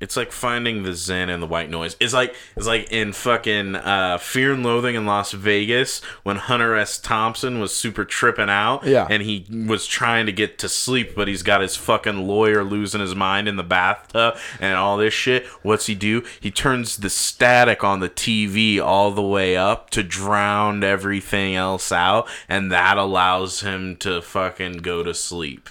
It's 0.00 0.16
like 0.16 0.32
finding 0.32 0.82
the 0.82 0.94
zen 0.94 1.28
in 1.28 1.40
the 1.40 1.46
white 1.46 1.68
noise. 1.68 1.94
It's 2.00 2.14
like 2.14 2.34
it's 2.56 2.66
like 2.66 2.90
in 2.90 3.12
fucking 3.12 3.76
uh, 3.76 4.16
Fear 4.18 4.54
and 4.54 4.64
Loathing 4.64 4.94
in 4.94 5.04
Las 5.04 5.32
Vegas 5.32 6.02
when 6.22 6.36
Hunter 6.36 6.74
S. 6.74 6.98
Thompson 6.98 7.60
was 7.60 7.76
super 7.76 8.06
tripping 8.06 8.48
out. 8.48 8.84
Yeah. 8.84 9.06
And 9.10 9.22
he 9.22 9.46
was 9.66 9.86
trying 9.86 10.24
to 10.24 10.32
get 10.32 10.58
to 10.60 10.70
sleep, 10.70 11.14
but 11.14 11.28
he's 11.28 11.42
got 11.42 11.60
his 11.60 11.76
fucking 11.76 12.26
lawyer 12.26 12.64
losing 12.64 13.02
his 13.02 13.14
mind 13.14 13.46
in 13.46 13.56
the 13.56 13.62
bathtub 13.62 14.38
and 14.58 14.76
all 14.76 14.96
this 14.96 15.12
shit. 15.12 15.46
What's 15.62 15.86
he 15.86 15.94
do? 15.94 16.24
He 16.40 16.50
turns 16.50 16.96
the 16.96 17.10
static 17.10 17.84
on 17.84 18.00
the 18.00 18.08
TV 18.08 18.80
all 18.80 19.10
the 19.10 19.22
way 19.22 19.56
up 19.56 19.90
to 19.90 20.02
drown 20.02 20.82
everything 20.82 21.54
else 21.54 21.92
out, 21.92 22.26
and 22.48 22.72
that 22.72 22.96
allows 22.96 23.60
him 23.60 23.96
to 23.96 24.22
fucking 24.22 24.78
go 24.78 25.02
to 25.02 25.12
sleep. 25.12 25.68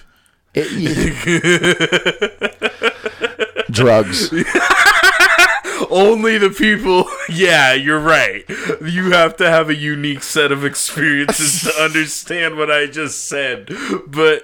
Drugs. 3.70 4.32
Only 5.90 6.38
the 6.38 6.50
people. 6.50 7.06
Yeah, 7.30 7.74
you're 7.74 8.00
right. 8.00 8.44
You 8.84 9.12
have 9.12 9.36
to 9.36 9.48
have 9.48 9.70
a 9.70 9.74
unique 9.74 10.24
set 10.24 10.50
of 10.50 10.64
experiences 10.64 11.62
to 11.62 11.72
understand 11.82 12.56
what 12.56 12.72
I 12.72 12.86
just 12.86 13.28
said. 13.28 13.70
But 14.08 14.42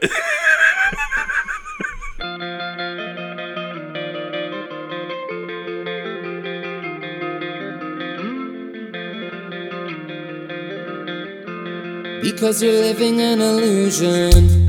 Because 12.22 12.62
you're 12.62 12.72
living 12.72 13.20
an 13.20 13.40
illusion. 13.40 14.68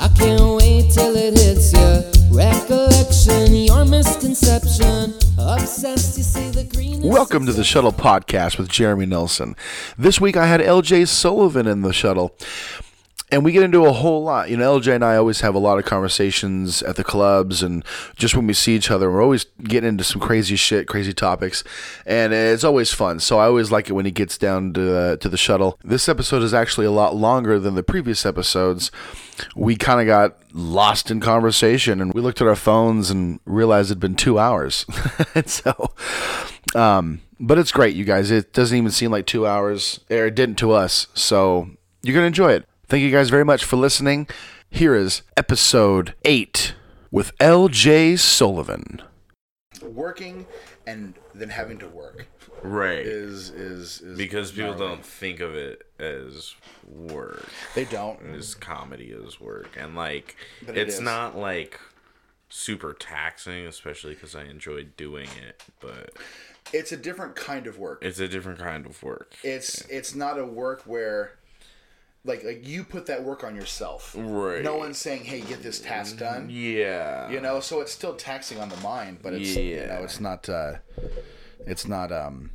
I 0.00 0.08
can't 0.16 0.56
wait 0.56 0.90
till 0.92 1.14
it 1.14 1.38
hits 1.38 1.72
you. 1.74 2.19
Welcome 7.02 7.46
to 7.46 7.52
the 7.52 7.64
Shuttle 7.64 7.92
Podcast 7.92 8.56
with 8.56 8.68
Jeremy 8.68 9.06
Nelson. 9.06 9.56
This 9.98 10.20
week 10.20 10.36
I 10.36 10.46
had 10.46 10.60
LJ 10.60 11.08
Sullivan 11.08 11.66
in 11.66 11.82
the 11.82 11.92
shuttle. 11.92 12.36
And 13.32 13.44
we 13.44 13.52
get 13.52 13.62
into 13.62 13.86
a 13.86 13.92
whole 13.92 14.24
lot. 14.24 14.50
You 14.50 14.56
know, 14.56 14.78
LJ 14.78 14.94
and 14.94 15.04
I 15.04 15.16
always 15.16 15.40
have 15.40 15.54
a 15.54 15.58
lot 15.58 15.78
of 15.78 15.84
conversations 15.84 16.82
at 16.82 16.96
the 16.96 17.04
clubs 17.04 17.62
and 17.62 17.84
just 18.16 18.34
when 18.34 18.46
we 18.46 18.54
see 18.54 18.74
each 18.74 18.90
other. 18.90 19.10
We're 19.10 19.22
always 19.22 19.44
getting 19.62 19.88
into 19.88 20.02
some 20.04 20.20
crazy 20.20 20.56
shit, 20.56 20.88
crazy 20.88 21.12
topics. 21.12 21.62
And 22.04 22.32
it's 22.32 22.64
always 22.64 22.92
fun. 22.92 23.20
So 23.20 23.38
I 23.38 23.46
always 23.46 23.70
like 23.70 23.88
it 23.88 23.92
when 23.92 24.04
he 24.04 24.10
gets 24.10 24.36
down 24.36 24.72
to, 24.74 24.96
uh, 24.96 25.16
to 25.16 25.28
the 25.28 25.36
shuttle. 25.36 25.78
This 25.84 26.08
episode 26.08 26.42
is 26.42 26.52
actually 26.52 26.86
a 26.86 26.90
lot 26.90 27.14
longer 27.14 27.58
than 27.58 27.76
the 27.76 27.84
previous 27.84 28.26
episodes. 28.26 28.90
We 29.54 29.76
kind 29.76 30.00
of 30.00 30.06
got 30.06 30.36
lost 30.52 31.10
in 31.10 31.20
conversation 31.20 32.00
and 32.00 32.12
we 32.12 32.20
looked 32.20 32.40
at 32.40 32.48
our 32.48 32.56
phones 32.56 33.10
and 33.10 33.38
realized 33.44 33.90
it'd 33.90 34.00
been 34.00 34.16
two 34.16 34.38
hours. 34.38 34.84
so, 35.46 35.92
um, 36.74 37.20
but 37.38 37.58
it's 37.58 37.72
great, 37.72 37.94
you 37.94 38.04
guys. 38.04 38.30
It 38.30 38.52
doesn't 38.52 38.76
even 38.76 38.90
seem 38.90 39.10
like 39.10 39.26
two 39.26 39.46
hours, 39.46 40.00
it 40.08 40.34
didn't 40.34 40.56
to 40.56 40.72
us. 40.72 41.06
So 41.14 41.70
you're 42.02 42.14
going 42.14 42.24
to 42.24 42.28
enjoy 42.28 42.52
it. 42.52 42.66
Thank 42.90 43.04
you 43.04 43.12
guys 43.12 43.30
very 43.30 43.44
much 43.44 43.64
for 43.64 43.76
listening. 43.76 44.26
Here 44.68 44.96
is 44.96 45.22
episode 45.36 46.14
eight 46.24 46.74
with 47.12 47.36
LJ 47.38 48.18
Sullivan. 48.18 49.00
Working 49.80 50.46
and 50.88 51.14
then 51.32 51.50
having 51.50 51.78
to 51.78 51.88
work 51.88 52.26
right, 52.64 52.98
is 53.06 53.50
is, 53.50 54.00
is 54.00 54.18
because 54.18 54.50
people 54.50 54.74
don't 54.74 55.04
think 55.04 55.38
of 55.38 55.54
it 55.54 55.86
as 56.00 56.56
work. 56.84 57.48
they 57.76 57.84
don't. 57.84 58.20
As 58.34 58.56
comedy 58.56 59.14
as 59.24 59.40
work, 59.40 59.76
and 59.78 59.94
like 59.94 60.34
But 60.66 60.76
it's 60.76 60.96
is. 60.96 61.00
not 61.00 61.38
like 61.38 61.78
super 62.48 62.92
taxing, 62.92 63.68
especially 63.68 64.14
because 64.14 64.34
I 64.34 64.42
enjoy 64.46 64.88
doing 64.96 65.28
it. 65.48 65.62
But 65.78 66.10
It's 66.72 66.90
a 66.90 66.96
different 66.96 67.36
kind 67.36 67.68
of 67.68 67.78
work. 67.78 68.00
it's 68.02 68.18
a 68.18 68.26
different 68.26 68.58
kind 68.58 68.84
of 68.84 69.00
work. 69.00 69.34
It's 69.44 69.82
it's 69.88 70.16
not 70.16 70.40
a 70.40 70.44
work 70.44 70.82
where 70.82 71.34
like 72.24 72.44
like 72.44 72.66
you 72.66 72.84
put 72.84 73.06
that 73.06 73.24
work 73.24 73.44
on 73.44 73.56
yourself. 73.56 74.14
Right. 74.18 74.62
No 74.62 74.76
one's 74.76 74.98
saying, 74.98 75.24
"Hey, 75.24 75.40
get 75.40 75.62
this 75.62 75.80
task 75.80 76.18
done." 76.18 76.48
Yeah, 76.50 77.30
You 77.30 77.40
know, 77.40 77.60
so 77.60 77.80
it's 77.80 77.92
still 77.92 78.14
taxing 78.14 78.58
on 78.60 78.68
the 78.68 78.76
mind, 78.78 79.18
but 79.22 79.32
it's 79.32 79.56
you 79.56 79.76
know, 79.76 79.82
Yeah. 79.82 79.98
it's 80.00 80.20
not 80.20 80.48
uh 80.48 80.74
it's 81.66 81.86
not 81.86 82.12
um 82.12 82.50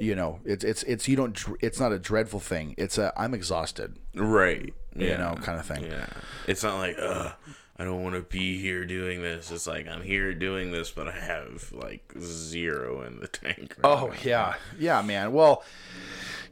you 0.00 0.14
know, 0.14 0.40
it's 0.44 0.64
it's 0.64 0.82
it's 0.84 1.08
you 1.08 1.16
don't 1.16 1.38
it's 1.60 1.80
not 1.80 1.92
a 1.92 1.98
dreadful 1.98 2.40
thing. 2.40 2.74
It's 2.78 2.98
a 2.98 3.12
I'm 3.16 3.34
exhausted. 3.34 3.96
right. 4.14 4.72
You 4.96 5.16
know, 5.16 5.36
kind 5.40 5.60
of 5.60 5.66
thing. 5.66 5.84
Yeah, 5.84 6.06
it's 6.48 6.64
not 6.64 6.78
like 6.78 6.98
uh, 6.98 7.30
I 7.76 7.84
don't 7.84 8.02
want 8.02 8.16
to 8.16 8.22
be 8.22 8.58
here 8.60 8.84
doing 8.84 9.22
this. 9.22 9.52
It's 9.52 9.68
like 9.68 9.86
I'm 9.86 10.02
here 10.02 10.34
doing 10.34 10.72
this, 10.72 10.90
but 10.90 11.06
I 11.06 11.12
have 11.12 11.70
like 11.72 12.12
zero 12.18 13.02
in 13.02 13.20
the 13.20 13.28
tank. 13.28 13.76
right 13.78 13.84
Oh 13.84 14.08
now. 14.08 14.14
yeah, 14.24 14.54
yeah, 14.76 15.02
man. 15.02 15.32
Well, 15.32 15.62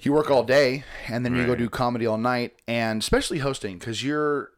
you 0.06 0.12
work 0.12 0.30
all 0.30 0.42
day 0.44 0.84
and 1.08 1.24
then 1.24 1.34
you 1.36 1.44
go 1.44 1.54
do 1.54 1.68
comedy 1.68 2.06
all 2.06 2.16
night, 2.18 2.54
and 2.66 3.02
especially 3.02 3.38
hosting 3.38 3.78
because 3.78 4.02
you're. 4.02 4.50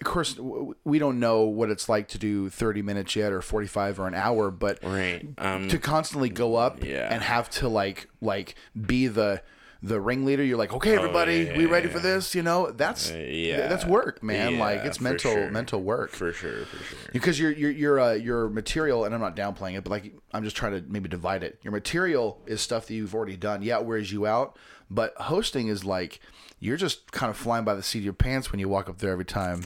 Of 0.00 0.06
course, 0.06 0.38
we 0.82 0.98
don't 0.98 1.20
know 1.20 1.42
what 1.42 1.68
it's 1.68 1.86
like 1.86 2.08
to 2.08 2.18
do 2.18 2.48
30 2.48 2.80
minutes 2.80 3.14
yet, 3.16 3.32
or 3.34 3.42
45, 3.42 4.00
or 4.00 4.06
an 4.06 4.14
hour, 4.14 4.50
but 4.50 4.78
right. 4.82 5.26
Um, 5.36 5.68
to 5.68 5.78
constantly 5.78 6.30
go 6.30 6.56
up 6.56 6.82
Yeah. 6.82 7.12
and 7.12 7.22
have 7.22 7.50
to 7.50 7.68
like 7.68 8.08
like 8.22 8.54
be 8.86 9.08
the 9.08 9.42
the 9.82 10.00
ringleader. 10.00 10.44
You're 10.44 10.58
like, 10.58 10.72
okay, 10.72 10.94
everybody, 10.94 11.48
Oh, 11.48 11.52
yeah, 11.52 11.58
we 11.58 11.66
ready 11.66 11.88
yeah, 11.88 11.92
for 11.94 12.00
this? 12.00 12.34
You 12.34 12.42
know, 12.42 12.70
that's 12.70 13.10
yeah, 13.10 13.68
that's 13.68 13.84
work, 13.84 14.22
man. 14.22 14.58
like 14.58 14.80
it's 14.84 15.00
mental 15.00 15.32
sure. 15.32 15.50
mental 15.50 15.82
work 15.82 16.10
for 16.10 16.32
sure, 16.32 16.66
for 16.66 16.82
sure. 16.84 16.98
because 17.12 17.38
your 17.38 17.50
your 17.50 17.70
your 17.70 18.00
uh, 18.00 18.12
your 18.12 18.48
material, 18.48 19.04
and 19.04 19.14
I'm 19.14 19.20
not 19.20 19.36
downplaying 19.36 19.76
it, 19.78 19.84
but 19.84 19.90
like 19.90 20.14
I'm 20.32 20.44
just 20.44 20.56
trying 20.56 20.72
to 20.72 20.84
maybe 20.90 21.08
divide 21.08 21.42
it. 21.42 21.58
Your 21.62 21.72
material 21.72 22.40
is 22.46 22.60
stuff 22.60 22.86
that 22.86 22.94
you've 22.94 23.14
already 23.14 23.36
done. 23.36 23.62
Yeah, 23.62 23.78
it 23.78 23.84
wears 23.86 24.12
you 24.12 24.26
out, 24.26 24.56
but 24.90 25.14
hosting 25.16 25.68
is 25.68 25.84
like 25.84 26.20
you're 26.58 26.76
just 26.76 27.10
kind 27.12 27.30
of 27.30 27.36
flying 27.36 27.64
by 27.64 27.74
the 27.74 27.82
seat 27.82 28.00
of 28.00 28.04
your 28.04 28.12
pants 28.12 28.52
when 28.52 28.58
you 28.60 28.68
walk 28.68 28.88
up 28.88 28.98
there 28.98 29.12
every 29.12 29.24
time. 29.24 29.64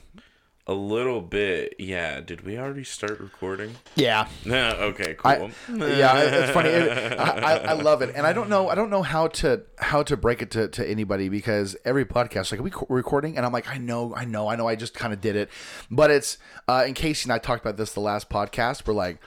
A 0.67 0.73
little 0.73 1.21
bit, 1.21 1.75
yeah. 1.79 2.21
Did 2.23 2.41
we 2.47 2.57
already 2.59 2.85
start 2.85 3.21
recording? 3.21 3.75
Yeah. 3.97 4.29
Okay. 4.47 5.15
I, 5.23 5.37
Cool. 5.37 5.51
yeah, 5.91 6.19
it's 6.21 6.53
funny. 6.53 6.71
It- 6.71 6.91
I, 7.21 7.29
I, 7.39 7.55
I 7.57 7.73
love 7.75 8.01
it, 8.01 8.15
and 8.17 8.27
I 8.27 8.33
don't 8.33 8.49
know. 8.49 8.71
I 8.71 8.75
don't 8.75 8.89
know 8.89 9.03
how 9.03 9.27
to 9.29 9.61
how 9.79 10.03
to 10.05 10.17
break 10.17 10.41
it 10.41 10.51
to, 10.53 10.69
to 10.69 10.89
anybody 10.89 11.29
because 11.29 11.77
every 11.85 12.07
podcast, 12.07 12.51
like, 12.51 12.61
are 12.61 12.63
we 12.63 12.71
co- 12.71 12.87
recording? 12.89 13.37
And 13.37 13.45
I'm 13.45 13.53
like, 13.53 13.69
I 13.69 13.77
know, 13.77 14.15
I 14.15 14.25
know, 14.25 14.49
I 14.49 14.57
know. 14.57 14.67
I 14.67 14.75
just 14.75 14.95
kind 14.95 15.13
of 15.13 15.21
did 15.21 15.37
it, 15.37 15.51
but 15.91 16.11
it's. 16.11 16.39
Uh, 16.67 16.85
and 16.87 16.95
Casey 16.95 17.27
and 17.27 17.33
I 17.35 17.39
talked 17.39 17.63
about 17.63 17.77
this 17.77 17.93
the 17.93 18.01
last 18.01 18.31
podcast. 18.31 18.87
We're 18.87 18.95
like, 18.95 19.19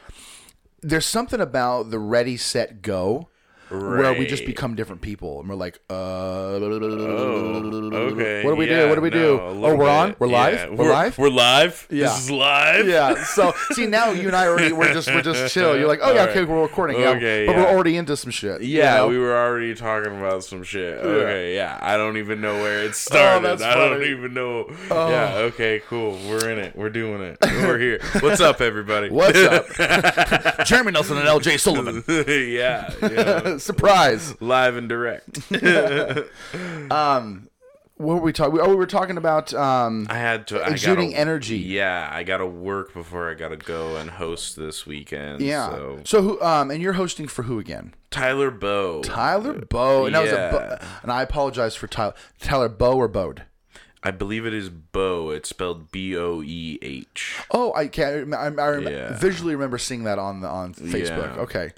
there's 0.81 1.05
something 1.05 1.39
about 1.39 1.91
the 1.91 1.99
ready, 1.99 2.37
set, 2.37 2.81
go. 2.81 3.29
Where 3.69 4.13
we 4.13 4.25
just 4.28 4.45
become 4.45 4.75
different 4.75 5.01
people, 5.01 5.39
and 5.41 5.50
we're 5.50 5.55
like, 5.55 5.79
uh, 5.89 5.94
okay. 6.53 8.44
What 8.44 8.51
do 8.51 8.55
we 8.55 8.66
do? 8.66 8.88
What 8.89 8.95
do 8.95 9.01
we 9.01 9.09
do? 9.09 9.38
no, 9.38 9.39
a 9.39 9.67
Oh, 9.72 9.75
we're 9.75 9.89
on? 9.89 10.16
We're 10.19 10.28
live? 10.28 10.53
Yeah, 10.53 10.69
We're 10.69 10.89
live? 10.91 11.17
We're 11.17 11.29
live. 11.29 11.88
Yeah. 11.89 12.05
This 12.07 12.19
is 12.25 12.31
live. 12.31 12.88
yeah. 12.88 13.23
So 13.25 13.53
see 13.72 13.85
now 13.85 14.11
you 14.11 14.28
and 14.28 14.35
I 14.35 14.47
already 14.47 14.72
we're 14.73 14.94
just 14.94 15.07
we're 15.09 15.22
just 15.22 15.53
chill. 15.53 15.78
You're 15.78 15.88
like, 15.88 16.00
oh 16.01 16.13
yeah, 16.13 16.23
okay, 16.25 16.44
we're 16.45 16.61
recording. 16.61 17.00
Yeah, 17.00 17.09
Okay, 17.09 17.45
but 17.45 17.55
yeah. 17.55 17.63
we're 17.63 17.69
already 17.69 17.97
into 17.97 18.16
some 18.17 18.31
shit. 18.31 18.61
you 18.61 18.78
Yeah, 18.78 18.97
know? 18.97 19.07
we 19.09 19.17
were 19.17 19.35
already 19.35 19.75
talking 19.75 20.17
about 20.17 20.44
some 20.44 20.63
shit. 20.63 20.97
Okay, 20.99 21.55
yeah. 21.55 21.78
I 21.81 21.97
don't 21.97 22.17
even 22.17 22.41
know 22.41 22.55
where 22.61 22.84
it 22.84 22.95
started. 22.95 23.61
Oh, 23.61 23.66
I 23.66 23.75
don't. 23.75 24.01
Oh. 24.01 24.03
even 24.03 24.34
know. 24.34 24.67
Yeah, 24.89 25.35
okay, 25.49 25.81
cool. 25.88 26.17
We're 26.28 26.49
in 26.49 26.59
it. 26.59 26.75
We're 26.75 26.89
doing 26.89 27.22
it. 27.22 27.38
We're 27.41 27.79
here. 27.79 27.99
What's 28.22 28.41
up, 28.41 28.61
everybody? 28.61 29.09
What's 29.09 29.38
up? 29.39 29.67
Jeremy 30.66 30.91
Nelson 30.91 31.17
and 31.17 31.28
LJ 31.28 31.59
Sullivan. 31.59 32.03
yeah, 32.28 32.94
you 33.01 33.09
know, 33.09 33.56
Surprise. 33.63 34.40
live 34.41 34.75
and 34.75 34.88
direct. 34.90 35.40
What 38.00 38.13
were 38.18 38.22
we 38.22 38.31
talking? 38.31 38.59
Oh, 38.62 38.69
we 38.69 38.75
were 38.75 38.85
talking 38.85 39.18
about. 39.18 39.56
Um, 39.56 40.06
I 40.07 40.19
had 40.19 40.45
to 40.50 40.62
I 40.62 40.68
Exuding 40.69 41.09
gotta- 41.12 41.19
energy. 41.22 41.57
Yeah, 41.57 42.07
I 42.12 42.22
got 42.22 42.38
to 42.38 42.46
work 42.46 42.94
before 42.94 43.28
I 43.31 43.34
got 43.34 43.50
to 43.50 43.57
go 43.57 43.96
and 43.96 44.12
host 44.12 44.56
this 44.56 44.85
weekend. 44.85 45.41
yeah. 45.41 45.69
So 45.72 46.00
So 46.03 46.22
who? 46.22 46.41
Um, 46.41 46.70
and 46.70 46.79
you're 46.79 46.93
hosting 46.93 47.28
for 47.28 47.41
who 47.43 47.58
again? 47.58 47.96
Tyler 48.11 48.52
Boeh. 48.52 49.02
Tyler 49.02 49.55
Boeh. 49.55 50.05
And 50.08 50.16
that 50.16 50.22
was 50.22 50.31
a. 50.31 50.35
Yeah. 50.35 50.52
Bo- 50.52 50.78
and 51.02 51.11
I 51.11 51.23
apologize 51.23 51.73
for 51.76 51.87
Tyler. 51.87 52.14
Tyler 52.40 52.70
Bow 52.70 52.93
or 52.97 53.08
Bode. 53.08 53.43
I 54.03 54.11
believe 54.11 54.46
it 54.46 54.53
is 54.53 54.70
Bow. 54.70 55.31
It's 55.31 55.49
spelled 55.49 55.91
B 55.91 56.16
O 56.16 56.43
E 56.46 56.78
H. 56.84 57.40
Oh, 57.49 57.73
I 57.73 57.87
can't. 57.87 58.31
I, 58.31 58.46
I 58.46 58.49
rem- 58.49 58.84
Yeah. 58.93 59.17
visually 59.17 59.55
remember 59.55 59.79
seeing 59.79 60.03
that 60.03 60.20
on 60.20 60.41
the 60.41 60.47
on 60.47 60.76
Facebook. 60.76 61.35
Yeah. 61.35 61.41
Okay. 61.41 61.72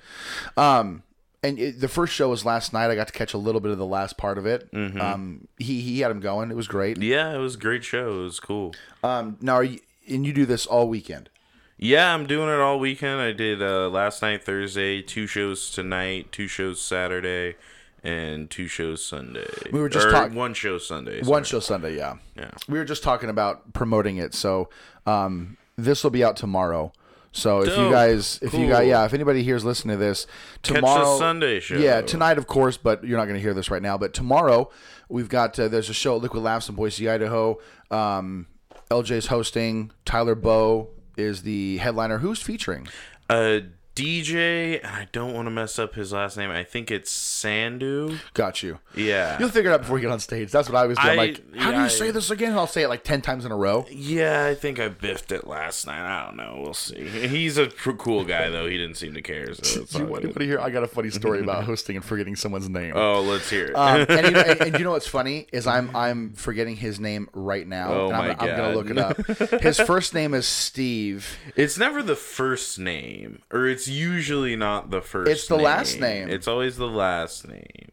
Um, 0.57 1.03
and 1.43 1.59
it, 1.59 1.79
the 1.79 1.87
first 1.87 2.13
show 2.13 2.29
was 2.29 2.45
last 2.45 2.73
night. 2.73 2.89
I 2.89 2.95
got 2.95 3.07
to 3.07 3.13
catch 3.13 3.33
a 3.33 3.37
little 3.37 3.61
bit 3.61 3.71
of 3.71 3.77
the 3.77 3.85
last 3.85 4.17
part 4.17 4.37
of 4.37 4.45
it. 4.45 4.71
Mm-hmm. 4.71 4.99
Um, 4.99 5.47
he 5.57 5.81
he 5.81 5.99
had 6.01 6.11
him 6.11 6.19
going. 6.19 6.51
It 6.51 6.55
was 6.55 6.67
great. 6.67 7.01
Yeah, 7.01 7.33
it 7.33 7.37
was 7.37 7.55
a 7.55 7.59
great 7.59 7.83
show. 7.83 8.21
It 8.21 8.23
was 8.23 8.39
cool. 8.39 8.73
Um, 9.03 9.37
now 9.41 9.55
are 9.55 9.63
you, 9.63 9.79
and 10.07 10.25
you 10.25 10.33
do 10.33 10.45
this 10.45 10.65
all 10.65 10.87
weekend. 10.89 11.29
Yeah, 11.77 12.13
I'm 12.13 12.27
doing 12.27 12.49
it 12.49 12.59
all 12.59 12.77
weekend. 12.77 13.21
I 13.21 13.31
did 13.31 13.61
uh, 13.61 13.89
last 13.89 14.21
night, 14.21 14.43
Thursday, 14.43 15.01
two 15.01 15.27
shows 15.27 15.71
tonight, 15.71 16.29
two 16.33 16.49
shows 16.49 16.81
Saturday, 16.81 17.55
and 18.03 18.49
two 18.49 18.67
shows 18.67 19.03
Sunday. 19.03 19.47
We 19.71 19.79
were 19.79 19.87
just 19.87 20.09
talking 20.09 20.35
one 20.35 20.53
show 20.53 20.77
Sunday. 20.77 21.23
One 21.23 21.45
show 21.45 21.61
Sunday, 21.61 21.95
yeah. 21.95 22.17
Yeah. 22.35 22.51
We 22.67 22.77
were 22.79 22.85
just 22.85 23.01
talking 23.01 23.29
about 23.29 23.71
promoting 23.71 24.17
it, 24.17 24.33
so 24.33 24.69
um, 25.05 25.55
this 25.77 26.03
will 26.03 26.11
be 26.11 26.21
out 26.21 26.35
tomorrow. 26.35 26.91
So 27.31 27.61
if 27.61 27.77
you 27.77 27.91
guys, 27.91 28.39
if 28.41 28.53
you 28.53 28.67
guys, 28.67 28.87
yeah, 28.87 29.05
if 29.05 29.13
anybody 29.13 29.43
here 29.43 29.55
is 29.55 29.63
listening 29.63 29.97
to 29.97 30.03
this 30.03 30.25
tomorrow, 30.63 31.17
Sunday 31.17 31.59
show. 31.59 31.75
Yeah, 31.75 32.01
tonight, 32.01 32.37
of 32.37 32.47
course, 32.47 32.77
but 32.77 33.03
you're 33.03 33.17
not 33.17 33.25
going 33.25 33.35
to 33.35 33.41
hear 33.41 33.53
this 33.53 33.69
right 33.69 33.81
now. 33.81 33.97
But 33.97 34.13
tomorrow, 34.13 34.71
we've 35.09 35.29
got 35.29 35.57
uh, 35.59 35.67
there's 35.67 35.89
a 35.89 35.93
show 35.93 36.15
at 36.15 36.21
Liquid 36.23 36.41
Laughs 36.43 36.69
in 36.69 36.75
Boise, 36.75 37.07
Idaho. 37.07 37.59
Um, 37.91 38.47
LJ's 38.89 39.27
hosting. 39.27 39.91
Tyler 40.05 40.35
Boeh 40.35 40.87
is 41.17 41.43
the 41.43 41.77
headliner. 41.77 42.17
Who's 42.17 42.41
featuring? 42.41 42.87
Uh, 43.29 43.59
DJ, 43.99 44.79
and 44.83 44.95
I 44.95 45.07
don't 45.11 45.33
want 45.33 45.47
to 45.47 45.51
mess 45.51 45.77
up 45.77 45.95
his 45.95 46.13
last 46.13 46.37
name. 46.37 46.49
I 46.49 46.63
think 46.63 46.89
it's 46.91 47.11
Sandu. 47.11 48.17
Got 48.33 48.63
you. 48.63 48.79
Yeah. 48.95 49.37
You'll 49.39 49.49
figure 49.49 49.71
it 49.71 49.73
out 49.73 49.81
before 49.81 49.97
you 49.97 50.03
get 50.03 50.11
on 50.11 50.19
stage. 50.19 50.51
That's 50.51 50.69
what 50.69 50.77
I 50.77 50.83
always 50.83 50.97
do. 50.97 51.07
I'm 51.07 51.17
like, 51.17 51.55
how 51.55 51.71
do 51.71 51.81
you 51.81 51.89
say 51.89 52.09
I- 52.09 52.11
this 52.11 52.31
again? 52.31 52.49
And 52.51 52.59
I'll 52.59 52.67
say 52.67 52.83
it 52.83 52.87
like 52.87 53.03
ten 53.03 53.21
times 53.21 53.45
in 53.45 53.51
a 53.51 53.57
row. 53.57 53.85
Yeah, 53.91 54.45
I 54.45 54.55
think 54.55 54.79
I 54.79 54.87
biffed 54.87 55.31
it 55.31 55.45
last 55.47 55.85
night. 55.85 55.99
I 55.99 56.25
don't 56.25 56.37
know. 56.37 56.61
We'll 56.63 56.73
see. 56.73 57.03
He's 57.07 57.57
a 57.57 57.67
cool 57.67 58.23
guy, 58.23 58.49
though. 58.49 58.67
He 58.67 58.77
didn't 58.77 58.95
seem 58.95 59.13
to 59.13 59.21
care. 59.21 59.53
So 59.53 59.85
you 59.99 60.05
want 60.05 60.33
to 60.33 60.45
hear? 60.45 60.59
I 60.59 60.69
got 60.69 60.83
a 60.83 60.87
funny 60.87 61.09
story 61.09 61.41
about 61.41 61.63
hosting 61.65 61.95
and 61.95 62.05
forgetting 62.05 62.35
someone's 62.35 62.69
name. 62.69 62.93
Oh, 62.95 63.21
let's 63.21 63.49
hear 63.49 63.65
it. 63.65 63.75
Um, 63.75 64.05
and, 64.09 64.25
you 64.27 64.31
know, 64.31 64.39
and, 64.41 64.61
and 64.61 64.77
you 64.79 64.85
know 64.85 64.91
what's 64.91 65.07
funny 65.07 65.47
is 65.51 65.67
I'm 65.67 65.95
I'm 65.95 66.33
forgetting 66.33 66.75
his 66.75 66.99
name 66.99 67.29
right 67.33 67.67
now. 67.67 67.91
Oh 67.91 68.05
and 68.07 68.15
I'm, 68.15 68.27
my 68.27 68.35
I'm 68.39 68.57
gonna 68.57 68.75
look 68.75 68.89
it 68.89 68.97
up. 68.97 69.61
His 69.61 69.79
first 69.79 70.13
name 70.13 70.33
is 70.33 70.47
Steve. 70.47 71.37
it's 71.55 71.77
never 71.77 72.01
the 72.01 72.15
first 72.15 72.79
name, 72.79 73.41
or 73.51 73.67
it's 73.67 73.87
usually 73.89 74.55
not 74.55 74.89
the 74.89 75.01
first. 75.01 75.31
It's 75.31 75.47
the 75.47 75.57
last 75.57 75.99
name. 75.99 76.29
It's 76.29 76.47
always 76.47 76.77
the 76.77 76.87
last 76.87 77.47
name. 77.47 77.91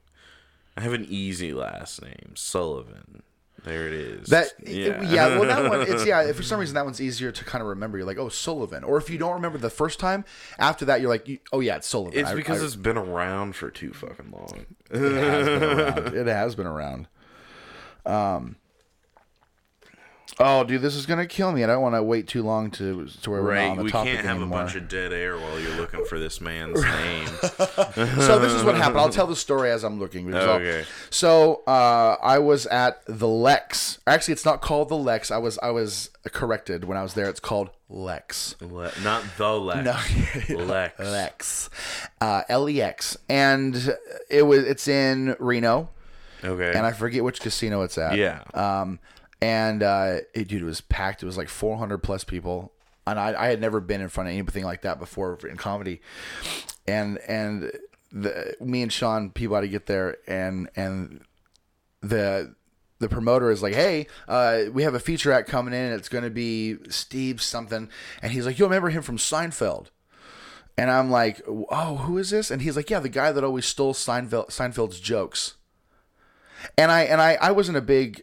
I 0.76 0.82
have 0.82 0.92
an 0.92 1.06
easy 1.08 1.52
last 1.52 2.02
name, 2.02 2.32
Sullivan. 2.34 3.22
There 3.64 3.88
it 3.88 3.94
is. 3.94 4.28
That 4.28 4.52
yeah. 4.64 5.02
yeah. 5.02 5.38
well 5.38 5.44
that 5.44 5.68
one 5.68 5.82
it's 5.82 6.06
yeah. 6.06 6.30
For 6.32 6.44
some 6.44 6.60
reason 6.60 6.76
that 6.76 6.84
one's 6.84 7.00
easier 7.00 7.32
to 7.32 7.44
kind 7.44 7.62
of 7.62 7.68
remember. 7.68 7.98
You're 7.98 8.06
like, 8.06 8.18
oh 8.18 8.28
Sullivan, 8.28 8.84
or 8.84 8.96
if 8.96 9.10
you 9.10 9.18
don't 9.18 9.34
remember 9.34 9.58
the 9.58 9.70
first 9.70 9.98
time, 9.98 10.24
after 10.56 10.84
that 10.84 11.00
you're 11.00 11.10
like, 11.10 11.28
oh 11.52 11.58
yeah, 11.58 11.76
it's 11.76 11.88
Sullivan. 11.88 12.16
It's 12.16 12.30
I- 12.30 12.34
because 12.34 12.62
I- 12.62 12.66
it's 12.66 12.76
been 12.76 12.96
around 12.96 13.56
for 13.56 13.70
too 13.70 13.92
fucking 13.92 14.30
long. 14.30 14.66
it 14.90 15.00
has 15.00 15.46
been 15.46 15.62
around. 15.62 16.14
It 16.14 16.26
has 16.28 16.54
been 16.54 16.66
around. 16.66 17.08
Um. 18.04 18.56
Oh, 20.38 20.64
dude, 20.64 20.82
this 20.82 20.94
is 20.94 21.06
gonna 21.06 21.26
kill 21.26 21.50
me. 21.50 21.64
I 21.64 21.66
don't 21.66 21.80
want 21.80 21.94
to 21.94 22.02
wait 22.02 22.28
too 22.28 22.42
long 22.42 22.70
to 22.72 23.06
to 23.22 23.30
where 23.30 23.42
we're 23.42 23.54
Right, 23.54 23.70
on 23.70 23.78
the 23.78 23.84
we 23.84 23.90
topic 23.90 24.12
can't 24.14 24.26
have 24.26 24.36
anymore. 24.36 24.58
a 24.60 24.62
bunch 24.64 24.76
of 24.76 24.86
dead 24.86 25.10
air 25.12 25.38
while 25.38 25.58
you're 25.58 25.76
looking 25.76 26.04
for 26.04 26.18
this 26.18 26.42
man's 26.42 26.82
name. 26.82 27.26
so 27.40 28.38
this 28.38 28.52
is 28.52 28.62
what 28.62 28.74
happened. 28.76 28.98
I'll 29.00 29.08
tell 29.08 29.26
the 29.26 29.34
story 29.36 29.70
as 29.70 29.82
I'm 29.82 29.98
looking. 29.98 30.34
Okay. 30.34 30.84
So 31.08 31.62
uh, 31.66 32.16
I 32.22 32.38
was 32.38 32.66
at 32.66 33.00
the 33.06 33.26
Lex. 33.28 33.98
Actually, 34.06 34.32
it's 34.32 34.44
not 34.44 34.60
called 34.60 34.90
the 34.90 34.96
Lex. 34.96 35.30
I 35.30 35.38
was 35.38 35.58
I 35.62 35.70
was 35.70 36.10
corrected 36.32 36.84
when 36.84 36.98
I 36.98 37.02
was 37.02 37.14
there. 37.14 37.30
It's 37.30 37.40
called 37.40 37.70
Lex. 37.88 38.56
Le- 38.60 38.92
not 39.02 39.24
the 39.38 39.58
Lex. 39.58 39.84
No. 40.50 40.56
Lex. 40.64 40.98
Lex. 40.98 41.70
Uh, 42.20 42.42
L 42.50 42.68
E 42.68 42.82
X. 42.82 43.16
And 43.30 43.74
it 44.28 44.42
was 44.42 44.64
it's 44.64 44.86
in 44.86 45.34
Reno, 45.38 45.88
Okay. 46.44 46.72
and 46.76 46.84
I 46.84 46.92
forget 46.92 47.24
which 47.24 47.40
casino 47.40 47.80
it's 47.82 47.96
at. 47.96 48.16
Yeah. 48.18 48.42
Um, 48.52 48.98
and 49.40 49.82
uh, 49.82 50.18
it, 50.34 50.48
dude, 50.48 50.62
it 50.62 50.64
was 50.64 50.80
packed. 50.80 51.22
It 51.22 51.26
was 51.26 51.36
like 51.36 51.48
400 51.48 51.98
plus 51.98 52.24
people, 52.24 52.72
and 53.06 53.18
I, 53.18 53.44
I 53.44 53.46
had 53.48 53.60
never 53.60 53.80
been 53.80 54.00
in 54.00 54.08
front 54.08 54.28
of 54.28 54.34
anything 54.34 54.64
like 54.64 54.82
that 54.82 54.98
before 54.98 55.38
in 55.46 55.56
comedy. 55.56 56.00
And 56.86 57.18
and 57.28 57.72
the 58.12 58.56
me 58.60 58.82
and 58.82 58.92
Sean 58.92 59.30
Peabody 59.30 59.68
get 59.68 59.86
there, 59.86 60.18
and 60.26 60.68
and 60.76 61.22
the 62.00 62.54
the 62.98 63.08
promoter 63.08 63.50
is 63.50 63.62
like, 63.62 63.74
"Hey, 63.74 64.06
uh, 64.28 64.64
we 64.72 64.82
have 64.82 64.94
a 64.94 65.00
feature 65.00 65.32
act 65.32 65.48
coming 65.48 65.74
in. 65.74 65.92
It's 65.92 66.08
going 66.08 66.24
to 66.24 66.30
be 66.30 66.76
Steve 66.88 67.42
something," 67.42 67.88
and 68.22 68.32
he's 68.32 68.46
like, 68.46 68.58
"You 68.58 68.64
remember 68.64 68.90
him 68.90 69.02
from 69.02 69.18
Seinfeld?" 69.18 69.88
And 70.78 70.90
I'm 70.90 71.10
like, 71.10 71.42
"Oh, 71.46 71.96
who 72.02 72.18
is 72.18 72.30
this?" 72.30 72.50
And 72.50 72.62
he's 72.62 72.76
like, 72.76 72.90
"Yeah, 72.90 73.00
the 73.00 73.08
guy 73.08 73.32
that 73.32 73.44
always 73.44 73.66
stole 73.66 73.94
Seinfeld 73.94 74.48
Seinfeld's 74.48 75.00
jokes." 75.00 75.54
And 76.78 76.90
I 76.90 77.02
and 77.02 77.20
I 77.20 77.34
I 77.40 77.50
wasn't 77.50 77.78
a 77.78 77.82
big 77.82 78.22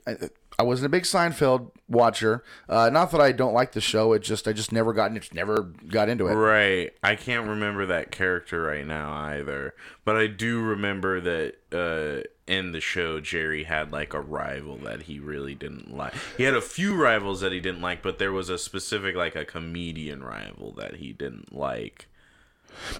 I 0.63 0.65
wasn't 0.65 0.85
a 0.85 0.89
big 0.89 1.03
Seinfeld 1.03 1.71
watcher. 1.89 2.41
Uh, 2.69 2.89
not 2.89 3.11
that 3.11 3.19
I 3.19 3.33
don't 3.33 3.53
like 3.53 3.73
the 3.73 3.81
show. 3.81 4.13
It 4.13 4.19
just 4.19 4.47
I 4.47 4.53
just 4.53 4.71
never 4.71 4.93
got 4.93 5.15
it 5.15 5.33
never 5.33 5.63
got 5.63 6.07
into 6.07 6.27
it. 6.27 6.33
Right. 6.33 6.93
I 7.03 7.15
can't 7.15 7.49
remember 7.49 7.85
that 7.87 8.11
character 8.11 8.61
right 8.63 8.87
now 8.87 9.11
either. 9.11 9.75
But 10.05 10.15
I 10.15 10.27
do 10.27 10.61
remember 10.61 11.19
that 11.19 11.55
uh, 11.73 12.27
in 12.47 12.71
the 12.71 12.79
show, 12.79 13.19
Jerry 13.19 13.65
had 13.65 13.91
like 13.91 14.13
a 14.13 14.21
rival 14.21 14.77
that 14.77 15.03
he 15.03 15.19
really 15.19 15.53
didn't 15.53 15.93
like. 15.93 16.13
He 16.37 16.43
had 16.43 16.55
a 16.55 16.61
few 16.61 16.95
rivals 16.95 17.41
that 17.41 17.51
he 17.51 17.59
didn't 17.59 17.81
like, 17.81 18.01
but 18.01 18.19
there 18.19 18.31
was 18.31 18.47
a 18.47 18.57
specific, 18.57 19.17
like 19.17 19.35
a 19.35 19.43
comedian 19.43 20.23
rival 20.23 20.71
that 20.77 20.95
he 20.95 21.11
didn't 21.11 21.53
like. 21.53 22.07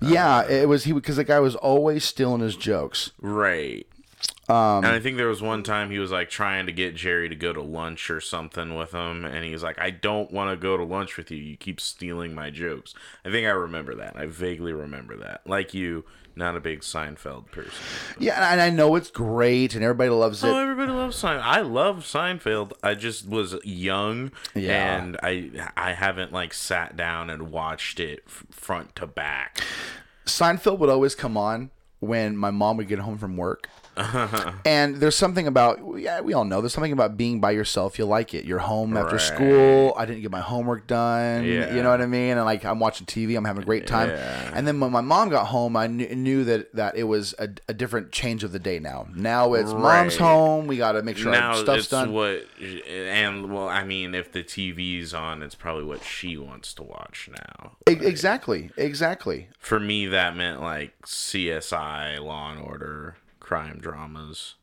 Yeah, 0.01 0.47
it 0.47 0.67
was 0.67 0.83
he 0.83 0.91
because 0.91 1.15
the 1.15 1.23
guy 1.23 1.39
was 1.39 1.55
always 1.55 2.03
stealing 2.03 2.41
his 2.41 2.55
jokes. 2.55 3.11
Right. 3.21 3.87
Um, 4.49 4.83
and 4.83 4.87
I 4.87 4.99
think 4.99 5.15
there 5.15 5.29
was 5.29 5.41
one 5.41 5.63
time 5.63 5.89
he 5.89 5.99
was 5.99 6.11
like 6.11 6.29
trying 6.29 6.65
to 6.65 6.73
get 6.73 6.95
Jerry 6.95 7.29
to 7.29 7.35
go 7.35 7.53
to 7.53 7.61
lunch 7.61 8.09
or 8.09 8.19
something 8.19 8.75
with 8.75 8.91
him, 8.91 9.23
and 9.23 9.45
he's 9.45 9.63
like, 9.63 9.79
"I 9.79 9.89
don't 9.89 10.31
want 10.31 10.51
to 10.51 10.57
go 10.61 10.75
to 10.75 10.83
lunch 10.83 11.15
with 11.15 11.31
you. 11.31 11.37
You 11.37 11.55
keep 11.55 11.79
stealing 11.79 12.35
my 12.35 12.49
jokes." 12.49 12.93
I 13.23 13.31
think 13.31 13.47
I 13.47 13.51
remember 13.51 13.95
that. 13.95 14.17
I 14.17 14.25
vaguely 14.25 14.73
remember 14.73 15.15
that. 15.15 15.47
Like 15.47 15.73
you, 15.73 16.03
not 16.35 16.57
a 16.57 16.59
big 16.59 16.81
Seinfeld 16.81 17.51
person. 17.51 17.71
Yeah, 18.19 18.51
and 18.51 18.59
I 18.59 18.69
know 18.69 18.95
it's 18.97 19.09
great 19.09 19.75
and 19.75 19.83
everybody 19.83 20.09
loves 20.09 20.43
it. 20.43 20.47
Oh, 20.49 20.57
everybody 20.59 20.91
loves 20.91 21.21
Seinfeld. 21.21 21.41
I 21.41 21.61
love 21.61 21.99
Seinfeld. 21.99 22.73
I 22.83 22.95
just 22.95 23.25
was 23.25 23.55
young, 23.63 24.33
Yeah. 24.55 24.97
and 24.97 25.17
I 25.23 25.51
I 25.77 25.93
haven't 25.93 26.33
like 26.33 26.53
sat 26.53 26.97
down 26.97 27.29
and 27.29 27.49
watched 27.49 27.97
it 28.01 28.29
front 28.29 28.93
to 28.97 29.07
back. 29.07 29.61
Seinfeld 30.25 30.79
would 30.79 30.89
always 30.89 31.15
come 31.15 31.37
on 31.37 31.69
when 32.01 32.35
my 32.35 32.51
mom 32.51 32.75
would 32.75 32.89
get 32.89 32.99
home 32.99 33.17
from 33.17 33.37
work. 33.37 33.69
and 34.65 34.95
there's 34.97 35.15
something 35.15 35.47
about 35.47 35.79
yeah, 35.97 36.21
we 36.21 36.33
all 36.33 36.45
know 36.45 36.61
there's 36.61 36.73
something 36.73 36.91
about 36.91 37.17
being 37.17 37.39
by 37.39 37.51
yourself. 37.51 37.99
You 37.99 38.05
like 38.05 38.33
it. 38.33 38.45
You're 38.45 38.59
home 38.59 38.97
after 38.97 39.17
Right. 39.17 39.21
school. 39.21 39.93
I 39.97 40.05
didn't 40.05 40.21
get 40.21 40.31
my 40.31 40.39
homework 40.41 40.87
done. 40.87 41.43
Yeah. 41.45 41.75
You 41.75 41.83
know 41.83 41.89
what 41.91 42.01
I 42.01 42.05
mean? 42.07 42.31
And 42.37 42.45
like 42.45 42.65
I'm 42.65 42.79
watching 42.79 43.05
TV. 43.05 43.37
I'm 43.37 43.45
having 43.45 43.63
a 43.63 43.65
great 43.65 43.85
time. 43.87 44.09
Yeah. 44.09 44.51
And 44.53 44.67
then 44.67 44.79
when 44.79 44.91
my 44.91 45.01
mom 45.01 45.29
got 45.29 45.47
home, 45.47 45.75
I 45.77 45.87
knew, 45.87 46.07
knew 46.15 46.43
that 46.45 46.73
that 46.75 46.95
it 46.95 47.03
was 47.03 47.35
a, 47.39 47.49
a 47.67 47.73
different 47.73 48.11
change 48.11 48.43
of 48.43 48.51
the 48.51 48.59
day. 48.59 48.79
Now, 48.79 49.07
now 49.15 49.53
it's 49.53 49.71
mom's 49.71 50.17
home. 50.17 50.67
We 50.67 50.77
got 50.77 50.93
to 50.93 51.03
make 51.03 51.17
sure 51.17 51.31
now 51.31 51.49
our 51.51 51.55
stuff's 51.57 51.79
it's 51.81 51.87
done. 51.89 52.13
what 52.13 52.47
and 52.89 53.51
well 53.53 53.67
i 53.67 53.83
mean 53.83 54.15
if 54.15 54.31
the 54.31 54.43
tv's 54.43 55.13
on 55.13 55.43
it's 55.43 55.55
probably 55.55 55.83
what 55.83 56.03
she 56.03 56.37
wants 56.37 56.73
to 56.73 56.83
watch 56.83 57.29
now 57.31 57.77
E- 57.89 57.93
exactly. 58.05 58.71
Exactly. 58.77 59.47
for 59.59 59.79
me 59.79 60.07
that 60.07 60.35
meant 60.35 60.61
like 60.61 60.93
csi 61.05 62.19
law 62.23 62.51
and 62.51 62.61
order 62.61 63.15
crime 63.43 63.77
dramas 63.79 64.55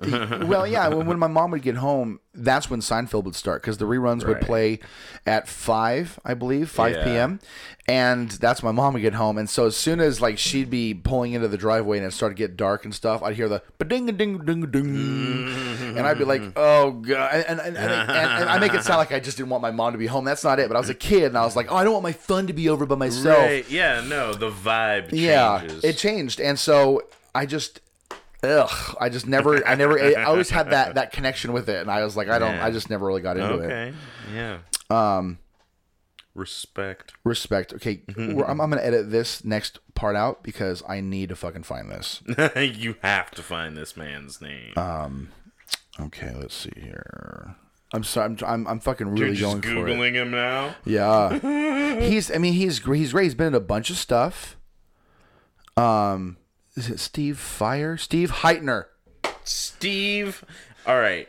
well, 0.00 0.66
yeah. 0.66 0.88
When, 0.88 1.06
when 1.06 1.18
my 1.18 1.26
mom 1.26 1.50
would 1.50 1.60
get 1.60 1.76
home, 1.76 2.20
that's 2.34 2.70
when 2.70 2.80
Seinfeld 2.80 3.24
would 3.24 3.34
start 3.34 3.60
because 3.60 3.76
the 3.76 3.84
reruns 3.84 4.26
would 4.26 4.40
play 4.40 4.80
at 5.26 5.46
five, 5.46 6.18
I 6.24 6.32
believe, 6.32 6.70
five 6.70 6.96
Yeah. 6.96 7.04
p.m. 7.04 7.40
And 7.86 8.30
that's 8.30 8.62
when 8.62 8.74
my 8.74 8.82
mom 8.82 8.94
would 8.94 9.02
get 9.02 9.12
home. 9.12 9.36
And 9.36 9.50
so 9.50 9.66
as 9.66 9.76
soon 9.76 10.00
as 10.00 10.22
like 10.22 10.38
she'd 10.38 10.70
be 10.70 10.94
pulling 10.94 11.32
into 11.34 11.48
the 11.48 11.58
driveway 11.58 11.98
and 11.98 12.06
it 12.06 12.12
started 12.12 12.36
to 12.36 12.38
get 12.38 12.56
dark 12.56 12.84
and 12.86 12.94
stuff, 12.94 13.22
I'd 13.22 13.36
hear 13.36 13.48
the 13.48 13.62
ding 13.86 14.06
ding 14.06 14.38
ding 14.44 14.70
ding, 14.70 15.96
and 15.98 16.00
I'd 16.06 16.18
be 16.18 16.24
like, 16.24 16.42
oh 16.56 16.92
god. 16.92 17.44
And 17.46 17.60
and, 17.60 17.76
and, 17.76 17.92
and, 17.92 18.10
and 18.10 18.48
I 18.48 18.58
make 18.58 18.72
it 18.72 18.84
sound 18.84 18.98
like 18.98 19.12
I 19.12 19.20
just 19.20 19.36
didn't 19.36 19.50
want 19.50 19.60
my 19.62 19.70
mom 19.70 19.92
to 19.92 19.98
be 19.98 20.06
home. 20.06 20.24
That's 20.24 20.44
not 20.44 20.60
it. 20.60 20.68
But 20.68 20.76
I 20.76 20.80
was 20.80 20.88
a 20.88 20.94
kid 20.94 21.24
and 21.24 21.36
I 21.36 21.44
was 21.44 21.56
like, 21.56 21.70
oh, 21.70 21.76
I 21.76 21.84
don't 21.84 21.92
want 21.92 22.04
my 22.04 22.12
fun 22.12 22.46
to 22.46 22.52
be 22.54 22.68
over 22.70 22.86
by 22.86 22.94
myself. 22.96 23.38
right 23.38 23.68
yeah 23.70 24.00
no 24.00 24.32
the 24.32 24.50
vibe 24.50 25.10
Yeah, 25.12 25.62
it 25.82 25.98
changed, 25.98 26.40
and 26.40 26.58
so 26.58 27.02
I 27.34 27.46
just, 27.46 27.80
ugh, 28.42 28.96
I 29.00 29.08
just 29.08 29.26
never, 29.26 29.66
I 29.66 29.74
never, 29.74 29.98
I 29.98 30.24
always 30.24 30.50
had 30.50 30.70
that 30.70 30.94
that 30.96 31.12
connection 31.12 31.52
with 31.52 31.68
it, 31.68 31.80
and 31.80 31.90
I 31.90 32.04
was 32.04 32.16
like, 32.16 32.28
I 32.28 32.38
don't, 32.38 32.54
Yeah. 32.56 32.66
I 32.66 32.70
just 32.70 32.90
never 32.90 33.06
really 33.06 33.22
got 33.22 33.36
into 33.36 33.54
it. 33.58 33.66
okay 33.66 33.94
yeah 34.34 34.58
Um, 34.90 35.38
respect 36.34 37.12
respect. 37.24 37.72
Okay, 37.74 38.02
we're- 38.16 38.44
I'm, 38.46 38.60
I'm 38.60 38.70
gonna 38.70 38.82
edit 38.82 39.10
this 39.10 39.44
next 39.44 39.78
part 39.94 40.16
out 40.16 40.42
because 40.42 40.82
I 40.88 41.00
need 41.00 41.28
to 41.30 41.36
fucking 41.36 41.62
find 41.64 41.90
this. 41.90 42.22
you 42.56 42.96
have 43.02 43.30
to 43.32 43.42
find 43.42 43.76
this 43.76 43.96
man's 43.96 44.40
name 44.40 44.72
um 44.76 45.28
Okay, 46.00 46.32
let's 46.34 46.54
see 46.54 46.72
here. 46.74 47.54
I'm 47.92 48.02
sorry, 48.02 48.24
I'm, 48.30 48.38
I'm, 48.46 48.66
I'm 48.66 48.80
fucking 48.80 49.08
really 49.10 49.36
you're 49.36 49.50
going 49.50 49.60
for 49.60 49.68
it. 49.68 49.74
googling 49.94 50.14
him 50.14 50.30
now 50.30 50.74
Yeah, 50.86 51.98
he's. 52.00 52.30
I 52.30 52.38
mean, 52.38 52.54
he's 52.54 52.78
he's 52.78 53.10
great. 53.10 53.24
He's 53.24 53.34
been 53.34 53.48
in 53.48 53.54
a 53.54 53.60
bunch 53.60 53.90
of 53.90 53.96
stuff. 53.98 54.56
Um, 55.76 56.38
is 56.76 56.88
it 56.90 56.98
Steve 57.00 57.38
Fire? 57.38 57.96
Steve 57.96 58.30
Hytner. 58.30 58.86
Steve. 59.44 60.44
All 60.86 60.98
right. 60.98 61.28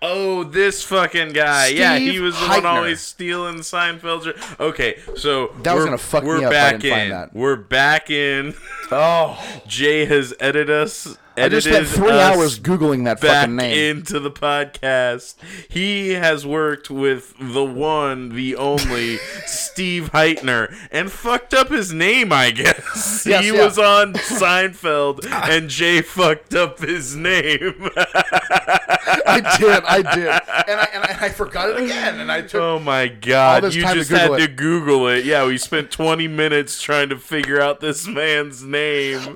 Oh, 0.00 0.44
this 0.44 0.84
fucking 0.84 1.32
guy. 1.32 1.68
yeah, 1.68 1.98
he 1.98 2.20
was 2.20 2.38
the 2.38 2.46
one 2.46 2.64
always 2.64 3.00
stealing 3.00 3.56
Seinfeld. 3.56 4.32
Okay, 4.60 5.00
so 5.16 5.48
That 5.64 5.74
was 5.74 5.80
we're- 5.80 5.84
gonna 5.86 5.98
fuck 5.98 6.22
me 6.22 6.28
we're 6.28 6.36
up 6.36 6.42
if 6.42 6.48
I 6.48 6.52
back 6.52 6.72
didn't 6.80 6.90
find 6.92 7.02
in. 7.04 7.10
that. 7.10 7.34
We're 7.34 7.56
back 7.56 8.08
in. 8.10 8.54
Oh, 8.92 9.60
Jay 9.66 10.04
has 10.04 10.32
edited 10.38 10.70
us 10.70 11.16
I 11.40 11.48
just 11.48 11.66
spent 11.66 11.86
three 11.86 12.10
hours 12.10 12.58
googling 12.58 13.04
that 13.04 13.20
fucking 13.20 13.56
name. 13.56 13.96
into 13.98 14.20
the 14.20 14.30
podcast. 14.30 15.34
He 15.68 16.10
has 16.10 16.46
worked 16.46 16.90
with 16.90 17.34
the 17.38 17.64
one, 17.64 18.30
the 18.30 18.56
only 18.56 19.16
Steve 19.46 20.10
Hytner, 20.12 20.74
and 20.90 21.10
fucked 21.10 21.54
up 21.54 21.68
his 21.68 21.92
name. 21.92 22.32
I 22.32 22.50
guess 22.50 23.24
Yes, 23.26 23.44
he 23.44 23.52
yeah. 23.54 23.64
was 23.64 23.78
on 23.78 24.14
Seinfeld, 24.14 25.20
ah. 25.30 25.46
and 25.50 25.68
Jay 25.68 26.02
fucked 26.02 26.54
up 26.54 26.78
his 26.80 27.14
name. 27.16 27.90
I 27.96 29.56
did, 29.58 29.84
I 29.84 30.02
did, 30.14 30.26
and 30.28 30.80
I, 30.80 30.88
and 30.92 31.04
I, 31.04 31.16
I 31.22 31.28
forgot 31.28 31.70
it 31.70 31.82
again, 31.84 32.20
and 32.20 32.30
I 32.30 32.42
took. 32.42 32.60
oh 32.60 32.78
my 32.78 33.08
god! 33.08 33.74
You 33.74 33.82
time 33.82 33.94
to 33.94 33.98
just 34.00 34.10
had 34.10 34.28
Google 34.28 34.38
to. 34.38 34.48
Google 34.48 35.08
it. 35.08 35.24
Yeah, 35.24 35.46
we 35.46 35.58
spent 35.58 35.90
twenty 35.90 36.28
minutes 36.28 36.80
trying 36.82 37.08
to 37.10 37.16
figure 37.16 37.60
out 37.60 37.80
this 37.80 38.06
man's 38.06 38.62
name. 38.62 39.34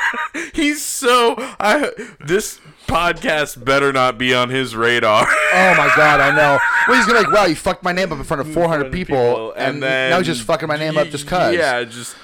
He's 0.54 0.82
so 0.82 1.34
I 1.38 1.90
this 2.20 2.60
podcast 2.86 3.64
better 3.64 3.92
not 3.92 4.18
be 4.18 4.34
on 4.34 4.50
his 4.50 4.74
radar. 4.76 5.26
Oh 5.54 5.74
my 5.76 5.92
god, 5.94 6.18
I 6.18 6.34
know. 6.34 6.58
Well, 6.88 6.96
he's 6.96 7.06
gonna 7.06 7.18
be 7.18 7.26
like, 7.26 7.34
wow, 7.34 7.44
you 7.44 7.54
fucked 7.54 7.82
my 7.82 7.92
name 7.92 8.10
up 8.10 8.16
in 8.16 8.24
front 8.24 8.40
of 8.40 8.50
400 8.54 8.90
people, 8.90 9.16
people, 9.16 9.52
and, 9.52 9.82
then 9.82 10.10
now 10.10 10.16
he's 10.16 10.26
just 10.26 10.42
fucking 10.44 10.66
my 10.66 10.78
name 10.78 10.96
up 10.96 11.08
just 11.08 11.26
cause. 11.26 11.54
Yeah, 11.54 11.84
just 11.84 12.16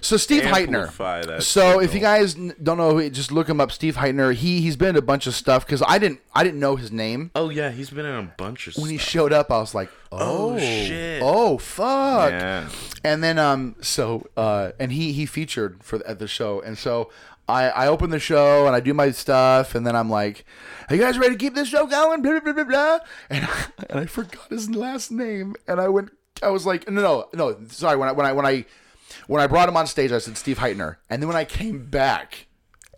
So 0.00 0.16
Steve 0.16 0.44
Hytner. 0.44 1.42
So 1.42 1.80
if 1.80 1.92
you 1.92 2.00
guys 2.00 2.34
don't 2.34 2.78
know, 2.78 3.06
just 3.10 3.32
look 3.32 3.50
him 3.50 3.60
up. 3.60 3.70
Steve 3.70 3.96
Hytner. 3.96 4.32
He 4.32 4.62
he's 4.62 4.76
been 4.76 4.90
in 4.90 4.96
a 4.96 5.02
bunch 5.02 5.26
of 5.26 5.34
stuff 5.34 5.66
because 5.66 5.82
I 5.86 5.98
didn't 5.98 6.20
I 6.34 6.42
didn't 6.42 6.58
know 6.60 6.76
his 6.76 6.90
name 6.90 7.32
oh 7.34 7.50
yeah, 7.50 7.70
he's 7.70 7.90
been 7.90 8.06
in 8.06 8.14
a 8.14 8.32
bunch 8.38 8.66
of 8.66 8.76
when 8.76 8.90
he 8.90 8.96
showed 8.96 9.34
up. 9.34 9.50
I 9.50 9.58
was 9.58 9.74
like, 9.74 9.90
oh, 10.12 10.54
Oh, 10.54 10.58
shit. 10.58 11.22
oh 11.24 11.58
fuck. 11.58 12.30
Yeah. 12.32 12.68
And 13.04 13.22
then 13.24 13.38
um 13.38 13.76
so 13.80 14.26
uh 14.36 14.72
and 14.78 14.92
he 14.92 15.12
he 15.12 15.26
featured 15.26 15.82
for 15.82 16.04
at 16.06 16.18
the 16.18 16.28
show 16.28 16.60
and 16.60 16.76
so 16.76 17.10
I 17.48 17.70
I 17.70 17.86
open 17.88 18.10
the 18.10 18.18
show 18.20 18.66
and 18.66 18.76
I 18.76 18.80
do 18.80 18.92
my 18.94 19.10
stuff 19.10 19.74
and 19.74 19.86
then 19.86 19.96
I'm 19.96 20.10
like, 20.10 20.44
are 20.88 20.96
you 20.96 21.02
guys 21.02 21.18
ready 21.18 21.34
to 21.34 21.38
keep 21.38 21.54
this 21.54 21.68
show 21.68 21.86
going? 21.86 22.22
Blah 22.22 22.40
blah 22.40 22.52
blah 22.52 22.64
blah. 22.64 22.98
And 23.30 23.48
and 23.88 24.00
I 24.00 24.06
forgot 24.06 24.48
his 24.50 24.68
last 24.70 25.10
name 25.10 25.54
and 25.66 25.80
I 25.80 25.88
went 25.88 26.10
I 26.42 26.50
was 26.50 26.66
like 26.66 26.88
no 26.90 27.00
no 27.02 27.28
no 27.34 27.56
sorry 27.68 27.96
when 27.96 28.08
I 28.08 28.12
when 28.12 28.26
I 28.26 28.32
when 28.32 28.46
I 28.46 28.64
when 29.26 29.42
I 29.42 29.46
brought 29.46 29.68
him 29.68 29.76
on 29.76 29.86
stage 29.86 30.12
I 30.12 30.18
said 30.18 30.36
Steve 30.36 30.58
Hytner 30.58 30.96
and 31.08 31.22
then 31.22 31.28
when 31.28 31.36
I 31.36 31.44
came 31.44 31.86
back 31.86 32.46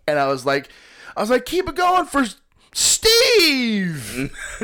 and 0.07 0.19
I 0.19 0.27
was 0.27 0.45
like 0.45 0.69
I 1.15 1.21
was 1.21 1.29
like 1.29 1.45
keep 1.45 1.67
it 1.69 1.75
going 1.75 2.05
for 2.05 2.25
Steve. 2.73 4.31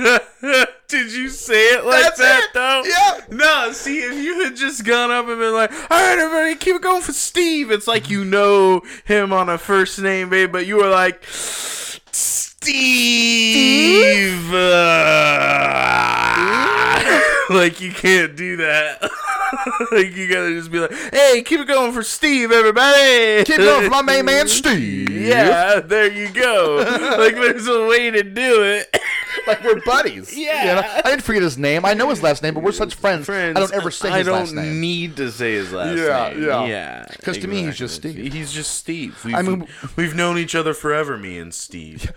Did 0.88 1.12
you 1.14 1.30
say 1.30 1.74
it 1.76 1.86
like 1.86 2.02
That's 2.04 2.18
that 2.20 2.44
it. 2.46 2.54
though? 2.54 2.84
Yeah. 2.86 3.20
No, 3.30 3.72
see 3.72 4.00
if 4.00 4.14
you 4.16 4.44
had 4.44 4.56
just 4.56 4.84
gone 4.84 5.12
up 5.12 5.28
and 5.28 5.38
been 5.40 5.54
like, 5.54 5.72
"All 5.72 5.78
right, 5.90 6.18
everybody, 6.18 6.56
keep 6.56 6.76
it 6.78 6.82
going 6.82 7.04
for 7.04 7.12
Steve." 7.14 7.70
It's 7.72 7.88
like 7.88 8.10
you 8.10 8.26
know 8.26 8.82
him 9.06 9.32
on 9.32 9.50
a 9.50 9.58
first 9.60 10.00
name, 10.00 10.30
babe, 10.30 10.52
but 10.52 10.66
you 10.66 10.78
were 10.78 10.90
like, 10.90 11.24
"Steve." 11.32 12.74
uh," 14.54 14.56
like 17.56 17.82
you 17.82 17.92
can't 17.92 18.36
do 18.36 18.58
that. 18.58 19.02
like 19.92 20.16
you 20.16 20.28
gotta 20.28 20.52
just 20.52 20.72
be 20.72 20.80
like, 20.80 20.92
"Hey, 21.12 21.42
keep 21.46 21.60
it 21.60 21.68
going 21.68 21.92
for 21.92 22.04
Steve, 22.04 22.52
everybody." 22.52 23.44
Keep 23.46 23.60
it 23.60 23.64
going 23.64 23.84
for 23.86 23.90
my 23.90 24.02
main 24.02 24.26
man 24.26 24.48
Steve. 24.48 25.10
Yeah, 25.10 25.80
there 25.80 26.12
you 26.12 26.30
go. 26.30 26.78
like 27.18 27.36
there's 27.36 27.68
a 27.68 27.88
way 27.88 28.12
to 28.12 28.24
do 28.24 28.64
it. 28.64 28.96
like 29.48 29.64
we're 29.64 29.82
buddies. 29.82 30.36
Yeah. 30.38 30.60
You 30.76 30.82
know? 30.82 30.88
I 31.06 31.10
didn't 31.10 31.24
forget 31.24 31.42
his 31.42 31.58
name. 31.58 31.86
I 31.86 31.94
know 31.94 32.10
his 32.10 32.22
last 32.22 32.44
name, 32.44 32.54
but 32.54 32.64
we're 32.64 32.72
such 32.72 32.96
friends. 32.96 33.26
Friends, 33.26 33.58
I 33.58 33.60
don't 33.60 33.74
ever 33.74 33.92
say 33.92 34.10
I 34.10 34.20
his 34.20 34.28
don't 34.28 34.80
need 34.80 35.18
to 35.18 35.32
say 35.32 35.54
his 35.54 35.72
last 35.72 35.96
name. 35.96 36.06
Yeah, 36.06 36.30
name. 36.30 36.44
yeah. 36.44 36.66
yeah. 36.66 37.06
'Cause 37.24 37.38
to 37.40 37.48
me, 37.48 37.64
he's 37.64 37.78
just 37.78 37.96
Steve. 37.96 38.32
He's 38.34 38.52
just 38.52 38.72
Steve. 38.76 39.20
We've, 39.26 39.36
I 39.36 39.42
mean- 39.42 39.68
we've 39.96 40.16
known 40.16 40.38
each 40.38 40.56
other 40.56 40.74
forever, 40.74 41.18
me 41.18 41.38
and 41.40 41.54
Steve. 41.54 42.12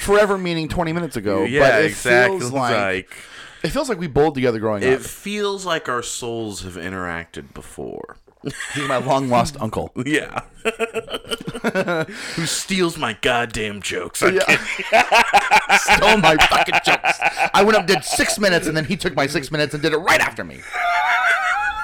Forever 0.00 0.36
meaning 0.38 0.68
20 0.68 0.92
minutes 0.92 1.16
ago. 1.16 1.44
yeah, 1.44 1.60
but 1.70 1.82
it 1.82 1.86
exactly. 1.86 2.40
feels 2.40 2.52
like, 2.52 2.74
like 2.74 3.16
it 3.62 3.68
feels 3.70 3.88
like 3.88 3.98
we 3.98 4.06
bowled 4.06 4.34
together 4.34 4.58
growing 4.58 4.82
up. 4.82 4.88
it 4.90 5.00
up. 5.00 5.02
feels 5.02 5.64
like 5.66 5.88
our 5.88 6.02
souls 6.02 6.62
have 6.62 6.74
interacted 6.74 7.52
before. 7.54 8.16
He's 8.74 8.88
my 8.88 8.96
long 8.98 9.28
lost 9.28 9.56
uncle. 9.60 9.92
Yeah. 10.04 10.40
Who 12.34 12.46
steals 12.46 12.96
my 12.98 13.16
goddamn 13.20 13.80
jokes? 13.82 14.22
I 14.22 14.28
Yeah. 14.30 15.76
Stole 15.78 16.16
my 16.18 16.36
fucking 16.36 16.74
jokes. 16.84 17.18
I 17.54 17.62
went 17.64 17.76
up, 17.78 17.86
did 17.86 18.04
six 18.04 18.38
minutes, 18.38 18.66
and 18.66 18.76
then 18.76 18.84
he 18.84 18.96
took 18.96 19.14
my 19.14 19.26
six 19.26 19.50
minutes 19.50 19.74
and 19.74 19.82
did 19.82 19.92
it 19.92 19.98
right 19.98 20.20
after 20.20 20.44
me. 20.44 20.60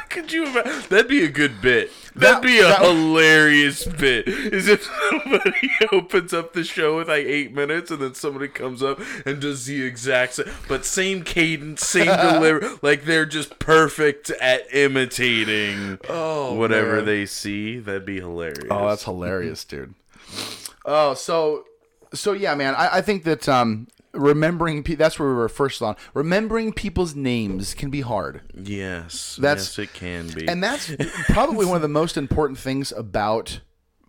Could 0.09 0.33
you 0.33 0.47
imagine? 0.47 0.83
That'd 0.89 1.09
be 1.09 1.23
a 1.25 1.29
good 1.29 1.61
bit. 1.61 1.91
That'd 2.15 2.37
That- 2.37 2.43
be 2.43 2.59
a 2.61 2.63
that- 2.65 2.81
hilarious 2.81 3.85
bit. 3.85 4.27
Is 4.27 4.67
if 4.69 4.85
somebody 5.11 5.71
opens 5.93 6.33
up 6.33 6.53
the 6.55 6.65
show 6.65 6.97
with 6.97 7.09
like 7.09 7.27
eight 7.27 7.53
minutes 7.55 7.91
and 7.91 8.01
then 8.01 8.15
somebody 8.15 8.49
comes 8.49 8.83
up 8.83 9.01
and 9.27 9.41
does 9.41 9.67
the 9.67 9.83
exact 9.83 10.35
same, 10.35 10.47
but 10.67 10.85
same 10.87 11.23
cadence, 11.25 11.87
same 11.87 12.07
delivery. 12.33 12.69
Like 12.83 13.05
they're 13.05 13.27
just 13.27 13.59
perfect 13.59 14.31
at 14.41 14.73
imitating 14.75 15.99
whatever 16.07 16.95
Oh, 16.95 16.97
man. 16.97 17.05
they 17.05 17.27
see. 17.27 17.79
That'd 17.79 18.07
be 18.07 18.21
hilarious. 18.21 18.65
Oh, 18.71 18.89
that's 18.89 19.05
hilarious, 19.05 19.65
dude. 19.65 19.95
Oh, 20.91 21.13
so 21.13 21.65
so 22.15 22.33
yeah, 22.33 22.55
man. 22.55 22.75
I, 22.75 22.97
I 22.99 23.01
think 23.03 23.25
that 23.25 23.47
um, 23.47 23.89
remembering 24.13 24.83
pe- 24.83 24.95
that's 24.95 25.19
where 25.19 25.29
we 25.29 25.35
were 25.35 25.49
first 25.49 25.83
on. 25.83 25.97
Remembering 26.15 26.73
people's 26.73 27.15
names 27.15 27.75
can 27.75 27.91
be 27.91 28.01
hard, 28.01 28.43
yes. 28.55 29.39
That's- 29.41 29.79
yes, 29.79 29.89
it 29.89 29.93
can 29.95 30.29
be. 30.29 30.49
and 30.49 30.63
that's 30.63 30.91
probably 31.29 31.67
one 31.67 31.77
of 31.77 31.83
the 31.83 31.89
most 31.89 32.17
important 32.17 32.59
things 32.59 32.93
about 32.93 33.61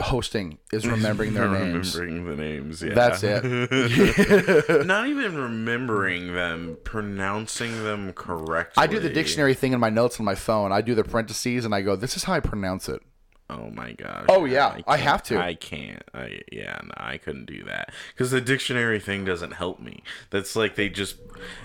hosting 0.02 0.58
is 0.72 0.88
remembering 0.96 1.34
their 1.34 1.50
names. 1.50 1.98
remembering 2.00 2.26
the 2.38 2.42
names. 2.42 2.82
Yeah, 2.82 2.94
That's 2.94 3.22
it. 3.22 3.44
Not 4.86 5.08
even 5.10 5.36
remembering 5.36 6.34
them, 6.34 6.78
pronouncing 6.86 7.84
them 7.84 8.14
correctly. 8.14 8.82
I 8.82 8.88
do 8.88 9.00
the 9.00 9.10
dictionary 9.10 9.54
thing 9.54 9.74
in 9.74 9.80
my 9.82 9.90
notes 9.90 10.18
on 10.20 10.26
my 10.26 10.36
phone. 10.36 10.72
I 10.72 10.82
do 10.82 10.96
the 10.96 11.04
parentheses 11.04 11.66
and 11.66 11.76
I 11.76 11.82
go, 11.82 11.96
"This 11.98 12.16
is 12.16 12.24
how 12.24 12.34
I 12.34 12.40
pronounce 12.40 12.88
it." 12.88 13.02
Oh 13.50 13.70
my 13.72 13.94
gosh. 13.94 14.26
Oh, 14.30 14.46
yeah, 14.46 14.68
I 14.88 14.98
can't- 14.98 15.02
have 15.02 15.24
to. 15.24 15.40
I 15.42 15.54
can't. 15.56 16.04
I 16.14 16.42
yeah, 16.52 16.80
no, 16.84 16.92
I 16.98 17.18
couldn't 17.18 17.46
do 17.46 17.64
that 17.66 17.92
because 18.14 18.30
the 18.32 18.42
dictionary 18.42 19.00
thing 19.00 19.26
doesn't 19.26 19.52
help 19.54 19.80
me. 19.80 20.04
That's 20.30 20.56
like 20.56 20.76
they 20.76 20.90
just. 20.90 21.16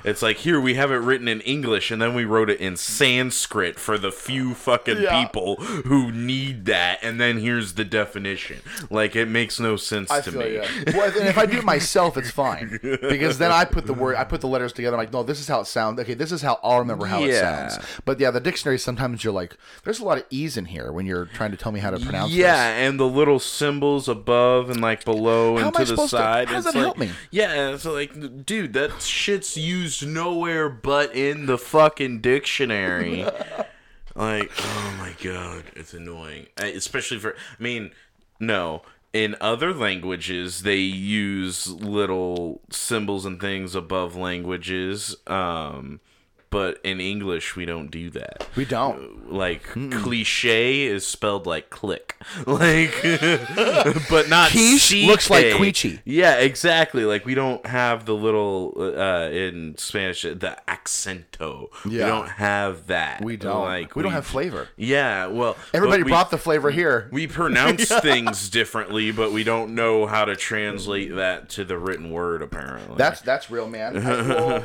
It's 0.05 0.23
like 0.23 0.37
here 0.39 0.61
we 0.61 0.75
have 0.75 0.91
it 0.93 0.97
written 0.97 1.27
in 1.29 1.41
English 1.41 1.91
and 1.91 2.01
then 2.01 2.15
we 2.15 2.25
wrote 2.25 2.49
it 2.49 2.61
in 2.61 2.77
Sanskrit 2.77 3.79
for 3.79 3.99
the 3.99 4.13
few 4.13 4.55
fucking 4.55 4.99
Yeah. 5.03 5.25
people 5.25 5.57
who 5.57 6.11
need 6.13 6.65
that, 6.67 7.01
and 7.03 7.21
then 7.21 7.39
here's 7.39 7.75
the 7.75 7.85
definition. 7.85 8.61
Like 8.91 9.15
it 9.17 9.27
makes 9.29 9.59
no 9.61 9.77
sense 9.77 10.11
I 10.11 10.21
to 10.23 10.33
me. 10.33 10.55
yeah. 10.55 10.69
Well, 10.95 11.07
and 11.19 11.29
if 11.29 11.37
I 11.39 11.47
do 11.47 11.59
it 11.59 11.65
myself, 11.65 12.17
it's 12.17 12.31
fine 12.31 12.79
because 12.83 13.39
then 13.39 13.51
I 13.53 13.65
put 13.65 13.87
the 13.87 13.95
word, 13.95 14.17
I 14.17 14.25
put 14.25 14.41
the 14.41 14.49
letters 14.49 14.73
together. 14.73 14.97
I'm 14.97 15.01
like, 15.03 15.13
no, 15.13 15.23
this 15.23 15.41
is 15.41 15.49
how 15.49 15.61
it 15.61 15.67
sounds. 15.67 15.99
Okay, 16.01 16.15
this 16.15 16.33
is 16.33 16.41
how 16.41 16.59
I'll 16.63 16.79
remember 16.79 17.07
how 17.07 17.23
it 17.25 17.35
sounds. 17.35 17.79
But 18.05 18.21
yeah, 18.21 18.31
the 18.31 18.41
dictionary 18.41 18.79
sometimes 18.79 19.23
you're 19.25 19.33
like, 19.35 19.57
there's 19.85 19.99
a 20.01 20.05
lot 20.05 20.19
of 20.19 20.25
e's 20.31 20.57
in 20.57 20.67
here 20.67 20.93
when 20.93 21.05
you're 21.05 21.27
trying 21.27 21.51
to 21.51 21.57
tell 21.57 21.73
me 21.75 21.81
how 21.81 21.91
to 21.91 21.99
pronounce 21.99 22.33
Yeah, 22.33 22.53
this. 22.73 22.89
and 22.89 22.99
the 23.01 23.07
little 23.07 23.39
symbols 23.39 24.09
above 24.09 24.71
and 24.71 24.81
like 24.81 25.05
below 25.05 25.57
How 25.59 25.67
and 25.67 25.75
to 25.75 25.81
the 25.81 25.87
supposed 25.87 26.11
to- 26.11 26.17
side. 26.17 26.49
how 26.49 26.55
does 26.55 26.65
that 26.65 26.75
like, 26.75 26.85
help 26.85 26.99
me? 26.99 27.11
Yeah, 27.31 27.71
it's 27.71 27.85
like, 27.85 28.47
dude, 28.47 28.73
that 28.75 29.03
shit's 29.03 29.57
used 29.57 30.07
nowhere 30.07 30.69
but 30.69 31.15
in 31.15 31.47
the 31.47 31.59
fucking 31.59 32.21
dictionary. 32.21 33.25
like, 34.15 34.51
oh 34.59 34.95
my 34.99 35.15
god, 35.23 35.65
it's 35.75 35.93
annoying. 35.95 36.47
I- 36.59 36.67
Especially 36.67 37.19
for, 37.19 37.35
I 37.59 37.63
mean, 37.63 37.91
no. 38.41 38.83
In 39.13 39.37
other 39.41 39.73
languages, 39.73 40.63
they 40.63 40.79
use 40.79 41.69
little 41.69 42.61
symbols 42.71 43.25
and 43.25 43.41
things 43.41 43.77
above 43.77 44.17
languages. 44.17 45.15
Um, 45.29 46.01
but 46.55 46.81
in 46.85 47.01
English, 47.01 47.57
we 47.57 47.65
don't 47.67 47.91
do 47.91 48.11
that 48.11 48.47
We 48.55 48.65
don't. 48.65 49.33
like 49.33 49.65
cliche 49.65 50.85
is 50.85 51.05
spelled 51.07 51.47
like 51.47 51.69
click 51.69 52.15
like 52.47 52.95
but 54.09 54.29
not 54.29 54.51
Quiche 54.51 55.05
looks 55.07 55.29
like 55.31 55.55
quiche. 55.57 55.99
yeah 56.05 56.37
exactly 56.37 57.05
like 57.05 57.27
we 57.27 57.35
don't 57.35 57.65
have 57.67 58.07
the 58.07 58.15
little 58.15 58.73
uh 58.79 59.29
in 59.31 59.77
spanish 59.77 60.23
the 60.23 60.57
accento 60.69 61.69
we 61.85 61.99
don't 61.99 62.29
have 62.29 62.87
that 62.87 63.23
We 63.25 63.37
don't. 63.37 63.63
like 63.63 63.97
we 63.97 64.03
don't 64.05 64.13
have 64.13 64.27
flavor. 64.27 64.69
yeah 64.77 65.27
well 65.27 65.57
Everybody 65.73 66.03
but 66.03 66.07
we, 66.07 66.13
brought 66.13 66.31
the 66.31 66.39
flavor 66.39 66.71
here. 66.71 67.09
we 67.13 67.27
pronounce 67.27 67.89
things 68.01 68.49
differently 68.49 69.11
but 69.11 69.33
we 69.33 69.43
don't 69.45 69.75
know 69.75 70.07
how 70.07 70.25
to 70.25 70.37
translate 70.37 71.15
that 71.17 71.49
to 71.51 71.65
the 71.65 71.77
written 71.79 72.11
word 72.11 72.43
apparently 72.43 72.97
That's 72.97 73.21
that's 73.21 73.51
real, 73.51 73.67
man. 73.69 73.97
I- 73.97 74.23
well, 74.29 74.65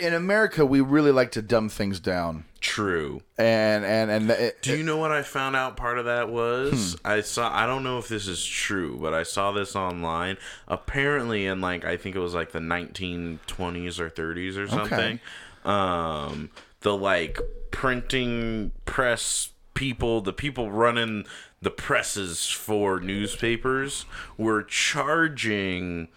in 0.00 0.14
America, 0.14 0.66
we 0.66 0.80
really 0.80 1.12
like 1.12 1.32
to 1.32 1.42
dumb 1.42 1.68
things 1.68 2.00
down, 2.00 2.44
true 2.60 3.22
and 3.36 3.84
and 3.84 4.10
and 4.10 4.30
it, 4.30 4.60
Do 4.62 4.76
you 4.76 4.82
know 4.82 4.96
what 4.96 5.12
I 5.12 5.22
found 5.22 5.54
out 5.54 5.76
part 5.76 5.98
of 5.98 6.06
that 6.06 6.28
was? 6.28 6.94
Hmm. 6.94 7.06
I 7.06 7.20
saw 7.20 7.54
I 7.54 7.66
don't 7.66 7.84
know 7.84 7.98
if 7.98 8.08
this 8.08 8.26
is 8.26 8.44
true, 8.44 8.98
but 9.00 9.14
I 9.14 9.22
saw 9.22 9.52
this 9.52 9.76
online. 9.76 10.36
Apparently 10.66 11.46
in 11.46 11.60
like 11.60 11.84
I 11.84 11.96
think 11.96 12.16
it 12.16 12.20
was 12.20 12.34
like 12.34 12.52
the 12.52 12.58
1920s 12.58 14.00
or 14.00 14.10
30s 14.10 14.56
or 14.56 14.66
something. 14.68 15.20
Um 15.64 16.50
the 16.80 16.96
like 16.96 17.38
printing 17.70 18.72
press 18.84 19.50
people, 19.74 20.20
the 20.20 20.32
people 20.32 20.70
running 20.72 21.24
the 21.62 21.70
presses 21.70 22.46
for 22.48 23.00
newspapers, 23.00 24.06
were 24.36 24.62
charging 24.62 26.08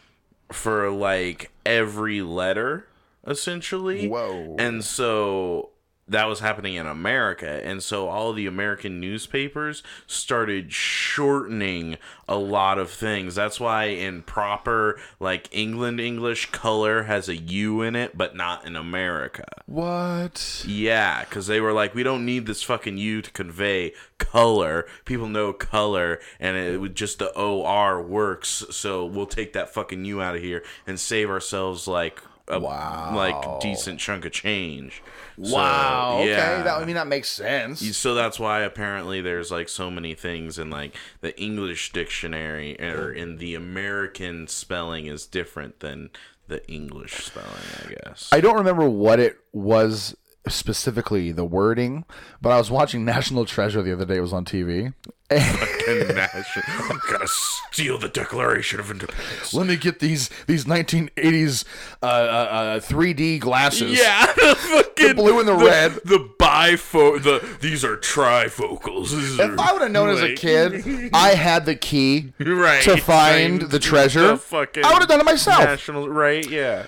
for 0.52 0.90
like 0.90 1.52
every 1.66 2.22
letter, 2.22 2.88
essentially. 3.26 4.08
Whoa. 4.08 4.56
And 4.58 4.84
so 4.84 5.72
that 6.12 6.26
was 6.26 6.42
happening 6.42 6.76
in 6.76 6.86
America. 6.86 7.66
And 7.66 7.82
so 7.82 8.10
all 8.10 8.34
the 8.34 8.46
American 8.46 9.00
newspapers 9.00 9.82
started 10.08 10.74
shortening 10.74 11.98
a 12.28 12.36
lot 12.36 12.78
of 12.78 12.92
things. 12.92 13.36
That's 13.36 13.60
why 13.60 13.86
in 13.86 14.24
proper, 14.24 15.00
like 15.20 15.48
England 15.52 16.02
English, 16.02 16.52
color 16.52 17.04
has 17.04 17.30
a 17.30 17.38
U 17.38 17.82
in 17.82 17.96
it, 17.96 18.18
but 18.18 18.36
not 18.36 18.66
in 18.66 18.76
America. 18.76 19.46
What? 19.68 20.66
Yeah, 20.68 21.22
because 21.22 21.48
they 21.48 21.62
were 21.62 21.74
like, 21.74 21.96
we 21.96 22.04
don't 22.04 22.26
need 22.26 22.46
this 22.46 22.62
fucking 22.64 22.98
U 22.98 23.22
to 23.22 23.32
convey 23.32 23.94
color. 24.18 24.86
People 25.06 25.30
know 25.30 25.54
color, 25.54 26.20
and 26.40 26.58
it 26.58 26.82
would 26.82 26.96
just 26.96 27.20
the 27.20 27.34
OR 27.38 28.02
works. 28.02 28.66
So 28.72 29.06
we'll 29.06 29.28
take 29.28 29.54
that 29.54 29.74
fucking 29.74 30.04
U 30.04 30.22
out 30.22 30.36
of 30.36 30.42
here 30.42 30.64
and 30.86 31.00
save 31.00 31.30
ourselves 31.30 31.88
like 31.88 32.22
a 32.52 32.60
Wow. 32.60 33.14
like 33.16 33.60
decent 33.62 34.00
chunk 34.00 34.26
of 34.26 34.32
change. 34.32 35.02
So, 35.42 35.54
Wow. 35.56 36.18
okay. 36.20 36.30
yeah. 36.30 36.64
That 36.64 36.82
I 36.82 36.86
mean 36.86 36.96
that 36.96 37.08
makes 37.08 37.30
sense. 37.30 37.96
So 37.98 38.14
that's 38.14 38.40
why 38.40 38.62
apparently 38.62 39.22
there's 39.22 39.50
like 39.52 39.70
so 39.70 39.90
many 39.90 40.14
things 40.14 40.60
in 40.60 40.70
like 40.70 40.96
the 41.22 41.40
English 41.42 41.92
dictionary 41.94 42.80
or 42.80 43.12
in 43.12 43.38
the 43.38 43.56
American 43.56 44.48
spelling 44.48 45.08
is 45.08 45.26
different 45.26 45.80
than 45.80 46.10
the 46.48 46.68
English 46.70 47.14
spelling, 47.24 47.48
I 47.88 47.94
guess. 47.94 48.28
I 48.32 48.42
don't 48.42 48.58
remember 48.58 48.88
what 48.90 49.20
it 49.20 49.38
was 49.54 50.16
specifically 50.48 51.32
the 51.32 51.46
wording, 51.46 52.04
but 52.42 52.50
I 52.52 52.58
was 52.58 52.70
watching 52.70 53.06
National 53.16 53.46
Treasure 53.46 53.82
the 53.82 53.94
other 53.94 54.06
day. 54.06 54.18
It 54.18 54.22
was 54.22 54.34
on 54.34 54.46
TV. 54.46 54.94
Fucking 55.40 56.16
national- 56.16 56.66
I'm 56.90 57.00
gonna 57.10 57.28
steal 57.72 57.98
the 57.98 58.10
Declaration 58.10 58.80
of 58.80 58.92
Independence. 58.92 59.54
Let 59.54 59.68
me 59.68 59.76
get 59.78 60.00
these 60.00 60.30
these 60.48 60.66
1980s 60.66 61.64
uh, 62.02 62.06
uh, 62.06 62.10
uh, 62.10 62.80
3D 62.80 63.40
glasses. 63.40 63.98
Yeah, 63.98 64.26
the 64.36 64.56
fucking 64.56 65.08
The 65.08 65.14
blue 65.14 65.40
and 65.40 65.48
the 65.48 65.56
red. 65.56 65.94
the 66.06 66.30
bifo, 66.40 67.22
the 67.22 67.46
these 67.62 67.86
are 67.86 67.98
trifocals. 67.98 69.12
These 69.12 69.40
If 69.40 69.52
are, 69.52 69.60
I 69.60 69.72
would 69.74 69.82
have 69.82 69.92
known 69.92 70.10
as 70.10 70.22
a 70.22 70.34
kid, 70.36 71.10
I 71.14 71.30
had 71.36 71.66
the 71.66 71.76
key 71.76 72.34
right 72.40 72.82
to 72.84 72.98
find 72.98 73.62
the 73.62 73.80
treasure. 73.80 74.28
the 74.28 74.38
fucking 74.38 74.84
I 74.86 74.92
would 74.94 75.00
have 75.02 75.10
done 75.10 75.20
it 75.20 75.26
myself. 75.26 75.64
National, 75.64 76.10
right? 76.10 76.48
Yeah. 76.50 76.86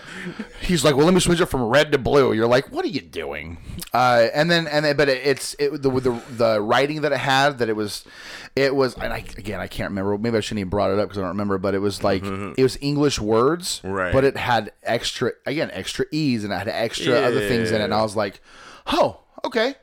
He's 0.62 0.84
like, 0.84 0.96
"Well, 0.96 1.06
let 1.06 1.14
me 1.14 1.20
switch 1.20 1.40
it 1.42 1.46
from 1.48 1.64
red 1.64 1.92
to 1.94 1.98
blue." 1.98 2.34
You're 2.34 2.48
like, 2.48 2.72
"What 2.72 2.84
are 2.86 2.90
you 2.90 3.02
doing?" 3.02 3.58
Uh, 3.94 4.28
and 4.34 4.50
then, 4.50 4.68
and 4.68 4.86
then, 4.86 4.96
but 4.98 5.08
it, 5.10 5.22
it's 5.26 5.56
it, 5.60 5.82
the 5.82 5.90
the 5.90 6.22
the 6.32 6.62
writing 6.62 7.02
that 7.02 7.12
it 7.12 7.20
had 7.20 7.60
that 7.60 7.70
it 7.70 7.76
was, 7.76 8.04
it 8.56 8.76
was, 8.76 8.96
and 8.96 9.14
I 9.14 9.24
again 9.38 9.60
I 9.60 9.68
can't 9.68 9.90
remember. 9.90 10.18
Maybe 10.18 10.38
I 10.38 10.40
shouldn't 10.42 10.60
even 10.60 10.70
brought 10.70 10.92
it 10.92 11.00
up 11.00 11.10
because 11.10 11.18
I 11.18 11.22
don't 11.22 11.30
remember. 11.30 11.58
But 11.58 11.76
it 11.76 11.80
was 11.80 12.04
like 12.04 12.24
mm-hmm. 12.24 12.54
it 12.58 12.64
was 12.64 12.78
English 12.82 13.20
words, 13.20 13.82
Right. 13.84 14.14
But 14.14 14.24
it 14.24 14.38
had 14.38 14.72
extra 14.84 15.32
again 15.46 15.70
extra 15.74 16.06
e's 16.12 16.44
and 16.44 16.54
it 16.54 16.58
had 16.58 16.68
extra 16.68 17.16
other 17.16 17.48
things 17.48 17.72
in 17.72 17.82
it. 17.82 17.86
And 17.86 17.94
I 17.94 18.02
was 18.02 18.16
like, 18.16 18.42
"Oh, 18.88 19.22
okay." 19.46 19.76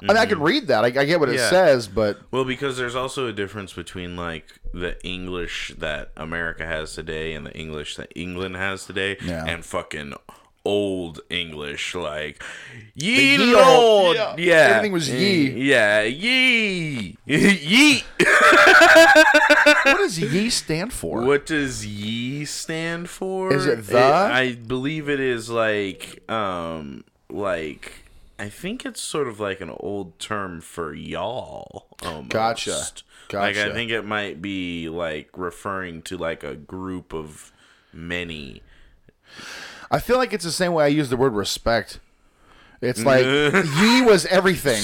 I 0.00 0.04
mean, 0.04 0.16
I 0.16 0.20
mm-hmm. 0.20 0.34
can 0.34 0.42
read 0.42 0.66
that. 0.68 0.84
I, 0.84 0.88
I 0.88 1.04
get 1.04 1.18
what 1.18 1.28
it 1.28 1.40
says, 1.40 1.88
but 1.88 2.20
Well, 2.30 2.44
because 2.44 2.76
there's 2.76 2.94
also 2.94 3.26
a 3.26 3.32
difference 3.32 3.72
between 3.72 4.14
like 4.16 4.60
the 4.72 4.96
English 5.04 5.72
that 5.78 6.12
America 6.16 6.64
has 6.64 6.94
today 6.94 7.34
and 7.34 7.44
the 7.44 7.52
English 7.52 7.96
that 7.96 8.12
England 8.14 8.56
has 8.56 8.86
today, 8.86 9.16
Yeah. 9.20 9.44
and 9.44 9.64
fucking 9.64 10.14
old 10.68 11.20
English 11.30 11.94
like 11.94 12.42
ye 12.94 13.36
ye 13.36 13.54
lord, 13.54 13.66
old- 13.66 14.16
yeah. 14.16 14.34
yeah. 14.36 14.54
Everything 14.54 14.92
was 14.92 15.08
ye. 15.08 15.50
yeah, 15.70 16.02
ye, 16.02 17.16
ye. 17.26 18.02
what 19.84 19.96
does 19.96 20.18
ye 20.18 20.50
stand 20.50 20.92
for? 20.92 21.22
What 21.24 21.46
does 21.46 21.86
ye 21.86 22.44
stand 22.44 23.08
for? 23.08 23.52
Is 23.52 23.66
it 23.66 23.86
the? 23.86 23.98
I 23.98 24.54
believe 24.54 25.08
it 25.08 25.20
is 25.20 25.48
like 25.48 26.28
um 26.30 27.04
like 27.30 28.04
I 28.38 28.48
think 28.48 28.84
it's 28.86 29.00
sort 29.00 29.26
of 29.26 29.40
like 29.40 29.60
an 29.60 29.70
old 29.70 30.18
term 30.18 30.60
for 30.60 30.94
y'all. 30.94 31.86
Almost. 32.04 32.30
Gotcha. 32.30 32.76
Like 33.32 33.56
I 33.56 33.72
think 33.72 33.90
it 33.90 34.04
might 34.04 34.40
be 34.40 34.88
like 34.88 35.30
referring 35.36 36.02
to 36.02 36.16
like 36.16 36.44
a 36.44 36.54
group 36.54 37.12
of 37.12 37.52
many. 37.92 38.62
I 39.90 39.98
feel 40.00 40.16
like 40.18 40.32
it's 40.32 40.44
the 40.44 40.52
same 40.52 40.72
way 40.74 40.84
I 40.84 40.88
use 40.88 41.08
the 41.10 41.16
word 41.16 41.32
respect. 41.34 42.00
It's 42.80 43.04
like 43.04 43.24
ye 43.80 44.02
was 44.02 44.26
everything. 44.26 44.82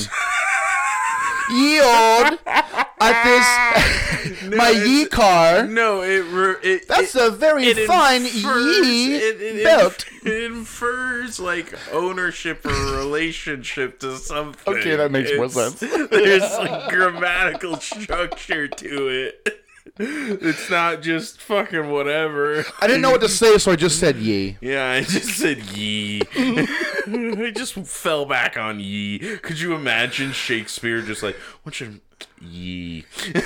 ye 1.51 1.81
old 1.81 2.38
at 2.47 3.25
this 3.25 4.43
my 4.57 4.71
ye 4.71 5.07
car. 5.07 5.67
No, 5.67 6.03
it 6.03 6.25
re- 6.33 6.57
it 6.62 6.88
That's 6.88 7.14
it, 7.14 7.23
a 7.23 7.31
very 7.31 7.67
it 7.67 7.87
fine 7.87 8.23
infers- 8.23 8.87
ye 8.87 9.14
it, 9.17 9.40
it, 9.43 9.64
belt. 9.64 10.07
It 10.25 10.45
infers 10.45 11.38
like 11.38 11.75
ownership 11.93 12.64
or 12.64 12.71
relationship 12.97 14.01
to 14.01 14.17
something. 14.17 14.75
Okay, 14.75 14.97
that 14.97 15.11
makes 15.11 15.31
more 15.37 15.51
sense. 15.51 15.81
There's 15.81 16.43
like 16.59 16.88
grammatical 16.88 17.77
structure 17.77 18.67
to 18.67 19.09
it. 19.09 19.63
It's 20.00 20.68
not 20.68 21.02
just 21.02 21.40
fucking 21.40 21.88
whatever. 21.88 22.64
I 22.80 22.88
didn't 22.88 23.02
know 23.02 23.12
what 23.12 23.20
to 23.20 23.28
say, 23.28 23.59
so 23.59 23.70
I 23.70 23.76
just 23.76 24.00
said 24.00 24.16
ye. 24.16 24.57
Yeah, 24.61 24.90
I 24.90 25.02
just 25.02 25.38
said 25.38 25.62
ye. 25.70 26.20
I 26.37 27.52
just 27.54 27.74
fell 27.74 28.24
back 28.24 28.57
on 28.57 28.80
ye. 28.80 29.20
Could 29.38 29.61
you 29.61 29.74
imagine 29.74 30.33
Shakespeare 30.33 31.00
just 31.00 31.22
like, 31.22 31.37
what 31.62 31.76
should 31.76 32.00
ye? 32.40 33.04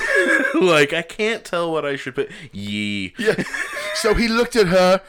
like, 0.59 0.91
I 0.91 1.03
can't 1.07 1.45
tell 1.45 1.71
what 1.71 1.85
I 1.85 1.95
should 1.95 2.15
put. 2.15 2.31
Ye. 2.51 3.13
Yeah. 3.19 3.43
So 3.93 4.15
he 4.15 4.27
looked 4.27 4.55
at 4.55 4.67
her 4.67 5.01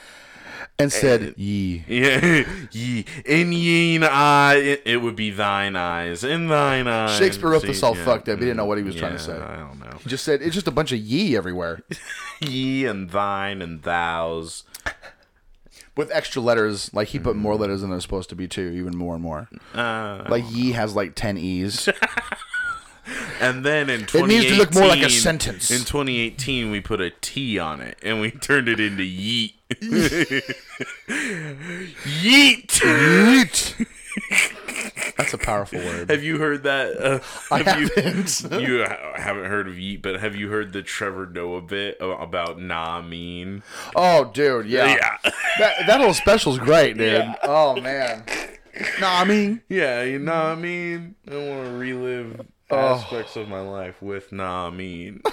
and 0.80 0.92
said 0.92 1.34
ye. 1.36 1.84
Yeah, 1.88 2.44
ye. 2.72 3.04
In 3.24 3.52
yeen 3.52 4.02
eye, 4.02 4.54
it, 4.56 4.82
it 4.84 4.96
would 4.98 5.16
be 5.16 5.30
thine 5.30 5.76
eyes. 5.76 6.24
In 6.24 6.48
thine 6.48 6.86
eyes. 6.88 7.18
Shakespeare 7.18 7.50
wrote 7.50 7.62
this 7.62 7.82
all 7.82 7.96
Yeah. 7.96 8.04
fucked 8.04 8.28
up. 8.28 8.38
He 8.38 8.44
didn't 8.46 8.56
know 8.56 8.64
what 8.64 8.78
he 8.78 8.84
was 8.84 8.94
trying 8.96 9.12
to 9.12 9.18
say. 9.18 9.36
I 9.36 9.56
don't 9.56 9.78
know. 9.78 9.98
He 10.02 10.08
just 10.08 10.24
said 10.24 10.42
it's 10.42 10.54
just 10.54 10.66
a 10.68 10.70
bunch 10.72 10.92
of 10.92 10.98
ye 10.98 11.36
everywhere 11.36 11.82
Ye 12.40 12.86
and 12.86 13.10
thine 13.10 13.60
and 13.62 13.82
thous. 13.82 14.64
with 15.96 16.10
extra 16.12 16.40
letters. 16.40 16.92
Like 16.94 17.08
he 17.08 17.18
put 17.18 17.36
more 17.36 17.56
letters 17.56 17.82
than 17.82 17.90
there's 17.90 18.02
supposed 18.02 18.30
to 18.30 18.36
be 18.36 18.48
too, 18.48 18.70
even 18.74 18.96
more 18.96 19.14
and 19.14 19.22
more. 19.22 19.48
Uh, 19.74 20.24
Like 20.28 20.44
ye 20.50 20.72
has 20.72 20.94
like 20.96 21.14
ten 21.14 21.36
e's. 21.38 21.88
And 23.40 23.64
then 23.64 23.88
in 23.90 24.02
It 24.02 24.26
needs 24.26 24.46
to 24.46 24.54
look 24.56 24.74
more 24.74 24.86
like 24.86 25.02
a 25.02 25.10
sentence. 25.10 25.70
In 25.70 25.78
2018, 25.80 26.70
we 26.70 26.80
put 26.80 27.00
a 27.00 27.10
T 27.10 27.58
on 27.58 27.80
it 27.80 27.98
and 28.02 28.20
we 28.20 28.30
turned 28.30 28.68
it 28.68 28.78
into 28.78 29.02
yeet. 29.02 29.54
Yeet. 29.70 30.54
Yeet. 32.82 33.86
That's 35.16 35.32
a 35.34 35.38
powerful 35.38 35.78
word. 35.78 36.10
Have 36.10 36.22
you 36.22 36.38
heard 36.38 36.62
that? 36.64 36.96
Uh, 37.00 37.20
I 37.54 37.62
have 37.62 37.80
you, 37.80 37.88
haven't. 37.96 38.42
you 38.60 38.84
ha- 38.84 39.12
haven't 39.16 39.44
heard 39.46 39.68
of 39.68 39.74
yeet, 39.74 40.02
but 40.02 40.20
have 40.20 40.34
you 40.34 40.48
heard 40.48 40.72
the 40.72 40.82
Trevor 40.82 41.26
Noah 41.26 41.62
bit 41.62 41.96
about 42.00 42.60
nah 42.60 43.00
mean? 43.02 43.62
Oh, 43.94 44.24
dude, 44.32 44.66
yeah. 44.66 44.86
Yeah. 44.96 45.30
That, 45.58 45.86
that 45.86 46.00
whole 46.00 46.14
special's 46.14 46.58
great, 46.58 46.96
dude. 46.96 47.12
Yeah. 47.12 47.36
Oh 47.42 47.80
man. 47.80 48.24
No, 49.00 49.06
I 49.08 49.24
mean, 49.24 49.60
Yeah, 49.68 50.02
you 50.04 50.18
know 50.18 50.32
what 50.32 50.44
I 50.46 50.54
mean? 50.54 51.14
I 51.30 51.34
want 51.34 51.66
to 51.66 51.72
relive 51.76 52.40
Oh. 52.72 52.76
aspects 52.94 53.34
of 53.36 53.48
my 53.48 53.60
life 53.60 54.00
with 54.00 54.30
nah 54.32 54.70
mean. 54.70 55.20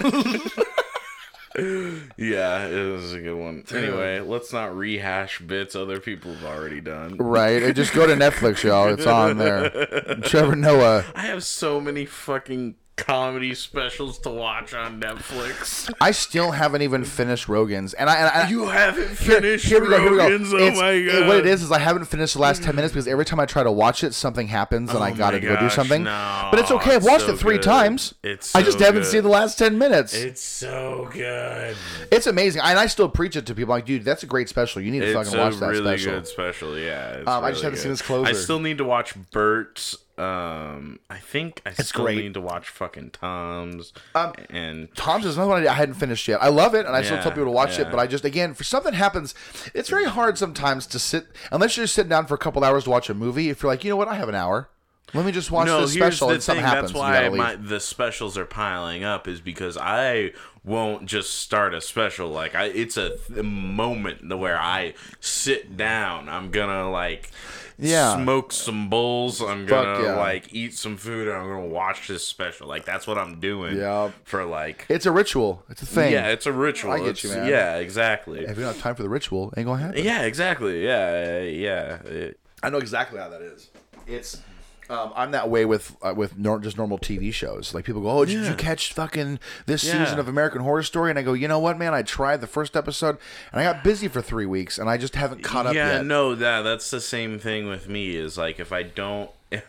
yeah, 1.58 2.68
it 2.68 2.92
was 2.92 3.14
a 3.14 3.20
good 3.22 3.36
one. 3.36 3.64
Anyway, 3.74 4.20
let's 4.20 4.54
not 4.54 4.76
rehash 4.76 5.40
bits 5.40 5.76
other 5.76 6.00
people 6.00 6.34
have 6.34 6.46
already 6.46 6.82
done. 6.82 7.18
right? 7.18 7.62
uh, 7.64 7.72
Just 7.74 7.94
go 7.94 8.06
to 8.06 8.14
Netflix, 8.14 8.64
y'all. 8.64 8.88
It's 8.90 9.06
on 9.06 9.38
there. 9.38 9.70
Trevor 10.24 10.56
Noah. 10.56 11.06
I 11.16 11.22
have 11.22 11.44
so 11.44 11.82
many 11.82 12.06
fucking 12.06 12.76
comedy 12.98 13.54
specials 13.54 14.18
to 14.20 14.30
watch 14.30 14.74
on 14.74 15.00
Netflix. 15.00 15.90
I 16.02 16.12
still 16.12 16.52
haven't 16.52 16.82
even 16.82 17.04
finished 17.06 17.48
Rogan's, 17.48 17.94
and 17.94 18.10
I. 18.10 18.16
And 18.18 18.28
I 18.30 18.50
You 18.50 18.66
haven't 18.68 19.10
finished 19.10 19.66
here. 19.68 19.80
Here 19.86 19.90
we 20.02 20.18
go. 20.18 20.18
Rogan's? 20.18 20.52
Oh 20.54 20.72
my 20.72 20.92
it- 20.92 21.28
what 21.28 21.38
it 21.38 21.46
is 21.46 21.62
is 21.64 21.72
I 21.72 21.80
haven't 21.80 22.06
finished 22.06 22.34
the 22.34 22.42
last 22.42 22.64
ten 22.64 22.76
minutes 22.76 22.94
because 22.94 23.08
every 23.08 23.24
time 23.24 23.40
I 23.40 23.46
try 23.46 23.64
to 23.64 23.72
watch 23.72 24.04
it, 24.04 24.14
something 24.14 24.48
happens 24.48 24.90
and 24.94 25.04
I 25.04 25.12
Oh 25.12 25.16
gotta 25.16 25.40
go 25.40 25.58
do 25.60 25.70
something. 25.70 26.04
no, 26.04 26.48
but 26.52 26.60
it's 26.60 26.72
okay. 26.72 26.92
I've 26.96 26.98
it's 26.98 27.06
watched 27.06 27.26
so 27.28 27.34
it 27.34 27.40
three 27.40 27.56
good. 27.56 27.64
times. 27.64 28.14
It's 28.24 28.56
I 28.56 28.62
just 28.64 28.80
so 28.80 28.86
haven't 28.86 29.06
seen 29.06 29.24
the 29.24 29.30
last 29.30 29.58
ten 29.58 29.78
minutes. 29.78 30.14
It's 30.14 30.42
so 30.42 31.08
good. 31.14 31.76
it's 32.12 32.28
amazing, 32.28 32.62
and 32.64 32.78
I 32.80 32.88
still 32.88 33.08
preach 33.10 33.36
it 33.36 33.46
to 33.46 33.56
people. 33.56 33.70
Like, 33.76 33.86
dude, 33.86 34.04
that's 34.04 34.24
a 34.24 34.28
great 34.28 34.50
special. 34.50 34.82
You 34.82 34.92
need 34.92 35.02
to 35.02 35.08
It's 35.08 35.16
fucking 35.30 35.40
watch 35.40 35.56
that 35.58 35.68
really 35.70 35.98
special. 35.98 36.14
good 36.14 36.28
special. 36.28 36.78
Yeah, 36.78 37.22
Um, 37.28 37.44
I 37.44 37.52
just 37.52 37.62
haven't 37.64 37.78
seen 37.78 37.86
good. 37.86 37.90
his 37.92 38.02
closer. 38.02 38.30
I 38.30 38.34
still 38.34 38.60
need 38.60 38.80
to 38.80 38.84
watch 38.86 39.14
Bert's. 39.32 39.96
Um, 40.18 41.00
I 41.12 41.18
think 41.18 41.62
I 41.66 41.74
still 41.74 42.06
great. 42.06 42.18
need 42.18 42.34
to 42.34 42.42
watch 42.42 42.70
fucking 42.70 43.12
Tom's. 43.12 43.94
Um, 44.16 44.34
and 44.50 44.94
Tom's 44.96 45.26
is 45.26 45.38
another 45.38 45.52
one 45.52 45.68
I 45.68 45.74
hadn't 45.74 45.96
finished 45.96 46.28
yet. 46.28 46.42
I 46.42 46.50
love 46.50 46.74
it, 46.74 46.88
and 46.88 46.96
I 46.96 47.04
still 47.04 47.22
tell 47.22 47.32
people 47.32 47.46
to 47.46 47.52
watch 47.52 47.78
yeah. 47.78 47.86
it. 47.86 47.92
But 47.92 48.00
I 48.00 48.08
just, 48.08 48.26
again, 48.26 48.56
for 48.56 48.64
something 48.64 48.94
happens, 48.94 49.36
it's 49.76 49.90
very 49.90 50.06
hard 50.06 50.38
sometimes 50.38 50.88
to 50.88 51.00
sit 51.00 51.28
unless 51.52 51.78
you're 51.78 51.84
just 51.84 51.94
sitting 51.94 52.10
down 52.10 52.26
for 52.26 52.34
a 52.34 52.40
couple 52.40 52.64
hours 52.64 52.86
to 52.86 52.90
watch 52.90 53.10
a 53.10 53.14
movie. 53.14 53.50
If 53.50 53.62
you're 53.62 53.72
like, 53.72 53.84
you 53.84 53.92
know 53.92 53.96
what, 53.96 54.08
I 54.08 54.16
have 54.16 54.30
an 54.30 54.36
hour. 54.36 54.70
Let 55.14 55.26
me 55.26 55.32
just 55.32 55.52
watch 55.52 55.68
no, 55.68 55.82
this 55.82 55.94
special 55.94 56.28
the 56.28 56.34
and 56.34 56.44
something 56.44 56.66
thing. 56.66 56.70
happens. 56.70 56.92
That's 56.92 57.00
why 57.00 57.30
my, 57.30 57.56
the 57.56 57.80
specials 57.80 58.38
are 58.38 58.46
piling 58.46 59.06
up. 59.06 59.26
Is 59.28 59.40
because 59.40 59.78
I 59.78 60.34
won't 60.66 61.06
just 61.06 61.36
start 61.36 61.74
a 61.74 61.80
special. 61.80 62.28
Like 62.28 62.56
I, 62.56 62.66
it's 62.66 62.98
a 62.98 63.16
th- 63.16 63.44
moment 63.44 64.38
where 64.38 64.60
I 64.60 64.96
sit 65.22 65.78
down. 65.78 66.28
I'm 66.28 66.52
gonna 66.52 66.90
like. 66.90 67.30
Yeah. 67.80 68.16
Smoke 68.16 68.52
some 68.52 68.90
bowls. 68.90 69.42
I'm 69.42 69.66
gonna 69.66 70.04
yeah. 70.04 70.16
like 70.18 70.54
eat 70.54 70.74
some 70.78 70.98
food 70.98 71.28
and 71.28 71.38
I'm 71.38 71.48
gonna 71.48 71.68
watch 71.68 72.08
this 72.08 72.26
special. 72.26 72.68
Like 72.68 72.86
that's 72.86 73.06
what 73.06 73.18
I'm 73.18 73.40
doing. 73.40 73.78
Yeah. 73.78 74.12
For 74.24 74.46
like 74.46 74.86
It's 74.90 75.06
a 75.06 75.12
ritual. 75.12 75.64
It's 75.70 75.82
a 75.82 75.86
thing. 75.86 76.12
Yeah, 76.12 76.28
it's 76.30 76.46
a 76.46 76.54
ritual. 76.54 76.92
I 76.92 76.98
get 76.98 77.08
It's- 77.10 77.24
you, 77.24 77.30
man. 77.32 77.48
Yeah, 77.48 77.76
exactly. 77.76 78.42
If 78.42 78.50
you 78.58 78.64
don't 78.64 78.74
have 78.74 78.80
time 78.82 78.96
for 78.96 79.04
the 79.04 79.10
ritual, 79.10 79.54
ain't 79.58 79.68
gonna 79.68 79.82
happen. 79.82 80.04
Yeah, 80.04 80.24
exactly. 80.24 80.84
Yeah, 80.84 81.42
yeah. 81.42 81.96
It- 82.04 82.40
I 82.64 82.70
know 82.70 82.80
exactly 82.80 83.20
how 83.20 83.30
that 83.30 83.42
is. 83.42 83.70
It's 84.08 84.42
um, 84.90 85.12
I'm 85.16 85.32
that 85.32 85.50
way 85.50 85.66
with 85.66 85.96
uh, 86.02 86.14
with 86.16 86.38
nor- 86.38 86.60
just 86.60 86.78
normal 86.78 86.98
TV 86.98 87.34
shows. 87.34 87.74
Like 87.74 87.86
people 87.86 88.02
go, 88.02 88.10
"Oh, 88.10 88.26
did 88.26 88.42
Yeah. 88.44 88.50
you 88.52 88.56
catch 88.56 88.94
fucking 88.94 89.40
this 89.66 89.84
Yeah. 89.84 90.04
season 90.04 90.20
of 90.20 90.28
American 90.28 90.62
Horror 90.62 90.84
Story?" 90.84 91.10
And 91.10 91.20
I 91.20 91.22
go, 91.24 91.34
"You 91.34 91.48
know 91.48 91.60
what, 91.60 91.78
man? 91.78 91.94
I 91.94 92.02
tried 92.02 92.42
the 92.42 92.48
first 92.48 92.76
episode, 92.76 93.18
and 93.52 93.60
I 93.60 93.64
got 93.64 93.84
busy 93.84 94.08
for 94.08 94.22
three 94.22 94.46
weeks, 94.46 94.78
and 94.78 94.90
I 94.90 94.98
just 94.98 95.16
haven't 95.16 95.44
caught 95.44 95.66
up 95.66 95.74
yeah, 95.74 95.94
yet." 95.98 96.06
no, 96.06 96.36
that 96.36 96.62
that's 96.62 96.90
the 96.92 97.02
same 97.02 97.40
thing 97.40 97.68
with 97.68 97.88
me. 97.90 98.16
Is 98.16 98.38
like 98.38 98.60
if 98.60 98.72
I 98.72 98.84
don't. 98.84 99.30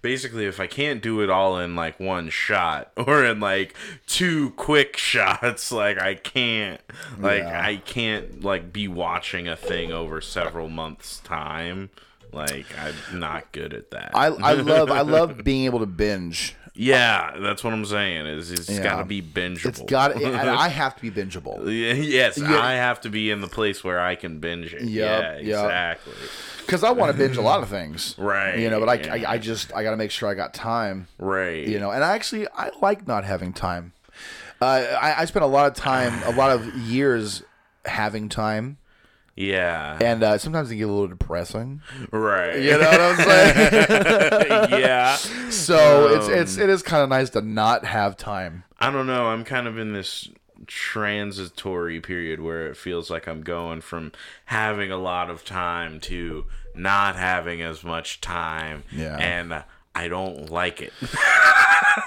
Basically, 0.00 0.46
if 0.46 0.58
I 0.58 0.66
can't 0.66 1.02
do 1.02 1.20
it 1.20 1.28
all 1.28 1.58
in 1.58 1.76
like 1.76 2.00
one 2.00 2.30
shot 2.30 2.92
or 2.96 3.22
in 3.24 3.40
like 3.40 3.74
two 4.06 4.50
quick 4.52 4.96
shots, 4.98 5.70
like 5.70 6.00
I 6.00 6.14
can't, 6.14 6.80
like 7.18 7.42
Yeah. 7.42 7.60
I 7.62 7.76
can't 7.76 8.42
like 8.42 8.72
be 8.72 8.88
watching 8.88 9.46
a 9.48 9.54
thing 9.56 9.92
over 9.92 10.20
several 10.22 10.70
months 10.70 11.18
time. 11.20 11.90
Like 12.32 12.66
I'm 12.78 13.18
not 13.20 13.52
good 13.52 13.72
at 13.74 13.90
that. 13.92 14.10
I, 14.14 14.26
I 14.26 14.52
love 14.54 14.90
I 14.90 15.00
love 15.02 15.42
being 15.44 15.64
able 15.64 15.80
to 15.80 15.86
binge. 15.86 16.54
yeah, 16.74 17.36
that's 17.40 17.64
what 17.64 17.72
I'm 17.72 17.84
saying. 17.86 18.26
Is 18.26 18.50
it's 18.50 18.68
Yeah. 18.68 18.82
got 18.82 18.96
to 18.98 19.04
be 19.04 19.22
bingeable. 19.22 19.66
It's 19.66 19.80
got 19.82 20.22
I 20.24 20.68
have 20.68 20.96
to 20.96 21.02
be 21.02 21.10
bingeable. 21.10 21.64
Yes, 22.06 22.36
Yeah. 22.38 22.60
I 22.60 22.74
have 22.74 23.00
to 23.02 23.08
be 23.08 23.30
in 23.30 23.40
the 23.40 23.48
place 23.48 23.82
where 23.82 23.98
I 24.00 24.14
can 24.14 24.40
binge 24.40 24.74
it. 24.74 24.82
Yep, 24.82 24.90
yeah, 24.90 25.32
exactly. 25.32 26.12
because 26.60 26.84
I 26.84 26.90
want 26.90 27.12
to 27.12 27.16
binge 27.18 27.36
a 27.38 27.42
lot 27.42 27.62
of 27.62 27.68
things, 27.68 28.14
Right, 28.18 28.58
You 28.58 28.68
know, 28.70 28.80
but 28.80 28.88
I, 28.88 28.94
yeah. 29.16 29.28
I, 29.28 29.32
I 29.34 29.38
just 29.38 29.72
I 29.74 29.82
got 29.82 29.92
to 29.92 29.96
make 29.96 30.10
sure 30.10 30.28
I 30.28 30.34
got 30.34 30.52
time, 30.52 31.08
Right. 31.18 31.66
you 31.66 31.78
know. 31.80 31.90
And 31.92 32.04
I 32.04 32.14
actually 32.14 32.46
I 32.54 32.70
like 32.82 33.06
not 33.06 33.24
having 33.24 33.52
time. 33.54 33.92
Uh, 34.60 34.64
I, 35.00 35.22
I 35.22 35.24
spent 35.26 35.44
a 35.44 35.48
lot 35.48 35.66
of 35.66 35.74
time, 35.74 36.22
a 36.24 36.32
lot 36.36 36.50
of 36.50 36.66
years 36.74 37.42
having 37.84 38.28
time, 38.30 38.78
Yeah. 39.36 39.98
and 40.00 40.22
uh, 40.22 40.38
sometimes 40.38 40.70
it 40.70 40.76
get 40.76 40.88
a 40.88 40.92
little 40.92 41.08
depressing. 41.08 41.82
right. 42.10 42.58
You 42.58 42.72
know 42.72 42.90
what 42.90 43.00
I'm 43.00 43.16
saying? 43.16 44.70
yeah. 44.80 45.16
so 45.50 46.14
it's 46.14 46.26
Um, 46.26 46.32
it's 46.32 46.56
it 46.56 46.70
is 46.70 46.82
kind 46.82 47.02
of 47.02 47.10
nice 47.10 47.30
to 47.30 47.42
not 47.42 47.84
have 47.84 48.16
time. 48.16 48.64
I 48.80 48.90
don't 48.90 49.06
know. 49.06 49.26
I'm 49.26 49.44
kind 49.44 49.66
of 49.66 49.78
in 49.78 49.92
this 49.92 50.28
transitory 50.66 52.00
period 52.00 52.40
where 52.40 52.66
it 52.68 52.76
feels 52.76 53.10
like 53.10 53.26
I'm 53.28 53.42
going 53.42 53.80
from 53.82 54.12
having 54.46 54.90
a 54.90 54.96
lot 54.96 55.28
of 55.30 55.44
time 55.44 56.00
to 56.00 56.46
not 56.74 57.16
having 57.16 57.60
as 57.60 57.84
much 57.84 58.20
time. 58.20 58.84
Yeah. 58.90 59.16
And 59.18 59.62
I 59.96 60.08
don't 60.08 60.50
like 60.50 60.82
it. 60.82 60.92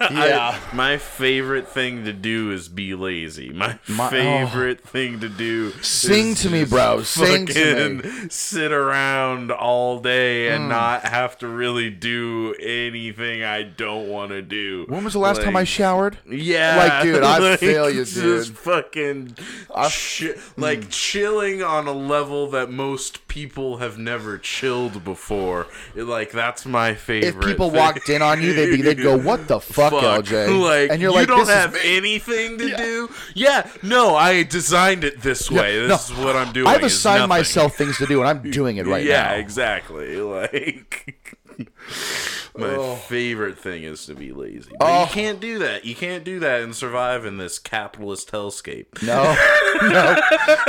Yeah. 0.02 0.58
I- 0.71 0.75
my 0.75 0.97
favorite 0.97 1.67
thing 1.67 2.06
to 2.06 2.13
do 2.13 2.52
is 2.52 2.69
be 2.69 2.93
lazy. 2.95 3.49
My, 3.49 3.80
My- 3.88 4.06
oh. 4.06 4.10
favorite 4.10 4.82
thing 4.88 5.19
to 5.19 5.28
do. 5.28 5.71
Sing 5.82 6.30
is 6.30 6.41
to 6.43 6.49
me, 6.49 6.63
bro. 6.63 7.02
Sing 7.02 7.47
to 7.47 7.89
me. 7.95 7.99
fucking 8.02 8.30
Sit 8.30 8.71
around 8.71 9.52
all 9.52 9.99
day 9.99 10.49
and 10.49 10.65
Mm. 10.65 10.69
not 10.69 11.04
have 11.04 11.38
to 11.39 11.47
really 11.47 11.89
do 11.89 12.54
anything 12.62 13.43
I 13.43 13.63
don't 13.63 14.08
want 14.08 14.30
to 14.32 14.41
do. 14.41 14.86
When 14.88 15.04
was 15.04 15.13
the 15.13 15.19
last 15.19 15.41
time 15.41 15.56
I 15.58 15.63
showered? 15.65 16.17
yeah, 16.30 16.78
Like, 16.78 17.04
dude, 17.04 17.23
I 17.23 17.56
feel 17.58 17.89
you, 17.89 18.06
just 18.06 18.13
dude. 18.15 18.58
fucking, 18.58 19.36
chi- 19.73 20.36
like 20.56 20.89
chilling 20.89 21.62
on 21.63 21.88
a 21.88 21.93
level 21.93 22.47
that 22.52 22.69
most 22.71 23.28
people 23.28 23.78
have 23.78 23.97
never 23.97 24.38
chilled 24.38 25.04
before. 25.04 25.67
Like 25.95 26.32
that's 26.32 26.65
my 26.65 26.93
favorite. 26.93 27.36
If 27.36 27.41
people. 27.45 27.69
Walked 27.80 28.10
in 28.10 28.22
on 28.22 28.42
you, 28.42 28.54
they'd 28.54 28.72
be 28.72 28.82
they'd 28.82 29.02
go, 29.02 29.18
"What 29.18 29.48
the 29.48 29.60
fuck, 29.60 29.94
LJ?" 29.94 30.50
Like, 30.70 30.92
and 30.92 31.02
you're 31.02 31.12
you 31.12 31.18
like, 31.18 31.28
don't 31.28 31.39
"This 31.39 31.50
have 31.50 31.76
is 31.76 31.82
anything 31.84 32.58
to 32.58 32.76
do. 32.76 33.10
Yeah, 33.34 33.70
no, 33.82 34.15
I 34.15 34.44
designed 34.44 35.04
it 35.04 35.22
this 35.22 35.50
way. 35.50 35.82
Yeah, 35.82 35.88
this 35.88 36.10
no, 36.10 36.15
is 36.15 36.26
what 36.26 36.36
I'm 36.36 36.52
doing. 36.54 36.68
I've 36.68 36.84
assigned 36.84 37.30
myself 37.30 37.76
things 37.76 37.98
to 37.98 38.06
do, 38.06 38.20
and 38.22 38.30
I'm 38.30 38.52
doing 38.52 38.78
it 38.78 38.86
right 38.86 39.06
yeah, 39.06 39.24
now. 39.24 39.32
Yeah, 39.32 39.38
exactly. 39.38 40.20
Like 40.30 41.18
my 42.58 42.67
Oh. 42.76 42.95
favorite 42.95 43.58
thing 43.58 43.84
is 43.84 44.06
to 44.08 44.15
be 44.15 44.32
lazy. 44.32 44.72
But 44.80 44.86
Oh. 44.86 45.02
you 45.02 45.08
can't 45.08 45.39
do 45.39 45.60
that. 45.60 45.86
You 45.86 45.95
can't 45.95 46.24
do 46.24 46.39
that 46.39 46.62
and 46.62 46.76
survive 46.76 47.26
in 47.26 47.38
this 47.38 47.60
capitalist 47.60 48.32
hellscape. 48.32 49.02
No, 49.04 49.24
no. 49.89 50.15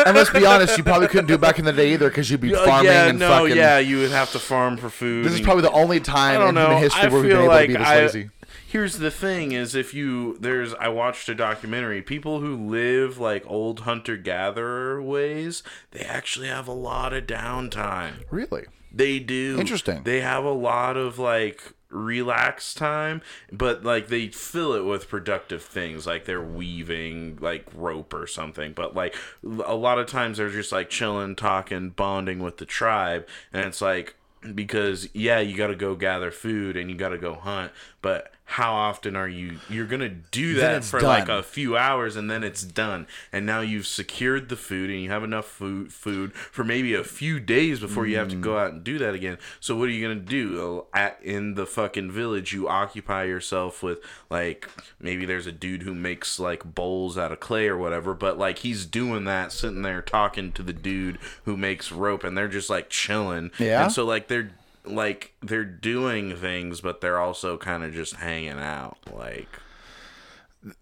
And 0.07 0.17
let's 0.17 0.31
be 0.31 0.45
honest, 0.47 0.77
you 0.79 0.85
probably 0.85 1.09
couldn't 1.09 1.27
do 1.27 1.35
it 1.35 1.41
back 1.41 1.59
in 1.59 1.65
the 1.65 1.73
day 1.73 1.93
either 1.95 2.09
because 2.09 2.31
you'd 2.31 2.41
be 2.41 2.53
farming 2.55 2.93
yeah, 2.93 3.07
and 3.07 3.19
no, 3.19 3.29
fucking. 3.31 3.57
yeah, 3.57 3.79
you 3.79 3.99
would 3.99 4.11
have 4.11 4.31
to 4.33 4.39
farm 4.39 4.77
for 4.77 4.91
food. 4.91 5.25
This 5.25 5.33
is 5.35 5.41
probably 5.41 5.63
the 5.63 5.73
only 5.73 6.01
time 6.01 6.41
in 6.43 6.55
know. 6.55 6.67
human 6.67 6.83
history 6.83 7.03
I 7.03 7.09
where 7.09 7.21
we've 7.23 7.31
been 7.31 7.39
able 7.39 7.49
like 7.49 7.69
to 7.69 7.75
be 7.75 7.79
this 7.79 7.89
I, 7.89 8.01
lazy. 8.03 8.31
Here's 8.67 8.99
the 8.99 9.11
thing: 9.11 9.51
is 9.51 9.75
if 9.75 9.95
you 9.95 10.37
there's 10.39 10.75
I 10.75 10.89
watched 10.89 11.29
a 11.29 11.35
documentary. 11.35 12.03
People 12.03 12.39
who 12.41 12.55
live 12.55 13.19
like 13.19 13.45
old 13.49 13.81
hunter 13.81 14.17
gatherer 14.17 15.03
ways, 15.03 15.65
they 15.91 16.01
actually 16.01 16.47
have 16.47 16.69
a 16.69 16.73
lot 16.73 17.13
of 17.13 17.27
downtime. 17.27 18.23
Really? 18.31 18.67
They 18.93 19.19
do. 19.19 19.57
Interesting. 19.59 20.03
They 20.05 20.21
have 20.21 20.45
a 20.45 20.53
lot 20.53 20.97
of 20.97 21.19
like 21.19 21.75
relax 21.91 22.73
time, 22.73 23.21
but 23.53 23.85
like 23.85 24.09
they 24.09 24.29
fill 24.29 24.75
it 24.75 24.85
with 24.85 25.09
productive 25.09 25.63
things 25.63 26.07
like 26.07 26.25
they're 26.25 26.41
weaving 26.41 27.39
like 27.41 27.67
rope 27.75 28.15
or 28.15 28.27
something. 28.27 28.73
But 28.73 28.95
like 28.95 29.15
a 29.45 29.75
lot 29.75 29.99
of 29.99 30.07
times 30.07 30.39
they're 30.39 30.51
just 30.51 30.73
like 30.73 30.89
chilling, 30.91 31.37
talking, 31.37 31.91
bonding 31.91 32.41
with 32.41 32.59
the 32.59 32.67
tribe, 32.67 33.27
and 33.53 33.67
it's 33.67 33.81
like 33.81 34.17
because 34.55 35.09
yeah, 35.13 35.41
you 35.41 35.57
got 35.57 35.69
to 35.69 35.77
go 35.77 35.95
gather 35.95 36.31
food 36.31 36.77
and 36.77 36.91
you 36.91 36.97
got 36.97 37.11
to 37.11 37.19
go 37.19 37.35
hunt, 37.35 37.73
but 38.03 38.33
how 38.55 38.73
often 38.75 39.15
are 39.15 39.29
you 39.29 39.59
you're 39.69 39.87
going 39.87 40.01
to 40.01 40.09
do 40.09 40.55
that 40.55 40.83
for 40.83 41.01
like 41.01 41.29
a 41.29 41.41
few 41.41 41.77
hours 41.77 42.17
and 42.17 42.29
then 42.29 42.43
it's 42.43 42.63
done. 42.65 43.07
And 43.33 43.47
now 43.47 43.61
you've 43.61 43.87
secured 43.87 44.49
the 44.49 44.57
food 44.57 44.91
and 44.91 45.01
you 45.01 45.09
have 45.11 45.23
enough 45.23 45.47
food 45.47 45.93
food 45.93 46.33
for 46.35 46.65
maybe 46.65 46.95
a 46.95 47.05
few 47.05 47.39
days 47.39 47.79
before 47.79 48.07
you 48.09 48.17
have 48.17 48.29
to 48.31 48.35
Mm. 48.37 48.41
go 48.41 48.59
out 48.59 48.73
and 48.73 48.83
do 48.83 48.99
that 48.99 49.15
again. 49.15 49.39
So 49.61 49.77
what 49.77 49.89
are 49.89 49.93
you 49.93 50.03
gonna 50.03 50.19
do? 50.21 50.85
At 50.93 51.19
in 51.23 51.55
the 51.55 51.65
fucking 51.65 52.11
village 52.11 52.53
you 52.53 52.69
occupy 52.69 53.23
yourself 53.25 53.85
with 53.85 53.99
like 54.29 54.69
maybe 55.01 55.25
there's 55.27 55.47
a 55.47 55.53
dude 55.53 55.83
who 55.85 55.95
makes 55.95 56.41
like 56.41 56.65
bowls 56.75 57.17
out 57.17 57.31
of 57.31 57.39
clay 57.39 57.69
or 57.69 57.77
whatever 57.79 58.15
but 58.15 58.37
like 58.37 58.59
he's 58.59 58.85
doing 58.85 59.25
that 59.27 59.53
sitting 59.53 59.83
there 59.83 60.03
talking 60.03 60.51
to 60.53 60.63
the 60.65 60.73
dude 60.73 61.19
who 61.45 61.57
makes 61.57 61.93
rope 61.93 62.25
and 62.25 62.37
they're 62.37 62.49
just 62.49 62.69
like 62.69 62.91
chilling. 62.91 63.53
Yeah? 63.61 63.85
and 63.85 63.93
so 63.93 64.05
like 64.05 64.27
they're 64.27 64.51
like 64.95 65.33
they're 65.43 65.65
doing 65.65 66.37
things 66.37 66.81
but 66.81 67.01
they're 67.01 67.19
also 67.19 67.57
kind 67.57 67.83
of 67.85 67.93
just 67.93 68.15
hanging 68.17 68.59
out 68.59 68.97
like 69.15 69.49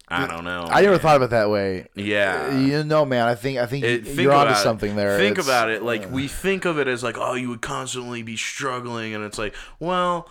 I 0.09 0.27
don't 0.27 0.43
know. 0.43 0.67
I 0.69 0.81
never 0.81 0.97
thought 0.97 1.15
of 1.15 1.21
it 1.21 1.29
that 1.29 1.49
way. 1.49 1.87
Yeah. 1.95 2.57
You 2.57 2.83
know, 2.83 3.05
man. 3.05 3.25
I 3.29 3.35
think 3.35 3.59
I 3.59 3.65
think 3.65 3.85
It- 3.85 4.03
you're 4.03 4.13
think 4.15 4.29
onto 4.31 4.51
it. 4.51 4.57
something 4.57 4.97
there. 4.97 5.17
Think 5.17 5.37
It's- 5.37 5.45
about 5.47 5.69
it. 5.69 5.83
Like 5.83 6.07
uh. 6.07 6.09
we 6.09 6.27
think 6.27 6.65
of 6.65 6.77
it 6.79 6.89
as 6.89 7.01
like, 7.01 7.17
oh, 7.17 7.35
you 7.35 7.47
would 7.47 7.61
constantly 7.61 8.21
be 8.21 8.35
struggling, 8.35 9.15
and 9.15 9.23
it's 9.23 9.37
like, 9.37 9.55
well, 9.79 10.27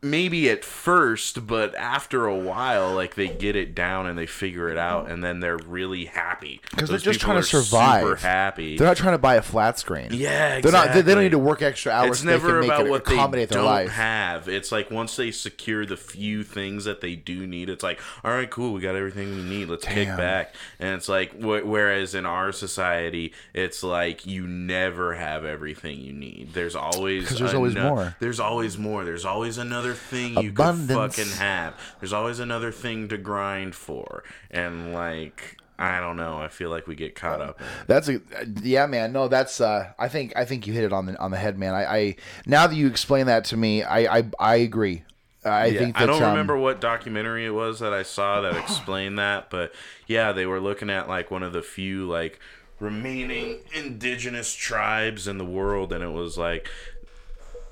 maybe 0.00 0.48
at 0.48 0.64
first, 0.64 1.46
but 1.46 1.74
after 1.74 2.26
a 2.26 2.36
while, 2.36 2.94
like 2.94 3.14
they 3.16 3.28
get 3.28 3.56
it 3.56 3.74
down 3.74 4.06
and 4.06 4.16
they 4.18 4.26
figure 4.26 4.68
it 4.68 4.78
out, 4.78 5.10
and 5.10 5.22
then 5.24 5.40
they're 5.40 5.56
really 5.58 6.04
happy 6.04 6.60
because 6.70 6.88
they're 6.88 6.98
just 6.98 7.20
trying 7.20 7.36
to 7.36 7.42
survive. 7.42 8.02
Super 8.02 8.16
happy. 8.16 8.76
They're 8.76 8.86
not 8.86 8.96
trying 8.96 9.14
to 9.14 9.18
buy 9.18 9.34
a 9.36 9.42
flat 9.42 9.78
screen. 9.78 10.08
Yeah, 10.12 10.60
They're 10.60 10.72
not. 10.72 10.92
They, 10.92 11.02
they 11.02 11.14
don't 11.14 11.22
need 11.24 11.30
to 11.30 11.38
work 11.38 11.62
extra 11.62 11.92
hours. 11.92 12.10
It's 12.10 12.20
so 12.20 12.26
never 12.26 12.60
about 12.60 12.86
it 12.86 12.90
what 12.90 13.04
they 13.04 13.16
don't 13.46 13.64
life. 13.64 13.90
have. 13.90 14.48
It's 14.48 14.70
like 14.70 14.90
once 14.90 15.16
they 15.16 15.30
secure 15.30 15.84
the 15.84 15.96
few 15.96 16.44
things 16.44 16.84
that 16.84 17.00
they 17.00 17.16
do 17.16 17.46
need, 17.46 17.68
it's 17.68 17.82
like, 17.82 18.00
all 18.24 18.30
right, 18.30 18.48
cool, 18.48 18.72
we 18.72 18.80
got 18.80 18.94
everything 18.94 19.34
we 19.34 19.42
need. 19.42 19.68
Let's 19.68 19.84
kick 19.84 20.08
Damn. 20.08 20.16
back. 20.16 20.54
And 20.78 20.94
it's 20.94 21.08
like, 21.08 21.32
wh- 21.32 21.66
whereas 21.66 22.14
in 22.14 22.24
our 22.26 22.52
society, 22.52 23.32
it's 23.54 23.82
like 23.82 24.26
you 24.26 24.46
never 24.46 25.14
have 25.14 25.44
everything 25.44 26.00
you 26.00 26.12
need. 26.12 26.50
There's 26.54 26.76
always 26.76 27.36
there's 27.36 27.54
always 27.54 27.74
more. 27.74 28.16
There's 28.20 28.40
always 28.40 28.78
more. 28.78 29.04
There's 29.04 29.24
always 29.24 29.58
another 29.58 29.87
thing 29.94 30.36
you 30.38 30.50
Abundance. 30.50 31.16
could 31.16 31.26
fucking 31.26 31.38
have. 31.38 31.74
There's 32.00 32.12
always 32.12 32.38
another 32.38 32.72
thing 32.72 33.08
to 33.08 33.18
grind 33.18 33.74
for. 33.74 34.24
And 34.50 34.92
like. 34.92 35.56
I 35.80 36.00
don't 36.00 36.16
know. 36.16 36.38
I 36.38 36.48
feel 36.48 36.70
like 36.70 36.88
we 36.88 36.96
get 36.96 37.14
caught 37.14 37.40
up. 37.40 37.60
That's 37.86 38.08
a 38.08 38.20
yeah, 38.64 38.86
man. 38.86 39.12
No, 39.12 39.28
that's. 39.28 39.60
uh 39.60 39.92
I 39.96 40.08
think 40.08 40.32
I 40.34 40.44
think 40.44 40.66
you 40.66 40.72
hit 40.72 40.82
it 40.82 40.92
on 40.92 41.06
the 41.06 41.16
on 41.20 41.30
the 41.30 41.36
head, 41.36 41.56
man. 41.56 41.72
I, 41.72 41.84
I 41.84 42.16
now 42.46 42.66
that 42.66 42.74
you 42.74 42.88
explain 42.88 43.26
that 43.26 43.44
to 43.44 43.56
me, 43.56 43.84
I 43.84 44.18
I, 44.18 44.24
I 44.40 44.56
agree. 44.56 45.04
I 45.44 45.66
Yeah, 45.66 45.78
think 45.78 46.00
I 46.00 46.04
don't 46.04 46.20
um, 46.20 46.30
remember 46.30 46.56
what 46.58 46.80
documentary 46.80 47.46
it 47.46 47.50
was 47.50 47.78
that 47.78 47.92
I 47.92 48.02
saw 48.02 48.40
that 48.40 48.56
explained 48.56 49.20
that, 49.20 49.50
but 49.50 49.72
yeah, 50.08 50.32
they 50.32 50.46
were 50.46 50.58
looking 50.58 50.90
at 50.90 51.08
like 51.08 51.30
one 51.30 51.44
of 51.44 51.52
the 51.52 51.62
few 51.62 52.08
like 52.08 52.40
remaining 52.80 53.58
indigenous 53.72 54.52
tribes 54.54 55.28
in 55.28 55.38
the 55.38 55.44
world, 55.44 55.92
and 55.92 56.02
it 56.02 56.10
was 56.10 56.36
like 56.36 56.68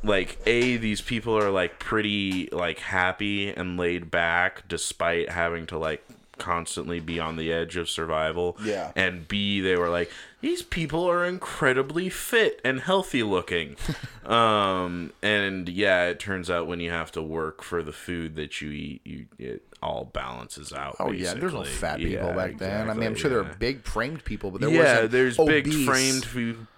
like 0.07 0.39
a 0.47 0.77
these 0.77 1.01
people 1.01 1.37
are 1.37 1.51
like 1.51 1.79
pretty 1.79 2.49
like 2.53 2.79
happy 2.79 3.51
and 3.51 3.77
laid 3.79 4.11
back 4.11 4.67
despite 4.69 5.31
having 5.31 5.67
to 5.67 5.79
like 5.79 6.05
constantly 6.39 7.01
be 7.01 7.19
on 7.19 7.37
the 7.37 7.53
edge 7.53 7.77
of 7.77 7.89
survival. 7.89 8.57
Yeah. 8.63 8.93
And 8.95 9.27
B 9.27 9.61
they 9.61 9.77
were 9.77 9.89
like 9.89 10.11
these 10.47 10.63
people 10.63 11.05
are 11.11 11.25
incredibly 11.25 12.09
fit 12.09 12.61
and 12.65 12.79
healthy 12.79 13.25
looking. 13.25 13.75
um 14.25 15.13
and 15.21 15.69
yeah, 15.69 16.05
it 16.05 16.21
turns 16.21 16.49
out 16.49 16.69
when 16.69 16.79
you 16.79 16.91
have 16.93 17.11
to 17.11 17.21
work 17.21 17.63
for 17.65 17.83
the 17.83 17.93
food 17.93 18.37
that 18.37 18.61
you 18.61 18.71
eat, 18.71 19.01
you 19.05 19.27
it 19.39 19.63
all 19.83 20.05
balances 20.05 20.73
out. 20.73 20.97
Oh 21.01 21.11
yeah, 21.11 21.35
there's 21.35 21.53
no 21.53 21.65
fat 21.65 21.99
people 21.99 22.29
Yeah, 22.29 22.37
back 22.37 22.59
then. 22.59 22.89
I 22.89 22.95
mean, 22.95 23.07
I'm 23.07 23.13
exactly, 23.13 23.21
sure 23.21 23.31
there 23.31 23.41
are 23.41 23.57
big 23.59 23.85
framed 23.85 24.25
people, 24.25 24.53
but 24.53 24.61
there 24.61 24.71
yeah, 24.71 24.95
wasn't 24.95 25.11
there's 25.11 25.37
big 25.37 25.73
framed 25.73 26.27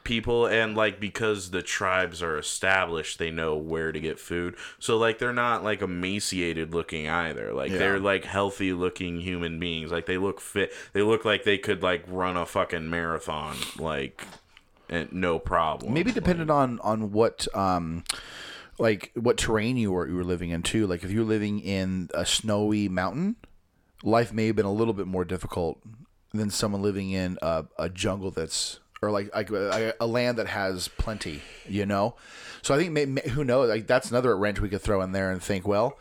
people, 0.03 0.47
and 0.47 0.75
like 0.75 0.99
because 0.99 1.51
the 1.51 1.61
tribes 1.63 2.23
are 2.23 2.39
established, 2.39 3.19
they 3.19 3.31
know 3.31 3.57
where 3.57 3.93
to 3.93 4.01
get 4.01 4.19
food. 4.19 4.57
So 4.79 4.97
like 4.97 5.19
they're 5.19 5.33
not 5.35 5.63
like 5.63 5.83
emaciated 5.83 6.75
looking 6.75 7.09
either. 7.09 7.53
Like 7.53 7.71
Yeah. 7.71 7.79
they're 7.79 8.01
like 8.01 8.25
healthy 8.25 8.73
looking 8.73 9.21
human 9.21 9.59
beings. 9.61 9.93
Like 9.93 10.07
they 10.07 10.17
look 10.19 10.41
fit. 10.41 10.73
They 10.95 11.03
look 11.03 11.25
like 11.27 11.45
they 11.45 11.59
could 11.59 11.83
like 11.83 12.05
run 12.09 12.37
a 12.39 12.47
fucking 12.47 12.89
marathon. 12.89 13.57
Like 13.79 14.25
and 14.89 15.13
no 15.13 15.39
problem. 15.39 15.93
Maybe 15.93 16.13
depending 16.13 16.51
on 16.51 16.81
on 16.81 17.13
what 17.13 17.47
um 17.55 18.05
like 18.79 19.11
what 19.15 19.37
terrain 19.37 19.77
you 19.77 19.93
were 19.93 20.07
you 20.07 20.15
were 20.15 20.25
living 20.25 20.51
in 20.51 20.63
too. 20.63 20.87
Like 20.87 21.05
if 21.05 21.11
you 21.11 21.21
were 21.21 21.27
living 21.27 21.61
in 21.61 22.09
a 22.15 22.25
snowy 22.25 22.89
mountain, 22.89 23.37
life 24.03 24.33
may 24.33 24.47
have 24.47 24.57
been 24.57 24.67
a 24.67 24.73
little 24.73 24.95
bit 24.95 25.07
more 25.07 25.25
difficult 25.25 25.81
than 26.33 26.51
someone 26.51 26.83
living 26.83 27.11
in 27.11 27.39
a, 27.43 27.65
a 27.79 27.89
jungle 27.89 28.31
that's 28.31 28.81
or 29.01 29.11
like 29.11 29.35
like 29.35 29.51
a, 29.51 29.95
a 30.01 30.07
land 30.07 30.39
that 30.39 30.47
has 30.47 30.89
plenty. 30.89 31.43
You 31.69 31.87
know, 31.87 32.17
so 32.63 32.75
I 32.75 32.79
think 32.79 32.93
may, 32.93 33.07
may, 33.07 33.29
who 33.29 33.45
knows? 33.45 33.69
Like 33.69 33.87
that's 33.87 34.11
another 34.11 34.37
wrench 34.37 34.61
we 34.61 34.69
could 34.69 34.83
throw 34.83 35.03
in 35.03 35.13
there 35.13 35.31
and 35.31 35.43
think, 35.43 35.67
well, 35.67 35.99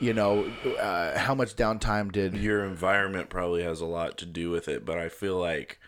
you 0.00 0.12
know, 0.14 0.50
uh, 0.80 1.18
how 1.18 1.34
much 1.34 1.56
downtime 1.56 2.12
did 2.12 2.34
your 2.34 2.64
environment 2.64 3.28
probably 3.30 3.62
has 3.62 3.80
a 3.80 3.86
lot 3.86 4.16
to 4.18 4.26
do 4.26 4.50
with 4.50 4.68
it, 4.68 4.84
but 4.84 4.98
I 4.98 5.08
feel 5.08 5.36
like 5.36 5.78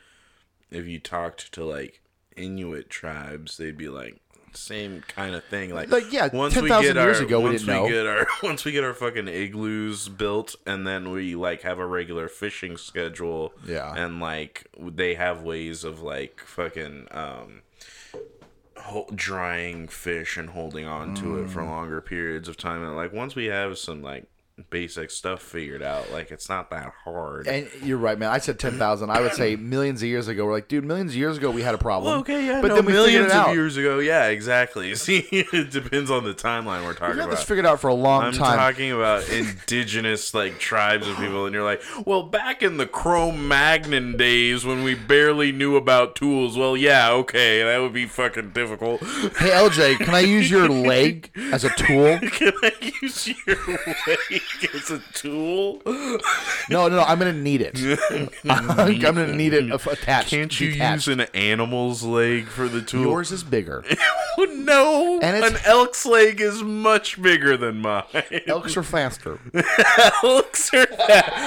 if 0.71 0.87
you 0.87 0.99
talked 0.99 1.53
to 1.53 1.65
like 1.65 2.01
Inuit 2.37 2.89
tribes, 2.91 3.57
they'd 3.57 3.77
be 3.77 3.89
like 3.89 4.21
same 4.53 5.03
kind 5.07 5.35
of 5.37 5.45
thing. 5.45 5.73
Like, 5.73 5.91
Like, 5.91 6.13
yeah, 6.13 6.29
once 6.33 6.57
we 6.57 6.63
10,000 6.63 6.83
get 6.95 6.97
our 6.97 7.05
years 7.07 7.21
ago, 7.21 7.41
we 7.41 7.51
didn't 7.53 7.67
know. 7.69 7.89
get 7.89 8.05
our 8.07 8.27
once 8.43 8.65
we 8.65 8.73
get 8.73 8.83
our 8.83 8.95
fucking 8.95 9.29
igloos 9.29 10.09
built, 10.09 10.57
and 10.67 10.85
then 10.87 11.11
we 11.13 11.35
like 11.37 11.63
have 11.63 11.79
a 11.79 11.87
regular 11.87 12.27
fishing 12.29 12.77
schedule. 12.77 13.53
Yeah. 13.67 13.95
and 13.95 14.19
like 14.21 14.67
they 14.79 15.15
have 15.15 15.43
ways 15.43 15.85
of 15.85 16.03
like 16.03 16.41
fucking 16.41 17.07
um 17.13 17.63
ho- 18.77 19.07
drying 19.15 19.87
fish 19.89 20.37
and 20.37 20.51
holding 20.51 20.87
on 20.87 21.15
to 21.17 21.39
it 21.39 21.47
Mm. 21.47 21.51
for 21.51 21.63
longer 21.65 22.01
periods 22.01 22.49
of 22.49 22.57
time. 22.57 22.83
And 22.83 22.97
like 22.97 23.13
once 23.13 23.35
we 23.35 23.47
have 23.47 23.79
some 23.79 24.03
like 24.03 24.25
basic 24.69 25.11
stuff 25.11 25.41
figured 25.43 25.83
out, 25.83 26.11
like 26.13 26.31
it's 26.31 26.49
not 26.49 26.71
that 26.71 26.93
hard. 27.05 27.47
And 27.47 27.69
you're 27.83 27.99
right, 27.99 28.19
man. 28.19 28.31
I 28.31 28.39
said 28.39 28.59
ten 28.59 28.73
thousand. 28.79 29.11
I 29.11 29.21
would 29.21 29.33
say 29.33 29.57
millions 29.57 30.03
of 30.03 30.09
years 30.09 30.29
ago. 30.29 30.45
We're 30.45 30.53
like, 30.53 30.69
dude, 30.69 30.85
millions 30.85 31.13
of 31.13 31.17
years 31.17 31.39
ago 31.39 31.51
we 31.51 31.63
had 31.63 31.75
a 31.75 31.79
problem. 31.79 32.11
Well, 32.13 32.21
okay, 32.21 32.47
yeah, 32.47 32.61
but 32.61 32.69
no, 32.69 32.75
then 32.77 32.85
we 32.87 32.93
millions 32.93 33.33
of 33.33 33.55
years 33.55 33.77
ago, 33.77 33.99
yeah, 34.01 34.27
exactly. 34.27 34.95
See, 35.01 35.27
it 35.31 35.71
depends 35.71 36.11
on 36.11 36.25
the 36.25 36.35
timeline 36.35 36.85
we're 36.85 36.95
talking 36.95 37.17
We've 37.17 37.25
about. 37.25 37.31
this 37.37 37.45
figured 37.45 37.67
out 37.67 37.81
for 37.81 37.89
a 37.89 37.95
long 37.95 38.25
I'm 38.25 38.33
time. 38.33 38.59
talking 38.59 38.93
about 38.93 39.29
indigenous 39.31 40.35
like 40.35 40.59
tribes 40.59 41.07
of 41.09 41.17
people, 41.17 41.47
and 41.47 41.55
you're 41.55 41.65
like, 41.65 41.83
well, 42.05 42.23
back 42.23 42.63
in 42.63 42.77
the 42.77 42.87
Cro-Magnon 42.87 44.17
days 44.17 44.65
when 44.65 44.83
we 44.83 44.95
barely 44.95 45.53
knew 45.53 45.77
about 45.77 46.17
tools. 46.17 46.57
Well, 46.57 46.77
yeah, 46.77 47.11
okay, 47.13 47.63
that 47.63 47.79
would 47.79 47.93
be 47.93 48.07
fucking 48.07 48.51
difficult. 48.51 49.01
hey, 49.01 49.51
LJ, 49.51 49.99
can 49.99 50.15
I 50.15 50.21
use 50.21 50.51
your 50.51 50.69
leg 50.69 51.31
as 51.53 51.65
a 51.65 51.71
tool? 51.71 52.19
Can 52.19 52.53
I 52.63 52.73
use 53.03 53.29
your 53.47 53.57
leg 54.07 54.43
as 54.75 54.91
a 54.91 54.99
tool? 55.13 55.83
No, 55.87 56.89
no, 56.89 56.89
no. 56.89 57.03
I'm 57.03 57.19
gonna 57.19 57.33
need 57.33 57.61
it. 57.63 57.79
I'm 58.49 58.99
gonna 58.99 59.35
need 59.35 59.55
it 59.55 59.71
attached. 59.73 60.31
Can't 60.31 60.61
you 60.61 60.73
detached. 60.73 61.07
use 61.07 61.19
an 61.19 61.27
animal's 61.35 62.03
leg 62.03 62.47
for 62.47 62.69
the 62.69 62.83
tool? 62.83 63.03
Yours 63.03 63.33
is 63.33 63.45
bigger. 63.45 63.85
Oh, 64.39 64.45
no, 64.45 65.19
And 65.21 65.45
an 65.45 65.57
elk's 65.67 66.07
leg 66.07 66.41
is 66.41 66.63
much 66.63 67.21
bigger 67.21 67.57
than 67.57 67.81
mine. 67.81 68.05
Elks 68.47 68.77
are 68.77 68.83
faster. 68.83 69.39
elks 70.23 70.73
are 70.73 70.87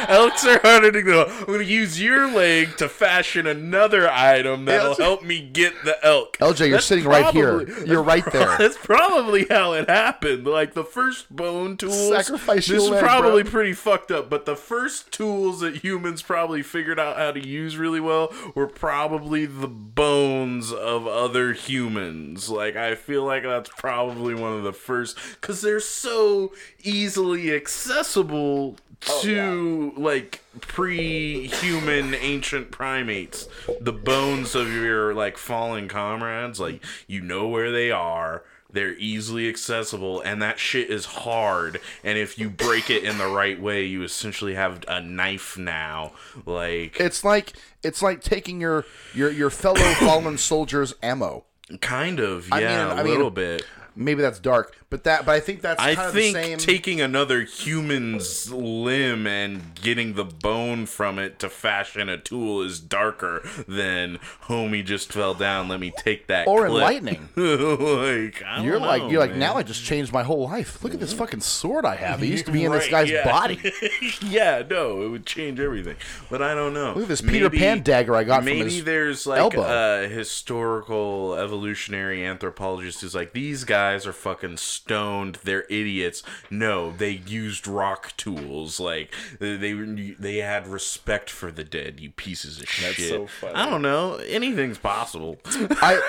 elks 0.10 0.46
are 0.46 0.60
harder 0.60 0.92
to 0.92 1.02
go. 1.02 1.26
I'm 1.26 1.46
gonna 1.46 1.64
use 1.64 2.00
your 2.00 2.30
leg 2.30 2.78
to 2.78 2.90
fashion 2.90 3.48
another 3.48 4.10
item 4.10 4.66
that'll 4.66 4.96
help 4.96 5.24
me 5.24 5.42
get 5.42 5.74
the 5.86 5.98
elk. 6.06 6.38
LJ, 6.38 6.70
you're 6.70 6.80
sitting 6.80 7.06
right 7.06 7.34
here. 7.34 7.68
You're 7.86 8.04
right 8.04 8.30
there. 8.32 8.58
That's 8.58 8.78
probably 8.78 9.48
how 9.50 9.74
it 9.74 9.90
happened. 9.90 10.46
Like 10.46 10.74
the 10.74 10.84
first 10.84 11.34
bone 11.34 11.78
tool. 11.78 11.90
Sacrifice 11.92 12.68
This 12.68 12.90
is 12.96 13.02
probably 13.02 13.44
bro. 13.44 13.52
pretty 13.52 13.74
fucked 13.74 14.12
up. 14.12 14.30
But 14.30 14.46
the 14.46 14.56
first 14.56 15.12
tools 15.12 15.60
that 15.62 15.84
humans 15.84 16.22
probably 16.22 16.62
figured 16.64 17.00
out 17.00 17.18
how 17.18 17.32
to 17.32 17.46
use 17.46 17.78
really 17.78 18.00
well 18.00 18.34
were 18.56 18.68
probably 18.68 19.46
the 19.46 19.68
bones 19.68 20.72
of 20.72 21.08
other 21.08 21.54
humans. 21.54 22.50
Like 22.50 22.76
I 22.76 22.96
feel 22.96 23.24
like 23.24 23.44
that's 23.44 23.70
probably 23.78 24.34
one 24.36 24.54
of 24.54 24.64
the 24.64 24.74
first 24.74 25.18
because 25.40 25.62
they're 25.62 25.80
so 25.80 26.54
easily 26.84 27.54
accessible 27.54 28.78
Oh, 29.06 29.22
to 29.22 29.94
like 29.98 30.42
pre-human 30.62 32.14
ancient 32.14 32.72
primates 32.72 33.50
the 33.82 33.92
bones 33.92 34.56
of 34.56 34.72
your 34.72 35.14
like 35.14 35.38
fallen 35.38 35.90
comrades 35.90 36.58
like 36.58 36.82
you 37.06 37.20
know 37.20 37.50
where 37.50 37.70
they 37.70 37.92
are 37.92 38.44
they're 38.74 38.96
easily 38.96 39.48
accessible 39.48 40.20
and 40.22 40.42
that 40.42 40.60
shit 40.60 40.90
is 40.90 41.06
hard. 41.06 41.80
And 42.04 42.18
if 42.18 42.38
you 42.38 42.50
break 42.50 42.90
it 42.90 43.04
in 43.04 43.18
the 43.18 43.28
right 43.28 43.60
way 43.60 43.86
you 43.86 44.04
essentially 44.04 44.56
have 44.56 44.84
a 44.88 45.00
knife 45.00 45.58
now. 45.58 46.12
Like 46.46 47.00
It's 47.00 47.24
like 47.24 47.54
it's 47.84 48.02
like 48.02 48.22
taking 48.22 48.60
your 48.60 48.86
your 49.14 49.32
your 49.32 49.50
fellow 49.50 49.76
fallen 50.00 50.38
soldiers' 50.38 50.94
ammo. 51.02 51.46
kind 51.82 52.20
of 52.20 52.52
I 52.52 52.58
mean, 52.58 52.64
yeah 52.70 52.88
I 52.90 53.02
a 53.02 53.04
mean, 53.04 53.14
little 53.14 53.32
bit. 53.32 53.64
Maybe 53.96 54.22
that's 54.24 54.40
dark, 54.40 54.76
but 54.94 55.06
that 55.06 55.26
but 55.26 55.32
I 55.32 55.40
think 55.40 55.62
that's 55.62 55.82
I 55.82 55.96
think 55.96 56.36
the 56.36 56.44
same. 56.44 56.58
taking 56.60 57.02
another 57.02 57.42
human's 57.42 58.52
limb 58.52 59.26
and 59.26 59.74
getting 59.74 60.14
the 60.14 60.24
bone 60.24 60.86
from 60.86 61.18
it 61.18 61.40
to 61.40 61.50
fashion 61.50 62.10
a 62.10 62.20
tool 62.20 62.62
is 62.62 62.80
darker 62.80 63.42
than 63.68 64.20
homie 64.44 64.86
just 64.86 65.12
fell 65.12 65.34
down. 65.34 65.68
Let 65.68 65.80
me 65.80 65.92
take 65.98 66.28
that. 66.28 66.48
or 66.48 66.68
clip." 66.68 66.84
enlightening. 66.84 67.30
like 67.36 68.44
You're 68.64 68.80
like 68.80 69.12
you're 69.12 69.20
like 69.20 69.32
man. 69.32 69.40
now 69.40 69.56
I 69.56 69.64
just 69.64 69.84
changed 69.84 70.14
my 70.14 70.22
whole 70.22 70.44
life. 70.44 70.84
Look 70.84 70.94
at 70.94 71.00
this 71.00 71.12
fucking 71.12 71.42
sword 71.42 71.86
I 71.86 71.96
have. 71.96 72.22
It 72.22 72.28
used 72.28 72.46
to 72.46 72.52
be 72.52 72.64
in 72.64 72.72
this 72.72 72.88
guy's 72.88 73.10
yeah. 73.10 73.24
body. 73.24 73.60
yeah, 74.22 74.62
no, 74.70 75.02
it 75.02 75.08
would 75.08 75.26
change 75.26 75.60
everything. 75.60 75.96
But 76.30 76.44
I 76.44 76.54
don't 76.54 76.76
know. 76.76 76.94
Look 76.94 77.06
at 77.06 77.08
this 77.10 77.22
Peter 77.22 77.50
Pan 77.50 77.82
dagger 77.82 78.16
I 78.16 78.26
got 78.26 78.44
from 78.44 78.46
Maybe 78.46 78.80
there's 78.82 79.26
like 79.26 79.40
elbow. 79.40 79.64
a 79.64 80.08
historical 80.08 81.34
evolutionary 81.34 82.24
anthropologist 82.24 83.02
who's 83.02 83.16
like, 83.16 83.34
these 83.34 83.64
guys 83.64 84.06
are 84.06 84.14
fucking 84.14 84.58
stoned. 84.84 85.40
They're 85.44 85.66
idiots. 85.70 86.24
No, 86.50 86.92
they 86.92 87.12
used 87.12 87.68
rock 87.68 88.16
tools. 88.18 88.80
Like 88.80 89.14
they 89.40 89.56
they, 89.56 89.74
they 90.20 90.38
had 90.38 90.68
respect 90.68 91.30
for 91.30 91.52
the 91.52 91.64
dead. 91.64 92.00
You 92.00 92.12
pieces 92.12 92.60
of 92.60 92.70
shit. 92.70 93.10
so 93.10 93.28
funny. 93.28 93.54
I 93.54 93.70
don't 93.70 93.82
know. 93.82 94.16
Anything's 94.16 94.78
possible. 94.78 95.38
I 95.46 96.02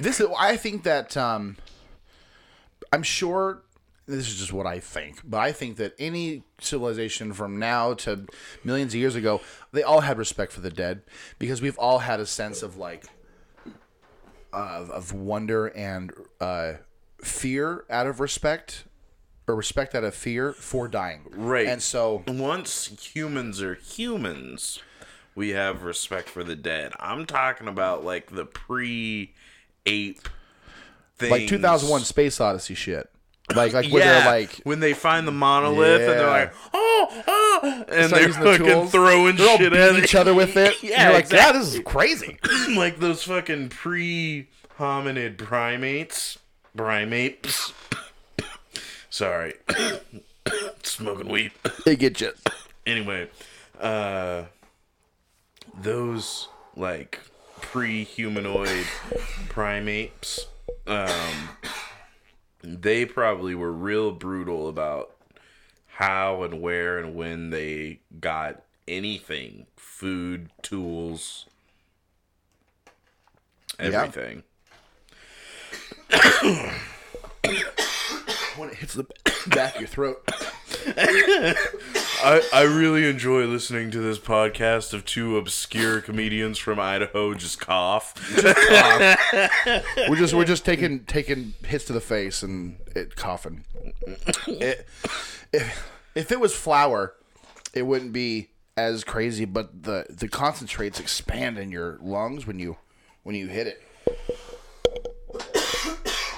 this 0.00 0.20
is 0.20 0.28
I 0.38 0.56
think 0.56 0.82
that 0.84 1.16
um 1.16 1.56
I'm 2.92 3.02
sure 3.02 3.62
this 4.06 4.28
is 4.28 4.38
just 4.38 4.52
what 4.52 4.66
I 4.66 4.80
think, 4.80 5.20
but 5.22 5.38
I 5.38 5.52
think 5.52 5.76
that 5.76 5.94
any 5.98 6.42
civilization 6.60 7.34
from 7.34 7.58
now 7.58 7.92
to 7.94 8.26
millions 8.64 8.94
of 8.94 9.00
years 9.00 9.14
ago, 9.14 9.42
they 9.72 9.82
all 9.82 10.00
had 10.00 10.16
respect 10.16 10.50
for 10.52 10.60
the 10.60 10.70
dead 10.70 11.02
because 11.38 11.60
we've 11.60 11.76
all 11.78 11.98
had 11.98 12.18
a 12.18 12.24
sense 12.26 12.62
of 12.62 12.78
like 12.78 13.04
uh, 14.52 14.86
of 14.90 15.12
wonder 15.12 15.66
and 15.66 16.12
uh, 16.40 16.74
fear 17.20 17.84
out 17.90 18.06
of 18.06 18.20
respect 18.20 18.84
or 19.46 19.54
respect 19.54 19.94
out 19.94 20.04
of 20.04 20.14
fear 20.14 20.52
for 20.52 20.88
dying. 20.88 21.26
Right. 21.30 21.66
And 21.66 21.82
so 21.82 22.22
once 22.26 23.12
humans 23.14 23.62
are 23.62 23.74
humans, 23.74 24.80
we 25.34 25.50
have 25.50 25.82
respect 25.82 26.28
for 26.28 26.44
the 26.44 26.56
dead. 26.56 26.92
I'm 26.98 27.24
talking 27.26 27.68
about 27.68 28.04
like 28.04 28.30
the 28.30 28.44
pre 28.44 29.32
ape 29.86 30.28
thing. 31.16 31.30
like 31.30 31.48
2001 31.48 32.02
Space 32.02 32.40
Odyssey 32.40 32.74
shit. 32.74 33.08
Like 33.54 33.72
like 33.72 33.90
where 33.90 34.04
yeah, 34.04 34.20
they're 34.20 34.26
like 34.26 34.60
when 34.64 34.80
they 34.80 34.92
find 34.92 35.26
the 35.26 35.32
monolith 35.32 36.02
and 36.02 36.10
they're 36.10 36.26
like, 36.26 36.54
oh, 36.74 37.22
oh, 37.26 37.84
and 37.88 38.10
they're 38.12 38.28
the 38.28 38.34
fucking 38.34 38.88
throwing 38.88 39.36
they're 39.36 39.56
shit 39.56 39.72
at 39.72 39.96
each 39.96 40.14
other 40.14 40.34
with 40.34 40.56
it. 40.56 40.74
Yeah, 40.82 41.04
You're 41.04 41.12
like, 41.14 41.24
exactly. 41.24 41.38
yeah, 41.38 41.52
this 41.64 41.74
is 41.74 41.80
crazy. 41.84 42.38
like 42.76 42.98
those 42.98 43.22
fucking 43.22 43.70
pre 43.70 44.48
hominid 44.78 45.38
primates, 45.38 46.38
primates. 46.78 47.72
Sorry, 49.10 49.54
smoking 50.84 51.28
weed. 51.28 51.50
They 51.84 51.96
get 51.96 52.20
you. 52.20 52.32
anyway, 52.86 53.28
uh, 53.80 54.44
those 55.76 56.48
like 56.76 57.18
pre-humanoid 57.60 58.86
primates, 59.48 60.46
um, 60.86 61.48
they 62.62 63.04
probably 63.04 63.56
were 63.56 63.72
real 63.72 64.12
brutal 64.12 64.68
about 64.68 65.10
how 65.86 66.44
and 66.44 66.62
where 66.62 66.98
and 67.00 67.16
when 67.16 67.50
they 67.50 67.98
got 68.20 68.62
anything 68.86 69.66
food, 69.76 70.50
tools, 70.62 71.46
everything. 73.80 74.44
When 78.56 78.70
it 78.70 78.76
hits 78.76 78.94
the 78.94 79.06
back 79.48 79.76
of 79.76 79.80
your 79.82 79.88
throat. 79.88 80.20
I, 80.96 82.42
I 82.52 82.62
really 82.62 83.08
enjoy 83.08 83.44
listening 83.44 83.92
to 83.92 84.00
this 84.00 84.18
podcast 84.18 84.92
of 84.92 85.04
two 85.04 85.36
obscure 85.36 86.00
comedians 86.00 86.58
from 86.58 86.80
Idaho 86.80 87.34
just 87.34 87.60
cough. 87.60 88.14
We're 90.08 90.16
just 90.16 90.34
we're 90.34 90.44
just 90.44 90.64
taking 90.64 91.04
taking 91.04 91.54
hits 91.64 91.84
to 91.84 91.92
the 91.92 92.00
face 92.00 92.42
and 92.42 92.78
it 92.96 93.14
coughing. 93.14 93.64
It, 94.48 94.88
if, 95.52 95.92
if 96.16 96.32
it 96.32 96.40
was 96.40 96.54
flour, 96.56 97.14
it 97.72 97.82
wouldn't 97.82 98.12
be 98.12 98.48
as 98.76 99.04
crazy, 99.04 99.44
but 99.44 99.84
the 99.84 100.06
the 100.10 100.28
concentrates 100.28 100.98
expand 100.98 101.58
in 101.58 101.70
your 101.70 101.98
lungs 102.00 102.46
when 102.46 102.58
you 102.58 102.76
when 103.22 103.36
you 103.36 103.46
hit 103.46 103.68
it. 103.68 103.82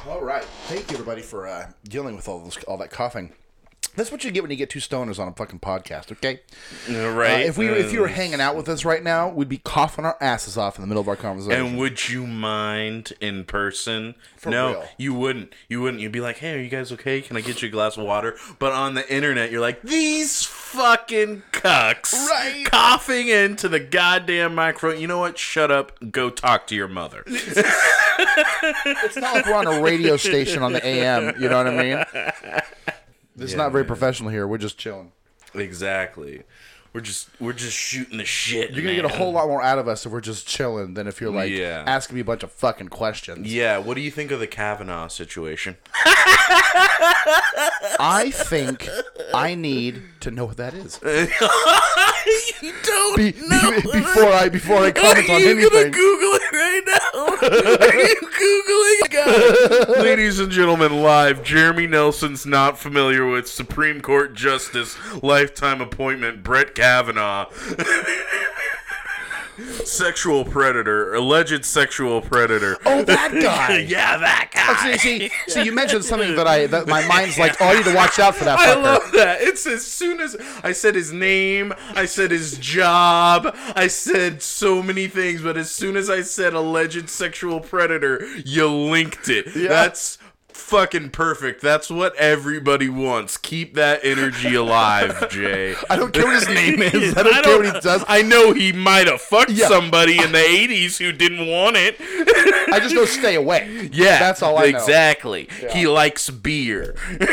All 0.08 0.22
right, 0.22 0.44
thank 0.66 0.90
you 0.90 0.96
everybody 0.96 1.20
for 1.20 1.46
uh, 1.46 1.70
dealing 1.84 2.16
with 2.16 2.26
all 2.26 2.42
this 2.42 2.56
all 2.64 2.78
that 2.78 2.90
coughing. 2.90 3.34
That's 3.96 4.12
what 4.12 4.24
you 4.24 4.30
get 4.30 4.42
when 4.42 4.50
you 4.50 4.56
get 4.56 4.70
two 4.70 4.78
stoners 4.78 5.18
on 5.18 5.28
a 5.28 5.32
fucking 5.32 5.58
podcast, 5.60 6.12
okay? 6.12 6.40
right? 6.88 7.44
Uh, 7.44 7.48
if 7.48 7.58
we 7.58 7.68
if 7.68 7.92
you 7.92 8.00
were 8.00 8.08
hanging 8.08 8.40
out 8.40 8.56
with 8.56 8.68
us 8.68 8.84
right 8.84 9.02
now, 9.02 9.28
we'd 9.28 9.48
be 9.48 9.58
coughing 9.58 10.04
our 10.04 10.16
asses 10.20 10.56
off 10.56 10.76
in 10.76 10.82
the 10.82 10.86
middle 10.86 11.00
of 11.00 11.08
our 11.08 11.16
conversation. 11.16 11.66
And 11.66 11.78
would 11.78 12.08
you 12.08 12.26
mind 12.26 13.12
in 13.20 13.44
person? 13.44 14.14
For 14.36 14.48
no, 14.50 14.70
real. 14.70 14.84
you 14.96 15.14
wouldn't. 15.14 15.52
You 15.68 15.82
wouldn't. 15.82 16.00
You'd 16.02 16.12
be 16.12 16.20
like, 16.20 16.38
"Hey, 16.38 16.54
are 16.54 16.62
you 16.62 16.70
guys 16.70 16.90
okay? 16.92 17.20
Can 17.20 17.36
I 17.36 17.40
get 17.42 17.60
you 17.62 17.68
a 17.68 17.70
glass 17.70 17.96
of 17.98 18.04
water?" 18.04 18.36
But 18.58 18.72
on 18.72 18.94
the 18.94 19.12
internet, 19.12 19.50
you're 19.50 19.60
like, 19.60 19.82
"These 19.82 20.44
fucking 20.46 21.42
cucks, 21.52 22.12
Right. 22.14 22.64
coughing 22.64 23.28
into 23.28 23.68
the 23.68 23.80
goddamn 23.80 24.54
microphone." 24.54 25.00
You 25.00 25.08
know 25.08 25.18
what? 25.18 25.36
Shut 25.36 25.70
up. 25.70 25.92
Go 26.10 26.30
talk 26.30 26.66
to 26.68 26.74
your 26.74 26.88
mother. 26.88 27.24
It's 28.22 29.16
not 29.16 29.34
like 29.34 29.46
we're 29.46 29.54
on 29.54 29.66
a 29.66 29.80
radio 29.82 30.16
station 30.18 30.62
on 30.62 30.72
the 30.74 30.84
AM. 30.86 31.40
You 31.40 31.48
know 31.48 31.56
what 31.56 31.66
I 31.66 31.76
mean? 31.82 32.04
This 33.40 33.50
is 33.52 33.56
not 33.56 33.72
very 33.72 33.84
professional 33.84 34.30
here. 34.30 34.46
We're 34.46 34.58
just 34.58 34.76
chilling. 34.78 35.12
exactly. 35.54 36.42
We're 36.92 37.00
just 37.02 37.28
we're 37.40 37.52
just 37.52 37.76
shooting 37.76 38.18
the 38.18 38.24
shit. 38.24 38.72
You're 38.72 38.82
gonna 38.82 38.96
get 38.96 39.04
a 39.04 39.08
whole 39.08 39.30
lot 39.32 39.46
more 39.46 39.62
out 39.62 39.78
of 39.78 39.86
us 39.86 40.04
if 40.04 40.10
we're 40.10 40.20
just 40.20 40.48
chilling 40.48 40.94
than 40.94 41.06
if 41.06 41.20
you're 41.20 41.30
like 41.32 41.52
Yeah. 41.52 41.84
asking 41.86 42.16
me 42.16 42.20
a 42.20 42.24
bunch 42.24 42.42
of 42.42 42.50
fucking 42.50 42.88
questions. 42.88 43.52
Yeah. 43.52 43.78
What 43.78 43.94
do 43.94 44.00
you 44.00 44.10
think 44.10 44.32
of 44.32 44.40
the 44.40 44.48
Kavanaugh 44.48 45.06
situation? 45.06 45.76
I 48.02 48.30
think 48.34 48.88
I 49.32 49.54
need 49.54 50.02
to 50.20 50.30
know 50.32 50.46
what 50.46 50.56
that 50.56 50.74
is 50.74 50.98
you 52.62 52.72
don't 52.82 53.16
Be- 53.16 53.32
be- 53.32 53.38
before 53.92 54.32
I 54.32 54.48
before 54.48 54.78
I 54.78 54.90
comment 54.92 55.30
on 55.30 55.36
anything. 55.36 55.58
Are 55.58 55.60
you 55.60 55.70
gonna 55.70 55.80
anything. 55.80 55.92
Google 55.92 56.32
it 56.34 56.52
right 56.52 56.82
now? 56.86 57.20
Are 57.88 57.94
you 58.00 58.16
googling 58.20 59.08
it? 59.12 59.88
Ladies 60.02 60.38
and 60.38 60.50
gentlemen, 60.50 61.02
live. 61.02 61.42
Jeremy 61.42 61.86
Nelson's 61.86 62.46
not 62.46 62.78
familiar 62.78 63.26
with 63.26 63.48
Supreme 63.48 64.00
Court 64.00 64.34
Justice 64.34 64.96
lifetime 65.22 65.80
appointment 65.80 66.42
Brett 66.42 66.74
Kavanaugh. 66.74 67.46
Sexual 69.84 70.44
predator, 70.44 71.14
alleged 71.14 71.64
sexual 71.64 72.20
predator. 72.20 72.76
Oh, 72.84 73.02
that 73.04 73.32
guy. 73.42 73.78
yeah, 73.78 74.16
that 74.16 74.50
guy. 74.52 74.64
Oh, 74.68 74.96
see, 74.96 75.28
see, 75.28 75.30
see, 75.48 75.62
you 75.64 75.72
mentioned 75.72 76.04
something 76.04 76.34
that 76.36 76.46
I 76.46 76.66
that 76.66 76.86
my 76.86 77.06
mind's 77.06 77.38
like, 77.38 77.60
oh, 77.60 77.66
I 77.66 77.74
need 77.76 77.84
to 77.84 77.94
watch 77.94 78.18
out 78.18 78.36
for 78.36 78.44
that 78.44 78.58
I 78.58 78.74
love 78.74 79.12
that. 79.12 79.40
It's 79.40 79.66
as 79.66 79.86
soon 79.86 80.20
as 80.20 80.36
I 80.62 80.72
said 80.72 80.94
his 80.94 81.12
name, 81.12 81.72
I 81.94 82.04
said 82.04 82.30
his 82.30 82.58
job, 82.58 83.54
I 83.74 83.86
said 83.88 84.42
so 84.42 84.82
many 84.82 85.08
things, 85.08 85.42
but 85.42 85.56
as 85.56 85.70
soon 85.70 85.96
as 85.96 86.08
I 86.10 86.22
said 86.22 86.54
alleged 86.54 87.08
sexual 87.08 87.60
predator, 87.60 88.24
you 88.44 88.68
linked 88.68 89.28
it. 89.28 89.46
That's 89.68 90.18
fucking 90.56 91.10
perfect. 91.10 91.62
That's 91.62 91.90
what 91.90 92.14
everybody 92.16 92.88
wants. 92.88 93.36
Keep 93.36 93.74
that 93.74 94.00
energy 94.04 94.54
alive, 94.54 95.28
Jay. 95.30 95.74
I 95.88 95.96
don't 95.96 96.12
care 96.12 96.24
what 96.24 96.34
his 96.34 96.48
name 96.48 96.82
is. 96.82 97.16
I 97.16 97.22
don't, 97.22 97.44
care 97.44 97.56
what 97.56 97.74
he 97.74 97.80
does. 97.80 98.04
I 98.08 98.22
know 98.22 98.52
he 98.52 98.72
might 98.72 99.06
have 99.06 99.20
fucked 99.20 99.50
Yeah. 99.50 99.68
somebody 99.68 100.18
in 100.22 100.32
the 100.32 100.38
80s 100.38 100.98
who 100.98 101.12
didn't 101.12 101.46
want 101.46 101.76
it. 101.76 101.96
I 102.72 102.78
just 102.80 102.94
know 102.94 103.04
stay 103.04 103.34
away. 103.34 103.88
Yeah, 103.92 104.18
that's 104.18 104.42
all 104.42 104.58
I 104.58 104.70
know. 104.70 104.78
Exactly. 104.78 105.48
He 105.72 105.86
likes 105.86 106.30
beer. 106.30 106.94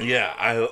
yeah, 0.00 0.34
I. 0.38 0.68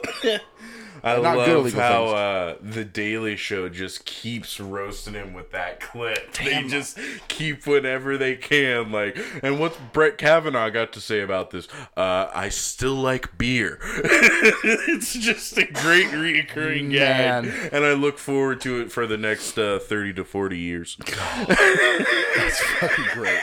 I 1.09 1.21
Not 1.21 1.47
good 1.47 1.64
love 1.64 1.73
how 1.73 2.07
uh, 2.09 2.55
the 2.61 2.85
Daily 2.85 3.37
Show 3.37 3.68
just 3.68 4.05
keeps 4.05 4.61
roasting 4.61 5.14
him 5.14 5.33
with 5.33 5.53
that 5.53 5.81
clip. 5.81 6.35
They 6.35 6.62
just 6.64 6.99
keep 7.29 7.66
whatever 7.66 8.16
they 8.16 8.37
can. 8.37 8.92
Like, 8.92 9.18
and 9.42 9.59
what's 9.59 9.77
Brett 9.92 10.18
Kavanaugh 10.18 10.71
got 10.71 10.92
to 10.92 11.01
say 11.01 11.21
about 11.21 11.51
this? 11.51 11.68
Uh, 11.97 12.31
I 12.35 12.49
still 12.49 12.94
like 12.94 13.38
beer. 13.38 13.79
it's 13.83 15.12
just 15.14 15.57
a 15.59 15.64
great 15.64 16.09
reoccurring 16.09 16.90
gag, 16.90 17.51
and 17.73 17.85
I 17.85 17.92
look 17.94 18.18
forward 18.18 18.61
to 18.62 18.81
it 18.81 18.92
for 18.92 19.07
the 19.07 19.16
next 19.16 19.59
uh, 19.59 19.79
thirty 19.79 20.12
to 20.14 20.25
forty 20.25 20.59
years. 20.59 20.97
God, 20.97 21.47
That's 21.49 22.61
fucking 22.61 23.05
great. 23.14 23.40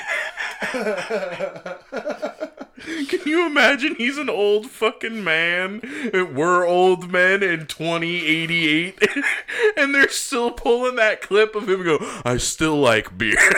Can 3.08 3.22
you 3.26 3.46
imagine 3.46 3.96
he's 3.96 4.18
an 4.18 4.30
old 4.30 4.70
fucking 4.70 5.24
man? 5.24 5.82
We're 6.14 6.66
old 6.66 7.10
men 7.10 7.42
in 7.42 7.68
2088 7.68 9.02
and 9.78 9.96
they're 9.96 10.10
still 10.10 10.52
pulling 10.52 10.96
that 10.98 11.22
clip 11.22 11.56
of 11.56 11.70
him 11.70 11.84
go, 11.84 11.98
I 12.26 12.38
still 12.38 12.78
like 12.78 13.18
beer. 13.18 13.38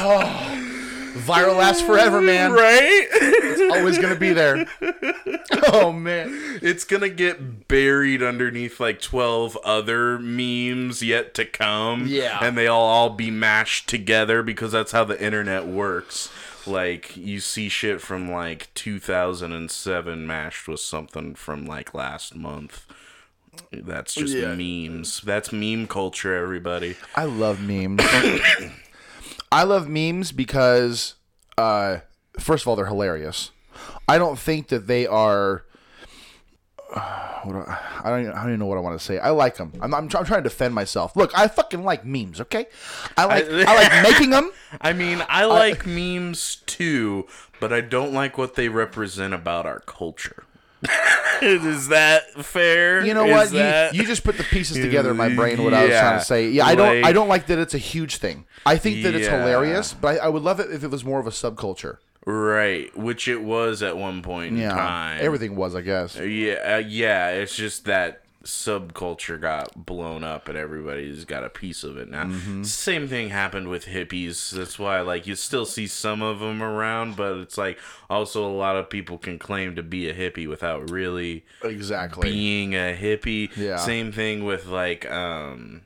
Oh, 0.00 0.77
Viral 1.28 1.56
lasts 1.58 1.82
forever, 1.82 2.20
man. 2.20 2.52
right? 2.52 3.06
It's 3.10 3.76
always 3.76 3.98
gonna 3.98 4.16
be 4.16 4.32
there. 4.32 4.66
Oh 5.70 5.92
man. 5.92 6.58
It's 6.62 6.84
gonna 6.84 7.08
get 7.10 7.68
buried 7.68 8.22
underneath 8.22 8.80
like 8.80 9.00
12 9.00 9.56
other 9.64 10.18
memes 10.18 11.02
yet 11.02 11.34
to 11.34 11.44
come. 11.44 12.06
Yeah. 12.06 12.38
And 12.42 12.56
they'll 12.56 12.72
all 12.74 13.10
be 13.10 13.30
mashed 13.30 13.88
together 13.88 14.42
because 14.42 14.72
that's 14.72 14.92
how 14.92 15.04
the 15.04 15.20
internet 15.22 15.66
works. 15.66 16.30
Like, 16.66 17.16
you 17.16 17.40
see 17.40 17.68
shit 17.68 18.00
from 18.00 18.30
like 18.30 18.72
2007 18.74 20.26
mashed 20.26 20.68
with 20.68 20.80
something 20.80 21.34
from 21.34 21.66
like 21.66 21.92
last 21.94 22.34
month. 22.34 22.86
That's 23.72 24.14
just 24.14 24.34
Yeah. 24.34 24.54
memes. 24.54 25.20
That's 25.20 25.52
meme 25.52 25.86
culture, 25.86 26.34
everybody. 26.34 26.96
I 27.14 27.24
love 27.24 27.60
memes. 27.60 28.00
I 29.52 29.64
love 29.64 29.88
memes 29.88 30.32
because, 30.32 31.14
uh, 31.58 32.00
first 32.38 32.62
of 32.62 32.68
all, 32.68 32.76
they're 32.76 32.86
hilarious. 32.86 33.50
I 34.06 34.18
don't 34.18 34.38
think 34.38 34.68
that 34.68 34.86
they 34.86 35.06
are. 35.06 35.64
Uh, 36.94 37.40
what 37.42 37.52
do 37.52 37.58
I, 37.70 37.78
I 38.04 38.10
don't. 38.10 38.20
Even, 38.20 38.32
I 38.32 38.36
don't 38.36 38.48
even 38.48 38.60
know 38.60 38.66
what 38.66 38.78
I 38.78 38.80
want 38.80 38.98
to 38.98 39.04
say. 39.04 39.18
I 39.18 39.30
like 39.30 39.56
them. 39.56 39.72
I'm, 39.80 39.92
I'm, 39.92 40.04
I'm 40.04 40.08
trying 40.08 40.24
to 40.24 40.42
defend 40.42 40.74
myself. 40.74 41.16
Look, 41.16 41.36
I 41.36 41.48
fucking 41.48 41.82
like 41.82 42.04
memes. 42.04 42.40
Okay, 42.40 42.66
I 43.16 43.24
like. 43.26 43.44
I, 43.50 43.74
like 43.74 44.10
making 44.10 44.30
them. 44.30 44.50
I 44.80 44.92
mean, 44.92 45.22
I 45.28 45.44
like 45.44 45.84
memes 45.86 46.62
too, 46.66 47.26
but 47.60 47.72
I 47.72 47.80
don't 47.82 48.12
like 48.12 48.38
what 48.38 48.54
they 48.54 48.68
represent 48.68 49.34
about 49.34 49.66
our 49.66 49.80
culture. 49.80 50.44
Is 51.42 51.88
that 51.88 52.32
fair? 52.44 53.04
You 53.04 53.14
know 53.14 53.26
Is 53.26 53.32
what? 53.32 53.50
that- 53.52 53.94
You, 53.94 54.02
you 54.02 54.06
just 54.06 54.24
put 54.24 54.36
the 54.36 54.44
pieces 54.44 54.76
together 54.76 55.10
in 55.12 55.16
my 55.16 55.34
brain. 55.34 55.62
What 55.62 55.74
I 55.74 55.84
was 55.84 55.90
trying 55.94 56.18
to 56.18 56.24
say. 56.24 56.48
Yeah, 56.50 56.66
I 56.66 56.74
don't. 56.74 56.88
I 56.98 57.00
like- 57.02 57.14
don't 57.14 57.28
like 57.28 57.46
that 57.46 57.58
it's 57.58 57.74
a 57.74 57.78
huge 57.78 58.16
thing. 58.16 58.44
I 58.66 58.76
think 58.76 59.02
that 59.04 59.14
it's 59.14 59.26
hilarious, 59.28 59.94
but 59.94 60.16
I, 60.20 60.26
I 60.26 60.28
would 60.28 60.42
love 60.42 60.60
it 60.60 60.70
if 60.72 60.82
it 60.84 60.88
was 60.90 61.04
more 61.04 61.20
of 61.20 61.26
a 61.26 61.30
subculture. 61.30 61.98
right, 62.26 62.94
which 62.96 63.28
it 63.28 63.42
was 63.42 63.82
at 63.82 63.96
one 63.96 64.20
point 64.22 64.54
in 64.54 64.60
Yeah, 64.60 64.70
time. 64.70 65.18
everything 65.22 65.56
was, 65.56 65.74
I 65.74 65.80
guess. 65.80 66.16
Yeah, 66.16 66.74
uh, 66.74 66.82
yeah. 66.86 67.30
It's 67.30 67.56
just 67.56 67.84
that 67.86 68.22
subculture 68.48 69.40
got 69.40 69.84
blown 69.86 70.24
up, 70.24 70.48
and 70.48 70.56
everybody's 70.56 71.24
got 71.24 71.44
a 71.44 71.50
piece 71.50 71.84
of 71.84 71.96
it 71.98 72.08
now. 72.08 72.24
Mm-hmm. 72.24 72.62
Same 72.64 73.06
thing 73.06 73.28
happened 73.28 73.68
with 73.68 73.86
hippies. 73.86 74.50
That's 74.50 74.78
why, 74.78 75.00
like, 75.02 75.26
you 75.26 75.34
still 75.34 75.66
see 75.66 75.86
some 75.86 76.22
of 76.22 76.40
them 76.40 76.62
around, 76.62 77.16
but 77.16 77.36
it's 77.36 77.58
like 77.58 77.78
also 78.08 78.44
a 78.46 78.50
lot 78.50 78.76
of 78.76 78.88
people 78.90 79.18
can 79.18 79.38
claim 79.38 79.76
to 79.76 79.82
be 79.82 80.08
a 80.08 80.14
hippie 80.14 80.48
without 80.48 80.90
really 80.90 81.44
Exactly. 81.62 82.30
being 82.30 82.74
a 82.74 82.96
hippie. 82.98 83.54
Yeah. 83.56 83.76
Same 83.76 84.12
thing 84.12 84.44
with 84.44 84.66
like 84.66 85.08
um 85.10 85.82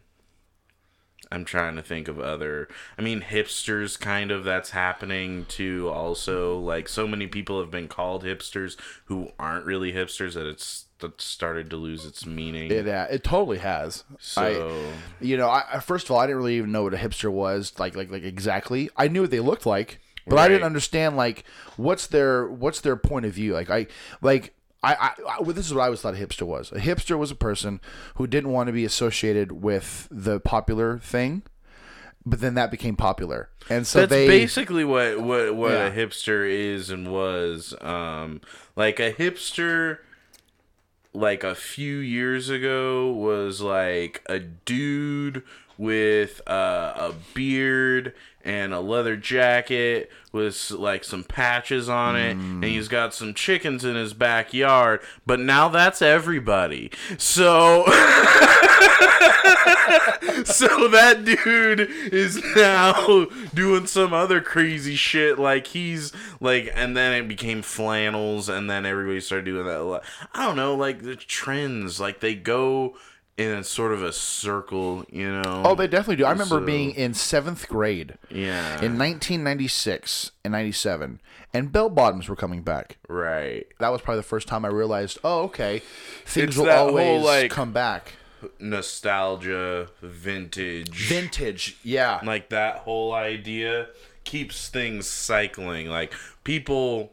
I'm 1.30 1.44
trying 1.46 1.76
to 1.76 1.82
think 1.82 2.08
of 2.08 2.20
other 2.20 2.68
I 2.98 3.02
mean 3.02 3.22
hipsters 3.22 3.98
kind 3.98 4.30
of 4.30 4.44
that's 4.44 4.70
happening 4.70 5.46
too 5.46 5.88
also 5.88 6.58
like 6.58 6.88
so 6.88 7.06
many 7.08 7.26
people 7.26 7.58
have 7.60 7.70
been 7.70 7.88
called 7.88 8.22
hipsters 8.22 8.76
who 9.06 9.30
aren't 9.38 9.64
really 9.64 9.92
hipsters 9.92 10.34
that 10.34 10.46
it's 10.46 10.86
that 11.02 11.20
started 11.20 11.68
to 11.70 11.76
lose 11.76 12.04
its 12.06 12.24
meaning. 12.24 12.70
It 12.72 12.88
uh, 12.88 13.06
it 13.10 13.22
totally 13.22 13.58
has. 13.58 14.04
so 14.18 14.42
I, 14.42 15.24
you 15.24 15.36
know, 15.36 15.48
I 15.50 15.78
first 15.80 16.06
of 16.06 16.12
all, 16.12 16.18
I 16.18 16.26
didn't 16.26 16.38
really 16.38 16.56
even 16.56 16.72
know 16.72 16.84
what 16.84 16.94
a 16.94 16.96
hipster 16.96 17.30
was, 17.30 17.74
like 17.78 17.94
like 17.94 18.10
like 18.10 18.24
exactly. 18.24 18.88
I 18.96 19.08
knew 19.08 19.20
what 19.20 19.30
they 19.30 19.40
looked 19.40 19.66
like, 19.66 19.98
but 20.26 20.38
I 20.38 20.48
didn't 20.48 20.64
understand 20.64 21.16
like 21.16 21.44
what's 21.76 22.06
their 22.06 22.48
what's 22.48 22.80
their 22.80 22.96
point 22.96 23.26
of 23.26 23.32
view. 23.34 23.52
Like 23.52 23.68
I 23.70 23.86
like. 24.22 24.54
I, 24.84 24.94
I, 24.94 25.10
I 25.36 25.40
well, 25.42 25.52
this 25.52 25.66
is 25.66 25.72
what 25.72 25.82
I 25.82 25.84
always 25.84 26.00
thought 26.00 26.14
a 26.14 26.16
hipster 26.16 26.42
was. 26.44 26.72
A 26.72 26.80
hipster 26.80 27.16
was 27.16 27.30
a 27.30 27.36
person 27.36 27.80
who 28.16 28.26
didn't 28.26 28.50
want 28.50 28.66
to 28.66 28.72
be 28.72 28.84
associated 28.84 29.52
with 29.52 30.08
the 30.10 30.40
popular 30.40 30.98
thing, 30.98 31.42
but 32.26 32.40
then 32.40 32.54
that 32.54 32.72
became 32.72 32.96
popular, 32.96 33.48
and 33.70 33.86
so 33.86 34.00
that's 34.00 34.10
they 34.10 34.26
basically 34.26 34.84
what 34.84 35.20
what 35.20 35.54
what 35.54 35.70
Yeah. 35.70 35.86
a 35.86 35.90
hipster 35.92 36.50
is 36.50 36.90
and 36.90 37.12
was. 37.12 37.76
Um, 37.80 38.40
like 38.74 38.98
a 38.98 39.12
hipster, 39.12 39.98
like 41.14 41.44
a 41.44 41.54
few 41.54 41.96
years 41.98 42.48
ago, 42.48 43.12
was 43.12 43.60
like 43.60 44.22
a 44.26 44.38
dude 44.38 45.42
with 45.78 46.40
uh, 46.48 46.92
a 46.96 47.14
beard 47.34 48.14
and 48.44 48.74
a 48.74 48.80
leather 48.80 49.16
jacket 49.16 50.10
with 50.32 50.70
like 50.70 51.04
some 51.04 51.24
patches 51.24 51.88
on 51.88 52.16
it 52.16 52.32
and 52.36 52.64
he's 52.64 52.88
got 52.88 53.14
some 53.14 53.32
chickens 53.32 53.84
in 53.84 53.94
his 53.94 54.14
backyard 54.14 55.00
but 55.26 55.38
now 55.38 55.68
that's 55.68 56.02
everybody. 56.02 56.90
So 57.18 57.84
so 60.44 60.88
that 60.88 61.22
dude 61.24 61.80
is 62.12 62.42
now 62.56 63.26
doing 63.54 63.86
some 63.86 64.12
other 64.12 64.40
crazy 64.40 64.94
shit 64.94 65.38
like 65.38 65.66
he's 65.68 66.12
like 66.40 66.70
and 66.74 66.96
then 66.96 67.12
it 67.12 67.28
became 67.28 67.62
flannels 67.62 68.48
and 68.48 68.68
then 68.70 68.84
everybody 68.86 69.20
started 69.20 69.44
doing 69.44 69.66
that 69.66 70.02
i 70.34 70.44
don't 70.46 70.56
know 70.56 70.74
like 70.74 71.02
the 71.02 71.16
trends 71.16 72.00
like 72.00 72.20
they 72.20 72.34
go 72.34 72.94
in 73.38 73.50
a 73.50 73.64
sort 73.64 73.92
of 73.92 74.02
a 74.02 74.12
circle 74.12 75.04
you 75.10 75.30
know 75.30 75.62
oh 75.64 75.74
they 75.74 75.86
definitely 75.86 76.16
do. 76.16 76.24
I 76.24 76.30
remember 76.32 76.60
So- 76.60 76.66
being 76.66 76.90
in 76.92 77.14
seventh 77.14 77.66
grade 77.68 78.18
yeah 78.30 78.74
in 78.82 78.98
1996 78.98 80.32
and 80.44 80.52
97, 80.52 81.20
and 81.54 81.72
bell 81.72 81.88
bottoms 81.88 82.28
were 82.28 82.36
coming 82.36 82.62
back. 82.62 82.98
right 83.08 83.66
that 83.78 83.88
was 83.90 84.00
probably 84.02 84.18
the 84.18 84.22
first 84.24 84.48
time 84.48 84.64
I 84.64 84.68
realized, 84.68 85.18
oh, 85.24 85.44
okay, 85.44 85.80
things 86.26 86.48
It's 86.50 86.56
will 86.58 86.66
that 86.66 86.78
whole, 86.78 86.98
always 86.98 87.24
like- 87.24 87.50
come 87.50 87.72
back. 87.72 88.12
Nostalgia 88.58 89.88
vintage 90.00 91.08
Vintage, 91.08 91.76
yeah. 91.82 92.20
like 92.24 92.48
that 92.50 92.76
whole 92.78 93.12
idea 93.14 93.88
keeps 94.24 94.68
things 94.68 95.06
cycling 95.06 95.88
like 95.88 96.12
people 96.44 97.12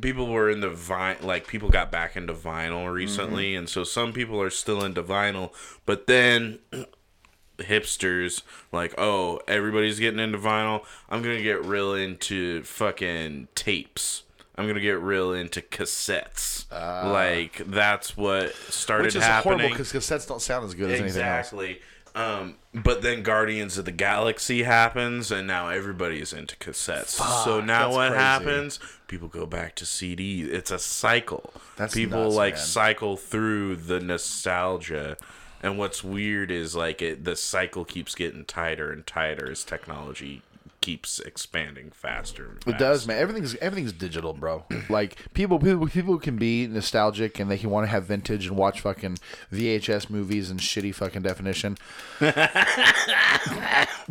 people 0.00 0.26
were 0.26 0.50
in 0.50 0.60
the 0.60 0.68
vinyl 0.68 1.22
like 1.22 1.46
people 1.46 1.68
got 1.70 1.90
back 1.90 2.16
into 2.16 2.34
vinyl 2.34 2.92
recently 2.92 3.52
Mm-hmm. 3.52 3.58
and 3.60 3.68
so 3.68 3.84
some 3.84 4.12
people 4.12 4.40
are 4.42 4.50
still 4.50 4.84
into 4.84 5.02
vinyl 5.02 5.52
but 5.86 6.06
then 6.06 6.58
hipsters 7.58 8.42
like 8.72 8.92
oh 8.98 9.40
everybody's 9.46 10.00
getting 10.00 10.18
into 10.18 10.36
vinyl 10.38 10.84
i'm 11.08 11.22
gonna 11.22 11.40
get 11.42 11.64
real 11.64 11.94
into 11.94 12.62
fucking 12.64 13.46
tapes 13.54 14.24
i'm 14.56 14.66
gonna 14.66 14.80
get 14.80 15.00
real 15.00 15.32
into 15.32 15.60
cassettes 15.60 16.54
like 16.70 17.62
that's 17.66 18.16
what 18.16 18.54
started. 18.54 19.04
Which 19.04 19.16
is 19.16 19.22
happening 19.22 19.58
horrible 19.58 19.76
because 19.76 19.92
cassettes 19.92 20.26
don't 20.26 20.40
sound 20.42 20.64
as 20.64 20.74
good 20.74 20.90
as 20.90 21.00
anything 21.00 21.22
else. 21.22 21.46
Exactly. 21.52 21.80
Um, 22.16 22.54
but 22.72 23.02
then 23.02 23.22
Guardians 23.22 23.76
of 23.76 23.86
the 23.86 23.92
Galaxy 23.92 24.62
happens, 24.62 25.32
and 25.32 25.48
now 25.48 25.68
everybody's 25.68 26.32
into 26.32 26.54
cassettes. 26.56 27.44
so 27.44 27.60
now 27.60 27.90
what 27.90 28.10
crazy. 28.10 28.22
happens? 28.22 28.80
People 29.08 29.28
go 29.28 29.46
back 29.46 29.74
to 29.76 29.86
CD. 29.86 30.42
It's 30.42 30.70
a 30.70 30.78
cycle. 30.78 31.52
That's 31.76 31.92
People 31.94 32.24
nuts, 32.24 32.36
like 32.36 32.54
man. 32.54 32.62
cycle 32.62 33.16
through 33.16 33.76
the 33.76 34.00
nostalgia. 34.00 35.16
And 35.62 35.78
what's 35.78 36.04
weird 36.04 36.50
is 36.50 36.76
like 36.76 37.02
it, 37.02 37.24
the 37.24 37.34
cycle 37.36 37.84
keeps 37.84 38.14
getting 38.14 38.44
tighter 38.44 38.92
and 38.92 39.04
tighter 39.06 39.50
as 39.50 39.64
technology 39.64 40.42
keeps 40.84 41.18
expanding 41.18 41.90
faster. 41.90 42.58
And 42.66 42.74
It 42.74 42.78
does, 42.78 43.06
man. 43.06 43.16
Everything's 43.16 43.54
everything's 43.56 43.94
digital, 43.94 44.34
bro. 44.34 44.66
Like 44.90 45.16
people, 45.32 45.58
people, 45.58 45.88
people 45.88 46.18
can 46.18 46.36
be 46.36 46.66
nostalgic 46.66 47.40
and 47.40 47.50
they 47.50 47.56
can 47.56 47.70
want 47.70 47.86
to 47.86 47.90
have 47.90 48.04
vintage 48.04 48.46
and 48.48 48.58
watch 48.58 48.82
fucking 48.82 49.16
VHS 49.50 50.10
movies 50.10 50.50
and 50.50 50.60
shitty 50.60 50.94
fucking 50.94 51.22
definition. 51.22 51.78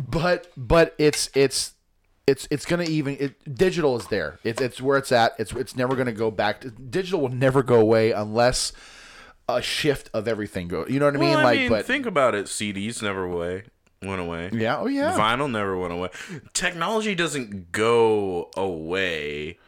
but 0.00 0.50
but 0.56 0.96
it's 0.98 1.30
it's 1.32 1.74
it's 2.26 2.48
it's 2.50 2.66
gonna 2.66 2.82
even 2.82 3.18
it, 3.20 3.54
digital 3.54 3.96
is 3.96 4.08
there. 4.08 4.40
It's 4.42 4.60
it's 4.60 4.82
where 4.82 4.98
it's 4.98 5.12
at. 5.12 5.34
It's 5.38 5.52
it's 5.52 5.76
never 5.76 5.94
gonna 5.94 6.10
go 6.10 6.32
back. 6.32 6.62
To, 6.62 6.70
digital 6.70 7.20
will 7.20 7.28
never 7.28 7.62
go 7.62 7.78
away 7.78 8.10
unless 8.10 8.72
a 9.48 9.62
shift 9.62 10.10
of 10.12 10.26
everything 10.26 10.66
go. 10.66 10.86
You 10.88 10.98
know 10.98 11.06
what 11.06 11.14
I 11.14 11.18
mean? 11.18 11.30
Well, 11.30 11.38
I 11.38 11.44
like, 11.44 11.58
mean, 11.60 11.68
but 11.68 11.86
think 11.86 12.06
about 12.06 12.34
it. 12.34 12.46
CDs 12.46 13.00
never 13.00 13.22
away, 13.22 13.64
went 14.04 14.20
away. 14.20 14.50
yeah, 14.52 14.78
oh 14.78 14.86
yeah. 14.86 15.16
Vinyl 15.16 15.50
never 15.50 15.76
went 15.76 15.92
away. 15.92 16.10
Technology 16.52 17.14
doesn't 17.14 17.72
go 17.72 18.50
away. 18.56 19.58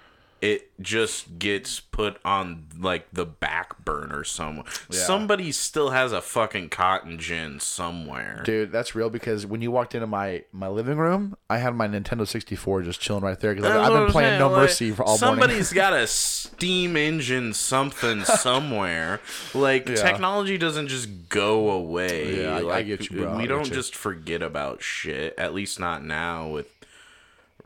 It 0.43 0.71
just 0.83 1.39
gets 1.39 1.81
put 1.81 2.19
on 2.25 2.67
like 2.79 3.07
the 3.11 3.25
back 3.25 3.83
burner 3.85 4.23
somewhere. 4.23 4.67
Somebody 4.91 5.51
still 5.51 5.91
has 5.91 6.13
a 6.13 6.21
fucking 6.21 6.69
cotton 6.69 7.19
gin 7.19 7.59
somewhere. 7.59 8.43
Dude, 8.45 8.71
that's 8.71 8.95
real 8.95 9.09
because 9.09 9.47
when 9.47 9.63
you 9.63 9.71
walked 9.71 9.95
into 9.95 10.07
my, 10.07 10.45
my 10.53 10.69
living 10.69 10.99
room, 10.99 11.37
I 11.49 11.57
had 11.59 11.75
my 11.75 11.89
Nintendo 11.89 12.29
64 12.29 12.83
just 12.83 13.01
chilling 13.01 13.23
right 13.25 13.41
there 13.41 13.55
because 13.55 13.67
I've, 13.71 13.75
That's 13.77 13.87
I've 13.87 13.93
what 13.93 13.99
been 13.99 14.07
I'm 14.07 14.13
playing 14.13 14.29
saying, 14.33 14.41
No 14.41 14.49
like, 14.51 14.57
Mercy 14.59 14.91
for 14.91 15.03
all 15.05 15.19
morning. 15.19 15.41
Somebody's 15.43 15.73
got 15.73 15.93
a 15.95 16.07
steam 16.07 16.97
engine 16.99 17.55
something 17.55 18.25
somewhere. 18.25 19.21
Like 19.55 19.87
technology 19.87 20.59
doesn't 20.59 20.89
just 20.89 21.29
go 21.31 21.71
away. 21.71 22.43
Yeah, 22.43 22.57
I- 22.59 22.77
I 22.77 22.83
get 22.83 23.09
you, 23.11 23.23
bro. 23.23 23.37
We 23.39 23.47
don't 23.47 23.73
just 23.73 23.97
forget 23.97 24.43
about 24.43 24.83
shit. 24.83 25.35
At 25.39 25.55
least 25.55 25.81
not 25.81 26.05
now 26.05 26.49
with 26.49 26.76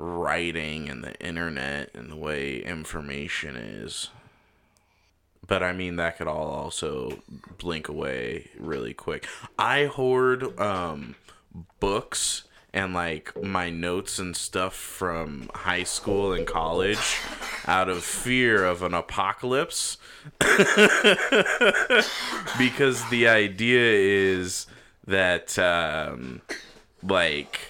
writing 0.01 0.89
and 0.89 1.05
the 1.05 1.15
internet 1.21 1.91
and 1.95 2.11
the 2.11 2.17
way 2.17 2.59
information 2.63 3.57
is. 3.57 4.09
But 5.47 5.63
I 5.63 5.73
mean 5.73 5.97
that 5.97 6.17
could 6.17 6.29
all 6.29 6.49
also 6.49 7.23
blink 7.59 7.89
away 7.89 8.49
really 8.59 8.95
quick. 8.95 9.27
I 9.59 9.87
hoard 9.87 10.59
um 10.61 11.17
books 11.81 12.45
and 12.73 12.95
like 12.95 13.43
my 13.43 13.69
notes 13.69 14.19
and 14.19 14.37
stuff 14.37 14.75
from 14.75 15.51
high 15.55 15.83
school 15.83 16.33
and 16.33 16.47
college 16.47 17.19
out 17.67 17.89
of 17.89 18.05
fear 18.05 18.65
of 18.65 18.83
an 18.83 18.95
apocalypse 18.95 19.99
because 22.59 23.09
the 23.11 23.27
idea 23.27 23.81
is 23.81 24.67
that 25.07 25.59
um 25.59 26.41
like 27.03 27.70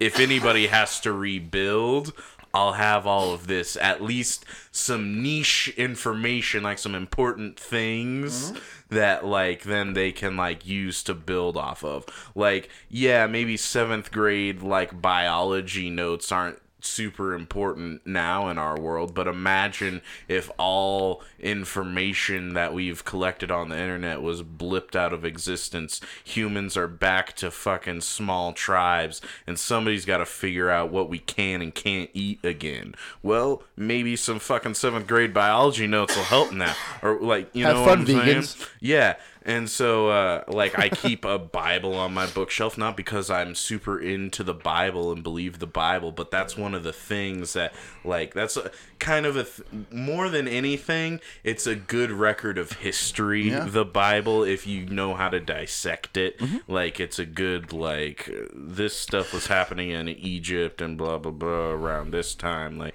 if 0.00 0.18
anybody 0.18 0.66
has 0.66 0.98
to 1.00 1.12
rebuild 1.12 2.12
I'll 2.52 2.72
have 2.72 3.06
all 3.06 3.32
of 3.32 3.46
this, 3.46 3.76
at 3.76 4.02
least 4.02 4.44
some 4.72 5.22
niche 5.22 5.72
information, 5.76 6.62
like 6.62 6.78
some 6.78 6.94
important 6.94 7.58
things 7.58 8.50
mm-hmm. 8.50 8.94
that 8.96 9.24
like 9.24 9.62
then 9.62 9.92
they 9.92 10.10
can 10.10 10.36
like 10.36 10.66
use 10.66 11.02
to 11.04 11.14
build 11.14 11.56
off 11.56 11.84
of. 11.84 12.06
Like, 12.34 12.68
yeah, 12.88 13.26
maybe 13.26 13.56
seventh 13.56 14.10
grade 14.10 14.62
like 14.62 15.00
biology 15.00 15.90
notes 15.90 16.32
aren't 16.32 16.60
super 16.84 17.34
important 17.34 18.06
now 18.06 18.48
in 18.48 18.58
our 18.58 18.78
world, 18.78 19.14
but 19.14 19.26
imagine 19.26 20.02
if 20.28 20.50
all 20.58 21.22
information 21.38 22.54
that 22.54 22.72
we've 22.74 23.04
collected 23.04 23.50
on 23.50 23.68
the 23.68 23.78
internet 23.78 24.22
was 24.22 24.42
blipped 24.42 24.94
out 24.96 25.12
of 25.12 25.24
existence. 25.24 26.00
Humans 26.24 26.76
are 26.76 26.88
back 26.88 27.34
to 27.36 27.50
fucking 27.50 28.00
small 28.02 28.52
tribes, 28.52 29.20
and 29.46 29.58
somebody's 29.58 30.04
got 30.04 30.18
to 30.18 30.26
figure 30.26 30.70
out 30.70 30.90
what 30.90 31.08
we 31.08 31.18
can 31.18 31.62
and 31.62 31.74
can't 31.74 32.10
eat 32.14 32.44
again. 32.44 32.94
Well, 33.22 33.62
maybe 33.76 34.16
some 34.16 34.38
fucking 34.38 34.74
seventh 34.74 35.06
grade 35.06 35.32
biology 35.34 35.86
notes 35.86 36.16
will 36.16 36.24
help 36.24 36.52
in 36.52 36.58
that, 36.58 36.76
or 37.02 37.18
like 37.20 37.54
you 37.54 37.64
Have 37.64 37.76
know 37.76 37.84
fun, 37.84 38.06
vegans. 38.06 38.56
saying? 38.56 38.68
Yeah. 38.80 39.16
And 39.50 39.68
so, 39.68 40.10
uh, 40.10 40.44
like, 40.46 40.78
I 40.78 40.88
keep 40.88 41.24
a 41.24 41.36
Bible 41.36 41.94
on 41.94 42.14
my 42.14 42.26
bookshelf, 42.28 42.78
not 42.78 42.96
because 42.96 43.30
I'm 43.30 43.56
super 43.56 43.98
into 43.98 44.44
the 44.44 44.54
Bible 44.54 45.10
and 45.10 45.24
believe 45.24 45.58
the 45.58 45.66
Bible, 45.66 46.12
but 46.12 46.30
that's 46.30 46.56
one 46.56 46.72
of 46.72 46.84
the 46.84 46.92
things 46.92 47.54
that, 47.54 47.74
like, 48.04 48.32
that's 48.32 48.56
a, 48.56 48.70
kind 49.00 49.26
of 49.26 49.34
a, 49.34 49.42
th- 49.44 49.66
more 49.90 50.28
than 50.28 50.46
anything, 50.46 51.18
it's 51.42 51.66
a 51.66 51.74
good 51.74 52.12
record 52.12 52.58
of 52.58 52.72
history, 52.74 53.50
Yeah. 53.50 53.64
the 53.64 53.84
Bible, 53.84 54.44
if 54.44 54.68
you 54.68 54.86
know 54.86 55.14
how 55.14 55.28
to 55.28 55.40
dissect 55.40 56.16
it. 56.16 56.38
Mm-hmm. 56.38 56.72
Like, 56.72 57.00
it's 57.00 57.18
a 57.18 57.26
good, 57.26 57.72
like, 57.72 58.30
this 58.54 58.96
stuff 58.96 59.32
was 59.34 59.48
happening 59.48 59.90
in 59.90 60.08
Egypt 60.08 60.80
and 60.80 60.96
blah, 60.96 61.18
blah, 61.18 61.32
blah 61.32 61.48
around 61.70 62.12
this 62.12 62.36
time. 62.36 62.78
Like, 62.78 62.94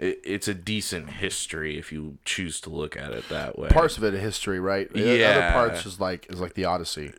it, 0.00 0.18
it's 0.24 0.48
a 0.48 0.54
decent 0.54 1.10
history 1.10 1.78
if 1.78 1.92
you 1.92 2.16
choose 2.24 2.60
to 2.62 2.70
look 2.70 2.96
at 2.96 3.12
it 3.12 3.28
that 3.28 3.58
way. 3.58 3.68
parts 3.68 3.98
of 3.98 4.02
it 4.04 4.14
a 4.14 4.18
history, 4.18 4.58
right? 4.58 4.90
Yeah. 4.94 5.28
Other 5.28 5.50
parts 5.52 5.86
is 5.86 6.00
like 6.00 6.26
is 6.30 6.40
like 6.40 6.54
the 6.54 6.64
Odyssey. 6.64 7.12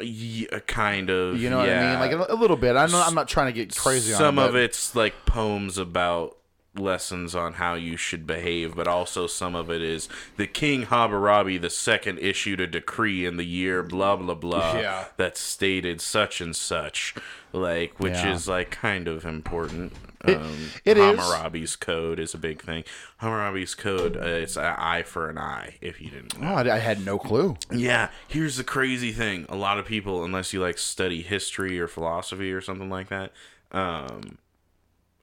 Yeah, 0.00 0.60
kind 0.66 1.10
of. 1.10 1.38
You 1.40 1.50
know 1.50 1.58
what 1.58 1.68
I 1.68 1.90
mean? 1.90 1.98
Like 2.00 2.12
a, 2.12 2.32
a 2.32 2.36
little 2.36 2.56
bit. 2.56 2.76
I 2.76 2.86
know 2.86 3.02
I'm 3.04 3.14
not 3.14 3.28
trying 3.28 3.46
to 3.46 3.52
get 3.52 3.76
crazy 3.76 4.14
on 4.14 4.18
Some 4.18 4.38
it, 4.38 4.48
of 4.48 4.56
it's 4.56 4.94
like 4.94 5.26
poems 5.26 5.76
about 5.76 6.36
lessons 6.76 7.34
on 7.34 7.54
how 7.54 7.74
you 7.74 7.96
should 7.96 8.24
behave, 8.24 8.76
but 8.76 8.86
also 8.86 9.26
some 9.26 9.56
of 9.56 9.68
it 9.68 9.82
is 9.82 10.08
the 10.36 10.46
King 10.46 10.82
Hammurabi 10.82 11.58
the 11.58 11.70
second 11.70 12.20
issued 12.20 12.60
a 12.60 12.68
decree 12.68 13.26
in 13.26 13.36
the 13.36 13.44
year 13.44 13.82
blah 13.82 14.14
blah 14.14 14.34
blah 14.34 14.78
Yeah. 14.78 15.04
that 15.16 15.36
stated 15.36 16.00
such 16.00 16.40
and 16.40 16.54
such, 16.54 17.16
like 17.52 17.98
which 17.98 18.12
Yeah. 18.12 18.32
is 18.32 18.46
like 18.46 18.70
kind 18.70 19.08
of 19.08 19.24
important. 19.24 19.92
Um, 20.36 20.70
it 20.84 20.98
is. 20.98 21.18
Hammurabi's 21.18 21.76
code 21.76 22.18
is 22.18 22.34
a 22.34 22.38
big 22.38 22.62
thing. 22.62 22.84
Hammurabi's 23.18 23.74
code, 23.74 24.16
uh, 24.16 24.20
it's 24.20 24.56
an 24.56 24.64
eye 24.64 25.02
for 25.02 25.28
an 25.28 25.38
eye. 25.38 25.76
If 25.80 26.00
you 26.00 26.10
didn't 26.10 26.38
know. 26.38 26.50
Oh, 26.50 26.54
I, 26.54 26.76
I 26.76 26.78
had 26.78 27.04
no 27.04 27.18
clue. 27.18 27.56
Yeah, 27.72 28.10
here's 28.26 28.56
the 28.56 28.64
crazy 28.64 29.12
thing. 29.12 29.46
A 29.48 29.56
lot 29.56 29.78
of 29.78 29.86
people, 29.86 30.24
unless 30.24 30.52
you 30.52 30.60
like 30.60 30.78
study 30.78 31.22
history 31.22 31.78
or 31.80 31.88
philosophy 31.88 32.52
or 32.52 32.60
something 32.60 32.90
like 32.90 33.08
that, 33.08 33.32
um, 33.72 34.38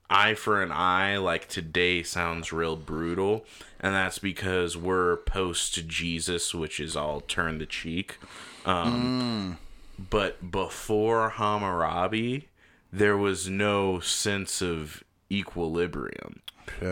eye 0.09 0.35
for 0.35 0.61
an 0.61 0.71
eye, 0.71 1.17
like 1.17 1.47
today, 1.47 2.03
sounds 2.03 2.51
real 2.53 2.75
brutal. 2.75 3.45
And 3.79 3.93
that's 3.93 4.19
because 4.19 4.75
we're 4.75 5.17
post 5.17 5.87
Jesus, 5.87 6.53
which 6.53 6.79
is 6.79 6.95
all 6.95 7.21
turn 7.21 7.57
the 7.57 7.65
cheek. 7.65 8.17
Um, 8.65 9.57
But 9.97 10.51
before 10.51 11.29
Hammurabi, 11.29 12.49
there 12.97 13.17
was 13.17 13.49
no 13.49 13.99
sense 13.99 14.61
of 14.61 15.03
equilibrium. 15.31 16.41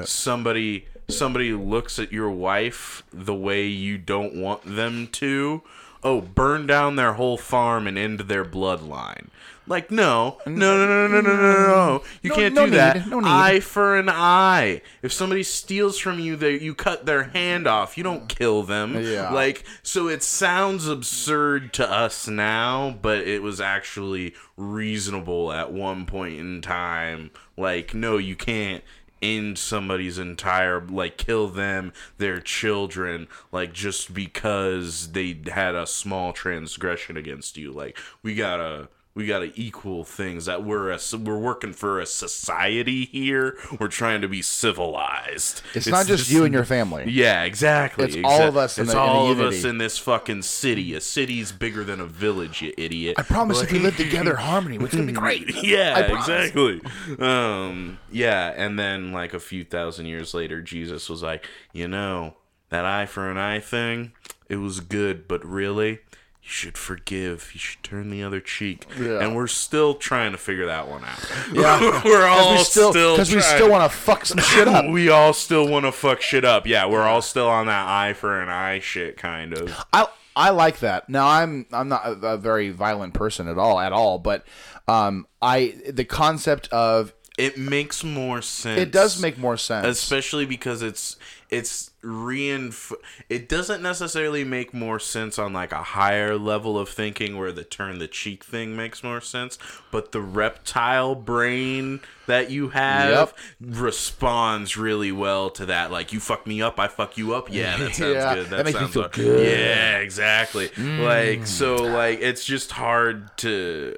Somebody 0.04 0.88
somebody 1.10 1.54
looks 1.54 2.00
at 2.00 2.12
your 2.12 2.30
wife 2.30 3.04
the 3.12 3.34
way 3.36 3.68
you 3.68 3.98
don't 3.98 4.36
want 4.36 4.62
them 4.64 5.08
to 5.08 5.62
oh 6.04 6.22
burn 6.22 6.68
down 6.68 6.96
their 6.96 7.14
whole 7.14 7.38
farm 7.38 7.88
and 7.88 7.98
end 7.98 8.20
their 8.22 8.46
bloodline. 8.46 9.28
Like 9.66 9.90
no 9.92 10.40
no 10.46 10.52
no 10.86 11.08
no 11.08 11.08
no 11.08 11.22
no 11.22 11.36
no 11.38 11.54
no 11.68 12.04
you 12.22 12.30
No- 12.32 12.36
can't 12.36 12.54
no 12.54 12.66
do 12.66 12.72
that. 12.72 13.08
no 13.08 13.22
need. 13.22 13.30
eye 13.30 13.60
for 13.62 13.96
an 13.98 14.10
eye. 14.10 14.82
If 15.02 15.14
somebody 15.14 15.42
steals 15.44 15.98
from 15.98 16.20
you 16.20 16.36
they 16.36 16.60
you 16.60 16.76
cut 16.76 17.06
their 17.06 17.24
hand 17.24 17.66
off. 17.66 17.98
You 17.98 18.04
don't 18.04 18.28
kill 18.28 18.64
them. 18.64 19.02
Yeah. 19.02 19.32
like 19.32 19.64
so 19.82 20.10
it 20.10 20.22
sounds 20.22 20.86
absurd 20.88 21.72
to 21.76 21.90
us 21.90 22.28
now 22.28 22.98
but 23.02 23.20
it 23.20 23.42
was 23.42 23.62
actually 23.62 24.34
reasonable 24.58 25.54
at 25.54 25.72
one 25.72 26.06
point 26.06 26.38
in 26.40 26.62
time. 26.62 27.32
Like 27.56 27.94
no 27.94 28.18
you 28.18 28.36
can't 28.36 28.84
end 29.24 29.58
somebody's 29.58 30.18
entire 30.18 30.82
like 30.82 31.18
kill 31.18 31.48
them 31.48 31.94
their 32.18 32.40
children 32.40 33.28
like 33.52 33.74
just 33.74 34.14
because 34.14 35.14
they 35.14 35.42
had 35.52 35.76
a 35.76 35.88
small 35.88 36.34
transgression 36.34 37.18
against 37.18 37.58
you. 37.58 37.72
Like 37.72 37.98
we 38.22 38.36
gotta 38.36 38.90
we 39.16 39.28
gotta 39.28 39.52
equal 39.56 40.04
things 40.04 40.46
that 40.46 40.64
we're 40.64 40.92
a, 40.92 41.00
we're 41.24 41.38
working 41.38 41.72
for 41.74 42.00
a 42.00 42.06
society 42.06 43.06
here 43.06 43.56
we're 43.80 43.88
trying 43.88 44.22
to 44.22 44.28
be 44.28 44.42
civilized 44.42 45.62
It's, 45.74 45.88
not 45.88 46.08
just 46.08 46.30
you 46.32 46.46
and 46.46 46.54
your 46.54 46.66
family. 46.66 47.06
yeah, 47.10 47.44
exactly. 47.44 48.06
It's 48.06 48.18
all 48.24 48.42
of 48.42 48.58
us 48.58 48.78
in 48.78 48.84
It's 48.86 48.94
the- 48.94 49.00
all 49.00 49.32
of 49.32 49.40
us 49.40 49.64
in 49.64 49.78
this 49.78 49.98
fucking 49.98 50.42
city. 50.44 50.94
A 50.96 51.02
city's 51.02 51.52
bigger 51.52 51.84
than 51.84 52.00
a 52.00 52.06
village, 52.06 52.62
you 52.62 52.74
idiot. 52.78 53.16
I 53.18 53.22
promise 53.24 53.62
if 53.62 53.72
we 53.72 53.80
live 53.80 53.96
together 53.98 54.32
in 54.32 54.38
harmony, 54.52 54.78
it's 54.78 54.94
gonna 54.94 55.06
be 55.08 55.14
great. 55.14 55.54
yeah, 55.64 56.00
exactly. 56.00 56.82
Um, 57.20 58.00
yeah, 58.12 58.54
and 58.56 58.78
then 58.78 59.12
like 59.12 59.34
a 59.34 59.40
few 59.40 59.64
thousand 59.64 60.08
years 60.08 60.34
later, 60.34 60.62
Jesus 60.62 61.10
was 61.10 61.22
like, 61.24 61.48
you 61.72 61.88
know, 61.88 62.36
that 62.70 62.86
eye 62.86 63.06
for 63.06 63.30
an 63.30 63.38
eye 63.38 63.60
thing, 63.60 64.14
it 64.50 64.58
was 64.58 64.80
good, 64.80 65.28
but 65.28 65.46
really, 65.46 66.00
you 66.44 66.50
should 66.50 66.78
forgive. 66.78 67.52
You 67.54 67.60
should 67.60 67.82
turn 67.84 68.10
the 68.10 68.22
other 68.22 68.42
cheek. 68.42 68.86
Yeah. 69.00 69.20
And 69.22 69.34
we're 69.34 69.48
still 69.48 69.96
trying 69.96 70.34
to 70.34 70.38
figure 70.38 70.66
that 70.66 70.90
one 70.90 71.04
out. 71.06 71.32
Yeah. 71.54 72.02
we're 72.06 72.26
all 72.26 72.52
we 72.58 72.64
still 72.64 72.92
because 72.92 73.34
we 73.34 73.40
still 73.42 73.70
want 73.70 73.90
to 73.90 73.98
fuck 73.98 74.26
some 74.26 74.38
shit 74.42 74.68
up. 74.68 74.90
we 74.92 75.08
all 75.10 75.32
still 75.34 75.68
want 75.68 75.86
to 75.86 75.92
fuck 75.94 76.20
shit 76.22 76.44
up. 76.44 76.68
Yeah, 76.68 76.86
we're 76.88 77.04
all 77.04 77.22
still 77.22 77.48
on 77.48 77.68
that 77.68 77.88
eye 77.88 78.12
for 78.14 78.42
an 78.42 78.50
eye 78.50 78.80
shit 78.80 79.16
kind 79.18 79.54
of. 79.54 79.74
I 79.94 80.08
I 80.36 80.50
like 80.50 80.80
that. 80.80 81.08
Now 81.10 81.28
I'm 81.28 81.66
I'm 81.72 81.88
not 81.88 82.06
a, 82.06 82.12
a 82.34 82.38
very 82.38 82.72
violent 82.72 83.14
person 83.14 83.48
at 83.48 83.58
all 83.58 83.80
at 83.80 83.94
all, 83.94 84.20
but 84.20 84.46
um 84.88 85.26
I 85.42 85.76
the 85.90 86.04
concept 86.06 86.68
of 86.74 87.14
It 87.38 87.58
makes 87.58 88.04
more 88.04 88.42
sense. 88.42 88.82
it 88.82 88.92
does 88.92 89.22
make 89.22 89.38
more 89.38 89.56
sense. 89.56 89.88
especially 89.88 90.46
because 90.46 90.82
it's 90.82 91.16
it's 91.50 91.92
reinf- 92.04 92.92
it 93.30 93.48
doesn't 93.48 93.82
necessarily 93.82 94.44
make 94.44 94.74
more 94.74 95.00
sense 95.00 95.40
on 95.40 95.54
like 95.54 95.72
a 95.72 95.82
higher 95.84 96.38
level 96.38 96.78
of 96.78 96.90
thinking 96.90 97.38
where 97.38 97.52
the 97.54 97.64
turn 97.64 97.98
the 98.00 98.08
cheek 98.10 98.44
thing 98.44 98.76
makes 98.76 99.04
more 99.04 99.22
sense 99.22 99.58
but 99.90 100.12
the 100.12 100.20
reptile 100.20 101.16
brain 101.16 102.02
that 102.28 102.52
you 102.52 102.70
have 102.70 103.34
responds 103.62 104.76
really 104.76 105.12
well 105.14 105.50
to 105.50 105.66
that 105.68 105.92
like 105.92 106.12
you 106.12 106.20
fuck 106.20 106.46
me 106.46 106.62
up 106.62 106.78
i 106.78 106.90
fuck 106.90 107.18
you 107.18 107.34
up 107.34 107.48
yeah 107.50 107.78
that 107.78 107.96
sounds 107.96 108.14
Yeah, 108.16 108.36
good 108.36 108.46
that, 108.48 108.50
that 108.58 108.66
makes 108.66 108.76
me 108.76 108.80
sounds 108.82 108.94
feel 108.94 109.02
like- 109.04 109.12
good. 109.14 109.40
Mm. 109.48 109.58
yeah 109.58 109.98
exactly 110.00 110.70
like 111.02 111.48
so 111.48 111.76
like 111.76 112.20
it's 112.20 112.44
just 112.44 112.72
hard 112.72 113.38
to 113.38 113.96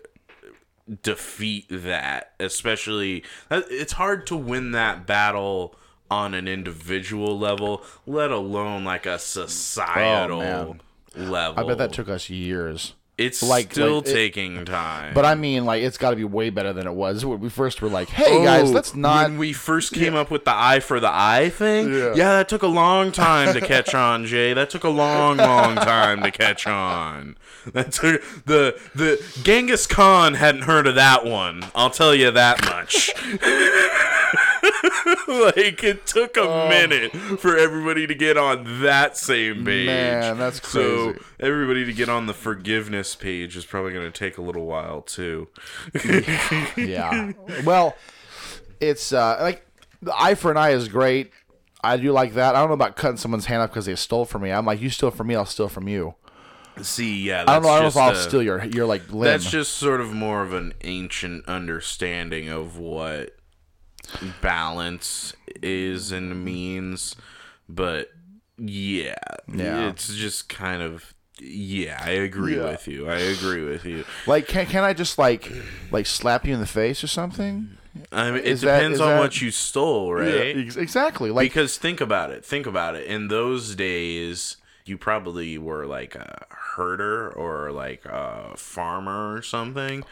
defeat 1.01 1.65
that 1.71 2.33
especially 2.39 3.23
uh, 3.49 3.61
it's 3.71 3.93
hard 3.93 4.27
to 4.27 4.35
win 4.35 4.71
that 4.73 5.07
battle 5.07 5.75
on 6.11 6.33
an 6.33 6.47
individual 6.47 7.37
level 7.37 7.83
let 8.05 8.31
alone 8.31 8.83
like 8.83 9.05
a 9.05 9.13
oh, 9.13 9.17
societal 9.17 10.39
man. 10.39 10.81
level 11.15 11.63
I 11.63 11.67
bet 11.67 11.77
that 11.79 11.93
took 11.93 12.09
us 12.09 12.29
years. 12.29 12.93
it's 13.17 13.41
like- 13.41 13.71
still 13.71 13.97
like, 13.97 14.07
it- 14.07 14.13
taking 14.13 14.65
time 14.65 15.13
But 15.13 15.23
I 15.25 15.35
mean, 15.35 15.63
like, 15.65 15.81
it's 15.83 15.97
got 15.97 16.09
to 16.11 16.15
be 16.17 16.23
way 16.25 16.49
better 16.49 16.73
than 16.73 16.85
it 16.85 16.93
was 16.93 17.25
when 17.25 17.39
we 17.39 17.49
first 17.49 17.81
were 17.81 17.87
like, 17.89 18.09
"Hey 18.09 18.43
guys, 18.43 18.69
Oh, 18.69 18.73
let's 18.73 18.93
not." 18.93 19.29
When 19.29 19.37
we 19.37 19.53
first 19.53 19.93
came 19.93 20.13
up 20.15 20.29
with 20.29 20.43
the 20.45 20.53
eye 20.53 20.79
for 20.81 20.99
the 20.99 21.09
eye 21.11 21.49
thing, 21.49 21.93
Yeah. 21.93 22.13
yeah. 22.15 22.29
that 22.37 22.49
took 22.49 22.61
a 22.61 22.67
long 22.67 23.11
time 23.13 23.53
to 23.53 23.61
catch 23.61 23.95
on, 23.95 24.25
Jay. 24.25 24.53
That 24.53 24.69
took 24.69 24.83
a 24.83 24.89
long, 24.89 25.37
long 25.37 25.75
time 25.75 26.21
to 26.23 26.31
catch 26.31 26.67
on. 26.67 27.37
That 27.73 27.93
took 27.93 28.21
the 28.45 28.77
the 28.93 29.23
Genghis 29.43 29.87
Khan 29.87 30.33
hadn't 30.35 30.63
heard 30.63 30.85
of 30.85 30.95
that 30.95 31.25
one. 31.25 31.63
I'll 31.73 31.89
tell 31.89 32.13
you 32.13 32.29
that 32.31 32.63
much. 32.65 33.11
like 35.27 35.83
it 35.83 36.05
took 36.05 36.37
a 36.37 36.41
Oh. 36.41 36.69
minute 36.69 37.11
for 37.39 37.57
everybody 37.57 38.05
to 38.07 38.15
get 38.15 38.37
on 38.37 38.81
that 38.81 39.17
same 39.17 39.65
page. 39.65 39.87
Man, 39.87 40.37
that's 40.37 40.59
crazy. 40.59 40.73
So 41.13 41.13
everybody 41.39 41.85
to 41.85 41.93
get 41.93 42.09
on 42.09 42.25
the 42.27 42.33
forgiveness 42.33 43.15
page 43.15 43.55
is 43.57 43.65
probably 43.65 43.93
going 43.93 44.05
to 44.11 44.17
take 44.17 44.37
a 44.37 44.41
little 44.41 44.65
while 44.65 45.01
too. 45.01 45.47
yeah. 46.77 47.31
Well, 47.63 47.95
it's 48.79 49.11
uh, 49.13 49.37
like 49.41 49.65
the 50.01 50.13
eye 50.19 50.35
for 50.35 50.51
an 50.51 50.57
eye 50.57 50.71
is 50.71 50.87
great. 50.87 51.31
I 51.83 51.97
do 51.97 52.11
like 52.11 52.33
that. 52.33 52.55
I 52.55 52.59
don't 52.59 52.69
know 52.69 52.73
about 52.73 52.95
cutting 52.95 53.17
someone's 53.17 53.45
hand 53.45 53.61
off 53.61 53.69
because 53.69 53.85
they 53.85 53.95
stole 53.95 54.25
from 54.25 54.41
me. 54.41 54.51
I'm 54.51 54.65
like, 54.65 54.81
you 54.81 54.89
steal 54.89 55.11
from 55.11 55.27
me, 55.27 55.35
I'll 55.35 55.45
steal 55.45 55.69
from 55.69 55.87
you. 55.87 56.15
See, 56.81 57.21
yeah, 57.21 57.43
I 57.47 57.53
don't 57.53 57.63
know. 57.63 57.69
I 57.69 57.73
don't 57.75 57.81
know 57.83 57.87
if 57.87 57.97
I'll 57.97 58.11
a- 58.11 58.15
steal 58.15 58.43
your 58.43 58.63
your 58.65 58.85
like 58.85 59.09
limb. 59.11 59.23
That's 59.23 59.49
just 59.49 59.75
sort 59.75 60.01
of 60.01 60.11
more 60.13 60.41
of 60.41 60.53
an 60.53 60.73
ancient 60.83 61.45
understanding 61.47 62.49
of 62.49 62.77
what 62.77 63.34
balance 64.41 65.33
is 65.61 66.11
and 66.11 66.43
means, 66.45 67.15
but 67.69 68.11
yeah, 68.57 69.15
Yeah. 69.53 69.89
it's 69.89 70.13
just 70.15 70.49
kind 70.49 70.81
of 70.81 71.13
yeah. 71.39 72.01
I 72.01 72.11
agree 72.11 72.55
Yeah. 72.55 72.69
with 72.71 72.87
you. 72.87 73.09
I 73.09 73.17
agree 73.17 73.63
with 73.65 73.83
you. 73.85 74.05
like, 74.25 74.47
can 74.47 74.65
can 74.67 74.83
I 74.85 74.93
just 74.93 75.17
like 75.17 75.51
like 75.91 76.05
slap 76.05 76.45
you 76.45 76.53
in 76.53 76.59
the 76.61 76.65
face 76.65 77.03
or 77.03 77.07
something? 77.07 77.77
I 78.11 78.31
mean, 78.31 78.39
it 78.39 78.45
Is 78.45 78.61
depends 78.61 78.95
is 78.95 79.01
on 79.01 79.09
that- 79.09 79.19
what 79.19 79.41
you 79.41 79.51
stole, 79.51 80.13
right? 80.13 80.55
ex- 80.57 80.75
exactly. 80.77 81.31
Like, 81.31 81.45
because 81.49 81.77
think 81.77 81.99
about 82.01 82.31
it 82.31 82.45
think 82.45 82.65
about 82.65 82.95
it 82.95 83.05
in 83.07 83.27
those 83.27 83.75
days 83.75 84.57
you 84.85 84.97
probably 84.97 85.57
were 85.57 85.85
like 85.85 86.13
a 86.15 86.45
herder 86.49 87.29
or 87.29 87.71
like 87.71 88.05
a 88.05 88.53
farmer 88.55 89.33
or 89.33 89.41
something 89.41 90.03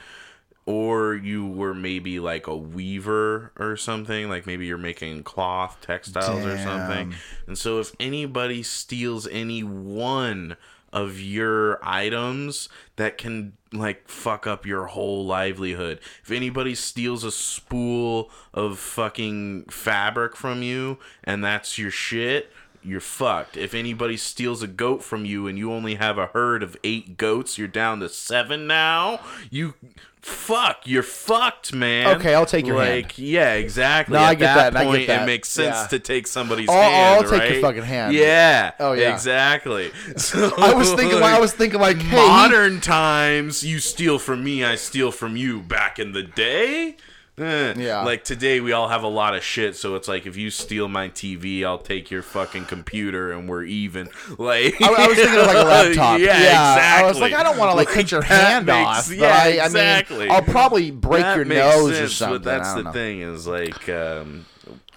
or 0.65 1.13
you 1.15 1.45
were 1.45 1.73
maybe 1.73 2.19
like 2.19 2.47
a 2.47 2.55
weaver 2.55 3.51
or 3.57 3.75
something 3.75 4.29
like 4.29 4.45
maybe 4.45 4.65
you're 4.65 4.77
making 4.77 5.23
cloth 5.23 5.77
textiles 5.81 6.45
or 6.45 6.57
something 6.57 7.13
and 7.47 7.57
so 7.57 7.79
if 7.79 7.93
anybody 7.99 8.63
steals 8.63 9.27
any 9.27 9.61
one 9.63 10.55
of 10.93 11.19
your 11.19 11.79
items 11.81 12.69
that 12.97 13.17
can 13.17 13.53
like 13.73 14.07
fuck 14.07 14.45
up 14.45 14.65
your 14.65 14.85
whole 14.85 15.25
livelihood. 15.25 15.99
If 16.23 16.29
anybody 16.31 16.75
steals 16.75 17.23
a 17.23 17.31
spool 17.31 18.29
of 18.53 18.77
fucking 18.77 19.65
fabric 19.65 20.35
from 20.35 20.61
you 20.61 20.99
and 21.23 21.43
that's 21.43 21.79
your 21.79 21.89
shit, 21.89 22.51
you're 22.85 22.99
fucked. 22.99 23.57
If 23.57 23.73
anybody 23.73 24.17
steals 24.17 24.61
a 24.63 24.67
goat 24.67 25.03
from 25.03 25.25
you 25.25 25.47
and 25.47 25.57
you 25.57 25.71
only 25.71 25.95
have 25.95 26.17
a 26.17 26.27
herd 26.27 26.63
of 26.63 26.77
8 26.83 27.17
goats, 27.17 27.57
you're 27.57 27.67
down 27.67 27.99
to 28.01 28.09
7 28.09 28.67
now. 28.67 29.19
You 29.49 29.73
fuck, 30.21 30.77
you're 30.85 31.03
fucked, 31.03 31.73
man. 31.73 32.15
Okay, 32.17 32.33
I'll 32.33 32.45
take 32.45 32.65
your 32.65 32.77
like, 32.77 33.13
hand. 33.13 33.19
yeah, 33.19 33.53
exactly. 33.53 34.13
No, 34.13 34.19
At 34.23 34.29
I 34.29 34.35
get 34.35 34.55
that, 34.55 34.67
and 34.69 34.77
I 34.77 34.97
get 34.97 35.07
that. 35.07 35.23
it 35.23 35.25
makes 35.25 35.49
sense 35.49 35.75
Yeah. 35.75 35.87
to 35.87 35.99
take 35.99 36.27
somebody's 36.27 36.69
I'll- 36.69 36.81
hand, 36.81 37.25
I'll 37.25 37.29
take 37.39 37.51
your 37.51 37.61
fucking 37.61 37.83
hand. 37.83 38.13
Yeah. 38.15 38.71
Oh, 38.79 38.93
yeah. 38.93 39.13
Exactly. 39.13 39.91
So, 40.17 40.53
I 40.57 40.73
was 40.73 40.93
thinking, 40.93 41.21
I 41.21 41.39
was 41.39 41.51
thinking, 41.53 41.79
like, 41.81 41.97
hey, 41.97 42.21
he- 42.21 42.27
modern 42.27 42.79
times, 42.79 43.63
you 43.63 43.79
steal 43.79 44.17
from 44.19 44.43
me, 44.43 44.63
I 44.63 44.75
steal 44.75 45.11
from 45.11 45.35
you. 45.35 45.59
Back 45.61 45.99
in 45.99 46.13
the 46.13 46.23
day, 46.23 46.95
eh. 47.37 47.73
Yeah. 47.77 48.03
Like 48.03 48.23
today, 48.23 48.59
we 48.59 48.71
all 48.71 48.87
have 48.89 49.03
a 49.03 49.07
lot 49.07 49.35
of 49.35 49.43
shit, 49.43 49.75
so 49.75 49.95
it's 49.95 50.07
like 50.07 50.25
if 50.25 50.37
you 50.37 50.49
steal 50.49 50.87
my 50.87 51.09
TV, 51.09 51.63
I'll 51.63 51.77
take 51.79 52.09
your 52.11 52.21
fucking 52.21 52.65
computer, 52.65 53.31
and 53.31 53.47
we're 53.49 53.63
even. 53.63 54.09
Like 54.37 54.81
I, 54.81 54.87
I 55.03 55.07
was 55.07 55.17
thinking 55.17 55.39
of 55.39 55.45
like 55.47 55.55
a 55.55 55.63
laptop. 55.67 56.19
yeah, 56.19 56.31
I 56.31 56.35
exactly. 56.35 57.03
I 57.05 57.07
was 57.07 57.19
like, 57.19 57.33
I 57.33 57.43
don't 57.43 57.57
want 57.57 57.71
to 57.71 57.75
like 57.77 57.87
cut 57.87 58.11
your 58.11 58.21
hand 58.23 58.65
makes- 58.65 58.87
off. 58.87 59.07
But 59.09 59.17
Yeah, 59.17 59.39
I, 59.43 59.47
exactly. 59.65 60.17
I 60.17 60.19
mean, 60.21 60.31
I'll 60.31 60.41
probably 60.41 60.91
break 60.91 61.21
That 61.21 61.35
your 61.35 61.45
nose 61.45 61.99
or 61.99 62.07
something. 62.09 62.41
But 62.41 62.43
that's 62.43 62.73
the 62.73 62.83
know. 62.83 62.91
thing 62.91 63.21
is 63.21 63.45
like 63.47 63.87
um, 63.89 64.45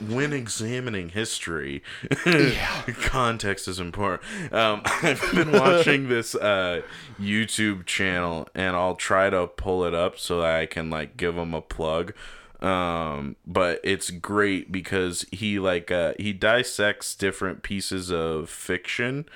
when 0.01 0.33
examining 0.33 1.11
history, 1.11 1.83
context 3.03 3.68
is 3.68 3.79
important. 3.79 4.53
Um, 4.53 4.83
I've 5.03 5.22
been 5.35 5.53
watching 5.53 6.09
this 6.09 6.35
uh, 6.35 6.83
YouTube 7.20 7.87
channel, 7.87 8.49
and 8.55 8.77
I'll 8.77 8.97
try 8.97 9.31
to 9.31 9.47
pull 9.47 9.85
it 9.85 9.95
up 9.95 10.18
so 10.18 10.41
that 10.41 10.55
I 10.55 10.66
can 10.66 10.91
like 10.91 11.16
give 11.16 11.37
him 11.37 11.55
a 11.55 11.62
plug. 11.62 12.14
Um, 12.61 13.37
but 13.47 13.81
it's 13.85 14.11
great 14.11 14.72
because 14.72 15.27
he 15.31 15.59
like 15.59 15.91
uh, 15.91 16.14
he 16.18 16.33
dissects 16.33 17.14
different 17.14 17.62
pieces 17.62 18.11
of 18.11 18.49
fiction. 18.49 19.27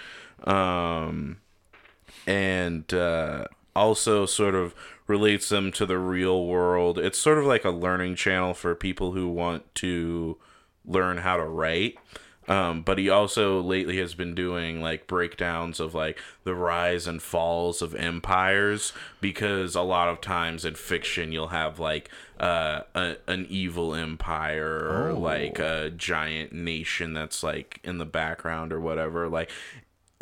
Um, 0.45 1.39
and 2.27 2.93
uh, 2.93 3.45
also 3.75 4.27
sort 4.27 4.55
of 4.55 4.75
relates 5.11 5.49
them 5.49 5.73
to 5.73 5.85
the 5.85 5.99
real 5.99 6.47
world. 6.47 6.97
It's 6.97 7.19
sort 7.19 7.39
of 7.39 7.45
like 7.45 7.65
a 7.65 7.71
learning 7.71 8.15
channel 8.15 8.55
for 8.55 8.77
people 8.77 9.11
who 9.11 9.29
want 9.29 9.75
to 9.77 10.39
learn 10.85 11.19
how 11.19 11.37
to 11.37 11.45
write. 11.45 11.99
Um, 12.49 12.83
but 12.83 12.99
he 12.99 13.09
also 13.09 13.61
lately 13.61 13.99
has 13.99 14.15
been 14.15 14.35
doing 14.35 14.81
like 14.81 15.07
breakdowns 15.07 15.79
of 15.79 15.95
like 15.95 16.19
the 16.45 16.55
rise 16.55 17.07
and 17.07 17.23
falls 17.23 17.83
of 17.83 17.95
empires 17.95 18.93
because 19.21 19.75
a 19.75 19.83
lot 19.83 20.09
of 20.09 20.21
times 20.21 20.65
in 20.65 20.75
fiction 20.75 21.31
you'll 21.31 21.49
have 21.49 21.79
like 21.79 22.09
uh, 22.41 22.81
a, 22.95 23.17
an 23.29 23.47
evil 23.49 23.95
empire 23.95 24.89
or 24.91 25.13
like 25.13 25.59
a 25.59 25.91
giant 25.91 26.53
nation 26.53 27.13
that's 27.13 27.43
like 27.43 27.79
in 27.85 27.99
the 27.99 28.07
background 28.07 28.73
or 28.73 28.81
whatever. 28.81 29.29
Like 29.29 29.51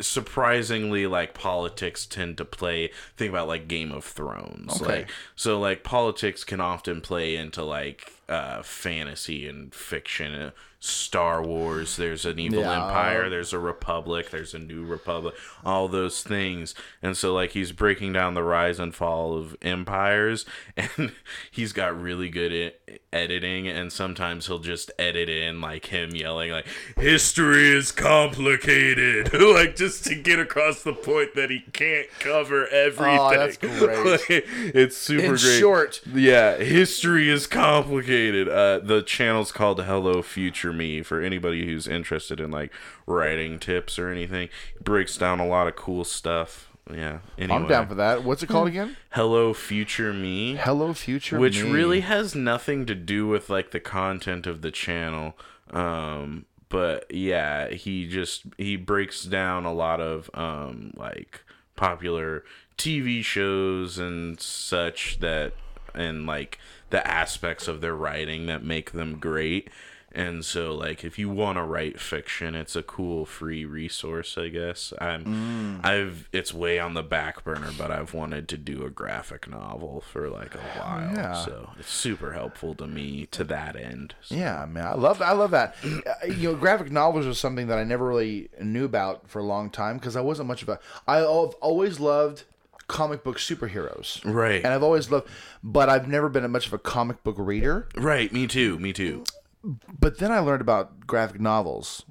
surprisingly 0.01 1.05
like 1.07 1.33
politics 1.33 2.05
tend 2.05 2.37
to 2.37 2.45
play 2.45 2.89
think 3.17 3.29
about 3.29 3.47
like 3.47 3.67
game 3.67 3.91
of 3.91 4.03
thrones 4.05 4.81
Okay. 4.81 4.99
like 4.99 5.09
so 5.35 5.59
like 5.59 5.83
politics 5.83 6.43
can 6.43 6.61
often 6.61 7.01
play 7.01 7.35
into 7.35 7.63
like 7.63 8.13
uh 8.29 8.61
fantasy 8.63 9.47
and 9.47 9.73
fiction 9.73 10.33
uh, 10.33 10.51
star 10.81 11.43
wars 11.43 11.97
there's 11.97 12.23
an 12.25 12.39
evil 12.39 12.61
Yeah. 12.61 12.73
empire 12.85 13.29
there's 13.29 13.51
a 13.51 13.59
republic 13.59 14.29
there's 14.29 14.53
a 14.53 14.59
new 14.59 14.85
republic 14.85 15.35
all 15.65 15.89
those 15.89 16.23
things 16.23 16.73
and 17.01 17.17
so 17.17 17.33
like 17.33 17.51
he's 17.51 17.73
breaking 17.73 18.13
down 18.13 18.33
the 18.33 18.43
rise 18.43 18.79
and 18.79 18.95
fall 18.95 19.37
of 19.37 19.57
empires 19.61 20.45
and 20.77 21.11
he's 21.51 21.73
got 21.73 21.99
really 22.01 22.29
good 22.29 22.53
at 22.53 22.99
editing 23.11 23.67
and 23.67 23.91
sometimes 23.91 24.47
he'll 24.47 24.59
just 24.59 24.89
edit 24.97 25.27
in 25.27 25.59
like 25.59 25.87
him 25.87 26.11
yelling 26.15 26.51
like 26.51 26.65
history 26.97 27.75
is 27.75 27.91
complicated 27.91 29.33
like 29.41 29.75
just 29.75 30.05
to 30.05 30.15
get 30.15 30.39
across 30.39 30.83
the 30.83 30.93
point 30.93 31.35
that 31.35 31.49
he 31.49 31.59
can't 31.73 32.07
cover 32.19 32.67
everything 32.67 33.17
Oh, 33.19 33.29
that's 33.31 33.57
great. 33.57 33.69
Like, 34.05 34.21
it's 34.29 34.95
super 34.95 35.23
In 35.23 35.29
great 35.31 35.59
short. 35.59 36.01
yeah 36.13 36.55
history 36.57 37.29
is 37.29 37.47
complicated 37.47 38.47
uh 38.47 38.79
the 38.79 39.01
channel's 39.01 39.51
called 39.51 39.83
hello 39.83 40.21
future 40.21 40.68
me 40.73 41.01
for 41.03 41.21
anybody 41.21 41.65
who's 41.65 41.87
interested 41.87 42.39
in 42.39 42.51
like 42.51 42.71
writing 43.07 43.59
tips 43.59 43.97
or 43.99 44.09
anything 44.09 44.49
He 44.73 44.83
breaks 44.83 45.17
down 45.17 45.39
a 45.39 45.47
lot 45.47 45.67
of 45.67 45.75
cool 45.75 46.03
stuff 46.03 46.65
yeah 46.91 47.19
anyway 47.37 47.55
I'm 47.55 47.67
down 47.67 47.87
for 47.87 47.95
that. 47.95 48.23
What's 48.23 48.41
it 48.41 48.47
called 48.47 48.69
Hmm. 48.69 48.75
again? 48.77 48.97
hello 49.11 49.53
future 49.53 50.11
me 50.13 50.55
Hello 50.55 50.93
Future. 50.93 51.37
which 51.39 51.63
Me. 51.63 51.71
really 51.71 51.99
has 52.01 52.33
nothing 52.35 52.85
to 52.87 52.95
do 52.95 53.27
with 53.27 53.49
like 53.49 53.71
the 53.71 53.79
content 53.79 54.47
of 54.47 54.61
the 54.61 54.71
channel 54.71 55.37
um 55.71 56.45
but 56.69 57.05
yeah 57.13 57.69
he 57.69 58.07
just 58.07 58.43
he 58.57 58.75
breaks 58.75 59.23
down 59.23 59.65
a 59.65 59.73
lot 59.73 59.99
of 60.01 60.29
um 60.33 60.91
like 60.95 61.43
popular 61.75 62.43
tv 62.77 63.23
shows 63.23 63.97
and 63.99 64.39
such 64.39 65.19
that 65.19 65.53
and 65.93 66.25
like 66.25 66.57
the 66.89 67.05
aspects 67.07 67.67
of 67.67 67.81
their 67.81 67.95
writing 67.95 68.45
that 68.47 68.63
make 68.63 68.91
them 68.93 69.17
great 69.19 69.69
and 70.11 70.43
so 70.43 70.73
like 70.73 71.03
if 71.03 71.19
you 71.19 71.29
want 71.29 71.57
to 71.57 71.63
write 71.63 71.99
fiction 71.99 72.55
it's 72.55 72.75
a 72.75 72.81
cool 72.81 73.25
free 73.25 73.63
resource 73.63 74.37
i 74.37 74.47
guess 74.47 74.91
i'm 74.99 75.79
i've 75.83 76.27
it's 76.31 76.51
way 76.53 76.79
on 76.79 76.93
the 76.95 77.03
back 77.03 77.43
burner 77.43 77.69
but 77.77 77.91
i've 77.91 78.13
wanted 78.13 78.47
to 78.47 78.57
do 78.57 78.83
a 78.85 78.89
graphic 78.89 79.47
novel 79.47 80.01
for 80.01 80.27
like 80.29 80.55
a 80.55 80.57
while 80.79 81.13
yeah. 81.15 81.33
so 81.33 81.69
it's 81.79 81.91
super 81.91 82.33
helpful 82.33 82.73
to 82.73 82.87
me 82.87 83.27
to 83.27 83.43
that 83.43 83.75
end 83.75 84.15
So- 84.21 84.35
Yeah, 84.35 84.65
man, 84.67 84.87
I 84.87 84.93
love 84.95 85.21
I 85.21 85.33
love 85.33 85.51
that. 85.51 85.75
Uh, 86.09 86.25
you 86.27 86.49
know, 86.51 86.55
graphic 86.55 86.91
novels 86.91 87.25
was 87.25 87.37
something 87.37 87.67
that 87.67 87.77
I 87.77 87.83
never 87.83 88.05
really 88.07 88.49
knew 88.61 88.85
about 88.85 89.29
for 89.29 89.39
a 89.39 89.43
long 89.43 89.69
time 89.69 89.97
because 89.97 90.15
I 90.15 90.21
wasn't 90.21 90.47
much 90.47 90.61
of 90.63 90.69
a. 90.69 90.79
I've 91.07 91.25
always 91.25 91.99
loved 91.99 92.43
comic 92.87 93.23
book 93.23 93.37
superheroes, 93.37 94.21
Right. 94.25 94.63
And 94.63 94.73
I've 94.73 94.81
always 94.83 95.11
loved, 95.11 95.27
but 95.63 95.89
I've 95.89 96.07
never 96.07 96.29
been 96.29 96.43
a 96.43 96.47
much 96.47 96.65
of 96.67 96.73
a 96.73 96.79
comic 96.79 97.23
book 97.23 97.35
reader. 97.37 97.87
right 97.95 98.31
me 98.31 98.47
too 98.47 98.79
me 98.79 98.93
too 98.93 99.23
But 99.63 100.19
then 100.19 100.31
I 100.31 100.39
learned 100.39 100.61
about 100.61 101.05
graphic 101.05 101.39
novels, 101.41 102.03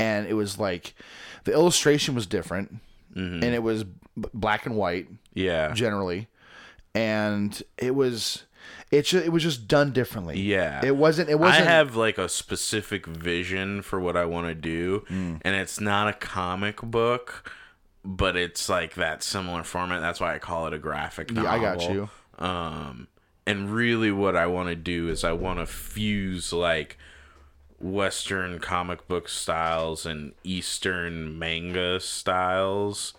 and 0.00 0.26
it 0.26 0.34
was 0.34 0.58
like 0.58 0.94
the 1.44 1.52
illustration 1.52 2.14
was 2.14 2.26
different, 2.26 2.76
Mm-hmm. 3.16 3.42
and 3.42 3.54
it 3.54 3.62
was 3.62 3.84
b- 3.84 4.28
black 4.34 4.66
and 4.66 4.76
white 4.76 5.08
yeah 5.34 5.72
generally, 5.72 6.28
and 6.94 7.62
it 7.78 7.94
was. 7.94 8.44
It, 8.90 9.12
it 9.14 9.32
was 9.32 9.42
just 9.42 9.68
done 9.68 9.92
differently. 9.92 10.40
Yeah. 10.40 10.84
it 10.84 10.96
wasn't. 10.96 11.28
It 11.30 11.38
wasn't. 11.38 11.66
I 11.66 11.70
have 11.70 11.94
like 11.96 12.16
a 12.18 12.28
specific 12.28 13.06
vision 13.06 13.82
for 13.82 14.00
what 14.00 14.16
I 14.16 14.24
want 14.24 14.46
to 14.48 14.54
do, 14.54 15.04
Mm. 15.10 15.40
and 15.42 15.54
it's 15.56 15.80
not 15.80 16.08
a 16.08 16.12
comic 16.12 16.80
book, 16.82 17.50
but 18.04 18.36
it's 18.36 18.68
like 18.68 18.94
that 18.94 19.22
similar 19.22 19.62
format. 19.62 20.00
That's 20.00 20.20
why 20.20 20.34
I 20.34 20.38
call 20.38 20.66
it 20.66 20.72
a 20.74 20.78
graphic 20.78 21.30
novel. 21.30 21.50
Yeah, 21.50 21.56
I 21.56 21.58
got 21.76 21.90
you. 21.90 22.10
Um, 22.38 23.08
and 23.48 23.70
really, 23.70 24.12
what 24.12 24.36
I 24.36 24.46
want 24.46 24.68
to 24.68 24.76
do 24.76 25.08
is 25.08 25.24
I 25.24 25.32
want 25.32 25.58
to 25.58 25.66
fuse 25.66 26.52
like 26.52 26.96
Western 27.80 28.58
comic 28.58 29.06
book 29.08 29.28
styles 29.28 30.04
and 30.04 30.32
Eastern 30.42 31.38
manga 31.38 32.00
styles 32.00 33.14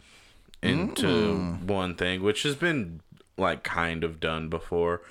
into 0.61 1.07
Mm. 1.07 1.63
one 1.63 1.95
thing, 1.95 2.21
which 2.21 2.43
has 2.43 2.55
been 2.55 2.99
like 3.37 3.63
kind 3.63 4.03
of 4.03 4.19
done 4.19 4.49
before. 4.49 5.01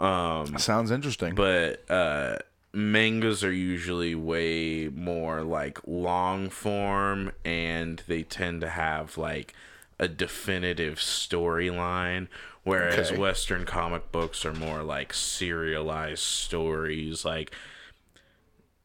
Um, 0.00 0.58
Sounds 0.58 0.90
interesting. 0.90 1.34
but 1.34 1.88
uh 1.90 2.38
mangas 2.72 3.44
are 3.44 3.52
usually 3.52 4.14
way 4.16 4.88
more 4.88 5.42
like 5.44 5.78
long 5.86 6.48
form 6.50 7.30
and 7.44 8.02
they 8.08 8.22
tend 8.24 8.60
to 8.62 8.68
have 8.68 9.16
like 9.16 9.54
a 9.98 10.08
definitive 10.08 10.98
storyline 10.98 12.28
whereas 12.64 13.10
Okay. 13.10 13.18
western 13.18 13.64
comic 13.64 14.10
books 14.10 14.44
are 14.44 14.52
more 14.54 14.82
like 14.82 15.12
serialized 15.14 16.22
stories 16.22 17.24
like 17.24 17.52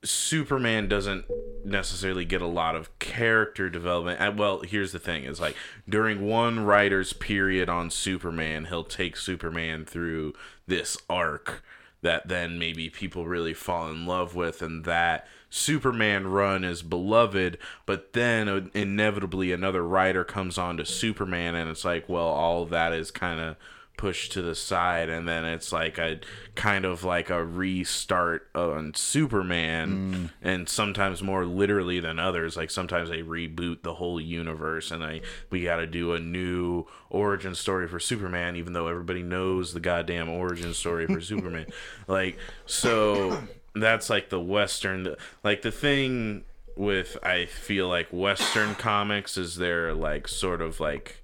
Superman 0.01 0.87
doesn't 0.87 1.25
necessarily 1.65 2.23
get 2.23 2.41
a 2.41 2.47
lot 2.47 2.73
of 2.75 2.97
character 2.99 3.69
development. 3.69 4.21
And, 4.21 4.39
well, 4.39 4.61
here's 4.61 4.93
the 4.93 4.99
thing: 4.99 5.25
is 5.25 5.41
like 5.41 5.57
during 5.89 6.21
one 6.25 6.61
writer's 6.61 7.11
period 7.11 7.67
on 7.67 7.89
Superman, 7.89 8.65
he'll 8.65 8.85
take 8.85 9.17
Superman 9.17 9.83
through 9.83 10.33
this 10.67 10.97
arc 11.09 11.63
that 12.01 12.29
then 12.29 12.57
maybe 12.57 12.89
people 12.89 13.27
really 13.27 13.53
fall 13.53 13.89
in 13.91 14.05
love 14.05 14.35
with, 14.35 14.61
and 14.61 14.85
that 14.85 15.27
Superman 15.49 16.27
run 16.27 16.63
is 16.63 16.81
beloved. 16.81 17.57
But 17.85 18.13
then 18.13 18.47
uh, 18.47 18.67
inevitably, 18.73 19.51
another 19.51 19.83
writer 19.83 20.23
comes 20.23 20.57
on 20.57 20.77
to 20.77 20.85
Superman, 20.85 21.55
and 21.55 21.69
it's 21.69 21.85
like, 21.85 22.07
well, 22.07 22.27
all 22.27 22.65
that 22.67 22.93
is 22.93 23.11
kind 23.11 23.39
of 23.39 23.57
pushed 23.99 24.31
to 24.31 24.41
the 24.41 24.55
side 24.55 25.09
and 25.09 25.27
then 25.27 25.43
it's 25.43 25.73
like 25.73 25.97
a 25.97 26.17
kind 26.55 26.85
of 26.85 27.03
like 27.03 27.29
a 27.29 27.43
restart 27.43 28.47
on 28.55 28.93
Superman 28.93 30.31
and 30.41 30.69
sometimes 30.69 31.21
more 31.21 31.45
literally 31.45 31.99
than 31.99 32.17
others 32.17 32.55
like 32.55 32.71
sometimes 32.71 33.09
they 33.09 33.21
reboot 33.21 33.83
the 33.83 33.95
whole 33.95 34.21
universe 34.21 34.89
and 34.89 35.03
they 35.03 35.21
we 35.49 35.63
got 35.63 35.75
to 35.75 35.85
do 35.85 36.13
a 36.13 36.19
new 36.19 36.85
origin 37.09 37.53
story 37.53 37.89
for 37.89 37.99
Superman 37.99 38.55
even 38.55 38.71
though 38.71 38.87
everybody 38.87 39.21
knows 39.21 39.73
the 39.73 39.81
goddamn 39.81 40.29
origin 40.29 40.73
story 40.73 41.05
for 41.05 41.19
Superman 41.19 41.65
like 42.07 42.37
so 42.65 43.37
that's 43.75 44.09
like 44.09 44.29
the 44.29 44.39
western 44.39 45.15
like 45.43 45.61
the 45.61 45.71
thing 45.71 46.43
with 46.75 47.17
I 47.23 47.45
feel 47.45 47.87
like 47.87 48.07
western 48.11 48.75
comics 48.75 49.37
is 49.37 49.57
they're 49.57 49.93
like 49.93 50.27
sort 50.27 50.61
of 50.61 50.79
like 50.79 51.21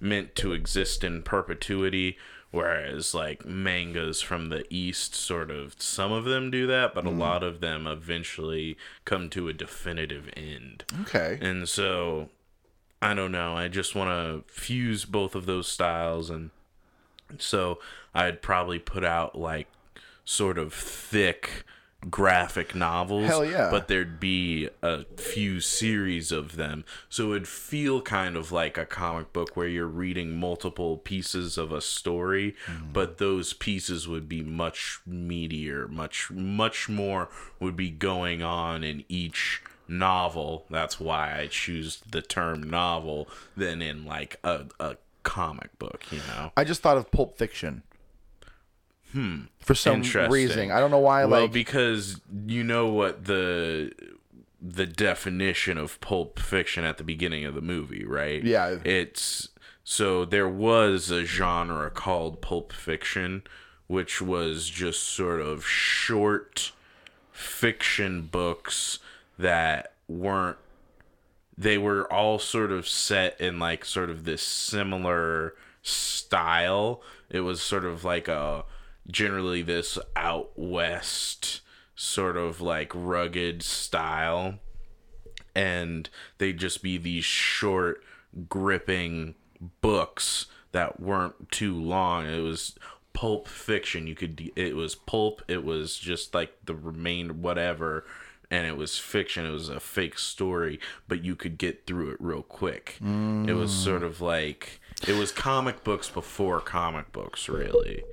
meant 0.00 0.34
to 0.34 0.52
exist 0.52 1.04
in 1.04 1.22
perpetuity 1.22 2.16
whereas 2.50 3.14
like 3.14 3.44
mangas 3.46 4.20
from 4.20 4.48
the 4.48 4.64
east 4.70 5.14
sort 5.14 5.50
of 5.50 5.74
some 5.78 6.10
of 6.10 6.24
them 6.24 6.50
do 6.50 6.66
that 6.66 6.94
but 6.94 7.06
a 7.06 7.08
mm-hmm. 7.08 7.20
lot 7.20 7.42
of 7.42 7.60
them 7.60 7.86
eventually 7.86 8.76
come 9.04 9.28
to 9.30 9.48
a 9.48 9.52
definitive 9.52 10.28
end 10.36 10.84
okay. 11.02 11.38
and 11.40 11.68
so 11.68 12.28
i 13.00 13.14
don't 13.14 13.32
know 13.32 13.56
i 13.56 13.68
just 13.68 13.94
want 13.94 14.10
to 14.10 14.52
fuse 14.52 15.04
both 15.04 15.34
of 15.34 15.46
those 15.46 15.68
styles 15.68 16.28
and 16.28 16.50
so 17.38 17.78
i'd 18.14 18.42
probably 18.42 18.78
put 18.78 19.04
out 19.04 19.38
like 19.38 19.68
sort 20.30 20.58
of 20.58 20.72
thick 20.72 21.64
graphic 22.08 22.72
novels. 22.74 23.26
Hell 23.26 23.44
yeah. 23.44 23.68
But 23.68 23.88
there'd 23.88 24.20
be 24.20 24.70
a 24.80 25.04
few 25.16 25.60
series 25.60 26.30
of 26.30 26.54
them. 26.54 26.84
So 27.08 27.32
it'd 27.32 27.48
feel 27.48 28.00
kind 28.00 28.36
of 28.36 28.52
like 28.52 28.78
a 28.78 28.86
comic 28.86 29.32
book 29.32 29.56
where 29.56 29.66
you're 29.66 29.86
reading 29.86 30.38
multiple 30.38 30.98
pieces 30.98 31.58
of 31.58 31.72
a 31.72 31.80
story, 31.80 32.54
mm-hmm. 32.66 32.92
but 32.92 33.18
those 33.18 33.52
pieces 33.52 34.06
would 34.06 34.28
be 34.28 34.42
much 34.42 35.00
meatier, 35.06 35.88
much 35.90 36.30
much 36.30 36.88
more 36.88 37.28
would 37.58 37.76
be 37.76 37.90
going 37.90 38.40
on 38.40 38.84
in 38.84 39.04
each 39.08 39.62
novel. 39.88 40.64
That's 40.70 41.00
why 41.00 41.38
I 41.38 41.48
choose 41.48 42.02
the 42.08 42.22
term 42.22 42.62
novel 42.62 43.28
than 43.56 43.82
in 43.82 44.06
like 44.06 44.38
a, 44.44 44.66
a 44.78 44.96
comic 45.24 45.76
book, 45.78 46.04
you 46.10 46.20
know. 46.28 46.52
I 46.56 46.62
just 46.64 46.82
thought 46.82 46.96
of 46.96 47.10
Pulp 47.10 47.36
Fiction. 47.36 47.82
Hmm. 49.12 49.42
For 49.60 49.74
some 49.74 50.02
reason, 50.02 50.70
I 50.70 50.80
don't 50.80 50.90
know 50.90 50.98
why. 50.98 51.24
well, 51.24 51.42
like, 51.42 51.52
because 51.52 52.20
you 52.46 52.64
know 52.64 52.88
what 52.88 53.24
the 53.24 53.92
the 54.62 54.86
definition 54.86 55.78
of 55.78 56.00
pulp 56.00 56.38
fiction 56.38 56.84
at 56.84 56.98
the 56.98 57.04
beginning 57.04 57.44
of 57.44 57.54
the 57.54 57.60
movie, 57.62 58.04
right? 58.04 58.42
Yeah. 58.42 58.78
It's 58.84 59.48
so 59.84 60.24
there 60.24 60.48
was 60.48 61.10
a 61.10 61.24
genre 61.24 61.90
called 61.90 62.40
pulp 62.40 62.72
fiction, 62.72 63.42
which 63.86 64.20
was 64.20 64.68
just 64.68 65.02
sort 65.02 65.40
of 65.40 65.66
short 65.66 66.72
fiction 67.32 68.22
books 68.22 68.98
that 69.38 69.94
weren't 70.08 70.58
they 71.56 71.76
were 71.76 72.10
all 72.12 72.38
sort 72.38 72.72
of 72.72 72.88
set 72.88 73.38
in 73.40 73.58
like 73.58 73.84
sort 73.84 74.10
of 74.10 74.24
this 74.24 74.42
similar 74.42 75.54
style. 75.82 77.02
It 77.28 77.40
was 77.40 77.60
sort 77.60 77.84
of 77.84 78.04
like 78.04 78.28
a 78.28 78.64
generally 79.10 79.62
this 79.62 79.98
out 80.16 80.50
west 80.56 81.60
sort 81.94 82.36
of 82.36 82.60
like 82.60 82.92
rugged 82.94 83.62
style 83.62 84.54
and 85.54 86.08
they'd 86.38 86.58
just 86.58 86.82
be 86.82 86.96
these 86.96 87.24
short 87.24 88.02
gripping 88.48 89.34
books 89.80 90.46
that 90.72 91.00
weren't 91.00 91.50
too 91.50 91.74
long. 91.74 92.26
It 92.26 92.40
was 92.40 92.76
pulp 93.12 93.48
fiction. 93.48 94.06
You 94.06 94.14
could 94.14 94.50
it 94.56 94.76
was 94.76 94.94
pulp 94.94 95.42
it 95.48 95.64
was 95.64 95.98
just 95.98 96.32
like 96.34 96.54
the 96.64 96.74
remain 96.74 97.42
whatever 97.42 98.04
and 98.50 98.66
it 98.66 98.76
was 98.76 98.98
fiction. 98.98 99.44
It 99.44 99.50
was 99.50 99.68
a 99.68 99.80
fake 99.80 100.18
story 100.18 100.80
but 101.08 101.24
you 101.24 101.36
could 101.36 101.58
get 101.58 101.86
through 101.86 102.12
it 102.12 102.16
real 102.20 102.42
quick. 102.42 102.96
It 103.48 103.54
was 103.54 103.72
sort 103.72 104.02
of 104.02 104.20
like 104.20 104.80
it 105.06 105.16
was 105.18 105.32
comic 105.32 105.82
books 105.84 106.08
before 106.08 106.60
comic 106.60 107.12
books 107.12 107.48
really 107.48 108.04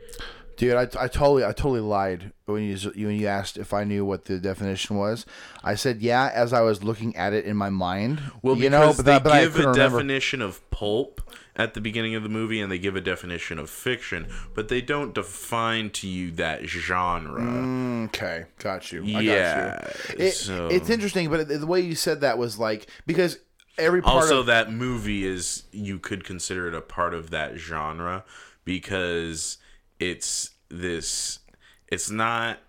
Dude, 0.57 0.73
I, 0.73 0.81
I 0.99 1.07
totally 1.07 1.43
I 1.45 1.51
totally 1.53 1.81
lied 1.81 2.33
when 2.45 2.63
you 2.63 2.75
when 3.05 3.15
you 3.15 3.27
asked 3.27 3.57
if 3.57 3.73
I 3.73 3.83
knew 3.83 4.03
what 4.03 4.25
the 4.25 4.39
definition 4.39 4.97
was. 4.97 5.25
I 5.63 5.75
said 5.75 6.01
yeah 6.01 6.31
as 6.33 6.51
I 6.51 6.61
was 6.61 6.83
looking 6.83 7.15
at 7.15 7.31
it 7.31 7.45
in 7.45 7.55
my 7.55 7.69
mind. 7.69 8.21
Well, 8.41 8.57
you 8.57 8.69
know, 8.71 8.87
but, 8.95 9.05
they 9.05 9.11
that, 9.13 9.23
but 9.23 9.39
give 9.41 9.55
a 9.55 9.59
remember. 9.59 9.77
definition 9.77 10.41
of 10.41 10.67
pulp 10.71 11.21
at 11.55 11.75
the 11.75 11.81
beginning 11.81 12.15
of 12.15 12.23
the 12.23 12.29
movie, 12.29 12.59
and 12.59 12.71
they 12.71 12.79
give 12.79 12.95
a 12.95 13.01
definition 13.01 13.59
of 13.59 13.69
fiction, 13.69 14.27
but 14.55 14.67
they 14.67 14.81
don't 14.81 15.13
define 15.13 15.89
to 15.91 16.07
you 16.07 16.31
that 16.31 16.65
genre. 16.65 17.41
Mm, 17.41 18.05
okay, 18.07 18.45
got 18.59 18.91
you. 18.91 19.03
I 19.15 19.21
Yeah, 19.21 19.71
got 19.81 20.19
you. 20.19 20.25
It, 20.25 20.31
so- 20.33 20.67
It's 20.69 20.89
interesting, 20.89 21.29
but 21.29 21.47
the 21.47 21.65
way 21.67 21.81
you 21.81 21.93
said 21.95 22.21
that 22.21 22.37
was 22.39 22.57
like 22.57 22.87
because 23.05 23.37
every 23.77 24.01
part 24.01 24.23
also, 24.23 24.39
of 24.39 24.47
that 24.47 24.71
movie 24.71 25.23
is 25.23 25.63
you 25.71 25.99
could 25.99 26.23
consider 26.23 26.67
it 26.67 26.73
a 26.73 26.81
part 26.81 27.13
of 27.13 27.29
that 27.29 27.57
genre 27.57 28.23
because 28.65 29.57
it's 29.99 30.51
this. 30.69 31.39
It's 31.87 32.09
not. 32.09 32.59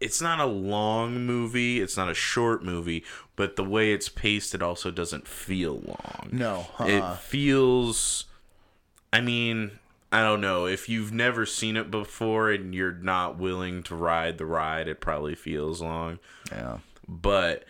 It's 0.00 0.20
not 0.20 0.38
a 0.40 0.44
long 0.46 1.24
movie. 1.24 1.80
It's 1.80 1.96
not 1.96 2.10
a 2.10 2.14
short 2.14 2.62
movie, 2.62 3.04
but 3.36 3.56
the 3.56 3.64
way 3.64 3.92
it's 3.92 4.08
paced, 4.08 4.54
it 4.54 4.60
also 4.62 4.90
doesn't 4.90 5.26
feel 5.26 5.80
long. 5.86 6.28
no, 6.32 6.66
uh-uh. 6.78 6.86
it 6.86 7.18
feels 7.20 8.24
i 9.12 9.20
mean 9.20 9.70
i 10.10 10.20
don't 10.22 10.40
know 10.40 10.66
if 10.66 10.88
you've 10.88 11.12
never 11.12 11.46
seen 11.46 11.76
it 11.76 11.88
before 11.88 12.50
and 12.50 12.74
you're 12.74 12.92
not 12.92 13.38
willing 13.38 13.80
to 13.84 13.94
ride 13.94 14.38
the 14.38 14.44
ride 14.44 14.88
it 14.88 15.00
probably 15.00 15.36
feels 15.36 15.80
long 15.80 16.18
yeah. 16.50 16.78
but 17.08 17.64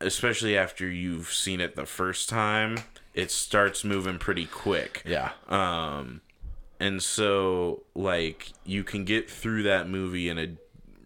especially 0.00 0.56
after 0.56 0.88
you've 0.88 1.32
seen 1.32 1.60
it 1.60 1.74
the 1.74 1.84
first 1.84 2.28
time 2.28 2.78
it 3.14 3.32
starts 3.32 3.82
moving 3.82 4.16
pretty 4.16 4.46
quick 4.46 5.02
Yeah. 5.04 5.32
um 5.48 6.20
and 6.80 7.02
so 7.02 7.82
like 7.94 8.52
you 8.64 8.82
can 8.84 9.04
get 9.04 9.30
through 9.30 9.62
that 9.62 9.88
movie 9.88 10.28
in 10.28 10.38
a 10.38 10.56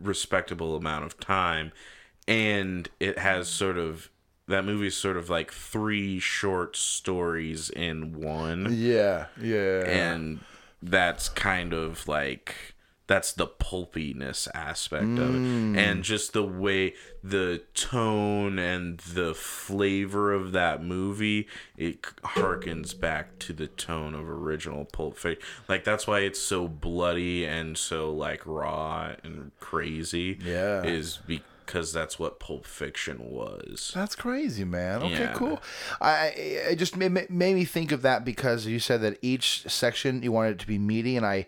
respectable 0.01 0.77
amount 0.77 1.05
of 1.05 1.19
time 1.21 1.73
and 2.27 2.89
it 3.01 3.19
has 3.19 3.49
sort 3.49 3.77
of 3.79 4.11
that 4.47 4.65
movie 4.65 4.87
is 4.87 4.97
sort 4.97 5.17
of 5.17 5.29
like 5.29 5.53
three 5.53 6.19
short 6.19 6.77
stories 6.77 7.69
in 7.71 8.19
one 8.21 8.69
Yeah. 8.71 9.27
Yeah. 9.41 9.85
and 9.87 10.41
that's 10.83 11.29
kind 11.29 11.73
of 11.73 12.07
like 12.09 12.75
that's 13.09 13.33
the 13.33 13.47
pulpiness 13.47 14.49
aspect 14.55 15.19
of 15.19 15.35
it. 15.35 15.39
And 15.39 15.77
mm. 15.77 16.03
just 16.03 16.35
the 16.35 16.45
way 16.45 16.95
the 17.25 17.63
tone 17.75 18.59
and 18.59 18.99
the 18.99 19.35
flavor 19.35 20.33
of 20.33 20.53
that 20.53 20.85
movie 20.85 21.49
it 21.77 22.03
harkens 22.03 22.99
back 22.99 23.39
to 23.41 23.53
the 23.53 23.67
tone 23.67 24.15
of 24.15 24.29
original 24.29 24.85
pulp 24.85 25.17
fiction. 25.17 25.43
Like 25.69 25.85
that's 25.85 26.07
why 26.07 26.21
it's 26.21 26.41
so 26.41 26.69
bloody 26.69 27.45
and 27.45 27.77
so 27.77 28.13
like 28.13 28.43
raw 28.47 29.15
and 29.25 29.51
crazy 29.59 30.39
Yeah. 30.45 30.85
is 30.85 31.19
because 31.27 31.45
that's 31.73 32.19
what 32.19 32.39
pulp 32.41 32.65
fiction 32.67 33.19
was 33.31 33.93
That's 33.95 34.15
crazy, 34.17 34.65
man. 34.65 35.03
Okay, 35.03 35.21
Yeah. 35.21 35.33
cool. 35.35 35.63
I 36.01 36.11
I- 36.11 36.35
it 36.71 36.77
just 36.77 36.97
made, 36.97 37.13
made 37.31 37.55
me 37.55 37.65
think 37.65 37.93
of 37.93 38.03
that 38.03 38.25
because 38.25 38.67
you 38.67 38.79
said 38.81 39.01
that 39.03 39.19
each 39.23 39.63
section 39.69 40.23
you 40.23 40.33
wanted 40.33 40.53
it 40.53 40.59
to 40.61 40.67
be 40.67 40.79
meaty, 40.79 41.17
and 41.17 41.25
I 41.27 41.47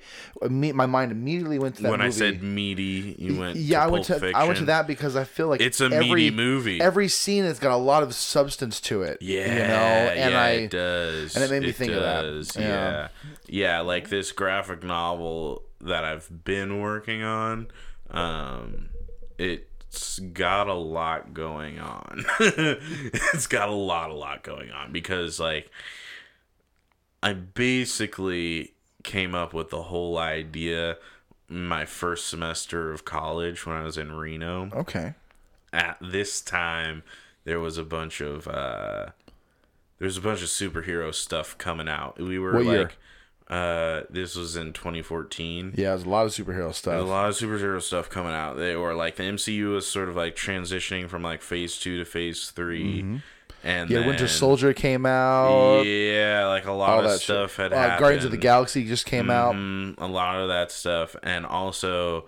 my 0.48 0.86
mind 0.86 1.12
immediately 1.12 1.58
went 1.58 1.76
to 1.76 1.82
that 1.82 1.90
when 1.90 2.00
movie. 2.00 2.08
I 2.08 2.10
said 2.10 2.42
meaty, 2.42 3.16
you 3.18 3.38
went. 3.38 3.56
yeah, 3.56 3.78
to 3.80 3.84
I 3.84 3.86
went 3.88 4.04
to 4.06 4.20
Pulp 4.20 4.34
I 4.34 4.44
went 4.44 4.58
to 4.58 4.64
that 4.66 4.86
because 4.86 5.16
I 5.16 5.24
feel 5.24 5.48
like 5.48 5.60
It's 5.60 5.80
a 5.80 5.86
every, 5.86 5.98
meaty 6.08 6.30
movie. 6.30 6.80
Every 6.80 7.08
scene 7.08 7.44
has 7.44 7.58
got 7.58 7.72
a 7.72 7.76
lot 7.76 8.02
of 8.02 8.14
substance 8.14 8.80
to 8.82 9.02
it. 9.02 9.18
Yeah, 9.20 9.40
you 9.46 9.54
know, 9.68 10.12
and 10.22 10.32
yeah, 10.32 10.40
I 10.42 10.48
it 10.50 10.70
does, 10.70 11.34
and 11.34 11.44
it 11.44 11.50
made 11.50 11.62
me 11.62 11.72
think 11.72 11.92
of 11.92 12.02
that. 12.02 12.20
Yeah. 12.60 12.68
Yeah. 12.68 13.08
yeah, 13.46 13.80
like 13.80 14.08
this 14.08 14.32
graphic 14.32 14.82
novel 14.82 15.64
that 15.80 16.04
I've 16.04 16.44
been 16.44 16.80
working 16.80 17.22
on. 17.22 17.68
Um, 18.10 18.90
it's 19.90 20.20
got 20.20 20.68
a 20.68 20.74
lot 20.74 21.34
going 21.34 21.80
on. 21.80 22.24
it's 22.40 23.48
got 23.48 23.68
a 23.68 23.74
lot, 23.74 24.10
a 24.10 24.14
lot 24.14 24.44
going 24.44 24.70
on 24.70 24.92
because 24.92 25.40
like 25.40 25.68
I 27.22 27.32
basically 27.32 28.74
came 29.02 29.34
up 29.34 29.52
with 29.52 29.70
the 29.70 29.84
whole 29.84 30.16
idea 30.16 30.96
my 31.48 31.84
first 31.84 32.28
semester 32.28 32.92
of 32.92 33.04
college 33.04 33.66
when 33.66 33.76
I 33.76 33.82
was 33.82 33.98
in 33.98 34.12
Reno 34.12 34.70
okay. 34.72 35.14
at 35.72 35.98
this 36.00 36.40
time 36.40 37.02
there 37.44 37.58
was 37.58 37.76
a 37.76 37.82
bunch 37.82 38.20
of 38.20 38.46
uh 38.46 39.06
there's 39.98 40.16
a 40.16 40.20
bunch 40.20 40.42
of 40.42 40.48
superhero 40.48 41.12
stuff 41.14 41.58
coming 41.58 41.88
out. 41.88 42.18
We 42.18 42.38
were 42.38 42.54
What 42.54 42.64
like 42.64 42.74
year? 42.74 42.90
Uh 43.50 44.02
this 44.08 44.36
was 44.36 44.54
in 44.56 44.72
2014. 44.72 45.74
Yeah, 45.76 45.90
there's 45.90 46.04
a 46.04 46.08
lot 46.08 46.24
of 46.24 46.32
superhero 46.32 46.72
There's 46.82 47.02
a 47.02 47.12
lot 47.12 47.28
of 47.28 47.34
superhero 47.34 47.82
stuff 47.82 48.08
coming 48.08 48.32
out. 48.32 48.56
They 48.56 48.76
were 48.76 48.94
like 48.94 49.16
the 49.16 49.24
MCU 49.24 49.72
was 49.74 49.86
sort 49.88 50.08
of 50.08 50.14
like 50.16 50.36
transitioning 50.36 51.08
from 51.08 51.22
like 51.22 51.42
phase 51.42 51.76
2 51.78 51.98
to 51.98 52.04
phase 52.04 52.50
3. 52.50 53.00
And 53.62 53.90
Mm-hmm. 53.90 53.92
Yeah, 53.92 54.06
Winter 54.06 54.28
Soldier 54.28 54.72
came 54.72 55.04
out. 55.04 55.82
Yeah, 55.82 56.46
like 56.46 56.64
a 56.66 56.72
lot 56.72 57.04
of 57.04 57.10
that 57.10 57.18
stuff 57.18 57.56
shit. 57.56 57.64
had 57.64 57.72
Uh, 57.72 57.76
happened. 57.76 58.00
Guardians 58.00 58.24
of 58.24 58.30
the 58.30 58.36
Galaxy 58.38 58.86
just 58.86 59.04
came 59.04 59.28
out. 59.30 59.54
Mm, 59.54 59.96
a 59.98 60.06
lot 60.06 60.36
of 60.40 60.48
that 60.48 60.70
stuff, 60.72 61.14
and 61.22 61.44
also 61.44 62.24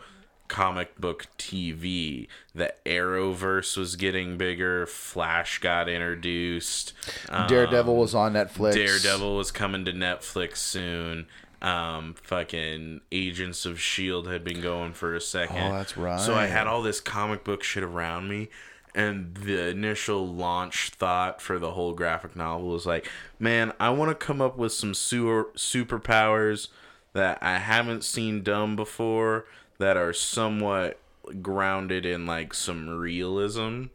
comic 0.52 1.00
book 1.00 1.28
TV. 1.38 2.28
The 2.54 2.74
Arrowverse 2.84 3.74
was 3.78 3.96
getting 3.96 4.36
bigger. 4.36 4.86
Flash 4.86 5.58
got 5.60 5.88
introduced. 5.88 6.92
Um, 7.30 7.48
Daredevil 7.48 7.96
was 7.96 8.14
on 8.14 8.34
Netflix. 8.34 8.74
Daredevil 8.74 9.34
was 9.34 9.50
coming 9.50 9.86
to 9.86 9.94
Netflix 9.94 10.58
soon. 10.58 11.26
Um, 11.62 12.16
fucking 12.22 13.00
Agents 13.10 13.64
of 13.64 13.80
Shield 13.80 14.28
had 14.28 14.44
been 14.44 14.60
going 14.60 14.92
for 14.92 15.14
a 15.14 15.22
second. 15.22 15.56
Oh, 15.56 15.72
that's 15.72 15.96
right. 15.96 16.20
So 16.20 16.34
I 16.34 16.48
had 16.48 16.66
all 16.66 16.82
this 16.82 17.00
comic 17.00 17.44
book 17.44 17.62
shit 17.62 17.82
around 17.82 18.28
me, 18.28 18.50
and 18.94 19.34
the 19.34 19.68
initial 19.68 20.28
launch 20.28 20.90
thought 20.90 21.40
for 21.40 21.58
the 21.58 21.70
whole 21.70 21.94
graphic 21.94 22.36
novel 22.36 22.68
was 22.68 22.84
like, 22.84 23.08
man, 23.38 23.72
I 23.80 23.88
want 23.88 24.10
to 24.10 24.14
come 24.14 24.42
up 24.42 24.58
with 24.58 24.72
some 24.72 24.92
super 24.92 25.44
superpowers 25.56 26.68
that 27.14 27.38
I 27.40 27.56
haven't 27.56 28.04
seen 28.04 28.42
done 28.42 28.76
before 28.76 29.46
that 29.82 29.96
are 29.96 30.12
somewhat 30.12 31.00
grounded 31.40 32.06
in 32.06 32.24
like 32.24 32.54
some 32.54 32.88
realism. 32.88 33.86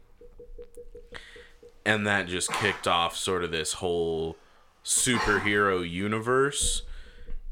And 1.84 2.06
that 2.06 2.26
just 2.28 2.52
kicked 2.52 2.86
off 2.86 3.16
sort 3.16 3.42
of 3.42 3.50
this 3.50 3.74
whole 3.74 4.36
superhero 4.84 5.88
universe 5.88 6.82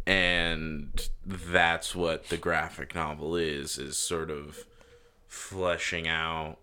and 0.06 1.08
that's 1.26 1.94
what 1.94 2.28
the 2.28 2.36
graphic 2.36 2.94
novel 2.94 3.36
is 3.36 3.76
is 3.76 3.96
sort 3.98 4.30
of 4.30 4.64
fleshing 5.26 6.08
out 6.08 6.56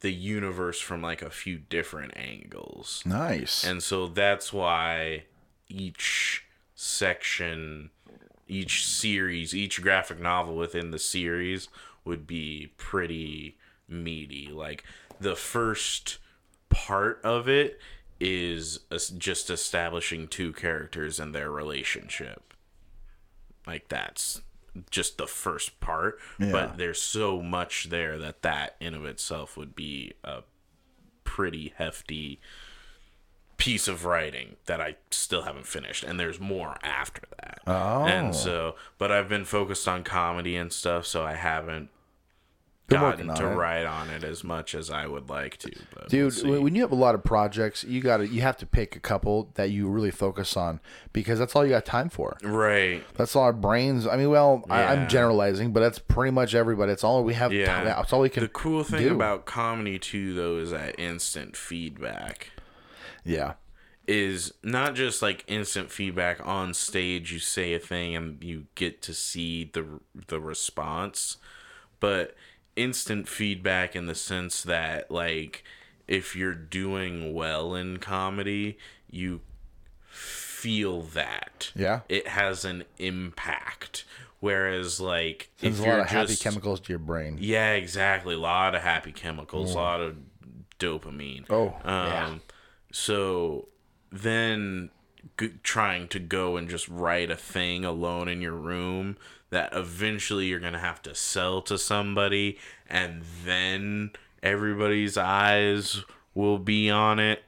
the 0.00 0.12
universe 0.12 0.80
from 0.80 1.00
like 1.00 1.22
a 1.22 1.30
few 1.30 1.58
different 1.58 2.12
angles 2.16 3.02
Nice. 3.06 3.62
and 3.62 3.82
so 3.82 4.08
that's 4.08 4.52
why 4.52 5.24
each 5.68 6.44
section, 6.74 7.90
each 8.48 8.86
series, 8.86 9.54
each 9.54 9.82
graphic 9.82 10.20
novel 10.20 10.56
within 10.56 10.90
the 10.90 10.98
series 10.98 11.68
would 12.04 12.26
be 12.26 12.72
pretty 12.76 13.56
meaty. 13.88 14.50
Like 14.52 14.84
the 15.20 15.34
first 15.36 16.18
part 16.68 17.20
of 17.24 17.48
it 17.48 17.80
is 18.20 18.80
just 19.18 19.50
establishing 19.50 20.28
two 20.28 20.52
characters 20.52 21.18
and 21.20 21.34
their 21.34 21.50
relationship. 21.50 22.54
Like 23.66 23.88
that's 23.88 24.42
just 24.90 25.18
the 25.18 25.26
first 25.26 25.80
part, 25.80 26.18
Yeah. 26.38 26.52
but 26.52 26.76
there's 26.78 27.00
so 27.00 27.40
much 27.42 27.88
there 27.90 28.18
that 28.18 28.42
that 28.42 28.76
in 28.80 28.94
of 28.94 29.04
itself 29.04 29.56
would 29.56 29.74
be 29.74 30.12
a 30.22 30.42
pretty 31.24 31.72
hefty 31.76 32.40
piece 33.58 33.88
of 33.88 34.04
writing 34.04 34.56
that 34.66 34.80
I 34.80 34.96
still 35.10 35.42
haven't 35.42 35.66
finished, 35.66 36.04
and 36.04 36.18
there's 36.20 36.38
more 36.40 36.76
after 36.82 37.22
that. 37.40 37.60
Oh. 37.66 38.04
And 38.04 38.34
so, 38.34 38.76
but 38.98 39.10
I've 39.10 39.28
been 39.28 39.44
focused 39.44 39.88
on 39.88 40.04
comedy 40.04 40.56
and 40.56 40.72
stuff, 40.72 41.06
so 41.06 41.24
I 41.24 41.34
haven't 41.34 41.88
Been 42.88 43.00
gotten 43.00 43.34
to 43.34 43.46
it. 43.50 43.54
write 43.54 43.84
on 43.86 44.10
it 44.10 44.22
as 44.22 44.44
much 44.44 44.74
as 44.74 44.90
I 44.90 45.06
would 45.08 45.28
like 45.28 45.56
to. 45.58 45.72
But 45.92 46.08
Dude, 46.08 46.22
we'll 46.22 46.30
see. 46.30 46.48
when 46.50 46.62
when 46.62 46.74
you 46.76 46.82
have 46.82 46.92
a 46.92 46.96
lot 46.96 47.14
of 47.16 47.24
projects, 47.24 47.82
you 47.82 48.00
got 48.00 48.18
to 48.18 48.28
you 48.28 48.42
have 48.42 48.56
to 48.58 48.66
pick 48.66 48.94
a 48.94 49.00
couple 49.00 49.50
that 49.54 49.70
you 49.70 49.88
really 49.88 50.12
focus 50.12 50.56
on 50.56 50.78
because 51.12 51.38
that's 51.40 51.56
all 51.56 51.64
you 51.64 51.70
got 51.70 51.84
time 51.86 52.08
for. 52.10 52.36
right, 52.44 53.02
That's 53.16 53.34
all 53.34 53.42
our 53.42 53.52
brains. 53.52 54.06
I 54.06 54.16
mean, 54.16 54.30
well, 54.30 54.64
I, 54.70 54.80
Yeah. 54.82 54.90
I'm 54.92 55.08
generalizing, 55.08 55.72
but 55.72 55.80
that's 55.80 55.98
pretty 55.98 56.30
much 56.30 56.54
everybody. 56.54 56.92
It's 56.92 57.02
all 57.02 57.24
we 57.24 57.34
have. 57.34 57.52
yeah, 57.52 57.66
time. 57.74 57.84
That's 57.86 58.12
all 58.12 58.20
we 58.20 58.28
can. 58.28 58.42
The 58.44 58.48
cool 58.50 58.84
thing 58.84 59.00
do. 59.00 59.14
about 59.14 59.46
comedy 59.46 59.98
too, 59.98 60.34
though, 60.34 60.58
is 60.58 60.70
that 60.70 61.00
instant 61.00 61.56
feedback. 61.56 62.50
Yeah, 63.26 63.54
is 64.06 64.52
not 64.62 64.94
just 64.94 65.20
like 65.20 65.44
instant 65.48 65.90
feedback 65.90 66.44
on 66.46 66.72
stage 66.72 67.32
you 67.32 67.38
say 67.38 67.74
a 67.74 67.78
thing 67.78 68.14
and 68.14 68.42
you 68.42 68.66
get 68.76 69.02
to 69.02 69.12
see 69.12 69.64
the 69.72 69.84
the 70.28 70.38
response 70.40 71.36
but 71.98 72.34
instant 72.76 73.26
feedback 73.28 73.96
in 73.96 74.06
the 74.06 74.14
sense 74.14 74.62
that 74.62 75.10
like 75.10 75.64
if 76.06 76.36
you're 76.36 76.54
doing 76.54 77.34
well 77.34 77.74
in 77.74 77.96
comedy 77.96 78.78
you 79.10 79.40
feel 80.08 81.02
that 81.02 81.72
Yeah. 81.74 82.00
it 82.08 82.28
has 82.28 82.64
an 82.64 82.84
impact 82.98 84.04
whereas 84.40 85.00
like 85.00 85.50
there's 85.58 85.80
a 85.80 85.82
lot 85.86 86.00
of 86.00 86.06
happy 86.06 86.28
just- 86.28 86.42
chemicals 86.42 86.80
to 86.80 86.92
your 86.92 86.98
brain. 86.98 87.38
yeah, 87.40 87.72
exactly. 87.72 88.34
A 88.34 88.38
lot 88.38 88.74
of 88.74 88.82
happy 88.82 89.10
chemicals, 89.12 89.72
a 89.72 89.76
lot 89.76 90.00
of 90.00 90.16
dopamine. 90.78 91.44
Oh, 91.50 91.68
um, 91.84 92.06
yeah. 92.06 92.34
So 92.92 93.68
then 94.10 94.90
g- 95.38 95.54
trying 95.62 96.08
to 96.08 96.18
go 96.18 96.56
and 96.56 96.68
just 96.68 96.88
write 96.88 97.30
a 97.30 97.36
thing 97.36 97.84
alone 97.84 98.28
in 98.28 98.40
your 98.40 98.52
room 98.54 99.16
that 99.50 99.70
eventually 99.72 100.46
you're 100.46 100.60
going 100.60 100.72
to 100.72 100.78
have 100.78 101.02
to 101.02 101.14
sell 101.14 101.62
to 101.62 101.78
somebody 101.78 102.58
and 102.88 103.22
then 103.44 104.10
everybody's 104.42 105.16
eyes 105.16 106.02
will 106.34 106.58
be 106.58 106.90
on 106.90 107.18
it. 107.18 107.42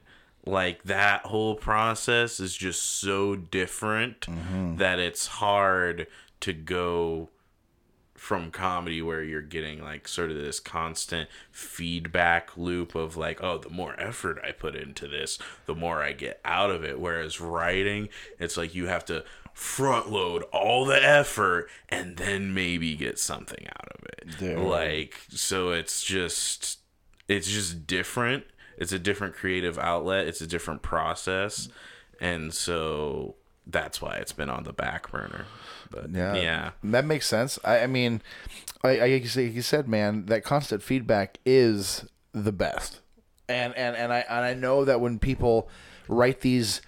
Like 0.46 0.84
that 0.84 1.26
whole 1.26 1.54
process 1.56 2.40
is 2.40 2.56
just 2.56 2.82
so 2.82 3.36
different 3.36 4.22
Mm-hmm. 4.22 4.76
that 4.76 4.98
it's 4.98 5.26
hard 5.26 6.06
to 6.40 6.52
go 6.52 7.28
from 8.18 8.50
comedy 8.50 9.00
where 9.00 9.22
you're 9.22 9.40
getting 9.40 9.82
like 9.82 10.08
sort 10.08 10.30
of 10.30 10.36
this 10.36 10.60
constant 10.60 11.28
feedback 11.50 12.56
loop 12.56 12.94
of 12.94 13.16
like 13.16 13.42
oh 13.42 13.58
the 13.58 13.70
more 13.70 13.98
effort 13.98 14.38
i 14.44 14.50
put 14.50 14.74
into 14.74 15.06
this 15.06 15.38
the 15.66 15.74
more 15.74 16.02
i 16.02 16.12
get 16.12 16.40
out 16.44 16.70
of 16.70 16.84
it. 16.84 16.98
Whereas 17.00 17.40
writing 17.40 18.08
it's 18.38 18.56
like 18.56 18.74
you 18.74 18.86
have 18.86 19.04
to 19.06 19.24
front 19.52 20.10
load 20.10 20.42
all 20.52 20.84
the 20.84 21.02
effort 21.02 21.68
and 21.88 22.16
then 22.16 22.54
maybe 22.54 22.94
get 22.94 23.18
something 23.18 23.66
out 23.66 23.88
of 23.88 24.04
it. 24.04 24.38
Dude. 24.38 24.58
like 24.58 25.20
so 25.30 25.70
it's 25.70 26.02
just 26.02 26.78
it's 27.28 27.48
just 27.48 27.86
different. 27.86 28.44
It's 28.76 28.92
a 28.92 28.98
different 28.98 29.34
creative 29.34 29.78
outlet. 29.78 30.26
It's 30.26 30.40
a 30.40 30.46
different 30.46 30.82
process. 30.82 31.68
And 32.20 32.54
so 32.54 33.36
that's 33.68 34.00
why 34.00 34.14
it's 34.16 34.32
been 34.32 34.48
on 34.48 34.64
the 34.64 34.72
back 34.72 35.10
burner. 35.10 35.44
But 35.90 36.10
Yeah, 36.10 36.34
yeah. 36.34 36.70
That 36.82 37.04
makes 37.04 37.26
sense. 37.26 37.58
I, 37.64 37.80
I 37.80 37.86
mean, 37.86 38.22
I, 38.82 38.98
I 38.98 39.08
like 39.08 39.36
you 39.36 39.62
said, 39.62 39.88
man, 39.88 40.26
that 40.26 40.42
constant 40.44 40.82
feedback 40.82 41.38
is 41.44 42.06
the 42.32 42.52
best, 42.52 43.00
and 43.48 43.74
and 43.76 43.94
and 43.96 44.12
I 44.12 44.24
and 44.28 44.44
I 44.44 44.54
know 44.54 44.84
that 44.84 45.00
when 45.00 45.18
people 45.18 45.68
write 46.08 46.40
these 46.40 46.80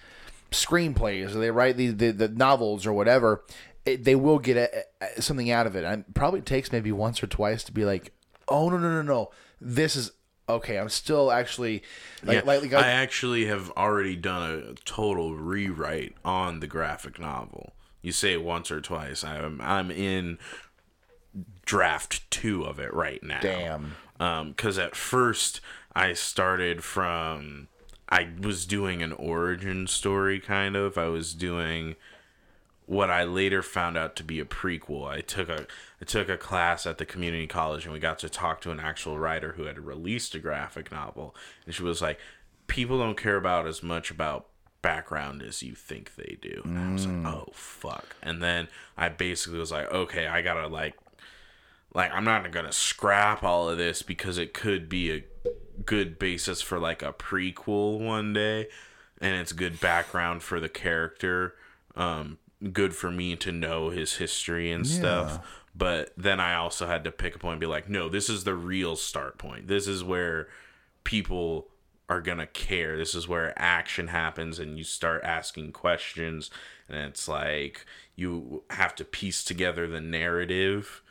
screenplays 0.51 1.35
or 1.35 1.39
they 1.39 1.51
write 1.51 1.77
these 1.77 1.95
the, 1.97 2.11
the 2.11 2.27
novels 2.27 2.85
or 2.85 2.93
whatever, 2.93 3.43
it, 3.85 4.03
they 4.03 4.15
will 4.15 4.39
get 4.39 4.57
a, 4.57 4.83
a- 5.01 5.21
something 5.21 5.49
out 5.51 5.67
of 5.67 5.75
it. 5.75 5.83
And 5.83 6.03
it 6.07 6.13
probably 6.13 6.41
takes 6.41 6.71
maybe 6.71 6.91
once 6.91 7.21
or 7.23 7.27
twice 7.27 7.63
to 7.65 7.71
be 7.71 7.85
like, 7.85 8.11
oh 8.47 8.69
no 8.69 8.77
no 8.77 8.89
no 8.89 9.01
no, 9.01 9.31
this 9.59 9.95
is 9.95 10.11
okay. 10.47 10.77
I'm 10.77 10.89
still 10.89 11.31
actually 11.31 11.83
like 12.23 12.37
Yeah, 12.37 12.41
like, 12.45 12.61
like 12.61 12.73
I 12.73 12.89
actually 12.89 13.45
have 13.45 13.71
already 13.71 14.15
done 14.15 14.51
a 14.51 14.73
total 14.85 15.35
rewrite 15.35 16.15
on 16.23 16.59
the 16.59 16.67
graphic 16.67 17.19
novel. 17.19 17.73
You 18.01 18.11
say 18.11 18.33
it 18.33 18.43
once 18.43 18.71
or 18.71 18.81
twice. 18.81 19.23
I'm 19.23 19.61
I'm 19.61 19.91
in 19.91 20.37
draft 21.65 22.29
two 22.31 22.63
of 22.63 22.79
it 22.79 22.93
right 22.93 23.21
now. 23.23 23.39
Damn. 23.41 23.95
Um, 24.19 24.49
because 24.49 24.77
at 24.77 24.95
first 24.95 25.61
I 25.95 26.13
started 26.13 26.83
from 26.83 27.67
I 28.09 28.29
was 28.41 28.65
doing 28.65 29.01
an 29.01 29.13
origin 29.13 29.87
story 29.87 30.39
kind 30.39 30.75
of. 30.75 30.97
I 30.97 31.07
was 31.07 31.33
doing 31.33 31.95
what 32.85 33.09
I 33.09 33.23
later 33.23 33.61
found 33.61 33.97
out 33.97 34.15
to 34.17 34.23
be 34.23 34.39
a 34.39 34.45
prequel. 34.45 35.07
I 35.07 35.21
took 35.21 35.49
a 35.49 35.65
I 36.01 36.05
took 36.05 36.29
a 36.29 36.37
class 36.37 36.85
at 36.85 36.97
the 36.97 37.05
community 37.05 37.47
college 37.47 37.85
and 37.85 37.93
we 37.93 37.99
got 37.99 38.19
to 38.19 38.29
talk 38.29 38.61
to 38.61 38.71
an 38.71 38.79
actual 38.79 39.17
writer 39.17 39.53
who 39.53 39.63
had 39.63 39.79
released 39.79 40.35
a 40.35 40.39
graphic 40.39 40.91
novel 40.91 41.35
and 41.65 41.73
she 41.73 41.83
was 41.83 42.01
like 42.01 42.19
people 42.67 42.97
don't 42.97 43.17
care 43.17 43.37
about 43.37 43.67
as 43.67 43.83
much 43.83 44.11
about 44.11 44.47
background 44.81 45.41
as 45.41 45.61
you 45.61 45.75
think 45.75 46.15
they 46.15 46.37
do. 46.41 46.61
And 46.65 46.79
I 46.79 46.91
was 46.91 47.05
like, 47.05 47.25
"Oh 47.25 47.49
fuck." 47.53 48.15
And 48.21 48.41
then 48.41 48.67
I 48.97 49.09
basically 49.09 49.59
was 49.59 49.71
like, 49.71 49.91
"Okay, 49.91 50.25
I 50.27 50.41
got 50.41 50.55
to 50.55 50.67
like 50.67 50.95
like 51.93 52.11
I'm 52.11 52.23
not 52.23 52.49
going 52.51 52.65
to 52.65 52.71
scrap 52.71 53.43
all 53.43 53.69
of 53.69 53.77
this 53.77 54.01
because 54.01 54.37
it 54.37 54.53
could 54.53 54.89
be 54.89 55.11
a 55.11 55.23
good 55.85 56.19
basis 56.19 56.61
for 56.61 56.79
like 56.79 57.01
a 57.01 57.13
prequel 57.13 57.99
one 57.99 58.33
day 58.33 58.67
and 59.19 59.35
it's 59.35 59.51
good 59.51 59.79
background 59.79 60.43
for 60.43 60.59
the 60.59 60.69
character 60.69 61.55
um 61.95 62.37
good 62.73 62.95
for 62.95 63.09
me 63.11 63.35
to 63.35 63.51
know 63.51 63.89
his 63.89 64.17
history 64.17 64.71
and 64.71 64.85
stuff 64.87 65.39
but 65.75 66.11
then 66.17 66.39
I 66.39 66.55
also 66.55 66.85
had 66.85 67.03
to 67.05 67.11
pick 67.11 67.35
a 67.35 67.39
point 67.39 67.53
and 67.53 67.59
be 67.61 67.65
like 67.65 67.89
no 67.89 68.09
this 68.09 68.29
is 68.29 68.43
the 68.43 68.53
real 68.55 68.95
start 68.95 69.37
point. 69.37 69.67
This 69.67 69.87
is 69.87 70.03
where 70.03 70.47
people 71.03 71.67
are 72.09 72.21
gonna 72.21 72.45
care. 72.45 72.97
This 72.97 73.15
is 73.15 73.27
where 73.27 73.53
action 73.57 74.07
happens 74.09 74.59
and 74.59 74.77
you 74.77 74.83
start 74.83 75.23
asking 75.23 75.71
questions 75.71 76.51
and 76.89 76.97
it's 76.97 77.27
like 77.27 77.85
you 78.15 78.63
have 78.69 78.93
to 78.95 79.05
piece 79.05 79.43
together 79.45 79.87
the 79.87 80.01
narrative 80.01 81.01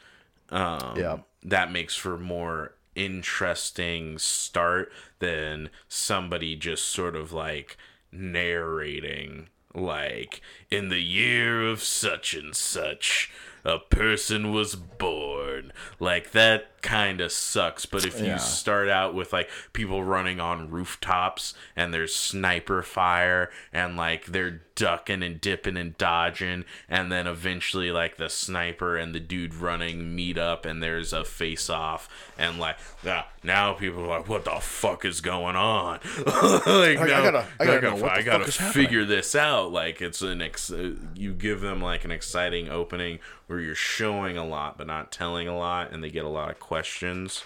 um, 0.51 0.95
Yeah. 0.99 1.19
that 1.43 1.73
makes 1.73 1.97
for 1.97 2.19
more 2.19 2.75
interesting 2.95 4.19
start 4.19 4.93
than 5.21 5.71
somebody 5.89 6.55
just 6.55 6.85
sort 6.85 7.17
of 7.17 7.33
like 7.33 7.77
narrating 8.13 9.49
like 9.75 10.41
in 10.71 10.89
the 10.89 11.01
year 11.01 11.63
of 11.67 11.83
such 11.83 12.35
and 12.35 12.55
such 12.55 13.31
a 13.65 13.79
person 13.79 14.53
was 14.53 14.75
born 14.75 15.71
like 15.99 16.33
that 16.33 16.81
kind 16.83 17.21
of 17.21 17.31
sucks 17.31 17.85
but 17.87 18.05
if 18.07 18.19
Yeah. 18.19 18.33
you 18.35 18.39
start 18.39 18.89
out 18.89 19.15
with 19.15 19.33
like 19.35 19.51
people 19.75 20.03
running 20.03 20.41
on 20.41 20.71
rooftops 20.71 21.53
and 21.77 21.93
there's 21.93 22.15
sniper 22.15 22.83
fire 22.83 23.51
and 23.73 23.97
like 23.99 24.27
they're 24.27 24.63
ducking 24.81 25.23
and 25.23 25.39
dipping 25.43 25.77
and 25.77 25.97
dodging 25.99 26.65
and 26.89 27.13
then 27.13 27.27
eventually 27.27 27.93
like 27.93 28.17
the 28.17 28.31
sniper 28.31 28.97
and 28.97 29.15
the 29.15 29.21
dude 29.21 29.53
running 29.55 30.15
meet 30.15 30.39
up 30.39 30.65
and 30.65 30.83
there's 30.83 31.13
a 31.13 31.23
face 31.23 31.69
off 31.69 32.09
and 32.39 32.59
like 32.59 32.79
now, 33.05 33.27
now 33.43 33.75
people 33.75 34.03
are 34.05 34.07
like 34.21 34.27
what 34.29 34.47
the 34.47 34.59
fuck 34.61 35.05
is 35.05 35.21
going 35.21 35.55
on? 35.55 36.01
Like 36.27 36.99
I 36.99 37.07
now- 37.07 37.23
gotta- 37.31 37.47
I 37.61 37.65
gotta 37.67 37.91
what 37.95 38.13
I 38.13 38.23
gotta 38.23 38.51
figure 38.51 39.05
this 39.05 39.35
out. 39.35 39.71
Like 39.71 40.01
it's 40.01 40.23
an 40.23 40.41
ex- 40.41 40.71
uh, 40.73 40.95
you 41.15 41.35
give 41.35 41.61
them 41.61 41.83
like 41.83 42.05
an 42.07 42.11
exciting 42.11 42.71
opening 42.71 43.19
where 43.49 43.61
you're 43.61 43.75
showing 43.75 44.39
a 44.39 44.47
lot 44.47 44.79
but 44.79 44.87
not 44.87 45.13
telling 45.13 45.47
a 45.47 45.57
lot 45.59 45.93
and 45.93 46.03
they 46.03 46.11
get 46.11 46.25
a 46.25 46.29
lot 46.29 46.51
of 46.51 46.59
questions. 46.59 47.45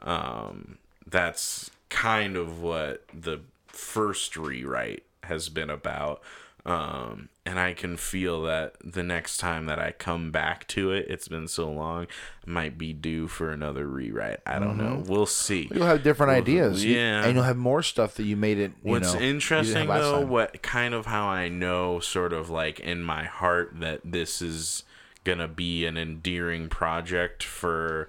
Um, 0.00 0.78
that's 1.06 1.70
kind 1.88 2.36
of 2.36 2.60
what 2.60 3.04
the 3.14 3.40
first 3.68 4.36
rewrite 4.36 5.04
has 5.24 5.48
been 5.48 5.70
about 5.70 6.20
Um, 6.64 7.28
and 7.44 7.58
I 7.58 7.74
can 7.74 7.96
feel 7.96 8.42
that 8.42 8.76
the 8.84 9.02
next 9.02 9.38
time 9.38 9.66
that 9.66 9.80
I 9.80 9.90
come 9.90 10.30
back 10.30 10.68
to 10.68 10.92
it, 10.92 11.06
it's 11.08 11.26
been 11.26 11.48
so 11.48 11.68
long, 11.68 12.06
might 12.46 12.78
be 12.78 12.92
due 12.92 13.26
for 13.26 13.50
another 13.50 13.84
rewrite. 13.88 14.38
I 14.46 14.60
don't 14.60 14.76
know. 14.78 15.02
We'll 15.04 15.26
see. 15.26 15.68
You'll 15.74 15.86
have 15.86 16.04
different 16.04 16.30
ideas. 16.30 16.84
You- 16.84 16.94
yeah. 16.98 17.24
and 17.24 17.34
you'll 17.34 17.42
have 17.42 17.56
more 17.56 17.82
stuff 17.82 18.14
that 18.14 18.22
you 18.24 18.36
made 18.36 18.58
it. 18.58 18.70
You 18.84 18.92
What's 18.92 19.12
know, 19.12 19.20
interesting 19.20 19.88
though, 19.88 20.20
time. 20.20 20.28
what 20.28 20.62
kind 20.62 20.94
of 20.94 21.06
how 21.06 21.26
I 21.26 21.48
know, 21.48 21.98
sort 21.98 22.32
of 22.32 22.48
like 22.48 22.78
in 22.78 23.02
my 23.02 23.24
heart, 23.24 23.72
that 23.80 24.00
this 24.04 24.40
is 24.40 24.84
gonna 25.24 25.48
be 25.48 25.84
an 25.84 25.96
endearing 25.96 26.68
project 26.68 27.42
for 27.42 28.08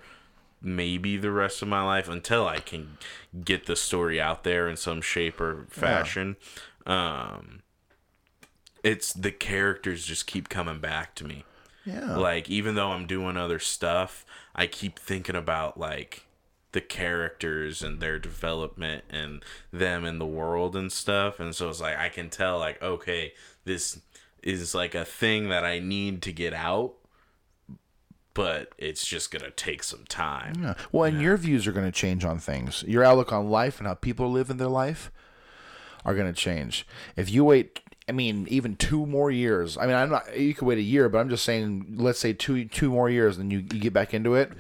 maybe 0.62 1.18
the 1.18 1.32
rest 1.32 1.64
of 1.64 1.68
my 1.68 1.84
life 1.84 2.08
until 2.08 2.48
I 2.48 2.60
can 2.60 3.00
get 3.44 3.66
the 3.66 3.76
story 3.76 4.22
out 4.22 4.44
there 4.44 4.70
in 4.70 4.78
some 4.78 5.02
shape 5.02 5.42
or 5.42 5.66
fashion. 5.72 6.36
Um, 6.86 7.63
it's 8.84 9.14
the 9.14 9.32
characters 9.32 10.06
just 10.06 10.28
keep 10.28 10.50
coming 10.50 10.80
back 10.80 11.16
to 11.16 11.24
me. 11.24 11.46
Yeah. 11.86 12.16
Like 12.16 12.50
even 12.50 12.76
though 12.76 12.92
I'm 12.92 13.08
doing 13.08 13.38
other 13.38 13.60
stuff, 13.60 14.26
I 14.56 14.68
keep 14.68 15.00
thinking 15.00 15.36
about 15.36 15.80
like 15.80 16.26
the 16.74 16.82
characters 16.82 17.82
and 17.82 18.00
their 18.00 18.20
development 18.20 19.04
and 19.10 19.44
them 19.72 20.06
in 20.06 20.20
the 20.20 20.26
world 20.26 20.76
and 20.76 20.92
stuff. 20.92 21.40
And 21.40 21.56
so 21.56 21.70
it's 21.70 21.82
like 21.82 21.98
I 21.98 22.10
can 22.10 22.30
tell 22.30 22.60
like 22.60 22.82
okay, 22.82 23.34
this 23.66 24.02
is 24.42 24.76
like 24.76 24.94
a 24.94 25.06
thing 25.06 25.50
that 25.50 25.64
I 25.64 25.80
need 25.80 26.22
to 26.24 26.34
get 26.34 26.54
out, 26.54 26.94
but 28.34 28.74
it's 28.78 29.06
just 29.06 29.32
going 29.32 29.44
to 29.44 29.52
take 29.52 29.84
some 29.84 30.04
time. 30.10 30.56
Yeah. 30.62 30.74
Well, 30.92 31.06
and 31.06 31.22
your 31.22 31.38
views 31.38 31.66
are 31.66 31.72
going 31.72 31.86
to 31.86 31.92
change 31.92 32.26
on 32.26 32.40
things. 32.40 32.84
Your 32.86 33.04
outlook 33.04 33.32
on 33.32 33.50
life 33.50 33.80
and 33.80 33.88
how 33.88 33.94
people 33.94 34.30
live 34.30 34.50
in 34.50 34.58
their 34.58 34.68
life 34.68 35.12
are 36.04 36.14
going 36.14 36.28
to 36.28 36.38
change. 36.38 36.86
If 37.16 37.30
you 37.30 37.46
wait, 37.46 37.80
I 38.08 38.12
mean, 38.12 38.48
even 38.50 38.76
two 38.76 39.06
more 39.06 39.32
years. 39.32 39.78
I 39.78 39.86
mean, 39.86 39.96
I'm 39.96 40.10
not. 40.10 40.38
You 40.38 40.54
could 40.54 40.68
wait 40.68 40.78
a 40.78 40.82
year, 40.82 41.08
but 41.10 41.20
I'm 41.20 41.30
just 41.30 41.46
saying. 41.46 41.96
Let's 41.96 42.20
say 42.20 42.34
two 42.34 42.66
two 42.66 42.90
more 42.90 43.10
years, 43.10 43.38
and 43.38 43.52
you, 43.52 43.60
you 43.60 43.80
get 43.80 43.94
back 43.94 44.14
into 44.14 44.36
it. 44.36 44.52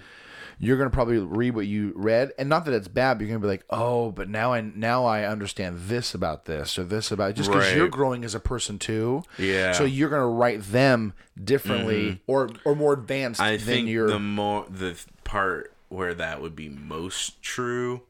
You're 0.60 0.78
going 0.78 0.89
to 0.89 0.94
probably 0.94 1.18
read 1.18 1.56
what 1.56 1.66
you 1.66 1.91
read, 1.96 2.32
and 2.38 2.48
not 2.48 2.64
that 2.66 2.74
it's 2.74 2.88
bad. 2.88 3.16
But 3.16 3.22
you're 3.26 3.32
going 3.32 3.41
to 3.41 3.46
be 3.48 3.52
like, 3.52 3.66
oh, 3.70 4.12
but 4.12 4.30
now 4.30 4.54
I 4.54 4.62
now 4.62 5.04
I 5.04 5.26
understand 5.26 5.78
this 5.88 6.14
about 6.14 6.46
this 6.46 6.78
or 6.78 6.86
this 6.86 7.12
about 7.12 7.36
just 7.36 7.50
because 7.50 7.68
Right. 7.68 7.76
you're 7.76 7.89
growing 7.89 8.24
as 8.24 8.34
a 8.34 8.39
person 8.39 8.80
too. 8.80 9.24
Yeah. 9.38 9.74
So 9.74 9.84
you're 9.84 10.10
going 10.10 10.22
to 10.22 10.26
write 10.28 10.64
them 10.64 11.14
differently 11.44 12.04
mm-hmm. 12.04 12.32
or 12.32 12.50
or 12.64 12.76
more 12.76 12.94
advanced 12.94 13.41
I 13.41 13.58
than 13.58 13.66
think 13.66 13.89
your. 13.89 14.08
the 14.08 14.20
more 14.20 14.66
the 14.70 14.98
part 15.26 15.74
where 15.89 16.14
that 16.14 16.41
would 16.41 16.56
be 16.56 16.70
most 16.70 17.41
true 17.41 18.04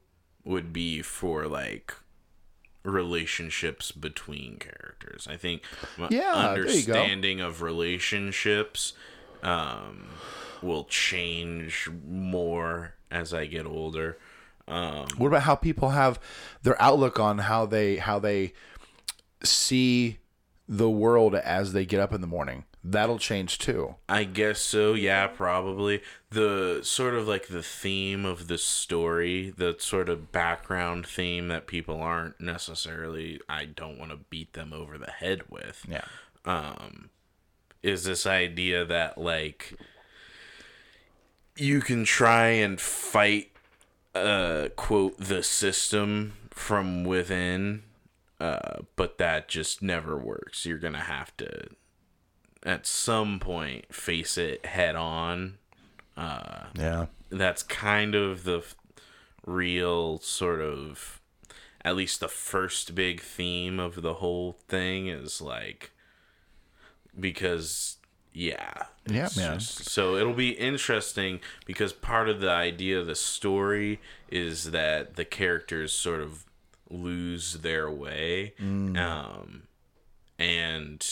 would 0.43 0.71
be 0.73 1.01
for 1.01 1.47
like 1.47 1.95
relationships 2.84 3.91
between 3.91 4.57
characters. 4.57 5.27
I 5.29 5.38
think 5.38 5.63
Yeah, 5.97 6.53
there 6.55 6.69
you 6.69 6.84
go. 6.86 6.93
understanding 6.93 7.41
of 7.41 7.61
relationships 7.61 8.93
um, 9.41 10.09
will 10.61 10.84
change 10.86 11.89
more 12.07 12.95
as 13.11 13.34
I 13.34 13.45
get 13.45 13.65
older. 13.65 14.17
Um, 14.67 15.07
What 15.17 15.27
about 15.27 15.43
how 15.43 15.55
people 15.55 15.89
have 15.89 16.19
their 16.63 16.81
outlook 16.81 17.19
on 17.19 17.39
how 17.39 17.65
they 17.65 17.97
how 17.97 18.19
they 18.19 18.53
see 19.43 20.19
the 20.67 20.89
world 20.89 21.36
as 21.36 21.73
they 21.73 21.86
get 21.86 21.99
up 21.99 22.13
in 22.13 22.21
the 22.21 22.27
morning? 22.27 22.63
That'll 22.86 23.19
change 23.19 23.59
too. 23.59 23.95
I 24.09 24.25
guess 24.25 24.59
so. 24.59 24.93
Yeah, 24.93 25.27
probably. 25.27 26.01
The 26.29 26.81
sort 26.84 27.13
of 27.13 27.27
like 27.27 27.47
the 27.47 27.63
theme 27.63 28.25
of 28.25 28.49
the 28.49 28.57
story, 28.57 29.53
the 29.55 29.75
sort 29.79 30.09
of 30.09 30.34
background 30.34 31.07
theme 31.07 31.47
that 31.47 31.65
people 31.65 32.01
aren't 32.01 32.41
necessarily 32.41 33.39
I 33.47 33.65
don't 33.65 33.97
want 33.97 34.11
to 34.11 34.17
beat 34.17 34.51
them 34.51 34.73
over 34.73 34.97
the 34.97 35.11
head 35.11 35.43
with. 35.49 35.86
Yeah. 35.88 36.03
Um 36.43 37.09
is 37.81 38.03
this 38.03 38.25
idea 38.25 38.84
that 38.84 39.17
like 39.17 39.75
you 41.55 41.79
can 41.79 42.03
try 42.03 42.47
and 42.47 42.81
fight 42.81 43.51
uh 44.13 44.67
quote 44.75 45.17
the 45.17 45.41
system 45.41 46.34
from 46.49 47.05
within 47.05 47.84
uh 48.41 48.79
but 48.97 49.17
that 49.19 49.47
just 49.47 49.81
never 49.81 50.17
works. 50.17 50.65
You're 50.65 50.79
going 50.79 50.93
to 50.93 50.99
have 50.99 51.36
to 51.38 51.69
at 52.66 52.86
some 52.88 53.39
point 53.39 53.93
face 53.93 54.38
it 54.38 54.66
head 54.66 54.95
on. 54.95 55.57
Uh, 56.18 56.66
Yeah. 56.76 57.07
That's 57.30 57.64
kind 57.64 58.14
of 58.16 58.43
the 58.43 58.59
f- 58.59 58.76
real 59.45 60.20
sort 60.20 60.61
of 60.61 61.20
at 61.86 61.95
least 61.97 62.20
the 62.22 62.30
first 62.30 62.95
big 62.95 63.20
theme 63.20 63.78
of 63.80 64.01
the 64.01 64.14
whole 64.16 64.53
thing 64.70 65.07
is 65.07 65.41
like 65.41 65.91
because 67.20 67.97
yeah 68.32 68.84
Yeah, 69.05 69.30
man. 69.36 69.59
just- 69.59 69.89
so 69.89 70.16
it'll 70.16 70.34
be 70.34 70.51
interesting 70.51 71.39
because 71.66 71.93
part 71.93 72.30
of 72.30 72.39
the 72.41 72.49
idea 72.49 72.99
of 72.99 73.05
the 73.07 73.16
story 73.16 73.99
is 74.30 74.72
that 74.72 75.16
the 75.16 75.26
characters 75.26 75.91
sort 75.93 76.22
of 76.22 76.45
lose 76.89 77.55
their 77.59 77.89
way 77.91 78.53
Mm. 78.59 78.97
um 78.97 79.64
and 80.39 81.05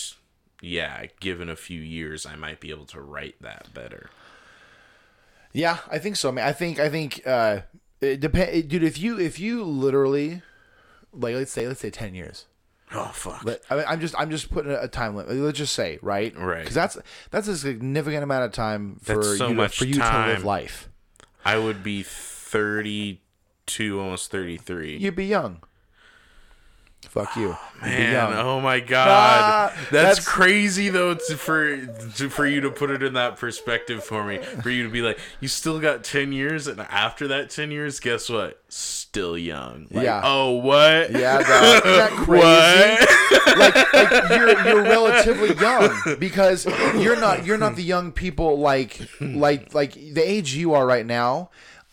yeah 0.61 1.05
given 1.19 1.49
a 1.49 1.55
few 1.55 1.81
years 1.81 2.25
i 2.25 2.35
might 2.35 2.59
be 2.59 2.69
able 2.69 2.85
to 2.85 3.01
write 3.01 3.35
that 3.41 3.73
better 3.73 4.09
Yeah, 5.53 5.79
I 5.89 5.99
think 5.99 6.15
so. 6.15 6.29
I 6.29 6.31
mean, 6.31 6.45
I 6.45 6.53
think 6.53 6.79
I 6.79 6.87
think 6.87 7.27
uh, 7.27 7.61
it 7.99 8.21
depend, 8.21 8.69
dude. 8.69 8.83
If 8.83 8.97
you 8.97 9.19
if 9.19 9.37
you 9.37 9.65
literally 9.65 10.41
like, 11.11 11.35
let's 11.35 11.51
say 11.51 11.67
let's 11.67 11.81
say 11.81 11.89
ten 11.89 12.15
years. 12.15 12.45
oh 12.93 13.11
fuck 13.13 13.43
But 13.43 13.61
I 13.69 13.75
mean, 13.75 13.85
I'm 13.87 13.99
just 13.99 14.15
I'm 14.17 14.29
just 14.31 14.49
putting 14.49 14.71
a 14.71 14.87
time 14.87 15.15
limit. 15.17 15.35
Let's 15.35 15.57
just 15.57 15.73
say 15.73 15.99
right, 16.01 16.33
Right. 16.37 16.59
Because 16.59 16.75
that's 16.75 16.97
that's 17.31 17.49
a 17.49 17.57
significant 17.57 18.23
amount 18.23 18.45
of 18.45 18.53
time 18.53 18.97
for 19.01 19.21
so 19.23 19.49
you 19.49 19.55
to, 19.55 19.69
for 19.69 19.85
you 19.85 19.95
to 19.95 20.25
live 20.27 20.45
life. 20.45 20.87
I 21.43 21.57
would 21.57 21.83
be 21.83 22.01
32, 22.03 23.99
almost 23.99 24.31
33. 24.31 24.97
You'd 24.97 25.15
be 25.15 25.25
young. 25.25 25.63
Fuck 27.09 27.35
you. 27.35 27.57
You'd 27.83 27.89
Man, 27.91 28.33
oh 28.33 28.61
my 28.61 28.79
god. 28.79 29.07
Ah, 29.09 29.73
that's, 29.75 29.91
that's- 29.91 30.25
crazy 30.27 30.89
though 30.89 31.15
to, 31.15 31.35
for 31.35 31.75
to, 31.85 32.29
for 32.29 32.45
you 32.45 32.61
to 32.61 32.69
put 32.71 32.89
it 32.91 33.01
in 33.03 33.13
that 33.13 33.37
perspective 33.37 34.03
for 34.03 34.23
me. 34.23 34.37
For 34.37 34.69
you 34.69 34.83
to 34.83 34.89
be 34.89 35.01
like, 35.01 35.19
you 35.39 35.47
still 35.47 35.79
got 35.79 36.03
10 36.03 36.31
years 36.31 36.67
and 36.67 36.79
after 36.79 37.27
that 37.29 37.49
10 37.49 37.71
years, 37.71 37.99
guess 37.99 38.29
what? 38.29 38.61
Still 38.69 39.37
young. 39.37 39.87
Like, 39.91 40.05
Yeah. 40.05 40.21
Oh, 40.23 40.51
what? 40.51 41.11
Yeah. 41.11 41.39
Isn't 41.39 41.83
that 41.83 42.11
crazy? 42.15 42.45
What? 42.45 43.57
like, 43.57 43.93
like 43.93 44.29
you're 44.29 44.65
you're 44.67 44.83
relatively 44.95 45.55
young 45.55 46.15
because 46.19 46.65
you're 46.95 47.19
not 47.19 47.45
you're 47.45 47.57
not 47.57 47.75
the 47.75 47.83
young 47.83 48.11
people 48.11 48.59
like 48.59 48.99
like 49.19 49.73
like 49.73 49.93
the 49.93 50.21
age 50.23 50.53
you 50.53 50.73
are 50.75 50.85
right 50.85 51.05
now. 51.05 51.49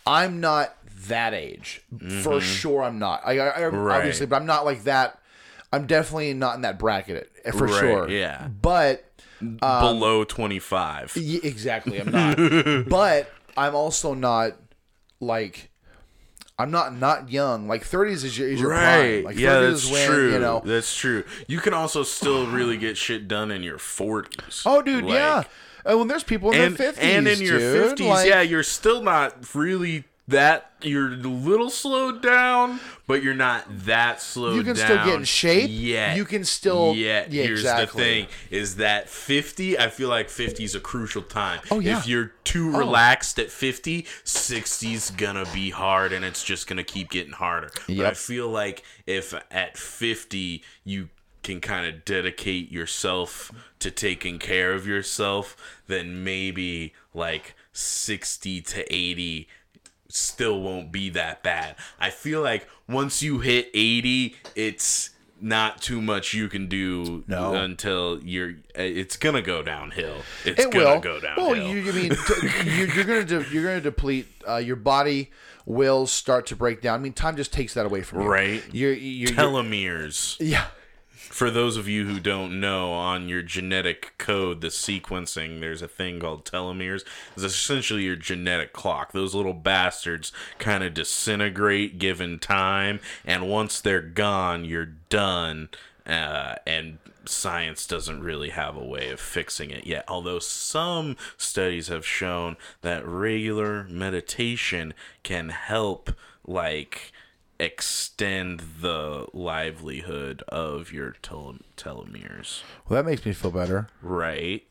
I'm 0.06 0.40
not 0.40 0.74
that 1.08 1.34
age 1.34 1.82
for 2.22 2.40
sure. 2.40 2.82
I'm 2.82 2.98
not. 2.98 3.22
I, 3.24 3.38
I, 3.38 3.48
I 3.48 3.60
Mm-hmm. 3.62 3.76
Right. 3.76 3.96
obviously, 3.98 4.26
but 4.26 4.36
I'm 4.36 4.46
not 4.46 4.64
like 4.64 4.84
that. 4.84 5.20
I'm 5.72 5.86
definitely 5.86 6.32
not 6.34 6.54
in 6.56 6.62
that 6.62 6.78
bracket 6.78 7.30
eh, 7.44 7.50
for 7.50 7.66
Right, 7.66 7.80
sure. 7.80 8.08
yeah. 8.08 8.48
but 8.48 9.04
Below 9.40 10.24
25. 10.24 11.12
y- 11.16 11.40
exactly, 11.42 12.00
I'm 12.00 12.10
not. 12.10 12.36
but 12.88 13.30
I'm 13.56 13.74
also 13.74 14.14
not 14.14 14.52
like. 15.20 15.70
I'm 16.60 16.72
not 16.72 16.92
not 16.96 17.30
young. 17.30 17.68
Like 17.68 17.84
30s 17.84 18.24
is 18.24 18.36
your, 18.36 18.48
is 18.48 18.60
your 18.60 18.70
Right. 18.70 19.22
prime. 19.22 19.24
Like 19.24 19.38
yeah, 19.38 19.50
30s 19.58 19.70
that's 19.70 19.84
is 19.84 19.90
when, 19.92 20.06
true. 20.08 20.32
You 20.32 20.38
know, 20.40 20.62
That's 20.64 20.96
true. 20.96 21.22
You 21.46 21.60
can 21.60 21.72
also 21.72 22.02
still 22.02 22.48
really 22.48 22.76
get 22.76 22.96
shit 22.96 23.28
done 23.28 23.52
in 23.52 23.62
your 23.62 23.78
40s. 23.78 24.62
Oh, 24.66 24.82
dude, 24.82 25.04
Like, 25.04 25.14
yeah. 25.14 25.44
Uh, 25.88 25.96
when 25.96 26.08
there's 26.08 26.24
people 26.24 26.50
in 26.50 26.60
and, 26.60 26.76
their 26.76 26.92
50s, 26.92 26.98
and 27.00 27.28
in 27.28 27.40
your 27.40 27.58
dude, 27.58 27.98
50s, 27.98 28.08
like- 28.08 28.28
yeah, 28.28 28.40
you're 28.40 28.64
still 28.64 29.00
not 29.02 29.54
really 29.54 30.02
that. 30.28 30.64
You're 30.80 31.08
a 31.08 31.16
little 31.16 31.70
slowed 31.70 32.22
down, 32.22 32.78
but 33.08 33.20
you're 33.22 33.34
not 33.34 33.64
that 33.86 34.22
slowed 34.22 34.50
down. 34.50 34.58
You 34.58 34.62
can 34.62 34.76
still 34.76 35.04
get 35.04 35.14
in 35.14 35.24
shape. 35.24 35.70
Yeah, 35.72 36.14
You 36.14 36.24
can 36.24 36.44
still- 36.44 36.94
Yet. 36.94 37.32
yeah, 37.32 37.42
Here's 37.42 37.60
exactly. 37.60 37.86
the 37.86 38.04
thing: 38.04 38.26
is 38.50 38.76
that 38.76 39.08
50? 39.08 39.76
I 39.76 39.88
feel 39.88 40.08
like 40.08 40.30
50 40.30 40.62
is 40.62 40.76
a 40.76 40.80
crucial 40.80 41.22
time. 41.22 41.60
Oh, 41.72 41.80
yeah. 41.80 41.98
If 41.98 42.06
you're 42.06 42.32
too 42.44 42.70
oh. 42.74 42.78
relaxed 42.78 43.40
at 43.40 43.50
50, 43.50 44.06
60's 44.24 45.10
gonna 45.10 45.46
be 45.52 45.70
hard, 45.70 46.12
and 46.12 46.24
it's 46.24 46.44
just 46.44 46.68
gonna 46.68 46.84
keep 46.84 47.10
getting 47.10 47.32
harder. 47.32 47.70
But 47.88 48.06
I 48.06 48.14
feel 48.14 48.48
like 48.48 48.84
if 49.06 49.34
at 49.50 49.76
50 49.76 50.62
you 50.84 51.08
can 51.42 51.60
kind 51.60 51.86
of 51.86 52.04
dedicate 52.04 52.70
yourself 52.70 53.50
to 53.78 53.90
taking 53.90 54.38
care 54.38 54.72
of 54.72 54.86
yourself, 54.86 55.56
then 55.86 56.22
maybe 56.22 56.92
like 57.14 57.54
60 57.72 58.60
to 58.60 58.94
80 58.94 59.48
still 60.08 60.60
won't 60.60 60.90
be 60.92 61.10
that 61.10 61.42
bad. 61.42 61.76
I 62.00 62.10
feel 62.10 62.40
like 62.42 62.68
once 62.88 63.22
you 63.22 63.40
hit 63.40 63.70
80, 63.74 64.36
it's 64.54 65.10
not 65.40 65.80
too 65.80 66.00
much 66.02 66.34
you 66.34 66.48
can 66.48 66.66
do 66.66 67.22
No. 67.28 67.54
until 67.54 68.20
you're 68.24 68.54
it's 68.74 69.16
gonna 69.16 69.42
go 69.42 69.62
downhill. 69.62 70.16
It's 70.44 70.64
it 70.64 70.72
gonna 70.72 70.94
will 70.94 71.00
go 71.00 71.20
downhill. 71.20 71.46
Well, 71.50 71.56
you, 71.56 71.88
I 71.88 71.94
mean, 71.94 72.16
you're 72.64 73.04
gonna 73.04 73.24
de- 73.24 73.46
you're 73.52 73.62
gonna 73.64 73.80
deplete. 73.80 74.26
Uh, 74.48 74.56
your 74.56 74.74
body 74.76 75.30
will 75.64 76.06
start 76.06 76.46
to 76.46 76.56
break 76.56 76.80
down. 76.80 76.98
I 76.98 77.02
mean, 77.02 77.12
time 77.12 77.36
just 77.36 77.52
takes 77.52 77.74
that 77.74 77.86
away 77.86 78.02
from 78.02 78.22
you. 78.22 78.26
Right. 78.28 78.62
You're, 78.72 78.92
you're, 78.94 79.28
you're 79.28 79.36
Telomeres. 79.38 80.36
yeah. 80.40 80.64
For 81.30 81.50
those 81.50 81.76
of 81.76 81.86
you 81.86 82.06
who 82.06 82.20
don't 82.20 82.58
know, 82.58 82.92
on 82.92 83.28
your 83.28 83.42
genetic 83.42 84.14
code, 84.18 84.60
the 84.60 84.68
sequencing, 84.68 85.60
there's 85.60 85.82
a 85.82 85.88
thing 85.88 86.20
called 86.20 86.44
telomeres. 86.44 87.04
It's 87.34 87.44
essentially 87.44 88.02
your 88.04 88.16
genetic 88.16 88.72
clock. 88.72 89.12
Those 89.12 89.34
little 89.34 89.52
bastards 89.52 90.32
kind 90.58 90.82
of 90.82 90.94
disintegrate 90.94 91.98
given 91.98 92.38
time, 92.38 93.00
and 93.24 93.48
once 93.48 93.80
they're 93.80 94.00
gone, 94.00 94.64
you're 94.64 94.94
done. 95.08 95.68
Uh, 96.06 96.56
and 96.66 96.98
science 97.26 97.86
doesn't 97.86 98.22
really 98.22 98.48
have 98.48 98.74
a 98.76 98.84
way 98.84 99.10
of 99.10 99.20
fixing 99.20 99.70
it 99.70 99.86
yet. 99.86 100.04
Although 100.08 100.38
some 100.38 101.16
studies 101.36 101.88
have 101.88 102.06
shown 102.06 102.56
that 102.80 103.06
regular 103.06 103.84
meditation 103.84 104.94
can 105.22 105.50
help, 105.50 106.10
like, 106.46 107.12
extend 107.60 108.60
the 108.80 109.26
livelihood 109.32 110.42
of 110.48 110.92
your 110.92 111.16
tel- 111.22 111.56
telomeres. 111.76 112.62
Well, 112.88 113.02
that 113.02 113.08
makes 113.08 113.24
me 113.26 113.32
feel 113.32 113.50
better. 113.50 113.88
Right. 114.02 114.64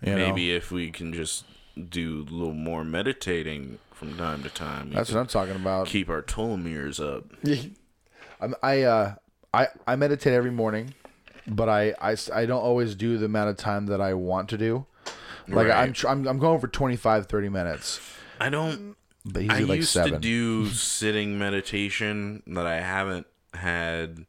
You 0.00 0.12
know? 0.14 0.16
Maybe 0.28 0.52
if 0.54 0.70
we 0.70 0.90
can 0.90 1.12
just 1.12 1.44
do 1.88 2.26
a 2.28 2.32
little 2.32 2.54
more 2.54 2.84
meditating 2.84 3.78
from 3.92 4.16
time 4.16 4.42
to 4.42 4.50
time, 4.50 4.90
That's 4.92 5.12
what 5.12 5.20
I'm 5.20 5.26
talking 5.26 5.56
about. 5.56 5.86
keep 5.86 6.08
our 6.08 6.22
telomeres 6.22 7.00
up. 7.00 7.24
I'm, 8.40 8.54
I 8.62 8.82
uh 8.82 9.14
I 9.54 9.68
I 9.86 9.96
meditate 9.96 10.32
every 10.32 10.50
morning, 10.50 10.94
but 11.46 11.68
I, 11.68 11.94
I, 12.00 12.16
I 12.34 12.46
don't 12.46 12.62
always 12.62 12.94
do 12.96 13.16
the 13.18 13.26
amount 13.26 13.50
of 13.50 13.56
time 13.56 13.86
that 13.86 14.00
I 14.00 14.14
want 14.14 14.48
to 14.50 14.58
do. 14.58 14.86
Like 15.48 15.68
Right. 15.68 15.76
I'm, 15.76 15.92
tr- 15.92 16.08
I'm 16.08 16.26
I'm 16.26 16.38
going 16.38 16.58
for 16.60 16.66
25 16.68 17.26
30 17.26 17.48
minutes, 17.48 18.00
I 18.40 18.48
don't. 18.48 18.96
But 19.24 19.50
I 19.50 19.60
like 19.60 19.78
used 19.78 19.90
7. 19.90 20.12
to 20.12 20.18
do 20.18 20.66
sitting 20.70 21.38
meditation 21.38 22.42
that 22.46 22.66
I 22.66 22.80
haven't 22.80 23.26
had. 23.54 24.26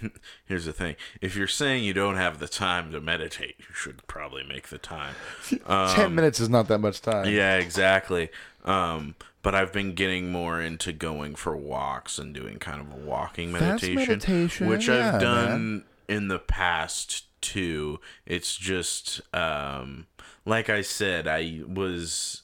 Here's 0.44 0.64
the 0.64 0.72
thing: 0.72 0.96
if 1.20 1.36
you're 1.36 1.46
saying 1.46 1.84
you 1.84 1.94
don't 1.94 2.16
have 2.16 2.38
the 2.38 2.48
time 2.48 2.92
to 2.92 3.00
meditate, 3.00 3.56
you 3.58 3.74
should 3.74 4.06
probably 4.06 4.42
make 4.44 4.68
the 4.68 4.78
time. 4.78 5.14
10 5.66 6.14
minutes 6.14 6.40
is 6.40 6.48
not 6.48 6.68
that 6.68 6.78
much 6.78 7.00
time. 7.00 7.32
Yeah, 7.32 7.56
exactly. 7.56 8.30
Um, 8.64 9.14
but 9.42 9.54
I've 9.54 9.72
been 9.72 9.94
getting 9.94 10.32
more 10.32 10.60
into 10.60 10.90
going 10.92 11.34
for 11.34 11.54
walks 11.54 12.18
and 12.18 12.34
doing 12.34 12.58
kind 12.58 12.80
of 12.80 12.92
a 12.92 12.96
walking 12.96 13.52
meditation, 13.52 13.96
meditation, 13.96 14.68
which 14.68 14.88
yeah, 14.88 15.14
I've 15.14 15.20
done 15.20 15.84
in 16.08 16.28
the 16.28 16.38
past 16.38 17.26
too. 17.42 18.00
It's 18.24 18.56
just 18.56 19.20
um, 19.34 20.06
like 20.44 20.70
I 20.70 20.80
said, 20.80 21.28
I 21.28 21.60
was. 21.66 22.42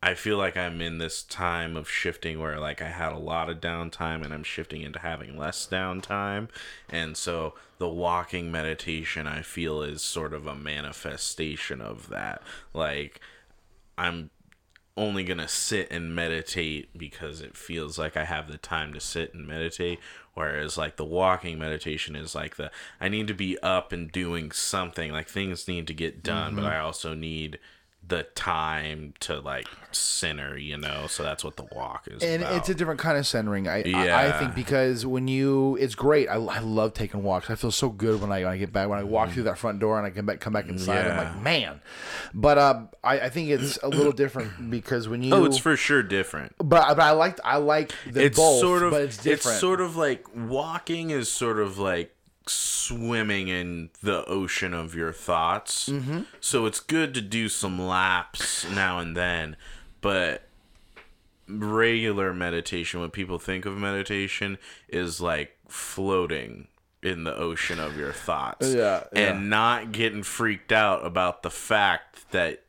I 0.00 0.14
feel 0.14 0.36
like 0.36 0.56
I'm 0.56 0.80
in 0.80 0.98
this 0.98 1.22
time 1.22 1.76
of 1.76 1.90
shifting 1.90 2.38
where 2.38 2.60
like 2.60 2.80
I 2.80 2.88
had 2.88 3.12
a 3.12 3.18
lot 3.18 3.50
of 3.50 3.60
downtime 3.60 4.24
and 4.24 4.32
I'm 4.32 4.44
shifting 4.44 4.82
into 4.82 5.00
having 5.00 5.36
less 5.36 5.66
downtime. 5.66 6.48
And 6.88 7.16
so 7.16 7.54
the 7.78 7.88
walking 7.88 8.52
meditation 8.52 9.26
I 9.26 9.42
feel 9.42 9.82
is 9.82 10.00
sort 10.00 10.32
of 10.32 10.46
a 10.46 10.54
manifestation 10.54 11.80
of 11.80 12.08
that. 12.10 12.42
Like 12.72 13.20
I'm 13.96 14.30
only 14.98 15.22
going 15.22 15.38
to 15.38 15.48
sit 15.48 15.90
and 15.90 16.14
meditate 16.14 16.96
because 16.98 17.40
it 17.40 17.56
feels 17.56 17.98
like 17.98 18.16
I 18.16 18.24
have 18.24 18.50
the 18.50 18.58
time 18.58 18.92
to 18.92 19.00
sit 19.00 19.32
and 19.32 19.46
meditate. 19.46 20.00
Whereas, 20.34 20.76
like, 20.76 20.96
the 20.96 21.04
walking 21.04 21.58
meditation 21.58 22.16
is 22.16 22.34
like 22.34 22.56
the 22.56 22.70
I 23.00 23.08
need 23.08 23.28
to 23.28 23.34
be 23.34 23.58
up 23.60 23.92
and 23.92 24.10
doing 24.10 24.50
something. 24.50 25.12
Like, 25.12 25.28
things 25.28 25.68
need 25.68 25.86
to 25.86 25.94
get 25.94 26.22
done, 26.22 26.56
but 26.56 26.62
mm-hmm. 26.62 26.70
I 26.70 26.80
also 26.80 27.14
need 27.14 27.58
the 28.08 28.24
time 28.34 29.14
to, 29.20 29.38
like, 29.40 29.66
center, 29.92 30.56
you 30.56 30.76
know? 30.76 31.06
So 31.08 31.22
that's 31.22 31.44
what 31.44 31.56
the 31.56 31.66
walk 31.72 32.08
is. 32.10 32.22
and 32.22 32.42
about. 32.42 32.56
it's 32.56 32.68
a 32.68 32.74
different 32.74 33.00
kind 33.00 33.16
of 33.18 33.26
centering. 33.26 33.68
I, 33.68 33.82
I, 33.94 34.28
I 34.28 34.32
think 34.38 34.54
because 34.54 35.04
when 35.06 35.28
you, 35.28 35.76
it's 35.76 35.94
great. 35.94 36.28
I, 36.28 36.34
I 36.34 36.58
love 36.60 36.94
taking 36.94 37.22
walks. 37.22 37.50
I 37.50 37.54
feel 37.54 37.70
so 37.70 37.88
good 37.90 38.20
when 38.20 38.32
I, 38.32 38.44
when 38.44 38.52
I 38.52 38.56
get 38.56 38.72
back 38.72 38.88
when 38.88 38.98
I 38.98 39.02
walk 39.04 39.30
through 39.30 39.44
that 39.44 39.58
front 39.58 39.78
door 39.80 39.98
and 39.98 40.06
I 40.06 40.10
come 40.10 40.26
back 40.26 40.40
come 40.40 40.52
back 40.52 40.68
inside. 40.68 41.06
I'm 41.06 41.18
Mm. 41.18 41.34
Like, 41.34 41.42
man. 41.42 41.80
But 42.34 42.58
uh, 42.58 42.80
I, 43.02 43.20
I 43.20 43.28
think 43.28 43.50
it's 43.50 43.78
a 43.82 43.88
little 43.88 44.12
different 44.12 44.70
because 44.70 45.08
when 45.08 45.22
you, 45.22 45.34
Oh, 45.34 45.44
it's 45.44 45.58
for 45.58 45.76
sure 45.76 46.02
different. 46.02 46.54
but 46.58 46.94
but 46.96 47.00
I 47.00 47.10
like 47.12 47.38
I 47.44 47.56
like 47.56 47.92
the 48.10 48.24
it's 48.26 48.36
both, 48.38 48.60
sort 48.60 48.82
of 48.82 48.90
but 48.92 49.02
it's 49.02 49.16
different. 49.16 49.54
It's 49.54 49.60
sort 49.60 49.80
of 49.80 49.96
like 49.96 50.24
walking 50.34 51.10
is 51.10 51.30
sort 51.30 51.58
of 51.58 51.78
like 51.78 52.14
swimming 52.48 53.48
in 53.48 53.90
the 54.02 54.24
ocean 54.26 54.74
of 54.74 54.94
your 54.94 55.12
thoughts. 55.12 55.88
Mm-hmm. 55.88 56.22
So 56.40 56.66
it's 56.66 56.80
good 56.80 57.14
to 57.14 57.20
do 57.20 57.48
some 57.48 57.80
laps 57.80 58.68
now 58.70 58.98
and 58.98 59.16
then, 59.16 59.56
but 60.00 60.48
regular 61.48 62.34
meditation, 62.34 63.00
when 63.00 63.10
people 63.10 63.38
think 63.38 63.64
of 63.66 63.76
meditation, 63.76 64.58
is 64.88 65.20
like 65.20 65.56
floating 65.68 66.68
in 67.02 67.24
the 67.24 67.36
ocean 67.36 67.78
of 67.78 67.96
your 67.96 68.12
thoughts. 68.12 68.74
Yeah, 68.74 69.04
yeah. 69.12 69.30
And 69.30 69.50
not 69.50 69.92
getting 69.92 70.22
freaked 70.22 70.72
out 70.72 71.04
about 71.06 71.42
the 71.42 71.50
fact 71.50 72.30
that 72.32 72.62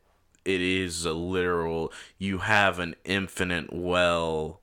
it 0.44 0.60
is 0.60 1.04
a 1.04 1.12
literal 1.12 1.92
you 2.18 2.38
have 2.38 2.78
an 2.78 2.96
infinite 3.04 3.72
well 3.72 4.59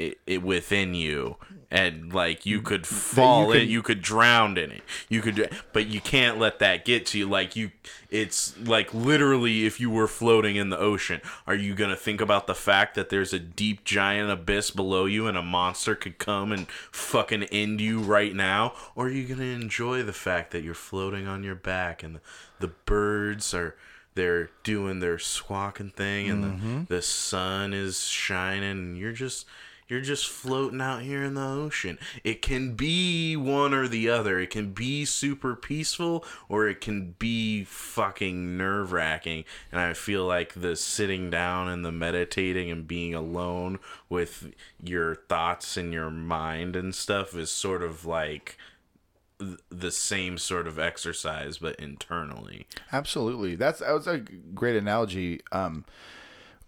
it, 0.00 0.18
it 0.26 0.42
within 0.42 0.94
you 0.94 1.36
and 1.70 2.12
like 2.12 2.44
you 2.44 2.62
could 2.62 2.86
fall 2.86 3.52
could- 3.52 3.62
in 3.62 3.68
you 3.68 3.82
could 3.82 4.02
drown 4.02 4.56
in 4.56 4.72
it. 4.72 4.82
You 5.08 5.20
could 5.20 5.50
but 5.72 5.86
you 5.86 6.00
can't 6.00 6.38
let 6.38 6.58
that 6.58 6.84
get 6.84 7.06
to 7.06 7.18
you. 7.18 7.28
Like 7.28 7.54
you 7.54 7.70
it's 8.08 8.58
like 8.58 8.92
literally 8.92 9.66
if 9.66 9.78
you 9.78 9.90
were 9.90 10.08
floating 10.08 10.56
in 10.56 10.70
the 10.70 10.78
ocean 10.78 11.20
are 11.46 11.54
you 11.54 11.74
gonna 11.74 11.96
think 11.96 12.20
about 12.20 12.46
the 12.46 12.54
fact 12.54 12.94
that 12.94 13.08
there's 13.10 13.32
a 13.32 13.38
deep 13.38 13.84
giant 13.84 14.30
abyss 14.30 14.70
below 14.70 15.04
you 15.04 15.26
and 15.26 15.36
a 15.36 15.42
monster 15.42 15.94
could 15.94 16.18
come 16.18 16.50
and 16.50 16.68
fucking 16.90 17.44
end 17.44 17.80
you 17.80 18.00
right 18.00 18.34
now? 18.34 18.72
Or 18.96 19.06
are 19.06 19.10
you 19.10 19.26
gonna 19.26 19.44
enjoy 19.44 20.02
the 20.02 20.12
fact 20.12 20.50
that 20.52 20.64
you're 20.64 20.74
floating 20.74 21.28
on 21.28 21.44
your 21.44 21.54
back 21.54 22.02
and 22.02 22.16
the, 22.16 22.20
the 22.58 22.68
birds 22.68 23.54
are 23.54 23.76
they're 24.14 24.50
doing 24.64 24.98
their 24.98 25.18
squawking 25.18 25.90
thing 25.90 26.28
and 26.28 26.42
the, 26.42 26.48
mm-hmm. 26.48 26.82
the 26.88 27.00
sun 27.00 27.72
is 27.72 28.00
shining 28.08 28.70
and 28.70 28.98
you're 28.98 29.12
just 29.12 29.46
you're 29.90 30.00
just 30.00 30.28
floating 30.28 30.80
out 30.80 31.02
here 31.02 31.22
in 31.22 31.34
the 31.34 31.44
ocean 31.44 31.98
it 32.24 32.40
can 32.40 32.74
be 32.74 33.36
one 33.36 33.74
or 33.74 33.88
the 33.88 34.08
other 34.08 34.38
it 34.38 34.50
can 34.50 34.72
be 34.72 35.04
super 35.04 35.54
peaceful 35.54 36.24
or 36.48 36.68
it 36.68 36.80
can 36.80 37.14
be 37.18 37.64
fucking 37.64 38.56
nerve-wracking 38.56 39.44
and 39.70 39.80
i 39.80 39.92
feel 39.92 40.24
like 40.24 40.54
the 40.54 40.74
sitting 40.76 41.28
down 41.28 41.68
and 41.68 41.84
the 41.84 41.92
meditating 41.92 42.70
and 42.70 42.86
being 42.86 43.14
alone 43.14 43.78
with 44.08 44.52
your 44.82 45.14
thoughts 45.14 45.76
and 45.76 45.92
your 45.92 46.10
mind 46.10 46.76
and 46.76 46.94
stuff 46.94 47.34
is 47.34 47.50
sort 47.50 47.82
of 47.82 48.06
like 48.06 48.56
the 49.70 49.90
same 49.90 50.36
sort 50.36 50.66
of 50.66 50.78
exercise 50.78 51.58
but 51.58 51.74
internally 51.76 52.66
Absolutely. 52.92 53.54
That's 53.56 53.80
that 53.80 53.92
was 53.92 54.06
a 54.06 54.18
great 54.18 54.76
analogy. 54.76 55.40
Um, 55.52 55.84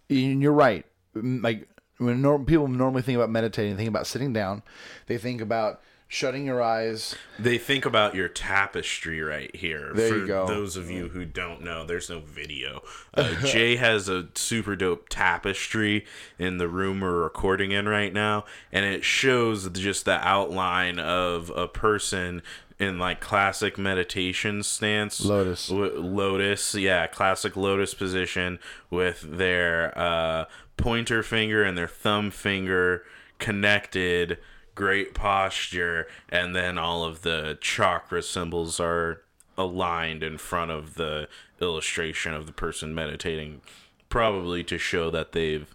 and 0.09 0.43
you're 0.43 0.53
right. 0.53 0.85
Like 1.14 1.68
when 2.05 2.22
norm, 2.22 2.44
people 2.44 2.68
normally 2.68 3.03
think 3.03 3.16
about 3.16 3.30
meditating, 3.30 3.76
think 3.76 3.88
about 3.88 4.07
sitting 4.07 4.32
down. 4.32 4.62
They 5.07 5.18
think 5.18 5.40
about 5.40 5.80
shutting 6.09 6.44
your 6.44 6.61
eyes. 6.61 7.14
They 7.38 7.57
think 7.57 7.86
about 7.86 8.14
your 8.14 8.28
tapestry 8.28 9.22
right 9.22 9.55
here. 9.57 9.92
There 9.94 10.09
For 10.11 10.16
you 10.18 10.26
go. 10.26 10.46
those 10.46 10.76
of 10.76 10.90
you 10.90 11.09
who 11.09 11.24
don't 11.24 11.62
know, 11.62 11.86
there's 11.86 12.11
no 12.11 12.20
video. 12.20 12.82
Uh, 13.14 13.34
Jay 13.46 13.76
has 13.76 14.11
a 14.11 14.28
super 14.34 14.76
dope 14.76 15.09
tapestry 15.09 16.05
in 16.38 16.59
the 16.59 16.68
room 16.68 17.00
we're 17.00 17.22
recording 17.22 17.72
in 17.72 17.88
right 17.88 18.12
now, 18.12 18.44
and 18.70 18.84
it 18.84 19.05
shows 19.05 19.70
just 19.70 20.05
the 20.05 20.27
outline 20.27 20.98
of 20.98 21.51
a 21.56 21.66
person 21.66 22.43
in 22.78 22.98
like 22.98 23.20
classic 23.20 23.78
meditation 23.78 24.62
stance. 24.62 25.24
Lotus. 25.24 25.68
W- 25.68 25.98
lotus, 25.98 26.74
yeah, 26.74 27.06
classic 27.06 27.56
lotus 27.56 27.94
position 27.94 28.59
with 28.90 29.22
their 29.22 29.97
uh, 29.97 30.44
pointer 30.82 31.22
finger 31.22 31.62
and 31.62 31.78
their 31.78 31.88
thumb 31.88 32.30
finger 32.30 33.04
connected 33.38 34.38
great 34.74 35.14
posture 35.14 36.06
and 36.28 36.56
then 36.56 36.76
all 36.76 37.04
of 37.04 37.22
the 37.22 37.56
chakra 37.60 38.22
symbols 38.22 38.80
are 38.80 39.22
aligned 39.56 40.22
in 40.22 40.36
front 40.36 40.70
of 40.70 40.94
the 40.94 41.28
illustration 41.60 42.34
of 42.34 42.46
the 42.46 42.52
person 42.52 42.94
meditating 42.94 43.60
probably 44.09 44.64
to 44.64 44.76
show 44.76 45.10
that 45.10 45.32
they've 45.32 45.74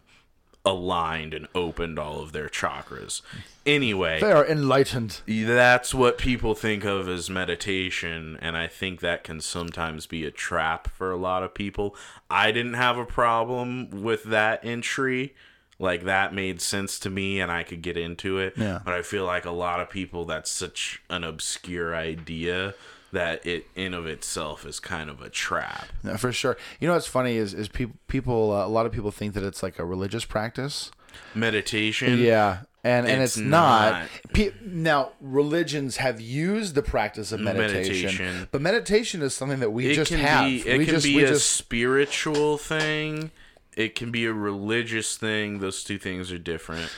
aligned 0.68 1.34
and 1.34 1.48
opened 1.56 1.98
all 1.98 2.22
of 2.22 2.34
their 2.34 2.50
chakras. 2.50 3.22
Anyway 3.66 4.20
They 4.20 4.32
are 4.32 4.46
enlightened. 4.46 5.22
that's 5.26 5.94
what 5.94 6.18
people 6.18 6.54
think 6.56 6.84
of 6.86 7.08
as 7.10 7.30
meditation 7.30 8.38
and 8.42 8.56
i 8.56 8.68
think 8.68 9.00
that 9.02 9.24
can 9.24 9.42
sometimes 9.42 10.06
be 10.06 10.26
a 10.26 10.32
trap 10.32 10.88
for 10.90 11.10
a 11.12 11.18
lot 11.18 11.42
of 11.44 11.54
people. 11.54 11.96
I 12.30 12.52
didn't 12.52 12.76
have 12.76 12.98
a 12.98 13.06
problem 13.06 14.04
with 14.04 14.24
that 14.26 14.64
entry. 14.64 15.34
Like 15.80 16.04
that 16.06 16.34
made 16.34 16.60
sense 16.62 16.98
to 17.00 17.10
me 17.10 17.40
and 17.40 17.52
i 17.52 17.64
could 17.64 17.82
get 17.82 17.98
into 17.98 18.38
it. 18.40 18.54
Yeah. 18.58 18.80
but 18.84 18.94
i 18.94 19.02
feel 19.02 19.26
like 19.26 19.46
a 19.46 19.52
lot 19.52 19.80
of 19.80 19.90
people 19.90 20.26
that's 20.26 20.52
such 20.52 21.02
an 21.10 21.24
obscure 21.24 21.96
idea 21.96 22.74
that 23.12 23.46
it 23.46 23.68
in 23.76 23.94
of 23.94 24.06
itself 24.06 24.66
is 24.66 24.80
kind 24.80 25.10
of 25.10 25.22
a 25.22 25.30
trap 25.30 25.88
Yeah, 26.04 26.18
for 26.18 26.32
sure. 26.34 26.58
You 26.80 26.88
know 26.88 26.94
what's 26.94 27.08
funny 27.08 27.38
is 27.38 27.54
is 27.54 27.68
people 27.68 27.96
people 28.08 28.52
uh, 28.52 28.66
a 28.66 28.68
lot 28.68 28.86
of 28.86 28.92
people 28.92 29.12
think 29.12 29.34
that 29.36 29.44
it's 29.44 29.64
like 29.64 29.80
a 29.80 29.86
religious 29.86 30.26
practice. 30.26 30.92
meditation 31.34 32.20
Yeah, 32.20 32.60
And 32.84 33.08
and 33.08 33.22
It's 33.22 33.38
it's, 33.38 33.46
not. 33.46 33.92
not. 34.02 34.10
Pe- 34.34 34.52
now 34.62 35.12
religions 35.22 35.98
have 35.98 36.20
used 36.22 36.76
the 36.76 36.84
practice 36.84 37.32
of 37.32 37.40
meditation, 37.40 38.06
Meditation. 38.08 38.48
but 38.52 38.62
meditation 38.62 39.22
is 39.22 39.34
something 39.34 39.60
that 39.60 39.72
we 39.72 39.88
it 39.92 39.96
just 39.96 40.12
have. 40.12 40.46
be 40.46 40.68
it 40.68 40.78
we 40.78 40.86
can 40.86 40.96
just 40.96 41.06
be 41.06 41.24
a 41.24 41.28
just 41.28 41.50
spiritual 41.52 42.58
thing 42.58 43.32
it 43.76 43.94
can 43.96 44.12
be 44.12 44.26
a 44.26 44.34
religious 44.34 45.18
thing 45.18 45.60
those 45.60 45.84
two 45.84 45.98
things 46.00 46.32
are 46.32 46.38
different 46.40 46.90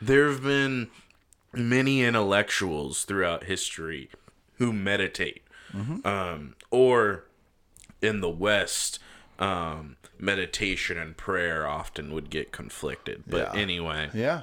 there 0.00 0.28
have 0.28 0.42
been 0.42 0.88
many 1.52 2.02
intellectuals 2.02 3.04
throughout 3.04 3.44
history 3.44 4.08
who 4.58 4.72
meditate 4.72 5.42
Mm-hmm. 5.74 6.06
um, 6.06 6.54
or 6.70 7.24
in 8.00 8.20
the 8.20 8.28
west 8.30 8.98
um, 9.38 9.96
meditation 10.18 10.96
and 10.98 11.16
prayer 11.16 11.66
often 11.66 12.12
would 12.14 12.30
get 12.30 12.52
conflicted 12.52 13.24
but 13.26 13.54
Yeah. 13.54 13.60
anyway 13.60 14.10
yeah. 14.14 14.42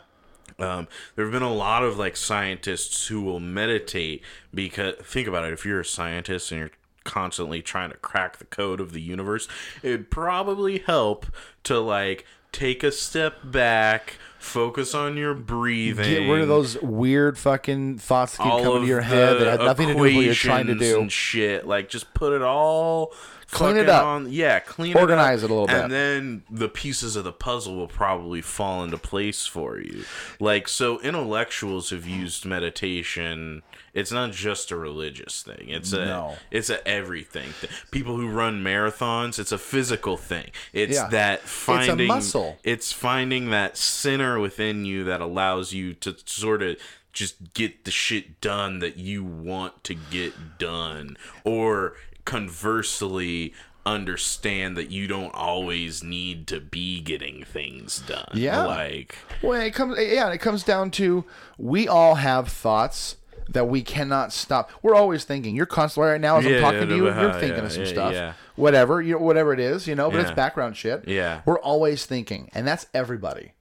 um, 0.60 0.88
there 1.16 1.26
have 1.26 1.32
been 1.34 1.42
a 1.42 1.54
lot 1.54 1.84
of 1.84 1.98
like 1.98 2.16
scientists 2.16 3.08
who 3.08 3.22
will 3.22 3.40
meditate 3.40 4.22
because 4.54 4.96
think 5.04 5.28
about 5.28 5.44
it 5.46 5.54
if 5.54 5.66
you're 5.66 5.82
a 5.82 5.86
scientist 5.86 6.52
and 6.52 6.60
you're 6.60 6.72
constantly 7.04 7.62
trying 7.62 7.90
to 7.92 7.98
crack 7.98 8.38
the 8.38 8.46
code 8.46 8.80
of 8.80 8.92
the 8.94 9.02
universe 9.02 9.48
it'd 9.84 10.10
probably 10.10 10.80
help 10.80 11.26
to 11.64 11.80
like 11.80 12.26
take 12.52 12.84
a 12.84 12.92
step 12.92 13.36
back 13.44 14.18
focus 14.46 14.94
on 14.94 15.18
your 15.18 15.34
breathing 15.34 16.06
Get 16.26 16.30
rid 16.32 16.42
of 16.42 16.48
those 16.48 16.80
weird 16.82 17.38
fucking 17.38 17.98
thoughts 17.98 18.38
that 18.38 18.44
keep 18.44 18.52
all 18.52 18.64
coming 18.64 18.82
to 18.84 18.88
your 18.88 19.02
head 19.02 19.40
that 19.42 19.48
have 19.48 19.60
nothing 19.62 19.88
to 19.88 19.94
do 19.96 20.00
with 20.00 20.16
what 20.16 20.24
you're 20.24 20.34
trying 20.34 20.68
to 20.68 20.76
do. 20.76 21.02
and 21.02 21.12
shit. 21.12 21.68
Like 21.68 21.90
just 21.90 22.14
put 22.14 22.34
it 22.34 22.42
all 22.42 23.14
Clean 23.52 23.78
it 23.78 23.88
up. 23.90 24.04
On, 24.04 24.32
yeah, 24.32 24.60
clean 24.60 24.98
Organize 24.98 25.44
it, 25.44 25.46
up, 25.46 25.52
Organize 25.52 25.52
it 25.52 25.52
a 25.52 25.54
little 25.54 25.68
bit. 25.68 25.76
and 25.84 25.92
then 25.92 26.44
the 26.50 26.68
pieces 26.68 27.16
of 27.16 27.24
the 27.24 27.32
puzzle 27.32 27.76
will 27.76 27.88
probably 27.88 28.42
fall 28.42 28.84
into 28.84 28.98
place 28.98 29.46
for 29.46 29.80
you. 29.80 30.04
Like 30.40 30.68
so, 30.68 31.00
intellectuals 31.02 31.92
have 31.92 32.08
used 32.08 32.46
meditation. 32.46 33.62
It's 33.96 34.12
not 34.12 34.32
just 34.34 34.70
a 34.70 34.76
religious 34.76 35.42
thing. 35.42 35.70
It's 35.70 35.92
a 35.94 36.06
No. 36.06 36.38
it's 36.52 36.70
a 36.70 36.86
everything. 36.88 37.50
thing. 37.54 37.70
People 37.90 38.18
who 38.18 38.28
run 38.28 38.64
marathons, 38.64 39.40
it's 39.40 39.52
a 39.52 39.58
physical 39.58 40.18
thing. 40.18 40.52
It's 40.74 40.96
Yeah. 40.98 41.08
that 41.08 41.42
finding 41.48 42.08
muscle. 42.08 42.60
it's 42.64 42.92
finding 42.92 43.50
that 43.50 43.78
center 43.78 44.40
within 44.40 44.86
you 44.86 45.04
that 45.06 45.22
allows 45.22 45.74
you 45.74 45.94
to 45.96 46.16
sort 46.26 46.62
of 46.62 46.76
just 47.14 47.54
get 47.54 47.86
the 47.86 47.92
shit 47.92 48.42
done 48.42 48.80
that 48.80 48.98
you 48.98 49.24
want 49.24 49.84
to 49.86 49.94
get 49.96 50.58
done 50.60 51.16
or 51.46 51.94
conversely 52.26 53.54
understand 53.86 54.76
that 54.76 54.90
you 54.90 55.08
don't 55.08 55.34
always 55.36 56.04
need 56.04 56.48
to 56.48 56.60
be 56.60 57.00
getting 57.00 57.44
things 57.46 58.00
done 58.00 58.28
Yeah. 58.34 58.64
like 58.66 59.16
Well, 59.44 59.62
it 59.62 59.74
comes 59.76 59.98
yeah, 60.00 60.30
it 60.32 60.40
comes 60.40 60.64
down 60.64 60.90
to 60.92 61.24
we 61.58 61.88
all 61.88 62.16
have 62.16 62.48
thoughts 62.50 63.18
that 63.50 63.68
we 63.68 63.82
cannot 63.82 64.34
stop. 64.34 64.72
We're 64.82 64.96
always 64.96 65.24
thinking. 65.24 65.56
You're 65.56 65.66
constantly 65.66 66.12
right 66.12 66.22
now 66.22 66.38
as 66.38 66.46
Yeah, 66.46 66.56
I'm 66.58 66.62
talking 66.62 66.90
to 66.90 66.96
you. 66.96 67.06
You're 67.06 67.14
yeah, 67.16 67.40
thinking 67.40 67.64
of 67.64 67.72
some 67.72 67.84
yeah, 67.84 67.90
stuff. 67.90 68.14
yeah. 68.14 68.34
Whatever 68.56 69.02
you 69.02 69.14
know, 69.14 69.20
whatever 69.20 69.54
it 69.54 69.60
is, 69.60 69.88
you 69.88 69.96
know. 69.96 70.10
But 70.10 70.18
Yeah. 70.18 70.22
it's 70.24 70.32
background 70.32 70.78
shit. 70.78 71.08
Yeah. 71.08 71.42
we're 71.46 71.60
always 71.60 72.06
thinking, 72.06 72.50
and 72.54 72.68
that's 72.68 72.88
everybody. 72.94 73.54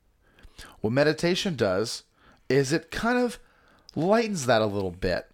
What 0.80 0.92
meditation 0.92 1.56
does 1.56 2.04
is 2.48 2.72
it 2.72 2.90
kind 2.90 3.18
of 3.18 3.38
lightens 3.94 4.46
that 4.46 4.62
a 4.62 4.66
little 4.66 4.90
bit 4.90 5.26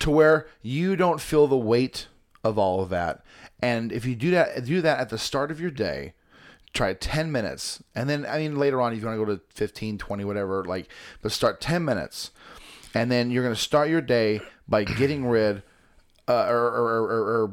to 0.00 0.10
where 0.10 0.46
you 0.62 0.96
don't 0.96 1.20
feel 1.20 1.46
the 1.46 1.56
weight 1.56 2.06
of 2.42 2.58
all 2.58 2.80
of 2.80 2.90
that. 2.90 3.22
And 3.60 3.92
if 3.92 4.04
you 4.04 4.14
do 4.14 4.30
that, 4.32 4.64
do 4.64 4.80
that 4.82 4.98
at 5.00 5.08
the 5.08 5.18
start 5.18 5.50
of 5.50 5.60
your 5.60 5.70
day, 5.70 6.12
try 6.74 6.92
10 6.92 7.32
minutes. 7.32 7.82
And 7.94 8.08
then, 8.10 8.26
I 8.26 8.38
mean, 8.38 8.56
later 8.56 8.80
on, 8.80 8.92
if 8.92 9.00
you 9.00 9.06
want 9.06 9.18
to 9.18 9.24
go 9.24 9.34
to 9.36 9.40
15, 9.50 9.96
20, 9.98 10.24
whatever, 10.24 10.64
like, 10.64 10.88
but 11.22 11.32
start 11.32 11.60
10 11.60 11.84
minutes. 11.84 12.30
And 12.94 13.10
then 13.10 13.30
you're 13.30 13.42
going 13.42 13.54
to 13.54 13.60
start 13.60 13.88
your 13.88 14.00
day 14.00 14.40
by 14.68 14.84
getting 14.84 15.26
rid 15.26 15.62
uh, 16.28 16.46
or, 16.46 16.56
or, 16.56 16.98
or, 16.98 17.42
or, 17.42 17.52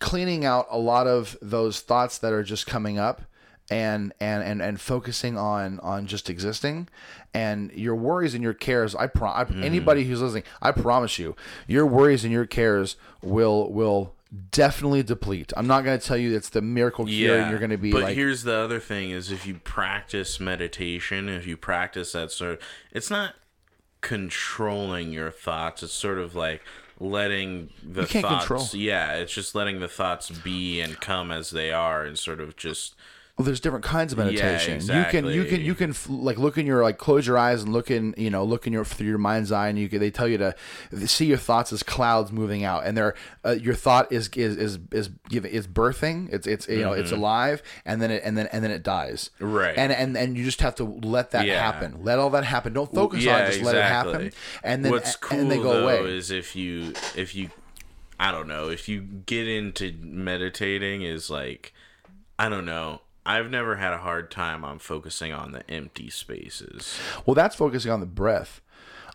cleaning 0.00 0.44
out 0.44 0.66
a 0.70 0.78
lot 0.78 1.06
of 1.06 1.36
those 1.40 1.80
thoughts 1.80 2.18
that 2.18 2.32
are 2.32 2.42
just 2.42 2.66
coming 2.66 2.98
up 2.98 3.22
and 3.70 4.12
and 4.18 4.42
and, 4.42 4.60
and 4.60 4.80
focusing 4.80 5.38
on 5.38 5.78
on 5.80 6.06
just 6.06 6.28
existing. 6.28 6.88
And 7.32 7.70
your 7.72 7.94
worries 7.94 8.34
and 8.34 8.42
your 8.42 8.54
cares 8.54 8.96
i 8.96 9.06
pro 9.06 9.28
I, 9.28 9.46
anybody 9.62 10.04
who's 10.04 10.22
listening 10.22 10.44
i 10.62 10.72
promise 10.72 11.18
you 11.18 11.36
your 11.66 11.86
worries 11.86 12.24
and 12.24 12.32
your 12.32 12.46
cares 12.46 12.96
will 13.22 13.70
will 13.70 14.14
definitely 14.50 15.02
deplete. 15.02 15.52
I'm 15.56 15.66
not 15.66 15.84
going 15.84 15.98
to 15.98 16.06
tell 16.06 16.16
you 16.16 16.36
it's 16.36 16.50
the 16.50 16.60
miracle 16.60 17.06
cure 17.06 17.38
and 17.38 17.50
you're 17.50 17.58
going 17.58 17.70
to 17.70 17.78
be 17.78 17.92
but 17.92 18.02
like 18.02 18.16
here's 18.16 18.42
the 18.42 18.54
other 18.54 18.80
thing 18.80 19.10
is 19.10 19.30
if 19.30 19.46
you 19.46 19.54
practice 19.54 20.38
meditation 20.38 21.28
if 21.28 21.46
you 21.46 21.56
practice 21.56 22.12
that 22.12 22.30
sort 22.30 22.54
of 22.54 22.58
it's 22.92 23.10
not 23.10 23.34
controlling 24.00 25.12
your 25.12 25.30
thoughts 25.30 25.82
it's 25.82 25.92
sort 25.92 26.18
of 26.18 26.34
like 26.34 26.62
letting 27.00 27.70
the 27.82 28.06
thoughts 28.06 28.46
control. 28.46 28.68
yeah 28.72 29.14
it's 29.14 29.32
just 29.32 29.54
letting 29.54 29.80
the 29.80 29.88
thoughts 29.88 30.30
be 30.30 30.80
and 30.80 31.00
come 31.00 31.30
as 31.30 31.50
they 31.50 31.72
are 31.72 32.04
and 32.04 32.18
sort 32.18 32.40
of 32.40 32.56
just 32.56 32.94
Well, 33.38 33.44
there's 33.46 33.60
different 33.60 33.84
kinds 33.84 34.12
of 34.12 34.18
meditation. 34.18 34.80
You 34.80 35.04
can 35.10 35.24
you 35.26 35.44
can 35.44 35.60
you 35.60 35.74
can 35.76 35.90
f- 35.90 36.08
like 36.10 36.38
look 36.38 36.58
in 36.58 36.66
your 36.66 36.82
like 36.82 36.98
close 36.98 37.24
your 37.24 37.38
eyes 37.38 37.62
and 37.62 37.72
look 37.72 37.88
in 37.88 38.12
you 38.18 38.30
know 38.30 38.42
look 38.42 38.66
in 38.66 38.72
your 38.72 38.84
through 38.84 39.06
your 39.06 39.16
mind's 39.18 39.52
eye 39.52 39.68
and 39.68 39.78
you 39.78 39.88
can, 39.88 40.00
they 40.00 40.10
tell 40.10 40.26
you 40.26 40.38
to 40.38 40.56
see 41.06 41.26
your 41.26 41.38
thoughts 41.38 41.72
as 41.72 41.84
clouds 41.84 42.32
moving 42.32 42.64
out 42.64 42.84
and 42.84 42.96
they're 42.96 43.14
uh, 43.44 43.50
your 43.52 43.74
thought 43.74 44.10
is 44.10 44.28
is 44.30 44.56
is 44.56 44.78
is 44.90 45.08
giving 45.28 45.52
is 45.52 45.68
birthing. 45.68 46.28
It's 46.32 46.48
it's 46.48 46.66
you 46.66 46.80
know 46.80 46.94
it's 46.94 47.12
alive 47.12 47.62
and 47.84 48.02
then 48.02 48.10
it 48.10 48.22
and 48.24 48.36
then 48.36 48.48
and 48.52 48.64
then 48.64 48.72
it 48.72 48.82
dies. 48.82 49.30
Mm-hmm. 49.40 49.52
Right. 49.52 49.78
and 49.78 49.92
and 49.92 50.16
and 50.16 50.36
you 50.36 50.44
just 50.44 50.60
have 50.60 50.74
to 50.74 50.84
let 50.84 51.30
that 51.30 51.46
Yeah. 51.46 51.62
happen. 51.62 52.02
Let 52.02 52.18
all 52.18 52.30
that 52.30 52.42
happen. 52.44 52.72
Don't 52.72 52.92
focus 52.92 53.24
on 53.24 53.40
it. 53.42 53.46
just 53.52 53.62
let 53.62 53.76
it 53.76 53.84
happen. 53.84 54.32
and 54.64 54.84
then 54.84 54.90
what's 54.90 55.14
cool 55.14 55.38
and 55.38 55.48
they 55.48 55.58
go 55.58 55.74
though 55.74 55.88
away. 55.88 56.16
is 56.16 56.32
if 56.32 56.56
you 56.56 56.92
if 57.14 57.36
you 57.36 57.50
i 58.18 58.32
don't 58.32 58.48
know 58.48 58.68
if 58.68 58.88
you 58.88 59.00
get 59.00 59.46
into 59.46 59.92
meditating 60.02 61.02
is 61.02 61.30
like 61.30 61.72
i 62.38 62.48
don't 62.48 62.64
know 62.64 63.00
i've 63.26 63.50
never 63.50 63.76
had 63.76 63.92
a 63.92 63.98
hard 63.98 64.30
time 64.30 64.64
on 64.64 64.78
focusing 64.78 65.32
on 65.32 65.52
the 65.52 65.68
empty 65.70 66.10
spaces 66.10 66.98
well 67.26 67.34
that's 67.34 67.56
focusing 67.56 67.90
on 67.90 68.00
the 68.00 68.06
breath 68.06 68.60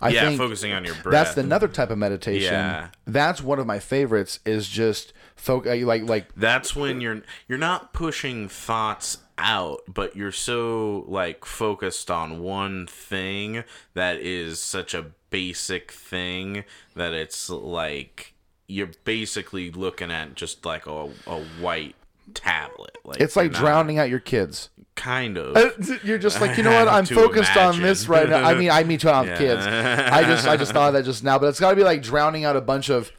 I 0.02 0.10
yeah 0.10 0.26
think 0.26 0.38
focusing 0.38 0.74
on 0.74 0.84
your 0.84 0.96
breath 0.96 1.28
That's 1.28 1.38
another 1.38 1.70
type 1.70 1.90
of 1.90 1.98
meditation. 1.98 2.52
Yeah. 2.52 2.90
That's 3.06 3.42
one 3.42 3.60
of 3.60 3.66
my 3.66 3.80
favorites. 3.80 4.40
Is 4.44 4.68
just 4.68 5.14
focus 5.36 5.82
uh, 5.82 5.86
like 5.86 6.04
like 6.04 6.34
that's 6.36 6.76
when 6.76 7.02
you're 7.02 7.22
you're 7.48 7.58
not 7.58 7.94
pushing 7.94 8.48
thoughts 8.48 9.20
out 9.38 9.82
but 9.88 10.16
you're 10.16 10.32
so 10.32 11.04
like 11.08 11.44
focused 11.44 12.12
on 12.12 12.40
one 12.40 12.86
thing 12.86 13.64
that 13.94 14.18
is 14.20 14.60
such 14.62 14.94
a 14.94 15.08
basic 15.32 15.92
thing 15.92 16.64
that 16.96 17.14
it's 17.14 17.50
like 17.50 18.36
you're 18.68 18.92
basically 19.04 19.72
looking 19.72 20.12
at 20.12 20.36
just 20.36 20.66
like 20.66 20.86
a, 20.86 21.10
a 21.26 21.44
white 21.60 21.96
tablet 22.34 22.98
like 23.06 23.20
it's 23.22 23.36
like 23.36 23.52
not- 23.52 23.60
drowning 23.60 24.00
out 24.00 24.10
your 24.10 24.20
kids. 24.20 24.70
kind 24.96 25.38
of 25.38 25.56
uh, 25.58 25.70
You're 26.04 26.18
just 26.18 26.40
like, 26.42 26.58
you 26.58 26.64
know 26.64 26.72
what? 26.80 26.88
I'm 26.88 27.06
focused 27.06 27.58
on 27.58 27.82
this 27.82 28.08
right 28.08 28.30
now. 28.30 28.44
I 28.44 28.54
mean, 28.54 28.70
I 28.72 28.84
me 28.84 28.98
too. 28.98 29.10
I 29.10 29.24
have 29.24 29.38
kids. 29.38 29.66
I 29.66 30.24
just, 30.24 30.48
I 30.48 30.56
just 30.58 30.72
thought 30.72 30.90
of 30.90 30.94
that 30.94 31.04
just 31.04 31.24
now. 31.24 31.40
But 31.40 31.48
it's 31.48 31.60
got 31.60 31.72
to 31.72 31.76
be 31.76 31.84
like 31.84 32.02
drowning 32.02 32.46
out 32.46 32.56
a 32.56 32.62
bunch 32.62 32.90
of 32.90 33.12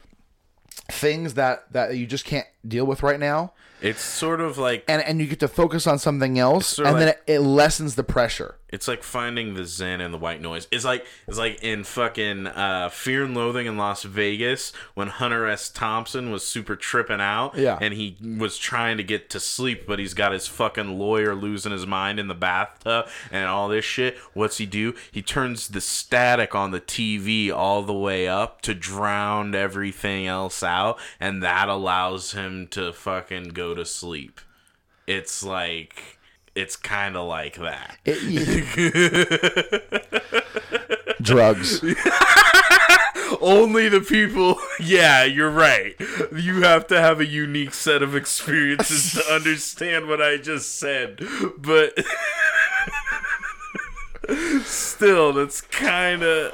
things 0.91 1.33
that 1.35 1.71
that 1.73 1.97
you 1.97 2.05
just 2.05 2.25
can't 2.25 2.47
deal 2.67 2.85
with 2.85 3.03
right 3.03 3.19
now, 3.19 3.53
it's 3.81 4.01
sort 4.01 4.39
of 4.41 4.57
like 4.57 4.83
and 4.87 5.01
and 5.01 5.19
you 5.19 5.27
get 5.27 5.39
to 5.39 5.47
focus 5.47 5.87
on 5.87 5.99
something 5.99 6.37
else, 6.39 6.77
and 6.77 6.87
of 6.87 6.99
then 6.99 7.07
it, 7.09 7.23
it 7.27 7.39
lessens 7.39 7.95
the 7.95 8.03
pressure. 8.03 8.55
It's 8.75 8.89
like 8.89 9.03
finding 9.03 9.53
the 9.53 9.63
zen 9.63 10.01
in 10.01 10.11
the 10.11 10.17
white 10.17 10.41
noise. 10.41 10.67
It's 10.69 10.83
like 10.83 11.05
it's 11.29 11.37
like 11.37 11.63
in 11.63 11.85
fucking 11.85 12.47
uh, 12.47 12.89
Fear 12.89 13.23
and 13.23 13.33
Loathing 13.33 13.67
in 13.67 13.77
Las 13.77 14.03
Vegas 14.03 14.73
when 14.95 15.07
Hunter 15.07 15.47
S. 15.47 15.69
Thompson 15.69 16.29
was 16.29 16.45
super 16.45 16.75
tripping 16.75 17.21
out. 17.21 17.57
Yeah. 17.57 17.77
And 17.79 17.93
he 17.93 18.17
was 18.37 18.57
trying 18.57 18.97
to 18.97 19.03
get 19.03 19.29
to 19.29 19.39
sleep, 19.39 19.87
but 19.87 19.97
he's 19.97 20.13
got 20.13 20.33
his 20.33 20.47
fucking 20.47 20.99
lawyer 20.99 21.33
losing 21.33 21.71
his 21.71 21.87
mind 21.87 22.19
in 22.19 22.27
the 22.27 22.35
bathtub 22.35 23.07
and 23.31 23.47
all 23.47 23.69
this 23.69 23.85
shit. 23.85 24.17
What's 24.33 24.57
he 24.57 24.65
do? 24.65 24.93
He 25.09 25.21
turns 25.21 25.69
the 25.69 25.79
static 25.79 26.53
on 26.53 26.71
the 26.71 26.81
TV 26.81 27.53
all 27.53 27.81
the 27.81 27.93
way 27.93 28.27
up 28.27 28.59
to 28.63 28.73
drown 28.73 29.55
everything 29.55 30.27
else 30.27 30.61
out, 30.63 30.99
and 31.17 31.41
that 31.41 31.69
allows 31.69 32.33
him 32.33 32.67
to 32.71 32.91
fucking 32.91 33.49
go 33.49 33.73
to 33.73 33.85
sleep. 33.85 34.41
It's 35.07 35.43
like 35.43 36.14
it's 36.55 36.75
kind 36.75 37.15
of 37.15 37.27
like 37.27 37.57
that. 37.57 37.97
Drugs. 41.21 41.81
Only 43.41 43.89
the 43.89 44.01
people. 44.01 44.57
Yeah, 44.77 45.23
you're 45.23 45.49
right. 45.49 45.95
You 46.35 46.61
have 46.63 46.85
to 46.87 46.99
have 46.99 47.21
a 47.21 47.25
unique 47.25 47.73
set 47.73 48.03
of 48.03 48.13
experiences 48.13 49.13
to 49.13 49.23
understand 49.33 50.07
what 50.07 50.21
I 50.21 50.35
just 50.37 50.77
said. 50.77 51.21
But 51.57 51.97
still, 54.63 55.33
that's 55.33 55.61
kind 55.61 56.23
of. 56.23 56.53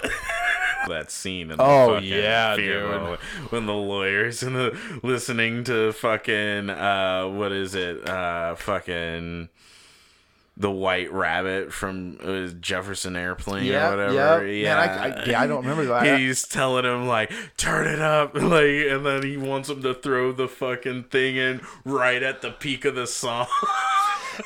That 0.88 1.11
scene 1.11 1.52
in 1.52 1.57
the 1.57 1.64
Oh, 1.64 1.95
fucking 1.95 2.10
yeah, 2.10 2.56
dude. 2.56 3.19
When 3.49 3.65
the 3.65 3.73
lawyers 3.73 4.44
and 4.44 4.56
the 4.56 4.78
listening 5.03 5.64
to 5.65 5.91
fucking 5.94 6.69
uh 6.69 7.28
what 7.28 7.52
is 7.52 7.76
it 7.76 8.07
uh 8.07 8.56
fucking 8.56 9.49
the 10.61 10.71
White 10.71 11.11
Rabbit 11.11 11.73
from 11.73 12.17
uh, 12.23 12.47
Jefferson 12.59 13.15
Airplane 13.15 13.65
Yeah, 13.65 13.88
or 13.88 13.97
whatever. 13.97 14.13
yeah. 14.13 14.41
Yeah, 14.41 14.75
Man, 14.75 14.89
I- 14.89 15.21
I- 15.21 15.25
yeah, 15.25 15.41
I 15.41 15.47
don't 15.47 15.61
remember 15.65 15.85
that. 15.85 16.19
He's 16.19 16.43
telling 16.47 16.85
him 16.85 17.07
like, 17.07 17.31
"Turn 17.57 17.88
it 17.88 17.99
up," 17.99 18.33
like, 18.35 18.65
and 18.65 19.05
then 19.05 19.23
he 19.23 19.38
wants 19.38 19.69
him 19.69 19.81
to 19.83 19.93
throw 19.93 20.31
the 20.31 20.47
fucking 20.47 21.05
thing 21.05 21.35
in 21.35 21.61
right 21.83 22.21
at 22.23 22.41
the 22.41 22.51
peak 22.51 22.85
of 22.85 22.95
the 22.95 23.07
song. 23.07 23.47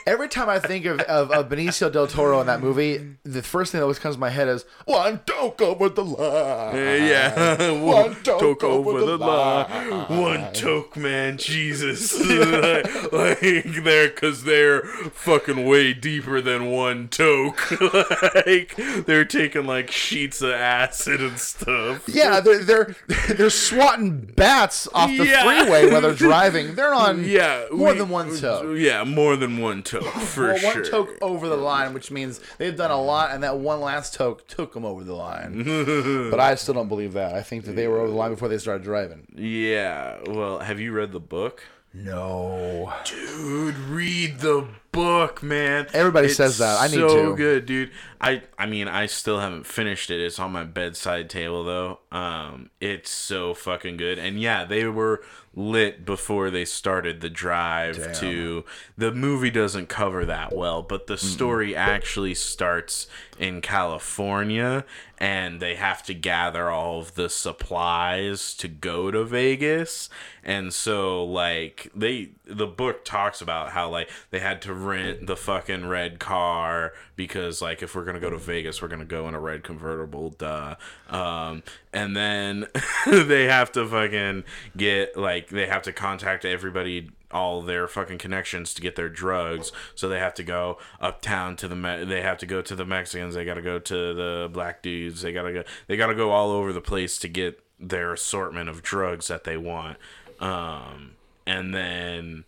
Every 0.06 0.28
time 0.28 0.50
I 0.50 0.60
think 0.60 0.86
of, 0.86 1.00
of, 1.02 1.32
of 1.32 1.50
Benicio 1.50 1.92
del 1.92 2.08
Toro 2.08 2.40
in 2.42 2.48
that 2.48 2.62
movie, 2.62 3.16
the 3.24 3.42
first 3.44 3.72
thing 3.72 3.80
that 3.80 3.84
always 3.84 4.00
comes 4.00 4.16
to 4.16 4.20
my 4.20 4.30
head 4.30 4.48
is 4.48 4.66
one 4.86 5.20
toke 5.26 5.62
over 5.62 5.90
the 5.90 6.04
line. 6.04 6.76
yeah, 6.76 7.72
One 7.82 8.16
toke 8.24 8.64
over 8.64 9.00
the 9.06 9.18
line. 9.18 10.08
One 10.22 10.54
toke, 10.54 10.96
man. 10.98 11.38
Jesus, 11.38 12.14
like, 12.30 13.12
like 13.14 13.40
they're 13.84 14.10
because 14.10 14.44
they're 14.44 14.82
fucking 15.12 15.66
way 15.68 15.94
deeper 15.94 16.42
than 16.42 16.72
one 16.72 17.08
toke. 17.08 17.72
like 18.46 18.76
they're 19.06 19.26
taking 19.26 19.66
like 19.66 19.92
sheets 19.92 20.42
of 20.42 20.52
acid 20.52 21.22
and 21.22 21.38
stuff. 21.40 22.04
Yeah, 22.08 22.40
they're 22.40 22.64
they're 22.64 22.96
they're 23.36 23.50
swatting 23.50 24.22
bats 24.36 24.88
off 24.94 25.10
the 25.10 25.26
Yeah. 25.26 25.44
freeway 25.44 25.92
while 25.92 26.02
they're 26.02 26.14
driving. 26.14 26.76
They're 26.76 26.94
on 26.94 27.24
Yeah, 27.26 27.66
more 27.72 27.92
we- 27.94 28.00
than 28.00 28.10
one 28.10 28.36
toke. 28.38 28.78
Yeah, 28.78 29.04
more 29.04 29.36
than 29.36 29.58
one 29.60 29.84
toke 29.86 30.04
for 30.06 30.48
Well, 30.48 30.58
sure. 30.58 30.74
one 30.74 30.84
toke 30.84 31.18
over 31.22 31.48
the 31.48 31.56
line, 31.58 31.94
which 31.94 32.12
means 32.12 32.42
they've 32.58 32.76
done 32.76 32.92
a 32.92 33.02
lot, 33.02 33.32
and 33.32 33.44
that 33.44 33.58
one 33.58 33.80
last 33.82 34.14
toke 34.14 34.48
took 34.48 34.74
them 34.74 34.84
over 34.86 35.04
the 35.04 35.14
line. 35.16 35.64
but 36.32 36.40
I 36.40 36.56
still 36.56 36.74
don't 36.74 36.90
believe 36.90 37.14
that. 37.14 37.34
I 37.36 37.42
think 37.42 37.66
that 37.66 37.74
they 37.78 37.88
were 37.88 38.00
over 38.00 38.10
the 38.10 38.16
line 38.16 38.32
before 38.32 38.48
they 38.50 38.58
started 38.58 38.84
driving. 38.84 39.28
Yeah. 39.36 40.18
Well, 40.28 40.60
have 40.60 40.80
you 40.80 40.92
read 40.92 41.12
the 41.12 41.20
book? 41.20 41.64
No. 41.94 42.92
Dude, 43.06 43.76
read 43.78 44.40
the 44.40 44.68
book, 44.92 45.42
man. 45.42 45.88
Everybody 45.94 46.28
says 46.28 46.58
that. 46.58 46.82
I 46.82 46.88
need 46.88 46.96
so 46.96 47.30
to. 47.32 47.36
good, 47.38 47.66
dude. 47.66 47.92
I 48.20 48.42
I 48.60 48.66
mean, 48.66 48.90
I 48.90 49.06
still 49.06 49.40
haven't 49.40 49.66
finished 49.66 50.10
it. 50.10 50.20
It's 50.20 50.38
on 50.38 50.52
my 50.52 50.66
bedside 50.66 51.30
table 51.30 51.64
though. 51.64 52.00
Um, 52.12 52.70
it's 52.82 53.10
so 53.10 53.54
fucking 53.54 53.96
good. 53.96 54.20
And 54.20 54.42
yeah, 54.42 54.66
they 54.66 54.84
were 54.86 55.24
lit 55.56 56.06
before 56.06 56.50
they 56.50 56.66
started 56.66 57.22
the 57.22 57.30
drive 57.30 57.98
to 58.20 58.66
the 58.98 59.12
movie 59.12 59.50
doesn't 59.50 59.88
cover 59.88 60.26
that 60.26 60.54
well, 60.56 60.82
but 60.82 61.08
the 61.08 61.18
story 61.18 61.76
actually 61.76 62.34
starts 62.34 63.08
in 63.40 63.62
California 63.62 64.84
and 65.18 65.60
they 65.60 65.76
have 65.76 66.04
to 66.04 66.14
gather 66.14 66.70
all 66.70 67.00
of 67.00 67.16
the 67.16 67.30
supplies 67.30 68.54
to 68.56 68.68
go 68.68 69.12
to 69.12 69.24
Vegas. 69.24 70.10
And 70.44 70.74
so 70.74 71.24
like 71.24 71.90
they 71.96 72.30
the 72.46 72.68
book 72.68 73.06
talks 73.06 73.42
about 73.42 73.72
how 73.72 73.90
like 73.90 74.10
they 74.32 74.40
had 74.40 74.62
to 74.64 74.74
rent 74.74 75.28
the 75.28 75.38
fucking 75.38 75.88
red 75.88 76.20
car 76.20 76.94
because 77.16 77.62
like 77.62 77.82
if 77.82 77.96
we're 77.96 78.06
gonna 78.06 78.20
go 78.20 78.30
to 78.30 78.38
Vegas, 78.38 78.82
we're 78.82 78.88
gonna 78.88 79.06
go 79.06 79.28
in 79.28 79.36
a 79.36 79.40
red 79.40 79.64
convertible, 79.64 80.32
duh. 80.32 80.76
Um, 81.10 81.64
and 81.94 82.16
then 82.16 82.68
they 83.08 83.46
have 83.46 83.72
to 83.74 83.88
fucking 83.88 84.44
get 84.76 85.16
like 85.16 85.50
they 85.50 85.68
have 85.68 85.84
to 85.84 85.94
contact 85.94 86.46
everybody 86.46 87.10
all 87.36 87.62
their 87.62 87.88
fucking 87.88 88.18
connections 88.18 88.74
to 88.74 88.82
get 88.82 88.96
their 88.96 89.10
drugs. 89.10 89.72
So 89.94 90.08
they 90.08 90.20
have 90.20 90.34
to 90.36 90.44
go 90.44 90.78
uptown 91.02 91.58
to 91.58 91.68
the 91.68 91.76
Me- 91.76 92.06
they 92.06 92.22
have 92.22 92.38
to 92.40 92.46
go 92.46 92.62
to 92.62 92.76
the 92.76 92.86
Mexicans. 92.86 93.36
They 93.36 93.44
got 93.44 93.56
to 93.56 93.62
go 93.62 93.78
to 93.78 94.14
the 94.14 94.50
black 94.52 94.82
dudes. 94.82 95.22
They 95.22 95.34
got 95.34 95.44
to 95.44 95.54
go 95.54 95.64
they 95.88 95.98
got 95.98 96.08
to 96.08 96.16
go 96.16 96.32
all 96.32 96.52
over 96.52 96.72
the 96.72 96.82
place 96.82 97.18
to 97.20 97.28
get 97.28 97.62
their 97.80 98.14
assortment 98.14 98.70
of 98.70 98.82
drugs 98.82 99.28
that 99.28 99.44
they 99.44 99.58
want. 99.58 99.98
Um, 100.40 101.12
and 101.46 101.74
then 101.74 102.46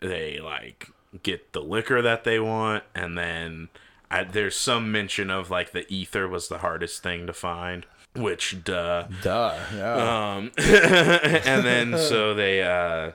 they 0.00 0.40
like 0.40 0.88
get 1.22 1.52
the 1.52 1.60
liquor 1.60 2.00
that 2.02 2.24
they 2.24 2.40
want, 2.40 2.84
and 2.94 3.16
then 3.16 3.68
I, 4.10 4.24
there's 4.24 4.56
some 4.56 4.90
mention 4.90 5.30
of 5.30 5.50
like 5.50 5.72
the 5.72 5.90
ether 5.92 6.26
was 6.26 6.48
the 6.48 6.58
hardest 6.58 7.02
thing 7.02 7.26
to 7.26 7.32
find, 7.32 7.86
which 8.14 8.64
duh. 8.64 9.04
Duh. 9.22 9.58
Yeah. 9.74 10.34
Um, 10.36 10.52
and 10.58 11.64
then 11.64 11.98
so 11.98 12.34
they 12.34 12.62
uh, 12.62 13.12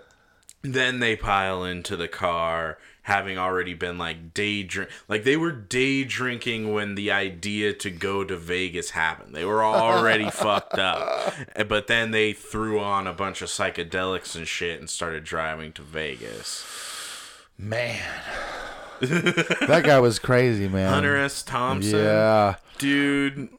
then 0.61 0.99
they 0.99 1.15
pile 1.15 1.63
into 1.63 1.95
the 1.95 2.07
car, 2.07 2.77
having 3.03 3.37
already 3.37 3.73
been 3.73 3.97
like 3.97 4.33
day 4.33 4.61
drink, 4.63 4.89
like 5.07 5.23
they 5.23 5.35
were 5.35 5.51
day 5.51 6.03
drinking 6.03 6.71
when 6.73 6.95
the 6.95 7.11
idea 7.11 7.73
to 7.73 7.89
go 7.89 8.23
to 8.23 8.37
Vegas 8.37 8.91
happened. 8.91 9.33
They 9.33 9.43
were 9.45 9.63
already 9.63 10.29
fucked 10.31 10.77
up, 10.77 11.33
eh, 11.55 11.63
but 11.63 11.87
then 11.87 12.11
they 12.11 12.33
threw 12.33 12.79
on 12.79 13.07
a 13.07 13.13
bunch 13.13 13.41
of 13.41 13.49
psychedelics 13.49 14.35
and 14.35 14.47
shit 14.47 14.79
and 14.79 14.89
started 14.89 15.23
driving 15.23 15.71
to 15.73 15.81
Vegas. 15.81 16.65
man. 17.57 18.01
that 19.01 19.81
guy 19.83 19.99
was 19.99 20.19
crazy, 20.19 20.67
man. 20.67 20.93
Hunter 20.93 21.17
S. 21.17 21.41
Thompson, 21.41 21.97
Yeah. 21.97 22.55
dude. 22.77 23.49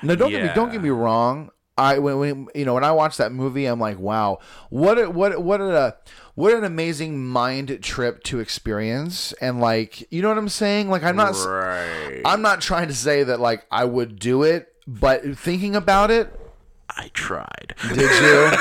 No, 0.00 0.14
don't 0.14 0.30
get 0.30 0.42
me 0.44 0.50
don't 0.54 0.70
get 0.70 0.80
me 0.80 0.90
wrong. 0.90 1.50
I 1.78 1.98
when, 1.98 2.18
when 2.18 2.48
you 2.54 2.64
know 2.64 2.74
when 2.74 2.84
I 2.84 2.92
watch 2.92 3.16
that 3.16 3.32
movie, 3.32 3.66
I'm 3.66 3.80
like, 3.80 3.98
wow, 3.98 4.38
what 4.68 4.98
a, 4.98 5.08
what 5.08 5.42
what 5.42 5.60
a 5.60 5.96
what 6.34 6.52
an 6.52 6.64
amazing 6.64 7.24
mind 7.26 7.78
trip 7.82 8.22
to 8.24 8.40
experience, 8.40 9.32
and 9.40 9.60
like 9.60 10.10
you 10.12 10.20
know 10.22 10.28
what 10.28 10.38
I'm 10.38 10.48
saying. 10.48 10.90
Like 10.90 11.02
I'm 11.02 11.16
not 11.16 11.34
Right. 11.34 12.22
I'm 12.24 12.42
not 12.42 12.60
trying 12.60 12.88
to 12.88 12.94
say 12.94 13.22
that 13.24 13.40
like 13.40 13.66
I 13.70 13.84
would 13.84 14.18
do 14.18 14.42
it, 14.42 14.72
but 14.86 15.38
thinking 15.38 15.74
about 15.74 16.10
it, 16.10 16.38
I 16.90 17.10
tried. 17.14 17.74
did 17.88 18.00
you? 18.00 18.52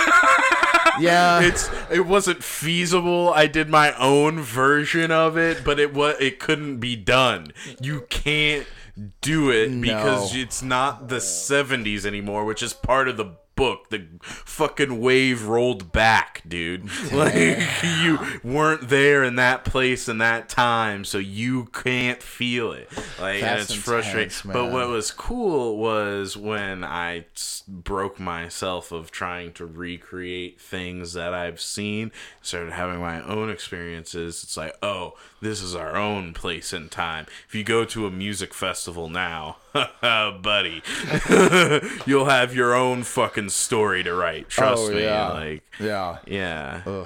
yeah, 1.00 1.42
it's 1.42 1.70
it 1.90 2.06
wasn't 2.06 2.44
feasible. 2.44 3.34
I 3.34 3.48
did 3.48 3.70
my 3.70 3.94
own 3.98 4.40
version 4.40 5.12
of 5.12 5.38
it, 5.38 5.64
but 5.64 5.80
it 5.80 5.94
was 5.94 6.16
it 6.20 6.40
couldn't 6.40 6.78
be 6.78 6.96
done. 6.96 7.52
You 7.82 8.06
can't 8.10 8.66
do 9.22 9.52
it 9.52 9.80
because 9.82 10.36
it's 10.36 10.62
not 10.62 11.08
the 11.10 11.18
70s 11.18 12.06
anymore, 12.06 12.46
which 12.46 12.62
is 12.64 12.74
part 12.74 13.08
of 13.08 13.18
the 13.18 13.38
book. 13.62 13.90
The 13.92 14.08
fucking 14.22 15.00
wave 15.00 15.44
rolled 15.44 15.92
back, 15.92 16.42
dude. 16.48 16.90
Like 17.12 17.60
you 18.02 18.18
weren't 18.44 18.88
there 18.88 19.24
in 19.24 19.36
that 19.36 19.66
place 19.66 20.08
in 20.08 20.18
that 20.20 20.48
time, 20.50 21.04
so 21.04 21.18
you 21.18 21.66
can't 21.66 22.24
feel 22.24 22.72
it. 22.72 22.90
Like 23.20 23.42
That's 23.42 23.66
it's 23.66 23.74
frustrating. 23.76 24.24
intense, 24.24 24.42
But 24.54 24.72
what 24.72 24.88
was 24.88 25.12
cool 25.12 25.78
was 25.78 26.38
when 26.38 26.84
I 26.84 27.26
broke 27.68 28.20
myself 28.20 28.92
of 28.92 29.12
trying 29.12 29.52
to 29.54 29.66
recreate 29.66 30.60
things 30.60 31.14
that 31.14 31.34
I've 31.34 31.60
seen, 31.62 32.12
started 32.42 32.72
having 32.74 33.00
my 33.00 33.22
own 33.22 33.50
experiences. 33.50 34.44
It's 34.44 34.58
like, 34.58 34.76
oh, 34.82 35.14
this 35.42 35.62
is 35.62 35.76
our 35.76 35.96
own 35.96 36.34
place 36.34 36.72
and 36.74 36.90
time. 36.90 37.26
If 37.48 37.56
you 37.56 37.64
go 37.64 37.84
to 37.86 38.06
a 38.08 38.12
music 38.12 38.54
festival 38.54 39.10
now, 39.10 39.58
buddy, 40.02 40.82
you'll 42.06 42.26
have 42.26 42.56
your 42.56 42.74
own 42.74 43.04
fucking 43.04 43.50
story 43.52 44.04
to 44.04 44.14
write. 44.14 44.50
Trust 44.50 44.84
Oh, 44.84 44.92
me. 44.94 45.04
yeah. 45.04 45.30
Like, 45.30 45.64
yeah. 45.80 46.18
yeah, 46.26 47.06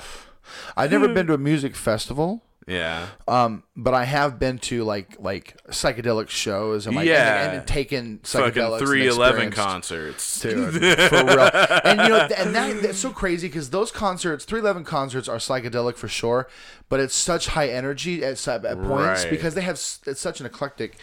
I've 0.78 0.92
never 0.92 1.08
been 1.08 1.28
to 1.28 1.34
a 1.34 1.38
music 1.38 1.76
festival. 1.76 2.44
yeah. 2.68 3.08
Um, 3.28 3.64
but 3.76 3.94
I 3.94 4.06
have 4.06 4.40
been 4.40 4.58
to 4.60 4.84
like 4.84 5.18
like 5.20 5.56
psychedelic 5.70 6.30
shows 6.30 6.88
and 6.88 6.96
like 6.96 7.08
Yeah. 7.08 7.46
and, 7.50 7.58
and 7.60 7.68
taken 7.68 8.20
Fucking 8.24 8.62
psychedelics. 8.64 8.80
311 8.80 9.52
concerts. 9.52 10.40
Dude, 10.42 10.74
for 11.10 11.26
real. 11.26 11.50
And 11.84 12.00
you 12.02 12.10
know, 12.10 12.28
and 12.38 12.56
that 12.56 12.82
that's 12.82 12.98
so 13.00 13.12
crazy 13.12 13.48
because 13.48 13.70
those 13.72 13.92
concerts, 13.92 14.46
311 14.46 14.84
concerts, 14.86 15.28
are 15.28 15.38
psychedelic 15.38 15.96
for 15.96 16.08
sure, 16.08 16.48
but 16.90 17.00
it's 17.00 17.16
such 17.16 17.48
high 17.48 17.68
energy 17.70 18.24
at, 18.24 18.48
at 18.48 18.62
points 18.64 19.24
Right. 19.24 19.30
because 19.30 19.54
they 19.56 19.62
have 19.62 19.76
it's 20.08 20.20
such 20.22 20.40
an 20.40 20.46
eclectic 20.46 20.98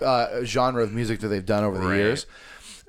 uh, 0.00 0.42
genre 0.44 0.82
of 0.82 0.92
music 0.92 1.20
that 1.20 1.28
they've 1.28 1.46
done 1.46 1.62
over 1.64 1.78
the 1.78 1.86
Right. 1.86 1.96
years. 1.96 2.26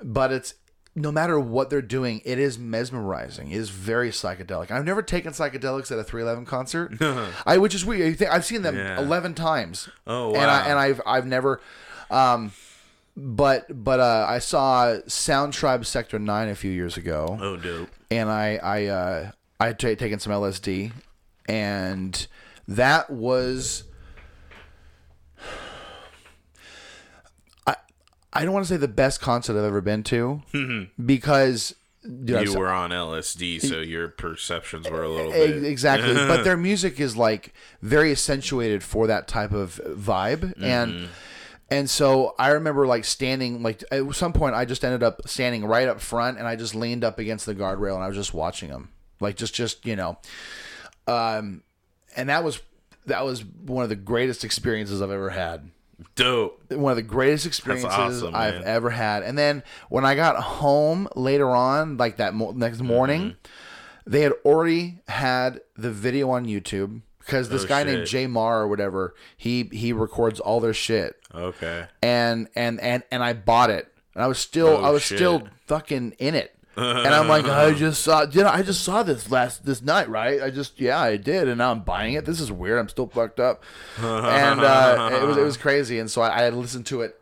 But 0.02 0.32
it's 0.32 0.54
no 0.98 1.12
matter 1.12 1.38
what 1.38 1.68
they're 1.70 1.82
doing, 1.82 2.22
it 2.24 2.38
is 2.38 2.58
mesmerizing. 2.58 3.50
It 3.52 3.56
is 3.58 3.68
very 3.70 4.10
psychedelic. 4.10 4.70
I've 4.70 4.84
never 4.86 5.02
taken 5.02 5.32
psychedelics 5.32 5.92
at 5.92 5.98
a 5.98 6.02
311 6.04 6.46
concert, 6.46 6.96
I 7.46 7.58
which 7.58 7.74
is 7.74 7.84
weird. 7.84 8.20
I've 8.24 8.44
seen 8.46 8.62
them 8.62 8.76
Yeah. 8.76 8.98
11 8.98 9.34
times. 9.34 9.88
Oh, 10.06 10.34
And 10.34 10.50
I, 10.50 10.66
and 10.68 10.78
I've 10.78 11.00
I've 11.06 11.26
never. 11.26 11.60
Um, 12.10 12.52
but 13.16 13.66
but 13.84 14.00
uh, 14.00 14.26
I 14.28 14.38
saw 14.40 14.96
Sound 15.06 15.52
Tribe 15.52 15.84
Sector 15.86 16.18
Nine 16.18 16.48
a 16.48 16.54
few 16.54 16.70
years 16.70 16.96
ago, 16.96 17.38
Oh, 17.40 17.56
dope. 17.56 17.88
and 18.10 18.28
I 18.30 18.56
I 18.62 18.86
uh, 18.86 19.30
I 19.60 19.66
had 19.68 19.78
ta- 19.78 19.94
taken 19.94 20.18
some 20.18 20.32
LSD, 20.32 20.92
and 21.48 22.26
that 22.68 23.10
was. 23.10 23.84
I 28.36 28.44
don't 28.44 28.52
want 28.52 28.66
to 28.66 28.72
say 28.72 28.76
the 28.76 28.88
best 28.88 29.20
concert 29.20 29.58
I've 29.58 29.64
ever 29.64 29.80
been 29.80 30.02
to 30.04 30.42
because 31.04 31.74
dude, 32.02 32.36
I've 32.36 32.44
You 32.46 32.58
were 32.58 32.68
on 32.70 32.90
LSD, 32.90 33.60
so 33.60 33.80
your 33.80 34.08
perceptions 34.08 34.88
were 34.88 35.02
a 35.02 35.08
little 35.08 35.32
E- 35.34 35.46
bit. 35.46 35.64
Exactly. 35.64 36.14
but 36.14 36.44
their 36.44 36.56
music 36.56 37.00
is 37.00 37.16
like 37.16 37.52
very 37.82 38.12
accentuated 38.12 38.82
for 38.82 39.06
that 39.06 39.26
type 39.28 39.52
of 39.52 39.80
vibe. 39.84 40.54
And 40.62 41.08
and 41.70 41.90
so 41.90 42.34
I 42.38 42.50
remember 42.50 42.86
like 42.86 43.04
standing 43.04 43.62
like 43.62 43.82
at 43.90 44.14
some 44.14 44.32
point 44.32 44.54
I 44.54 44.64
just 44.64 44.84
ended 44.84 45.02
up 45.02 45.28
standing 45.28 45.64
right 45.64 45.88
up 45.88 46.00
front 46.00 46.38
and 46.38 46.46
I 46.46 46.54
just 46.56 46.74
leaned 46.74 47.02
up 47.04 47.18
against 47.18 47.44
the 47.46 47.54
guardrail 47.54 47.94
and 47.94 48.04
I 48.04 48.08
was 48.08 48.16
just 48.16 48.32
watching 48.34 48.70
them. 48.70 48.90
Like 49.18 49.36
just 49.36 49.54
just, 49.54 49.84
you 49.84 49.96
know. 49.96 50.18
Um 51.08 51.62
and 52.16 52.28
that 52.28 52.44
was 52.44 52.60
that 53.06 53.24
was 53.24 53.44
one 53.44 53.82
of 53.82 53.88
the 53.88 53.96
greatest 53.96 54.44
experiences 54.44 55.00
I've 55.02 55.10
ever 55.10 55.30
had. 55.30 55.70
Dope. 56.14 56.70
One 56.72 56.92
of 56.92 56.96
the 56.96 57.02
greatest 57.02 57.46
experiences 57.46 57.90
awesome, 57.90 58.34
I've 58.34 58.62
ever 58.62 58.90
had. 58.90 59.22
And 59.22 59.36
then 59.38 59.62
when 59.88 60.04
I 60.04 60.14
got 60.14 60.36
home 60.36 61.08
later 61.16 61.48
on, 61.50 61.96
like 61.96 62.18
that 62.18 62.34
mo- 62.34 62.52
next 62.52 62.80
morning, 62.82 63.22
Mm-hmm. 63.22 64.10
they 64.10 64.20
had 64.20 64.32
already 64.44 64.98
had 65.08 65.60
the 65.76 65.90
video 65.90 66.30
on 66.30 66.44
YouTube 66.46 67.00
because 67.20 67.48
this 67.48 67.64
Oh, 67.64 67.66
guy 67.66 67.82
named 67.84 68.00
shit. 68.00 68.08
Jay 68.08 68.26
Marr 68.26 68.60
or 68.62 68.68
whatever, 68.68 69.14
he 69.36 69.68
he 69.72 69.92
records 69.92 70.38
all 70.38 70.60
their 70.60 70.74
shit. 70.74 71.16
Okay. 71.34 71.86
and 72.02 72.48
and 72.54 72.78
and 72.80 73.02
and 73.10 73.24
I 73.24 73.32
bought 73.32 73.70
it. 73.70 73.90
And 74.14 74.22
I 74.22 74.26
was 74.26 74.38
still 74.38 74.68
Oh, 74.68 74.82
I 74.84 74.90
was 74.90 75.02
shit. 75.02 75.18
still 75.18 75.48
fucking 75.66 76.12
in 76.18 76.34
it. 76.34 76.55
And 76.76 77.14
I'm 77.14 77.28
like, 77.28 77.46
I 77.46 77.72
just 77.74 78.02
saw, 78.02 78.24
you 78.24 78.42
know, 78.42 78.50
I 78.50 78.62
just 78.62 78.82
saw 78.84 79.02
this 79.02 79.30
last 79.30 79.64
this 79.64 79.82
night, 79.82 80.08
right? 80.08 80.42
I 80.42 80.50
just, 80.50 80.80
yeah, 80.80 81.00
I 81.00 81.16
did, 81.16 81.48
and 81.48 81.58
now 81.58 81.70
I'm 81.70 81.80
buying 81.80 82.14
it. 82.14 82.24
This 82.24 82.40
is 82.40 82.52
weird. 82.52 82.78
I'm 82.78 82.88
still 82.88 83.08
fucked 83.08 83.40
up, 83.40 83.64
and 83.98 84.60
uh, 84.60 85.10
it 85.12 85.26
was 85.26 85.36
it 85.36 85.42
was 85.42 85.56
crazy. 85.56 85.98
And 85.98 86.10
so 86.10 86.22
I, 86.22 86.40
I 86.40 86.42
had 86.42 86.54
listened 86.54 86.86
to 86.86 87.02
it 87.02 87.20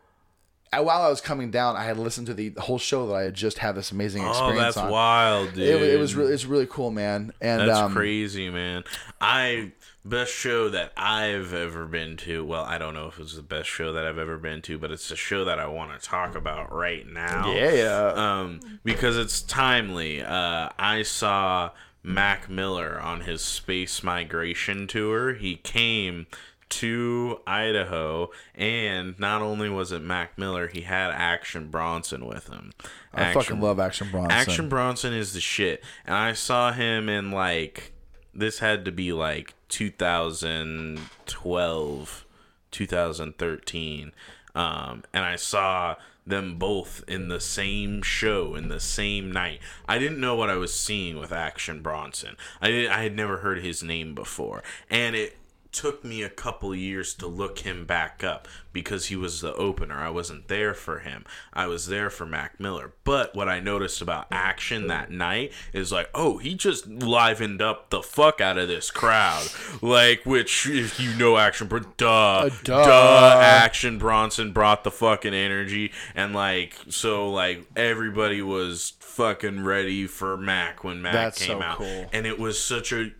uh, 0.75 0.83
while 0.83 1.03
I 1.03 1.09
was 1.09 1.21
coming 1.21 1.51
down. 1.51 1.77
I 1.77 1.85
had 1.85 1.99
listened 1.99 2.27
to 2.29 2.35
the 2.35 2.53
whole 2.59 2.79
show 2.79 3.07
that 3.09 3.15
I 3.15 3.23
had 3.25 3.35
just 3.35 3.59
had 3.59 3.75
this 3.75 3.93
amazing 3.93 4.27
experience. 4.27 4.41
Oh, 4.41 4.49
experience 4.49 4.75
that's 4.75 4.85
on. 4.85 4.91
wild, 4.91 5.55
dude. 5.55 5.83
It, 5.83 5.95
it 5.95 5.99
was 5.99 6.15
really, 6.15 6.33
it's 6.33 6.45
really 6.45 6.67
cool, 6.67 6.91
man. 6.91 7.33
And 7.41 7.61
That's 7.69 7.79
um, 7.79 7.93
crazy, 7.93 8.51
man. 8.51 8.85
I 9.21 9.73
best 10.05 10.33
show 10.33 10.69
that 10.69 10.93
I've 10.97 11.55
ever 11.55 11.87
been 11.87 12.17
to. 12.19 12.45
Well, 12.45 12.65
I 12.65 12.79
don't 12.79 12.95
know 12.95 13.07
if 13.09 13.19
it's 13.19 13.37
the 13.37 13.43
best 13.43 13.69
show 13.69 13.93
that 13.93 14.05
I've 14.05 14.19
ever 14.19 14.37
been 14.37 14.63
to, 14.63 14.79
but 14.79 14.91
it's 14.91 15.11
a 15.11 15.17
show 15.17 15.45
that 15.47 15.59
I 15.59 15.67
want 15.67 15.99
to 15.99 16.07
talk 16.07 16.35
about 16.35 16.73
right 16.73 17.07
now. 17.07 17.53
Yeah. 17.53 18.13
Um, 18.15 18.61
because 18.85 19.17
it's 19.17 19.41
timely. 19.41 20.23
Uh, 20.23 20.69
I 20.79 21.03
saw 21.03 21.71
Mac 22.03 22.51
Miller 22.51 23.01
on 23.01 23.23
his 23.23 23.41
space 23.43 24.03
migration 24.03 24.87
tour. 24.87 25.35
He 25.35 25.57
came 25.57 26.27
to 26.69 27.41
Idaho, 27.47 28.31
and 28.55 29.19
not 29.19 29.43
only 29.43 29.69
was 29.71 29.93
it 29.93 30.03
Mac 30.03 30.37
Miller, 30.37 30.67
he 30.67 30.83
had 30.83 31.11
Action 31.13 31.69
Bronson 31.71 32.27
with 32.27 32.49
him. 32.49 32.73
I 33.13 33.33
fucking 33.33 33.61
love 33.61 33.79
Action 33.79 34.11
Bronson. 34.11 34.33
Action 34.33 34.69
Bronson 34.69 35.13
is 35.13 35.33
the 35.33 35.41
shit. 35.41 35.83
And 36.05 36.17
I 36.17 36.33
saw 36.33 36.73
him 36.73 37.09
in 37.09 37.31
like 37.31 37.93
this 38.35 38.59
had 38.59 38.85
to 38.85 38.93
be 38.93 39.13
like 39.13 39.55
2012, 39.75 42.27
2013. 42.71 44.13
Um, 44.55 45.03
and 45.13 45.25
I 45.25 45.35
saw 45.35 45.97
them 46.25 46.59
both 46.59 47.03
in 47.09 47.27
the 47.27 47.41
same 47.41 48.01
show 48.01 48.55
in 48.55 48.69
the 48.69 48.79
same 48.79 49.33
night. 49.33 49.59
I 49.89 49.99
didn't 49.99 50.21
know 50.21 50.37
what 50.37 50.49
I 50.49 50.55
was 50.55 50.73
seeing 50.73 51.19
with 51.19 51.33
Action 51.33 51.83
Bronson. 51.83 52.37
I 52.63 52.87
I 52.89 53.03
had 53.03 53.17
never 53.17 53.39
heard 53.39 53.65
his 53.65 53.83
name 53.83 54.15
before, 54.15 54.63
and 54.89 55.17
it 55.17 55.37
took 55.75 56.05
me 56.05 56.23
a 56.23 56.31
couple 56.31 56.75
years 56.75 57.13
to 57.15 57.27
look 57.27 57.59
him 57.59 57.85
back 57.85 58.23
up 58.23 58.47
because 58.73 59.07
he 59.07 59.17
was 59.17 59.41
the 59.41 59.55
opener. 59.55 59.97
I 59.97 60.09
wasn't 60.09 60.49
there 60.49 60.73
for 60.73 61.01
him. 61.01 61.25
I 61.53 61.67
was 61.67 61.89
there 61.89 62.11
for 62.11 62.25
Mac 62.25 62.59
Miller. 62.61 62.93
But 63.03 63.35
what 63.35 63.49
I 63.49 63.61
noticed 63.61 64.01
about 64.01 64.29
Action 64.31 64.87
that 64.87 65.11
night 65.11 65.53
is 65.73 65.93
like, 65.93 66.09
oh, 66.15 66.39
he 66.39 66.55
just 66.55 66.89
livened 66.89 67.61
up 67.61 67.91
the 67.91 68.03
fuck 68.03 68.41
out 68.41 68.57
of 68.57 68.69
this 68.69 68.91
crowd. 68.91 69.47
Like, 69.83 70.25
which 70.25 70.67
if 70.67 70.99
you 71.01 71.15
know 71.17 71.37
Action, 71.37 71.69
duh, 71.69 71.83
uh, 72.07 72.51
duh. 72.63 72.85
duh, 72.85 73.39
Action 73.41 73.99
Bronson 73.99 74.53
brought 74.53 74.85
the 74.85 74.91
fucking 74.91 75.35
energy, 75.35 75.93
and 76.15 76.33
like, 76.33 76.77
so 76.89 77.31
like 77.31 77.65
everybody 77.77 78.41
was 78.43 78.95
fucking 79.01 79.65
ready 79.65 80.07
for 80.07 80.37
Mac 80.37 80.85
when 80.85 81.03
Mac 81.03 81.13
That's 81.13 81.45
came 81.45 81.59
so 81.59 81.63
out, 81.63 81.79
cool. 81.79 82.07
and 82.13 82.27
it 82.27 82.39
was 82.39 82.61
such 82.61 82.93
a 82.93 83.11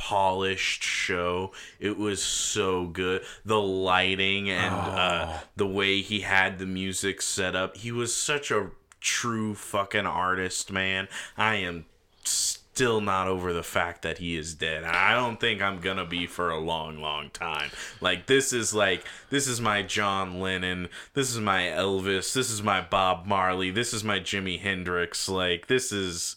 polished 0.00 0.82
show. 0.82 1.52
It 1.78 1.98
was 1.98 2.22
so 2.22 2.86
good. 2.86 3.22
The 3.44 3.60
lighting 3.60 4.48
and 4.48 4.74
uh, 4.74 5.26
Oh. 5.28 5.42
the 5.56 5.66
way 5.66 6.00
he 6.00 6.20
had 6.20 6.58
the 6.58 6.64
music 6.66 7.20
set 7.20 7.54
up. 7.54 7.76
He 7.76 7.92
was 7.92 8.14
such 8.14 8.50
a 8.50 8.70
true 9.00 9.54
fucking 9.54 10.06
artist, 10.06 10.72
man. 10.72 11.06
I 11.36 11.56
am 11.56 11.84
still 12.24 13.00
not 13.02 13.28
over 13.28 13.52
the 13.52 13.62
fact 13.62 14.00
that 14.02 14.16
he 14.18 14.36
is 14.36 14.54
dead. 14.54 14.84
I 14.84 15.12
don't 15.14 15.38
think 15.38 15.60
I'm 15.60 15.80
gonna 15.80 16.06
be 16.06 16.26
for 16.26 16.48
a 16.48 16.58
long, 16.58 17.00
long 17.02 17.28
time. 17.30 17.70
Like 18.00 18.24
this 18.26 18.54
is 18.54 18.72
like 18.72 19.04
this 19.28 19.46
is 19.46 19.60
my 19.60 19.82
John 19.82 20.40
Lennon. 20.40 20.88
This 21.12 21.30
is 21.30 21.40
my 21.40 21.62
Elvis. 21.64 22.32
This 22.32 22.50
is 22.50 22.62
my 22.62 22.80
Bob 22.80 23.26
Marley. 23.26 23.70
This 23.70 23.92
is 23.92 24.02
my 24.02 24.18
Jimi 24.18 24.58
Hendrix. 24.60 25.28
Like 25.28 25.66
this 25.66 25.92
is 25.92 26.36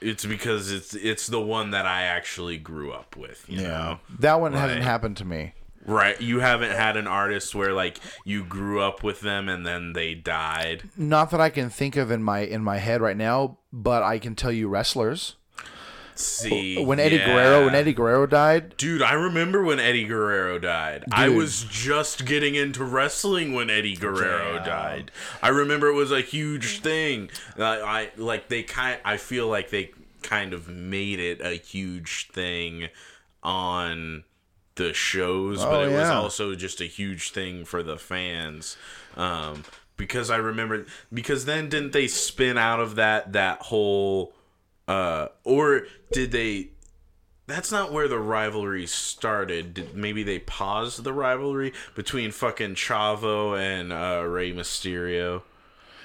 it's 0.00 0.24
because 0.24 0.70
it's 0.70 0.94
it's 0.94 1.26
the 1.26 1.40
one 1.40 1.70
that 1.70 1.86
I 1.86 2.02
actually 2.02 2.58
grew 2.58 2.92
up 2.92 3.16
with, 3.16 3.44
you 3.48 3.62
yeah, 3.62 3.68
know. 3.68 4.00
that 4.18 4.40
one 4.40 4.52
hasn't 4.52 4.82
happened 4.82 5.16
to 5.18 5.24
me. 5.24 5.54
Right. 5.86 6.20
You 6.20 6.40
haven't 6.40 6.70
had 6.70 6.96
an 6.96 7.06
artist 7.06 7.54
where 7.54 7.72
like 7.72 7.98
you 8.24 8.44
grew 8.44 8.80
up 8.80 9.02
with 9.02 9.20
them 9.20 9.48
and 9.48 9.66
then 9.66 9.92
they 9.92 10.14
died. 10.14 10.84
Not 10.96 11.30
that 11.30 11.40
I 11.40 11.50
can 11.50 11.68
think 11.68 11.96
of 11.96 12.10
in 12.10 12.22
my 12.22 12.40
in 12.40 12.62
my 12.62 12.78
head 12.78 13.00
right 13.00 13.16
now, 13.16 13.58
but 13.72 14.02
I 14.02 14.18
can 14.18 14.34
tell 14.34 14.52
you 14.52 14.68
wrestlers. 14.68 15.36
See 16.16 16.82
When 16.82 17.00
Eddie 17.00 17.16
yeah. 17.16 17.26
Guerrero 17.26 17.64
when 17.66 17.74
Eddie 17.74 17.92
Guerrero 17.92 18.26
died, 18.26 18.76
Dude, 18.76 19.02
I 19.02 19.14
remember 19.14 19.62
when 19.62 19.80
Eddie 19.80 20.04
Guerrero 20.04 20.58
died. 20.58 21.04
I 21.10 21.28
was 21.28 21.64
just 21.64 22.24
getting 22.24 22.54
into 22.54 22.84
wrestling 22.84 23.52
when 23.52 23.70
Eddie 23.70 23.96
Guerrero 23.96 24.62
died. 24.64 25.10
I 25.42 25.48
remember 25.48 25.88
it 25.88 25.94
was 25.94 26.12
a 26.12 26.20
huge 26.20 26.80
thing. 26.80 27.30
Uh, 27.58 27.64
I 27.64 28.10
like 28.16 28.48
they 28.48 28.62
kind. 28.62 29.00
I 29.04 29.16
feel 29.16 29.48
like 29.48 29.70
they 29.70 29.90
kind 30.22 30.52
of 30.52 30.68
made 30.68 31.18
it 31.20 31.40
a 31.40 31.54
huge 31.54 32.28
thing 32.32 32.88
on 33.42 34.24
the 34.76 34.92
shows, 34.92 35.58
but 35.62 35.72
Oh, 35.72 35.88
it 35.88 35.92
was 35.92 36.08
also 36.08 36.54
just 36.54 36.80
a 36.80 36.86
huge 36.86 37.30
thing 37.30 37.64
for 37.64 37.82
the 37.82 37.98
fans. 37.98 38.76
Um, 39.16 39.64
because 39.96 40.30
I 40.30 40.36
remember 40.36 40.86
because 41.12 41.44
then 41.44 41.68
didn't 41.68 41.92
they 41.92 42.08
spin 42.08 42.58
out 42.58 42.80
of 42.80 42.96
that 42.96 43.32
that 43.32 43.62
whole 43.62 44.32
uh 44.88 45.28
or 45.44 45.86
did 46.14 46.30
they 46.32 46.68
that's 47.46 47.70
not 47.70 47.92
where 47.92 48.08
the 48.08 48.18
rivalry 48.18 48.86
started. 48.86 49.74
Did, 49.74 49.94
maybe 49.94 50.22
they 50.22 50.38
paused 50.38 51.04
the 51.04 51.12
rivalry 51.12 51.72
between 51.94 52.30
fucking 52.30 52.74
Chavo 52.74 53.58
and 53.58 53.92
uh, 53.92 54.26
Rey 54.26 54.52
Mysterio. 54.52 55.42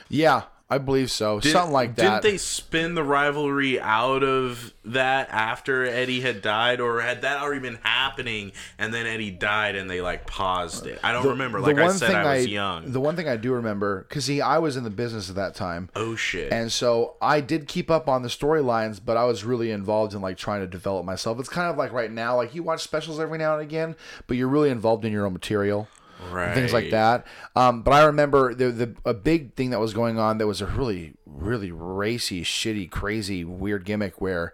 yeah, 0.09 0.43
I 0.71 0.77
believe 0.77 1.09
so. 1.09 1.39
Did- 1.39 1.51
Something 1.51 1.73
like 1.73 1.95
that. 1.95 2.21
Didn't 2.21 2.23
they 2.31 2.37
spin 2.37 2.93
the 2.93 3.03
rivalry 3.03 3.79
out 3.79 4.23
of 4.23 4.71
that 4.85 5.29
after 5.31 5.83
Eddie 5.85 6.21
had 6.21 6.41
died, 6.43 6.79
or 6.79 7.01
had 7.01 7.23
that 7.23 7.41
already 7.41 7.59
been 7.61 7.79
happening 7.81 8.51
and 8.77 8.93
then 8.93 9.07
Eddie 9.07 9.31
died 9.31 9.75
and 9.75 9.89
they 9.89 9.99
like 10.01 10.27
paused 10.27 10.85
it? 10.85 10.99
I 11.03 11.11
don't 11.11 11.27
remember. 11.27 11.59
Like 11.59 11.77
I 11.77 11.91
said, 11.91 12.13
I 12.13 12.35
was 12.37 12.47
young. 12.47 12.91
The 12.91 12.99
one 13.01 13.15
thing 13.15 13.27
I 13.27 13.35
do 13.35 13.53
remember, 13.53 14.05
because 14.07 14.25
see, 14.25 14.41
I 14.41 14.59
was 14.59 14.77
in 14.77 14.83
the 14.83 14.89
business 14.91 15.27
at 15.29 15.35
that 15.37 15.55
time, 15.55 15.89
oh 15.95 16.15
shit! 16.15 16.53
and 16.53 16.71
so 16.71 17.15
I 17.21 17.41
did 17.41 17.67
keep 17.67 17.89
up 17.89 18.07
on 18.07 18.21
the 18.21 18.29
storylines, 18.29 18.99
but 19.03 19.17
I 19.17 19.25
was 19.25 19.43
really 19.43 19.71
involved 19.71 20.13
in 20.13 20.21
like 20.21 20.37
trying 20.37 20.61
to 20.61 20.67
develop 20.67 21.03
myself. 21.03 21.39
It's 21.39 21.49
kind 21.49 21.69
of 21.71 21.77
like 21.77 21.91
right 21.91 22.11
now, 22.11 22.35
like 22.35 22.53
you 22.53 22.61
watch 22.61 22.81
specials 22.83 23.19
every 23.19 23.39
now 23.39 23.53
and 23.53 23.61
again, 23.63 23.95
but 24.27 24.37
you're 24.37 24.47
really 24.47 24.69
involved 24.69 25.03
in 25.03 25.11
your 25.11 25.25
own 25.25 25.33
material. 25.33 25.87
And 26.19 26.55
Things 26.55 26.73
like 26.73 26.91
that, 26.91 27.25
um, 27.55 27.81
but 27.81 27.91
I 27.91 28.03
remember 28.05 28.53
the 28.53 28.71
the 28.71 28.95
a 29.05 29.13
big 29.13 29.53
thing 29.55 29.69
that 29.71 29.79
was 29.79 29.93
going 29.93 30.19
on. 30.19 30.37
That 30.37 30.47
was 30.47 30.61
a 30.61 30.65
really, 30.65 31.13
really 31.25 31.71
racy, 31.71 32.43
shitty, 32.43 32.89
crazy, 32.91 33.43
weird 33.43 33.85
gimmick 33.85 34.19
where, 34.19 34.53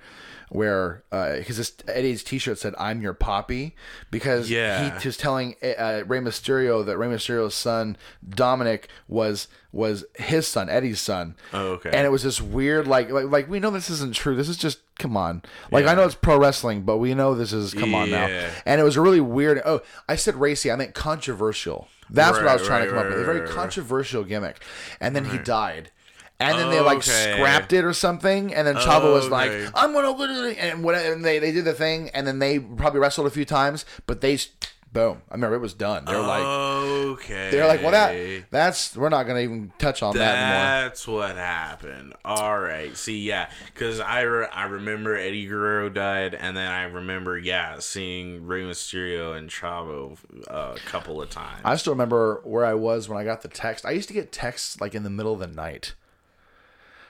where 0.56 1.04
because 1.12 1.58
this 1.58 1.74
Eddie's 1.88 2.24
T-shirt 2.24 2.58
said 2.58 2.74
"I'm 2.80 3.02
your 3.02 3.14
poppy" 3.14 3.76
because 4.12 4.50
Yeah. 4.50 5.00
he 5.00 5.08
was 5.08 5.18
telling 5.18 5.56
uh, 5.62 6.04
Rey 6.08 6.20
Mysterio 6.20 6.86
that 6.86 6.98
Rey 6.98 7.08
Mysterio's 7.08 7.54
son 7.56 7.98
Dominic 8.28 8.90
was 9.08 9.48
was 9.72 10.06
his 10.16 10.48
son, 10.48 10.70
Eddie's 10.70 11.02
son. 11.02 11.36
Oh, 11.54 11.74
okay. 11.74 11.90
And 11.94 12.06
it 12.08 12.10
was 12.10 12.24
this 12.24 12.40
weird, 12.42 12.88
like, 12.88 13.10
like, 13.12 13.26
like 13.26 13.50
we 13.50 13.60
know 13.60 13.72
this 13.72 13.90
isn't 13.90 14.16
true. 14.16 14.34
This 14.34 14.48
is 14.48 14.56
just 14.56 14.80
come 14.98 15.18
on. 15.18 15.42
Like 15.70 15.86
I 15.86 15.94
know 15.96 16.06
it's 16.06 16.16
pro 16.16 16.38
wrestling, 16.40 16.84
but 16.84 16.98
we 16.98 17.14
know 17.14 17.36
this 17.36 17.52
is 17.52 17.74
come 17.74 17.94
on 17.94 18.10
now. 18.10 18.28
And 18.66 18.80
it 18.80 18.84
was 18.86 18.96
a 18.96 19.02
really 19.02 19.20
weird. 19.22 19.62
Oh, 19.66 19.82
I 20.08 20.16
said 20.16 20.36
racy. 20.36 20.72
I 20.72 20.76
meant 20.78 20.94
controversial. 20.96 21.88
That's 22.10 22.38
what 22.38 22.48
I 22.48 22.54
was 22.54 22.62
Right, 22.62 22.68
trying 22.68 22.88
to 22.88 22.94
right, 22.94 22.98
come 23.02 23.08
up 23.08 23.14
with. 23.14 23.22
A 23.22 23.26
very 23.26 23.40
right, 23.40 23.48
right. 23.50 23.56
controversial 23.56 24.24
gimmick. 24.24 24.62
And 25.02 25.16
then 25.16 25.26
he 25.26 25.38
died. 25.40 25.92
And 26.40 26.60
then 26.60 26.70
they 26.70 26.82
like 26.82 26.98
Okay. 26.98 27.34
scrapped 27.34 27.72
it 27.74 27.86
or 27.86 27.94
something, 27.94 28.54
and 28.54 28.68
then 28.68 28.76
Chavo 28.76 29.14
was 29.14 29.30
like, 29.30 29.52
Okay. 29.52 29.70
"I'm 29.74 29.94
gonna," 29.94 30.12
and 30.50 30.84
when 30.84 30.96
and 30.96 31.24
they 31.24 31.40
they 31.40 31.52
did 31.54 31.64
the 31.66 31.74
thing, 31.74 32.10
and 32.10 32.28
then 32.28 32.40
they 32.40 32.60
probably 32.60 33.00
wrestled 33.00 33.28
a 33.28 33.30
few 33.32 33.46
times, 33.46 33.86
but 34.06 34.20
they, 34.20 34.34
s- 34.34 34.50
boom, 34.92 35.22
I 35.30 35.36
remember 35.36 35.56
it 35.56 35.60
was 35.62 35.74
done. 35.74 36.04
They're 36.06 36.20
like, 36.20 36.44
okay. 36.44 37.50
they're 37.52 37.68
like, 37.68 37.82
well, 37.82 37.92
that 37.92 38.46
that's 38.52 38.98
we're 38.98 39.08
not 39.10 39.24
gonna 39.24 39.40
even 39.42 39.72
touch 39.78 40.04
on 40.04 40.14
that 40.18 40.36
anymore. 40.38 40.90
That's 40.90 41.08
what 41.08 41.36
happened. 41.38 42.14
All 42.26 42.60
right. 42.60 42.96
See, 42.98 43.22
yeah, 43.22 43.50
because 43.74 44.00
I, 44.02 44.22
re- 44.22 44.48
I 44.52 44.66
remember 44.66 45.16
Eddie 45.16 45.46
Guerrero 45.48 45.88
died, 45.90 46.36
and 46.36 46.56
then 46.58 46.70
I 46.70 46.84
remember, 46.84 47.38
yeah, 47.38 47.80
seeing 47.80 48.46
Rey 48.46 48.64
Mysterio 48.64 49.38
and 49.38 49.50
Chavo 49.50 50.18
uh, 50.50 50.74
a 50.76 50.80
couple 50.86 51.22
of 51.22 51.30
times. 51.30 51.62
I 51.64 51.76
still 51.78 51.94
remember 51.94 52.42
where 52.44 52.66
I 52.66 52.74
was 52.74 53.08
when 53.08 53.18
I 53.18 53.24
got 53.24 53.42
the 53.42 53.48
text. 53.48 53.86
I 53.86 53.92
used 53.92 54.08
to 54.10 54.14
get 54.14 54.32
texts 54.34 54.82
like 54.82 54.94
in 54.96 55.04
the 55.04 55.10
middle 55.10 55.32
of 55.34 55.40
the 55.40 55.48
night 55.48 55.94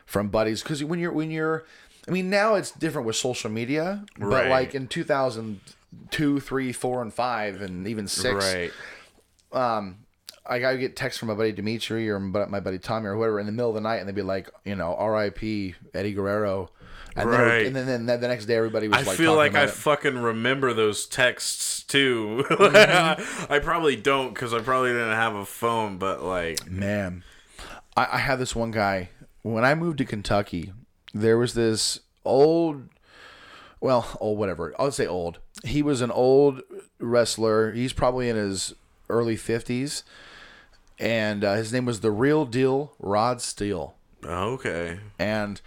from 0.05 0.29
buddies 0.29 0.61
because 0.63 0.83
when 0.83 0.99
you're 0.99 1.11
when 1.11 1.31
you're, 1.31 1.65
I 2.07 2.11
mean 2.11 2.29
now 2.29 2.55
it's 2.55 2.71
different 2.71 3.07
with 3.07 3.15
social 3.15 3.49
media, 3.49 4.05
but 4.17 4.25
Right. 4.27 4.49
like 4.49 4.75
in 4.75 4.87
2002, 4.87 6.39
three, 6.39 6.71
four, 6.71 7.01
and 7.01 7.13
five, 7.13 7.61
and 7.61 7.87
even 7.87 8.07
six, 8.07 8.45
Right. 8.45 8.71
I 10.47 10.59
gotta 10.59 10.77
get 10.77 10.95
texts 10.95 11.17
from 11.19 11.29
my 11.29 11.33
buddy 11.33 11.51
Dimitri 11.51 12.07
or 12.09 12.19
my 12.19 12.59
buddy 12.59 12.77
Tommy 12.77 13.07
or 13.07 13.15
whoever 13.15 13.39
in 13.39 13.47
the 13.47 13.51
middle 13.51 13.69
of 13.69 13.75
the 13.75 13.81
night, 13.81 13.95
and 13.95 14.07
they'd 14.07 14.13
be 14.15 14.21
like, 14.21 14.47
you 14.63 14.75
know, 14.75 14.93
R.I.P. 14.95 15.73
Eddie 15.95 16.13
Guerrero, 16.13 16.69
and 17.15 17.31
then, 17.33 17.39
Right. 17.41 17.65
and 17.65 17.75
then, 17.75 18.05
then 18.05 18.21
the 18.21 18.27
next 18.27 18.45
day 18.45 18.55
everybody 18.55 18.87
was 18.87 18.97
like, 18.97 19.05
I 19.07 19.09
like, 19.09 19.17
feel 19.17 19.35
like 19.35 19.55
I 19.55 19.63
it. 19.63 19.71
fucking 19.71 20.19
remember 20.19 20.71
those 20.73 21.07
texts 21.07 21.81
too. 21.83 22.45
Mm-hmm. 22.75 23.51
I 23.51 23.59
probably 23.59 23.95
don't 23.95 24.33
because 24.35 24.53
I 24.53 24.59
probably 24.59 24.91
didn't 24.91 25.15
have 25.15 25.33
a 25.33 25.45
phone, 25.45 25.97
but 25.97 26.21
like, 26.21 26.69
Man, 26.69 27.23
I, 27.97 28.07
I 28.13 28.17
had 28.19 28.37
this 28.37 28.55
one 28.55 28.69
guy 28.71 29.09
when 29.53 29.63
I 29.63 29.75
moved 29.75 29.99
to 29.99 30.05
Kentucky. 30.05 30.73
There 31.13 31.37
was 31.37 31.53
this 31.53 31.99
old, 32.25 32.89
well, 33.79 34.17
old 34.19 34.37
whatever. 34.39 34.73
I'll 34.79 34.91
say 34.91 35.05
old. 35.07 35.39
He 35.63 35.81
was 35.81 36.01
an 36.01 36.11
old 36.11 36.61
wrestler. 36.99 37.71
He's 37.71 37.93
probably 37.93 38.27
in 38.27 38.35
his 38.35 38.73
early 39.07 39.35
fifties, 39.37 40.03
and 40.99 41.43
uh, 41.43 41.53
his 41.53 41.71
name 41.71 41.85
was 41.85 42.01
the 42.01 42.11
Real 42.11 42.45
Deal 42.45 42.93
Rod 42.99 43.39
Steele. 43.41 43.95
okay, 44.25 44.99
And 45.19 45.61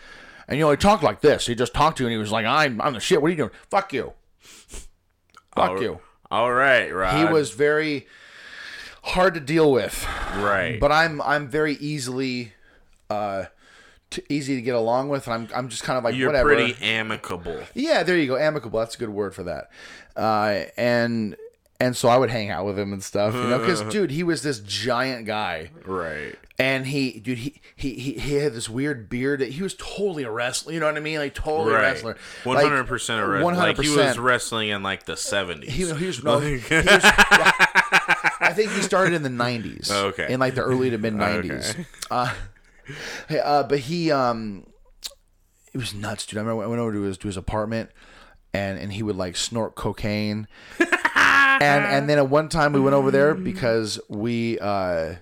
and 0.48 0.58
you 0.58 0.64
know 0.64 0.70
he 0.70 0.76
talked 0.76 1.02
like 1.02 1.20
this. 1.20 1.46
He 1.46 1.54
just 1.54 1.72
talked 1.72 1.98
to 1.98 2.02
you, 2.02 2.08
and 2.08 2.12
he 2.12 2.18
was 2.18 2.32
like, 2.32 2.44
"I'm 2.44 2.80
I'm 2.80 2.92
the 2.94 3.00
shit. 3.00 3.22
What 3.22 3.28
are 3.28 3.30
you 3.30 3.36
doing? 3.36 3.50
Fuck 3.70 3.92
you. 3.92 4.12
Fuck 4.40 5.70
All- 5.70 5.82
you." 5.82 6.00
all 6.30 6.52
right, 6.52 6.92
Rod. 6.92 7.16
He 7.16 7.32
was 7.32 7.52
very 7.52 8.06
hard 9.02 9.32
to 9.34 9.40
deal 9.40 9.72
with. 9.72 10.04
right, 10.36 10.78
but 10.78 10.92
I'm 10.92 11.22
I'm 11.22 11.48
very 11.48 11.74
easily 11.74 12.52
uh 13.08 13.46
t- 14.10 14.22
easy 14.28 14.54
to 14.56 14.62
get 14.62 14.74
along 14.74 15.08
with 15.08 15.26
and 15.26 15.34
I'm 15.34 15.48
I'm 15.54 15.68
just 15.68 15.82
kind 15.82 15.98
of 15.98 16.04
like 16.04 16.14
you're 16.14 16.28
whatever. 16.28 16.54
pretty 16.54 16.76
amicable. 16.82 17.60
Yeah, 17.74 18.02
there 18.02 18.16
you 18.16 18.26
go. 18.26 18.36
Amicable. 18.36 18.78
That's 18.80 18.94
a 18.94 18.98
good 18.98 19.10
word 19.10 19.34
for 19.34 19.42
that. 19.44 19.70
Uh 20.16 20.64
and 20.76 21.36
and 21.80 21.96
so 21.96 22.08
I 22.08 22.16
would 22.18 22.30
hang 22.30 22.50
out 22.50 22.66
with 22.66 22.76
him 22.78 22.92
and 22.92 23.02
stuff, 23.02 23.34
you 23.34 23.42
know, 23.48 23.58
cuz 23.64 23.80
dude, 23.90 24.10
he 24.10 24.22
was 24.22 24.42
this 24.42 24.58
giant 24.60 25.26
guy. 25.26 25.70
Right. 25.84 26.34
And 26.58 26.86
he 26.86 27.20
dude 27.20 27.38
he 27.38 27.60
he 27.76 27.94
he, 27.94 28.12
he 28.14 28.34
had 28.34 28.52
this 28.52 28.68
weird 28.68 29.08
beard. 29.08 29.38
That 29.40 29.50
he 29.50 29.62
was 29.62 29.74
totally 29.74 30.24
a 30.24 30.30
wrestler, 30.30 30.72
you 30.72 30.80
know 30.80 30.86
what 30.86 30.96
I 30.96 31.00
mean? 31.00 31.18
Like 31.18 31.34
totally 31.34 31.72
a 31.74 31.78
wrestler. 31.78 32.16
Hundred 32.42 32.84
percent 32.88 33.22
of 33.22 33.28
wrestling. 33.28 33.56
Like 33.56 33.76
he 33.76 33.88
100%. 33.88 33.96
was 33.96 34.18
wrestling 34.18 34.68
in 34.70 34.82
like 34.82 35.04
the 35.04 35.16
seventies. 35.16 35.70
He, 35.70 35.86
he 35.94 36.06
was 36.06 36.24
no. 36.24 36.40
He 36.40 36.54
was, 36.54 36.64
I 38.40 38.52
think 38.56 38.72
he 38.72 38.82
started 38.82 39.14
in 39.14 39.22
the 39.22 39.28
'90s. 39.28 39.90
Okay. 39.90 40.32
In 40.32 40.40
like 40.40 40.54
the 40.56 40.62
early 40.62 40.90
to 40.90 40.98
mid 40.98 41.14
'90s. 41.14 41.70
Okay. 41.70 41.84
Uh, 42.10 42.32
hey, 43.28 43.40
uh, 43.40 43.62
but 43.62 43.80
he 43.80 44.10
um, 44.10 44.66
it 45.72 45.78
was 45.78 45.94
nuts, 45.94 46.26
dude. 46.26 46.38
I 46.38 46.40
remember 46.40 46.64
I 46.64 46.66
went 46.66 46.80
over 46.80 46.92
to 46.92 47.02
his 47.02 47.18
to 47.18 47.28
his 47.28 47.36
apartment, 47.36 47.90
and 48.52 48.78
and 48.78 48.92
he 48.92 49.02
would 49.02 49.16
like 49.16 49.36
snort 49.36 49.74
cocaine. 49.74 50.48
and 50.80 51.84
and 51.84 52.08
then 52.08 52.18
at 52.18 52.28
one 52.28 52.48
time 52.48 52.72
we 52.72 52.80
went 52.80 52.94
over 52.94 53.10
there 53.10 53.34
because 53.34 54.00
we 54.08 54.58
uh 54.58 55.14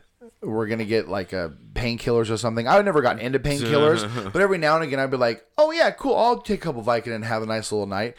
were 0.42 0.66
gonna 0.66 0.84
get 0.84 1.08
like 1.08 1.32
a 1.32 1.54
painkillers 1.76 2.30
or 2.30 2.36
something. 2.36 2.66
I've 2.66 2.84
never 2.84 3.02
gotten 3.02 3.20
into 3.20 3.38
painkillers, 3.38 4.02
but 4.32 4.40
every 4.42 4.58
now 4.58 4.74
and 4.76 4.84
again 4.84 4.98
I'd 4.98 5.10
be 5.10 5.16
like, 5.16 5.44
"Oh 5.58 5.70
yeah, 5.70 5.90
cool. 5.90 6.16
I'll 6.16 6.40
take 6.40 6.60
a 6.60 6.62
couple 6.62 6.82
Vicodin 6.82 7.14
and 7.14 7.24
have 7.24 7.42
a 7.42 7.46
nice 7.46 7.70
little 7.72 7.86
night." 7.86 8.16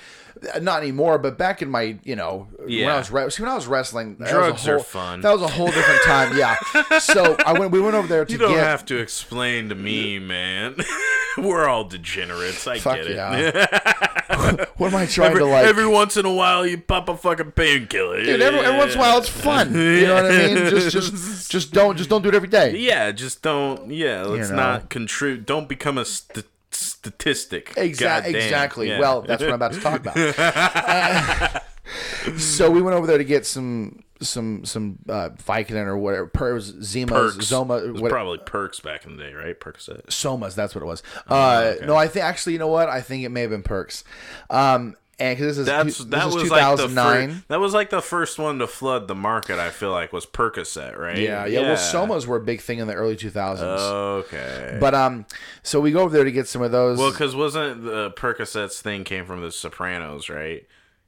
Not 0.62 0.84
anymore, 0.84 1.18
but 1.18 1.36
back 1.40 1.64
in 1.64 1.70
my, 1.72 1.98
you 2.04 2.16
know, 2.16 2.48
when 2.60 2.88
I 2.88 2.98
was 3.00 3.10
re- 3.10 3.28
see, 3.32 3.42
when 3.42 3.52
I 3.52 3.56
was 3.56 3.66
wrestling, 3.66 4.18
that 4.20 4.26
was 4.26 4.30
a 4.30 4.34
Drugs 4.36 4.68
are 4.68 4.74
whole- 4.76 4.84
fun. 4.84 5.22
That 5.22 5.32
was 5.34 5.42
a 5.42 5.48
whole 5.48 5.66
different 5.66 6.04
time. 6.04 6.38
Yeah. 6.38 6.56
So 7.00 7.36
I 7.46 7.58
went. 7.58 7.72
We 7.72 7.82
went 7.82 7.96
over 7.96 8.08
there 8.08 8.24
to 8.26 8.32
You 8.32 8.38
don't 8.38 8.52
get. 8.54 8.64
have 8.64 8.86
to 8.88 8.98
explain 8.98 9.70
to 9.70 9.76
me, 9.76 10.20
man. 10.20 10.76
We're 11.38 11.68
all 11.68 11.86
degenerates. 11.86 12.68
I 12.68 12.78
get 12.80 13.08
it. 13.08 13.16
yeah. 13.16 14.66
what 14.78 14.88
am 14.94 14.96
I 14.96 15.06
trying 15.06 15.32
every, 15.32 15.40
to 15.42 15.46
like? 15.46 15.66
every 15.66 15.88
once 15.88 16.18
in 16.18 16.26
a 16.26 16.34
while, 16.34 16.66
you 16.66 16.78
pop 16.78 17.10
a 17.10 17.16
fucking 17.18 17.52
painkiller. 17.52 18.24
Dude, 18.24 18.42
every, 18.42 18.60
every 18.60 18.78
once 18.78 18.94
in 18.94 18.98
a 19.00 19.02
while 19.02 19.18
it's 19.20 19.30
fun. 19.30 19.74
You 19.74 20.08
know 20.08 20.16
what 20.16 20.26
I 20.26 20.30
mean? 20.48 20.56
Just, 20.70 20.92
just, 20.92 21.52
just 21.52 21.74
don't, 21.74 21.96
just 21.98 22.10
don't 22.10 22.22
do 22.22 22.30
it 22.30 22.36
every 22.36 22.48
day. 22.50 22.76
Yeah, 22.78 23.12
just 23.12 23.42
don't. 23.48 23.91
Yeah, 23.91 24.24
let's 24.24 24.49
know. 24.49 24.56
not 24.56 24.90
contribute. 24.90 25.45
Don't 25.45 25.68
become 25.69 25.98
a 25.98 26.06
st- 26.06 26.45
statistic. 26.72 27.74
Exactly. 27.78 28.36
Exactly. 28.36 28.90
Yeah. 28.90 28.99
Well, 28.99 29.22
that's 29.22 29.41
what 29.41 29.49
I'm 29.49 29.56
about 29.56 29.74
to 29.74 29.80
talk 29.80 29.99
about. 29.99 30.18
Uh, 30.18 31.60
so 32.38 32.69
we 32.69 32.82
went 32.82 32.95
over 32.95 33.07
there 33.07 33.18
to 33.18 33.24
get 33.24 33.45
some, 33.45 34.03
some, 34.22 34.65
some 34.65 34.99
uh, 35.10 35.30
Vicodin 35.30 35.86
or 35.86 35.98
whatever. 35.98 36.28
Per, 36.28 36.60
Zima, 36.60 37.11
Perks. 37.11 37.38
Zoma, 37.38 37.86
It 37.88 37.91
was 37.94 38.02
what, 38.02 38.11
probably 38.11 38.40
perks 38.40 38.80
back 38.80 39.06
in 39.06 39.18
the 39.18 39.24
day, 39.24 39.34
right? 39.34 39.60
Percocet. 39.60 40.07
Somas. 40.07 40.56
That's 40.56 40.76
what 40.76 40.82
it 40.82 40.88
was. 40.88 41.02
Uh, 41.28 41.61
Oh, 41.64 41.69
okay. 41.69 41.86
No, 41.86 41.95
I 41.95 42.07
think 42.07 42.26
actually, 42.26 42.53
you 42.53 42.60
know 42.60 42.68
what? 42.68 42.90
I 42.90 43.02
think 43.02 43.24
it 43.24 43.30
may 43.30 43.41
have 43.41 43.52
been 43.52 43.64
Perks. 43.64 44.03
Um, 44.49 44.95
and 45.19 45.39
this 45.39 45.57
is 45.57 45.65
That's 45.65 45.98
this 45.98 46.06
that 46.07 46.27
is 46.27 46.35
was 46.35 46.49
like 46.52 46.77
the 46.77 46.84
2009. 46.88 47.30
first, 47.31 47.48
that 47.48 47.60
was 47.60 47.73
like 47.73 47.89
the 47.89 48.02
first 48.02 48.38
one 48.38 48.60
to 48.60 48.68
flood 48.68 49.07
the 49.07 49.15
market. 49.15 49.57
I 49.60 49.69
feel 49.72 49.91
like 49.91 50.14
was 50.14 50.26
Percocet, 50.26 50.98
right? 50.98 51.18
yeah, 51.18 51.45
yeah, 51.45 51.61
Well, 51.61 51.76
Somas 51.77 52.27
were 52.27 52.38
a 52.38 52.41
big 52.41 52.61
thing 52.61 52.80
in 52.80 52.88
the 52.88 52.94
early 52.94 53.15
2000s. 53.15 53.60
Okay. 53.61 54.77
but 54.80 54.94
um, 54.94 55.26
so 55.64 55.81
we 55.81 55.91
go 55.91 56.02
over 56.02 56.14
there 56.15 56.23
to 56.23 56.31
get 56.31 56.48
some 56.48 56.61
of 56.61 56.72
those. 56.72 56.98
well, 56.99 57.11
because 57.11 57.35
wasn't 57.35 57.84
the 57.84 58.11
Percocets 58.11 58.80
thing 58.81 59.03
came 59.03 59.26
from 59.26 59.41
The 59.41 59.52
Sopranos, 59.52 60.30
right? 60.30 60.65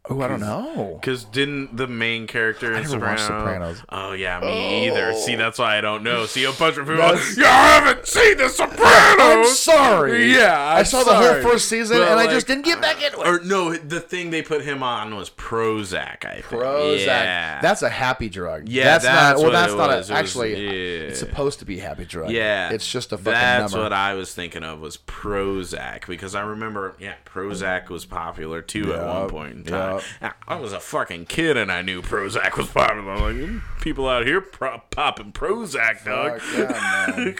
Oh, 0.09 0.21
I 0.21 0.27
don't 0.27 0.39
know. 0.39 0.97
Because 0.99 1.23
didn't 1.25 1.75
the 1.77 1.87
main 1.87 2.27
character 2.27 2.67
in 2.73 2.83
never 2.83 2.87
Sopranos? 2.89 3.21
Sopranos. 3.27 3.83
Oh 3.89 4.11
yeah, 4.13 4.39
me 4.39 4.87
either. 4.87 5.11
Oh. 5.13 5.17
See, 5.17 5.35
that's 5.35 5.59
why 5.59 5.77
I 5.77 5.81
don't 5.81 6.03
know. 6.03 6.25
See, 6.25 6.43
a 6.43 6.51
bunch 6.51 6.77
of 6.77 6.85
people. 6.87 6.97
That's- 6.97 7.37
you 7.37 7.43
haven't 7.43 8.05
seen 8.07 8.37
the 8.37 8.49
Sopranos. 8.49 8.79
I'm 9.19 9.45
sorry. 9.45 10.31
Yeah, 10.33 10.57
I 10.59 10.79
I'm 10.79 10.85
saw 10.85 11.03
the 11.03 11.15
whole 11.15 11.41
first 11.41 11.69
season 11.69 11.97
But, 11.99 12.09
and 12.09 12.19
I 12.19 12.27
just 12.27 12.47
didn't 12.47 12.65
get 12.65 12.81
back 12.81 13.01
into 13.03 13.21
it. 13.21 13.27
Or 13.27 13.39
no, 13.43 13.75
the 13.75 13.99
thing 13.99 14.29
they 14.31 14.41
put 14.41 14.63
him 14.63 14.83
on 14.83 15.15
was 15.15 15.29
Prozac. 15.29 16.25
I 16.25 16.41
think. 16.41 16.45
Prozac. 16.61 17.05
Yeah. 17.05 17.61
That's 17.61 17.81
a 17.81 17.89
happy 17.89 18.29
drug. 18.29 18.67
Yeah, 18.69 18.83
that's, 18.85 19.03
that's 19.05 19.15
not. 19.15 19.35
Well, 19.37 19.45
what 19.45 19.51
that's 19.53 19.73
it 19.73 19.77
not 19.77 19.87
was. 19.89 20.09
a, 20.09 20.13
It 20.13 20.15
was- 20.15 20.29
actually. 20.29 20.65
yeah. 20.65 20.69
It's 21.09 21.19
supposed 21.19 21.59
to 21.59 21.65
be 21.65 21.79
a 21.79 21.83
happy 21.83 22.05
drug. 22.05 22.29
Yeah, 22.31 22.71
it's 22.71 22.89
just 22.89 23.11
a 23.11 23.17
fucking 23.17 23.31
That's 23.33 23.71
number. 23.73 23.83
what 23.83 23.93
I 23.93 24.13
was 24.13 24.33
thinking 24.33 24.63
of 24.63 24.79
was 24.79 24.97
Prozac 24.97 26.07
because 26.07 26.35
I 26.35 26.41
remember, 26.41 26.95
yeah, 26.99 27.15
Prozac 27.25 27.89
was 27.89 28.05
popular 28.05 28.61
too 28.61 28.93
at 28.93 29.05
one 29.05 29.29
point 29.29 29.55
in 29.55 29.63
time. 29.63 29.98
Yep. 30.21 30.35
I 30.47 30.55
was 30.55 30.73
a 30.73 30.79
fucking 30.79 31.25
kid 31.25 31.57
and 31.57 31.71
I 31.71 31.81
knew 31.81 32.01
Prozac 32.01 32.57
was 32.57 32.67
popular. 32.67 33.11
I'm 33.11 33.21
like, 33.21 33.35
"Mm, 33.35 33.61
people 33.81 34.07
out 34.07 34.25
here 34.25 34.41
pro- 34.41 34.81
popping 34.91 35.31
Prozac, 35.31 36.05
dog. 36.05 36.41
Yeah, 36.55 37.33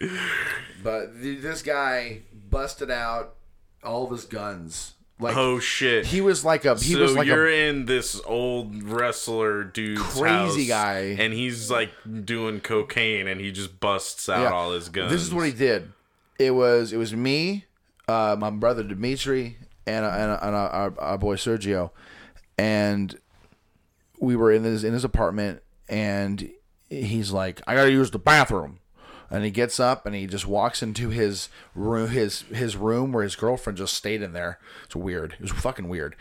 but 0.82 1.20
th- 1.20 1.40
this 1.40 1.62
guy 1.62 2.22
busted 2.50 2.90
out 2.90 3.34
all 3.82 4.04
of 4.04 4.10
his 4.10 4.24
guns. 4.24 4.92
Like 5.18 5.34
Oh 5.34 5.58
shit! 5.58 6.04
he 6.04 6.20
was 6.20 6.44
like 6.44 6.66
a 6.66 6.74
he 6.74 6.92
so 6.92 7.00
was 7.00 7.16
like 7.16 7.26
you're 7.26 7.48
a 7.48 7.68
in 7.68 7.86
this 7.86 8.20
old 8.26 8.82
wrestler 8.82 9.64
dude, 9.64 9.96
Crazy 9.98 10.66
guy. 10.66 11.16
and 11.18 11.32
he's 11.32 11.70
like 11.70 11.90
doing 12.26 12.60
cocaine, 12.60 13.26
and 13.26 13.40
he 13.40 13.50
just 13.50 13.80
busts 13.80 14.28
out 14.28 14.42
yeah. 14.42 14.50
all 14.52 14.72
his 14.72 14.90
guns. 14.90 15.10
This 15.10 15.22
is 15.22 15.32
what 15.32 15.46
he 15.46 15.52
did. 15.52 15.90
It 16.38 16.50
was 16.50 16.92
it 16.92 16.98
was 16.98 17.14
me, 17.14 17.64
uh, 18.06 18.36
my 18.38 18.50
brother 18.50 18.82
Dimitri, 18.82 19.56
and 19.86 20.04
and, 20.04 20.38
and 20.42 20.54
our, 20.54 20.94
our 20.98 21.18
boy 21.18 21.36
Sergio, 21.36 21.90
and 22.58 23.18
we 24.20 24.36
were 24.36 24.52
in 24.52 24.64
his 24.64 24.84
in 24.84 24.92
his 24.92 25.04
apartment, 25.04 25.62
and 25.88 26.50
he's 26.90 27.32
like, 27.32 27.60
"I 27.66 27.74
gotta 27.74 27.92
use 27.92 28.10
the 28.10 28.18
bathroom," 28.18 28.80
and 29.30 29.44
he 29.44 29.50
gets 29.50 29.80
up 29.80 30.06
and 30.06 30.14
he 30.14 30.26
just 30.26 30.46
walks 30.46 30.82
into 30.82 31.10
his 31.10 31.48
room, 31.74 32.08
his 32.08 32.42
his 32.42 32.76
room 32.76 33.12
where 33.12 33.24
his 33.24 33.36
girlfriend 33.36 33.76
just 33.76 33.94
stayed 33.94 34.22
in 34.22 34.32
there. 34.32 34.58
It's 34.84 34.96
weird. 34.96 35.34
It 35.34 35.40
was 35.40 35.50
fucking 35.52 35.88
weird. 35.88 36.16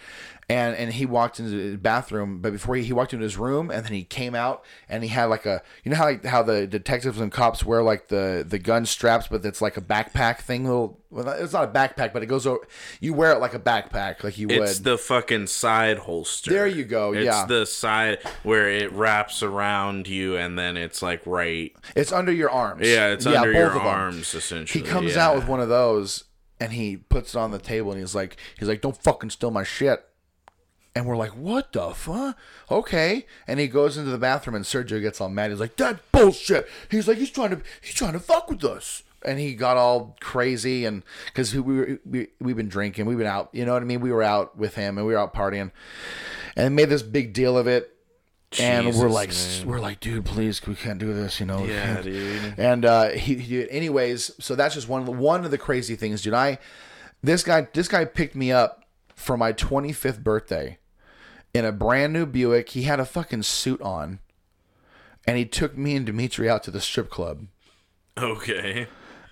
And 0.48 0.76
and 0.76 0.94
he 0.94 1.06
walked 1.06 1.40
into 1.40 1.72
the 1.72 1.78
bathroom, 1.78 2.40
but 2.42 2.52
before 2.52 2.76
he, 2.76 2.84
he 2.84 2.94
walked 2.94 3.14
into 3.14 3.24
his 3.24 3.38
room, 3.38 3.72
and 3.72 3.84
then 3.84 3.94
he 3.94 4.04
came 4.04 4.36
out 4.36 4.64
and 4.88 5.04
he 5.04 5.10
had 5.10 5.26
like 5.26 5.46
a 5.46 5.62
you 5.84 5.92
know 5.92 5.98
how 5.98 6.06
like, 6.06 6.24
how 6.26 6.44
the 6.44 6.68
detectives 6.68 7.20
and 7.20 7.32
cops 7.32 7.66
wear 7.66 7.82
like 7.82 8.10
the 8.10 8.46
the 8.48 8.60
gun 8.60 8.86
straps, 8.86 9.28
but 9.28 9.44
it's 9.46 9.62
like 9.62 9.78
a 9.78 9.82
backpack 9.82 10.40
thing. 10.40 10.66
Little, 10.66 11.00
well, 11.16 11.30
it's 11.30 11.54
not 11.54 11.64
a 11.64 11.72
backpack, 11.72 12.12
but 12.12 12.22
it 12.22 12.26
goes 12.26 12.46
over. 12.46 12.60
You 13.00 13.14
wear 13.14 13.32
it 13.32 13.40
like 13.40 13.54
a 13.54 13.60
backpack, 13.60 14.24
like 14.24 14.38
you 14.38 14.50
would. 14.50 14.58
It's 14.58 14.80
the 14.80 14.98
fucking 14.98 15.48
side 15.48 16.00
holster. 16.00 16.52
There 16.52 16.68
you 16.68 16.84
go, 16.84 17.14
It's 17.14 17.26
yeah. 17.26 17.42
It's 17.42 17.50
the 17.50 17.66
side 17.66 18.20
where 18.44 18.70
it 18.70 18.92
wraps 18.92 19.42
around 19.42 20.08
you, 20.08 20.36
and 20.36 20.60
then 20.60 20.76
it's 20.76 21.02
like 21.02 21.26
right. 21.26 21.74
it's 21.96 22.12
under 22.12 22.32
your 22.32 22.50
arms. 22.50 22.88
Yeah, 22.88 23.08
it's 23.08 23.26
under 23.26 23.52
your 23.52 23.70
both 23.70 23.78
of 23.78 23.84
them. 23.84 23.94
arms 23.94 24.72
He 24.72 24.82
comes 24.82 25.16
yeah. 25.16 25.28
out 25.28 25.36
with 25.36 25.48
one 25.48 25.62
of 25.62 25.70
those 25.70 26.26
and 26.60 26.74
he 26.74 26.98
puts 26.98 27.36
it 27.36 27.38
on 27.38 27.52
the 27.52 27.60
table 27.60 27.92
and 27.92 28.00
he's 28.00 28.16
like, 28.16 28.38
he's 28.58 28.68
like, 28.68 28.82
don't 28.82 28.98
fucking 28.98 29.30
steal 29.30 29.52
my 29.52 29.64
shit. 29.64 30.06
And 30.96 31.06
we're 31.06 31.18
like, 31.18 31.32
what 31.32 31.74
the 31.74 31.90
fuck? 31.92 32.38
Okay. 32.72 33.26
And 33.48 33.60
he 33.60 33.68
goes 33.68 33.98
into 33.98 34.12
the 34.12 34.18
bathroom 34.18 34.56
and 34.56 34.64
Sergio 34.64 35.02
gets 35.02 35.20
all 35.20 35.30
mad. 35.30 35.52
He's 35.52 35.60
like, 35.60 35.76
that 35.76 36.00
bullshit. 36.14 36.70
He's 36.90 37.08
like, 37.08 37.18
he's 37.18 37.32
trying 37.32 37.50
to, 37.50 37.62
he's 37.82 37.94
trying 37.94 38.14
to 38.14 38.20
fuck 38.20 38.50
with 38.50 38.64
us. 38.64 39.04
And 39.26 39.40
he 39.40 39.56
got 39.56 39.78
all 39.78 40.16
crazy 40.22 40.86
and 40.86 41.04
because 41.28 41.54
we 41.56 41.62
were, 41.62 42.00
we, 42.06 42.28
we've 42.40 42.56
been 42.56 42.70
drinking, 42.70 43.06
we've 43.06 43.18
been 43.18 43.28
out, 43.28 43.50
you 43.54 43.66
know 43.66 43.74
what 43.74 43.82
I 43.82 43.86
mean? 43.86 44.02
We 44.02 44.12
were 44.12 44.24
out 44.24 44.58
with 44.58 44.76
him 44.76 44.98
and 44.98 45.06
we 45.08 45.14
were 45.14 45.20
out 45.20 45.34
partying 45.34 45.72
and 46.56 46.76
made 46.76 46.90
this 46.90 47.02
big 47.02 47.34
deal 47.34 47.58
of 47.58 47.68
it. 47.68 47.92
and 48.60 48.86
we're 48.96 49.10
like, 49.10 49.30
man. 49.32 49.68
we're 49.68 49.80
like, 49.80 50.00
dude, 50.00 50.24
please, 50.26 50.66
we 50.66 50.76
can't 50.76 51.00
do 51.00 51.14
this, 51.14 51.40
you 51.40 51.46
know. 51.46 51.62
we 51.64 51.70
Yeah, 51.74 51.94
can't." 51.96 52.04
dude. 52.06 52.54
And 52.58 52.86
uh, 52.86 53.10
he, 53.10 53.36
he, 53.36 53.70
anyways, 53.70 54.32
so 54.40 54.56
that's 54.56 54.76
just 54.76 54.88
one 54.88 55.02
of 55.02 55.06
the, 55.08 55.12
one 55.12 55.44
of 55.44 55.52
the 55.52 55.58
crazy 55.58 55.96
things, 55.96 56.22
dude. 56.22 56.34
I, 56.34 56.60
this 57.22 57.44
guy, 57.44 57.68
this 57.74 57.88
guy 57.90 58.06
picked 58.06 58.36
me 58.36 58.52
up 58.52 58.86
for 59.16 59.36
my 59.36 59.52
25th 59.52 60.24
birthday 60.24 60.78
in 61.54 61.66
a 61.66 61.72
brand 61.72 62.14
new 62.14 62.26
Buick. 62.26 62.70
He 62.70 62.84
had 62.84 63.00
a 63.00 63.06
fucking 63.06 63.44
suit 63.44 63.82
on, 63.82 64.20
and 65.28 65.38
he 65.38 65.46
took 65.46 65.76
me 65.78 65.96
and 65.96 66.06
Dimitri 66.06 66.48
out 66.50 66.64
to 66.64 66.72
the 66.72 66.80
strip 66.82 67.10
club, 67.10 67.48
Okay. 68.18 68.88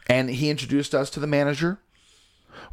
And 0.08 0.30
he 0.30 0.50
introduced 0.50 0.94
us 0.96 1.10
to 1.12 1.20
the 1.20 1.28
manager. 1.28 1.80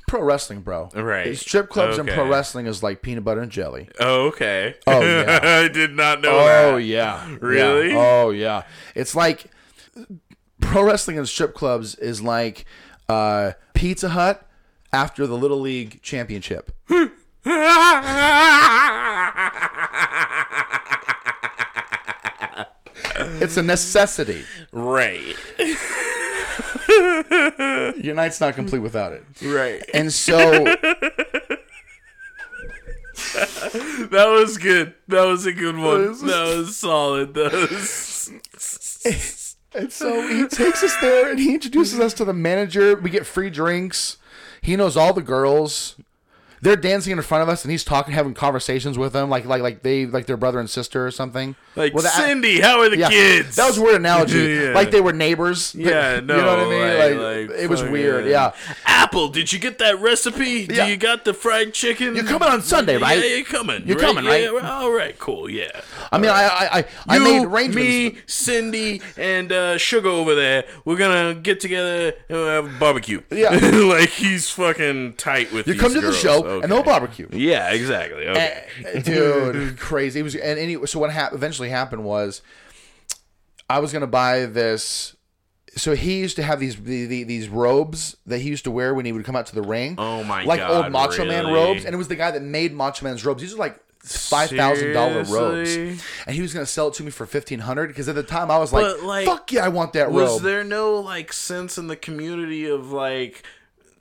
Pro 0.09 0.23
wrestling, 0.23 0.61
bro. 0.61 0.89
Right. 0.94 1.36
Strip 1.36 1.69
clubs 1.69 1.97
and 1.98 2.09
pro 2.09 2.28
wrestling 2.28 2.66
is 2.66 2.82
like 2.82 3.01
peanut 3.02 3.24
butter 3.24 3.40
and 3.40 3.51
jelly. 3.51 3.89
Oh, 3.98 4.27
okay. 4.28 4.74
Oh, 4.86 5.01
yeah. 5.02 5.40
I 5.43 5.69
did 5.69 5.93
not 5.94 6.20
know 6.20 6.31
Oh 6.32 6.77
that. 6.77 6.82
yeah, 6.82 7.36
Really? 7.40 7.90
Yeah. 7.90 7.97
Oh 7.98 8.31
yeah. 8.31 8.62
It's 8.94 9.15
like 9.15 9.47
pro 10.61 10.82
wrestling 10.82 11.16
and 11.19 11.28
strip 11.28 11.55
clubs 11.55 11.94
is 11.97 12.20
like 12.20 12.65
uh, 13.09 13.52
Pizza 13.74 14.11
Hut 14.11 14.47
after 14.93 15.27
the 15.27 15.36
Little 15.36 15.61
League 15.61 16.02
championship. 16.02 16.73
It's 23.43 23.57
a 23.57 23.62
necessity. 23.62 24.44
right. 24.73 25.36
Your 28.02 28.14
night's 28.14 28.40
not 28.40 28.54
complete 28.54 28.80
without 28.80 29.12
it. 29.12 29.24
Right. 29.42 29.82
And 29.94 30.12
so 30.12 30.64
That 34.10 34.28
was 34.28 34.58
good. 34.58 34.94
That 35.08 35.24
was 35.24 35.46
a 35.46 35.52
good 35.52 35.76
one. 35.76 36.12
That 36.26 36.56
was 36.56 36.76
solid. 36.76 37.34
That 37.34 37.52
was... 37.52 38.30
And 39.72 39.92
so 39.92 40.26
he 40.26 40.48
takes 40.48 40.82
us 40.82 40.96
there 41.00 41.30
and 41.30 41.38
he 41.38 41.54
introduces 41.54 42.00
us 42.00 42.12
to 42.14 42.24
the 42.24 42.32
manager. 42.32 42.96
We 42.96 43.08
get 43.08 43.24
free 43.24 43.50
drinks. 43.50 44.16
He 44.62 44.74
knows 44.74 44.96
all 44.96 45.12
the 45.12 45.22
girls. 45.22 45.94
They're 46.62 46.76
dancing 46.76 47.12
in 47.12 47.22
front 47.22 47.42
of 47.42 47.48
us 47.48 47.64
and 47.64 47.70
he's 47.72 47.84
talking, 47.84 48.12
having 48.12 48.34
conversations 48.34 48.98
with 48.98 49.12
them, 49.14 49.30
like 49.30 49.46
like 49.46 49.62
like 49.62 49.82
they 49.82 50.04
like 50.06 50.26
their 50.26 50.36
brother 50.36 50.58
and 50.60 50.68
sister 50.68 51.06
or 51.06 51.10
something. 51.10 51.56
Like, 51.76 51.94
Well, 51.94 52.02
that- 52.02 52.12
Cindy, 52.12 52.60
how 52.60 52.80
are 52.80 52.88
the 52.90 52.98
yeah, 52.98 53.08
kids? 53.08 53.56
That 53.56 53.66
was 53.68 53.78
a 53.78 53.82
weird 53.82 53.96
analogy. 53.96 54.38
Yeah. 54.60 54.74
Like 54.74 54.90
they 54.90 55.00
were 55.00 55.12
neighbors. 55.12 55.74
Yeah, 55.74 56.20
no. 56.24 56.36
you 56.36 56.42
know 56.42 56.56
what 56.56 56.66
I 56.66 56.68
mean. 56.68 56.98
Like, 56.98 57.48
Like, 57.48 57.50
like, 57.50 57.58
it 57.60 57.70
was 57.70 57.82
weird. 57.82 58.26
Yeah. 58.26 58.52
Apple, 58.84 59.28
did 59.28 59.52
you 59.52 59.58
get 59.58 59.78
that 59.78 60.00
recipe? 60.00 60.66
Do 60.66 60.74
Yeah. 60.74 60.86
you 60.88 60.96
got 60.96 61.24
the 61.24 61.32
fried 61.32 61.72
chicken? 61.72 62.14
You're 62.14 62.24
coming 62.24 62.48
on 62.48 62.60
Sunday, 62.62 62.96
right? 62.98 63.18
Yeah, 63.18 63.36
you're 63.36 63.44
coming. 63.44 63.82
You're 63.86 63.98
coming, 63.98 64.24
Yeah, 64.24 64.48
right? 64.48 64.64
all 64.64 64.90
right, 64.92 65.18
cool, 65.18 65.48
yeah. 65.48 65.70
I 66.12 66.18
mean, 66.18 66.30
I 66.30 66.42
I 66.42 66.78
I, 66.80 66.84
I 67.08 67.16
you, 67.16 67.24
made 67.24 67.44
arrangements. 67.46 67.76
me, 68.16 68.18
Cindy, 68.26 69.02
and 69.16 69.50
uh, 69.52 69.78
Sugar 69.78 70.08
over 70.08 70.34
there. 70.34 70.64
We're 70.84 70.96
gonna 70.98 71.34
get 71.34 71.60
together 71.60 72.08
and 72.28 72.38
we'll 72.38 72.46
have 72.48 72.74
a 72.74 72.78
barbecue. 72.78 73.22
Yeah. 73.30 73.50
like 73.72 74.10
he's 74.10 74.50
fucking 74.50 75.14
tight 75.14 75.52
with. 75.52 75.66
you 75.68 75.74
come 75.76 75.92
to 75.94 76.00
the 76.00 76.08
girls. 76.08 76.18
show 76.18 76.49
Okay. 76.51 76.62
and 76.64 76.72
they'll 76.72 76.82
barbecue. 76.82 77.28
Yeah, 77.32 77.70
exactly. 77.72 78.27
Okay. 78.27 78.64
Eh, 78.85 79.01
dude, 79.02 79.78
crazy. 79.78 80.20
It 80.20 80.22
was, 80.22 80.35
and 80.35 80.59
anyway, 80.59 80.86
so 80.86 80.98
what 80.98 81.10
hap- 81.10 81.32
eventually 81.32 81.68
happened 81.68 82.05
was, 82.05 82.43
I 83.68 83.78
was 83.78 83.93
gonna 83.93 84.06
buy 84.06 84.47
this. 84.47 85.16
So 85.77 85.94
he 85.94 86.18
used 86.18 86.35
to 86.36 86.43
have 86.43 86.59
these 86.59 86.74
the, 86.77 87.06
the, 87.06 87.22
these 87.22 87.48
robes 87.48 88.16
that 88.27 88.39
he 88.39 88.48
used 88.48 88.64
to 88.64 88.70
wear 88.72 88.93
when 88.93 89.05
he 89.06 89.12
would 89.12 89.24
come 89.24 89.36
out 89.36 89.47
to 89.47 89.55
the 89.55 89.62
ring. 89.62 89.94
Oh 89.98 90.24
my 90.24 90.43
like 90.44 90.59
God, 90.59 90.85
old 90.85 90.93
Macho 90.93 91.24
Man 91.24 91.47
robes, 91.47 91.85
and 91.85 91.94
it 91.94 91.98
was 91.98 92.09
the 92.09 92.16
guy 92.16 92.32
that 92.32 92.43
made 92.43 92.72
Macho 92.74 93.05
Man's 93.05 93.24
robes. 93.24 93.40
These 93.43 93.55
are 93.55 93.59
like 93.59 93.81
five 94.01 94.51
thousand 94.51 94.93
dollar 94.94 95.22
robes, 95.24 95.77
and 95.77 96.35
he 96.35 96.43
was 96.43 96.52
gonna 96.52 96.66
sell 96.66 96.89
it 96.89 96.94
to 96.94 97.05
me 97.05 97.10
for 97.10 97.27
fifteen 97.27 97.60
hundred. 97.60 97.86
Because 97.89 98.09
at 98.09 98.16
the 98.16 98.22
time 98.24 98.51
I 98.51 98.59
was 98.59 98.72
like, 98.72 99.01
like, 99.02 99.27
"Fuck 99.27 99.52
yeah, 99.52 99.64
I 99.64 99.68
want 99.68 99.93
that 99.93 100.10
Was 100.10 100.22
robe." 100.22 100.32
Was 100.32 100.43
there 100.43 100.64
no 100.64 100.94
like 100.97 101.32
sense 101.32 101.78
in 101.78 101.86
the 101.86 101.97
community 101.97 102.66
of 102.66 102.90
like? 102.90 103.44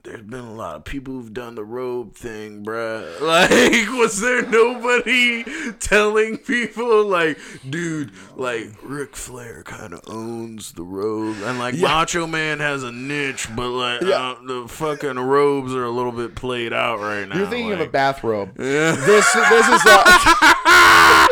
There's 0.02 0.22
been 0.22 0.40
a 0.40 0.54
lot 0.54 0.78
of 0.78 0.86
people 0.86 1.14
who've 1.14 1.34
done 1.34 1.56
the 1.56 1.64
robe 1.64 2.16
thing, 2.16 2.64
bruh. 2.64 3.20
Like, 3.22 3.90
was 4.00 4.22
there 4.22 4.44
nobody 4.46 5.44
telling 5.80 6.38
people 6.38 7.06
like, 7.06 7.38
dude, 7.70 8.12
like 8.36 8.70
Ric 8.82 9.16
Flair 9.16 9.62
kind 9.64 9.94
of 9.94 10.02
owns 10.08 10.72
the 10.72 10.84
robe, 10.84 11.36
and 11.44 11.60
like 11.60 11.76
Macho 11.76 12.26
Man 12.26 12.60
has 12.60 12.84
a 12.84 12.92
niche, 12.94 13.50
but 13.56 13.70
like 13.70 14.02
Yeah. 14.02 14.32
uh, 14.32 14.36
the 14.48 14.68
fucking 14.70 15.20
robes 15.20 15.76
are 15.76 15.84
a 15.84 15.92
little 15.92 16.14
bit 16.14 16.34
played 16.34 16.72
out 16.72 17.00
right 17.00 17.28
now. 17.28 17.38
You're 17.38 17.48
thinking 17.48 17.74
of 17.74 17.82
a 17.82 17.88
bathrobe. 17.88 18.52
Yeah. 18.60 18.92
This 18.96 19.32
this 19.34 19.68
is 19.68 19.86
a, 19.86 21.28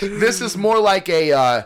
this 0.18 0.40
is 0.40 0.56
more 0.56 0.78
like 0.80 1.08
a 1.08 1.32
uh, 1.32 1.62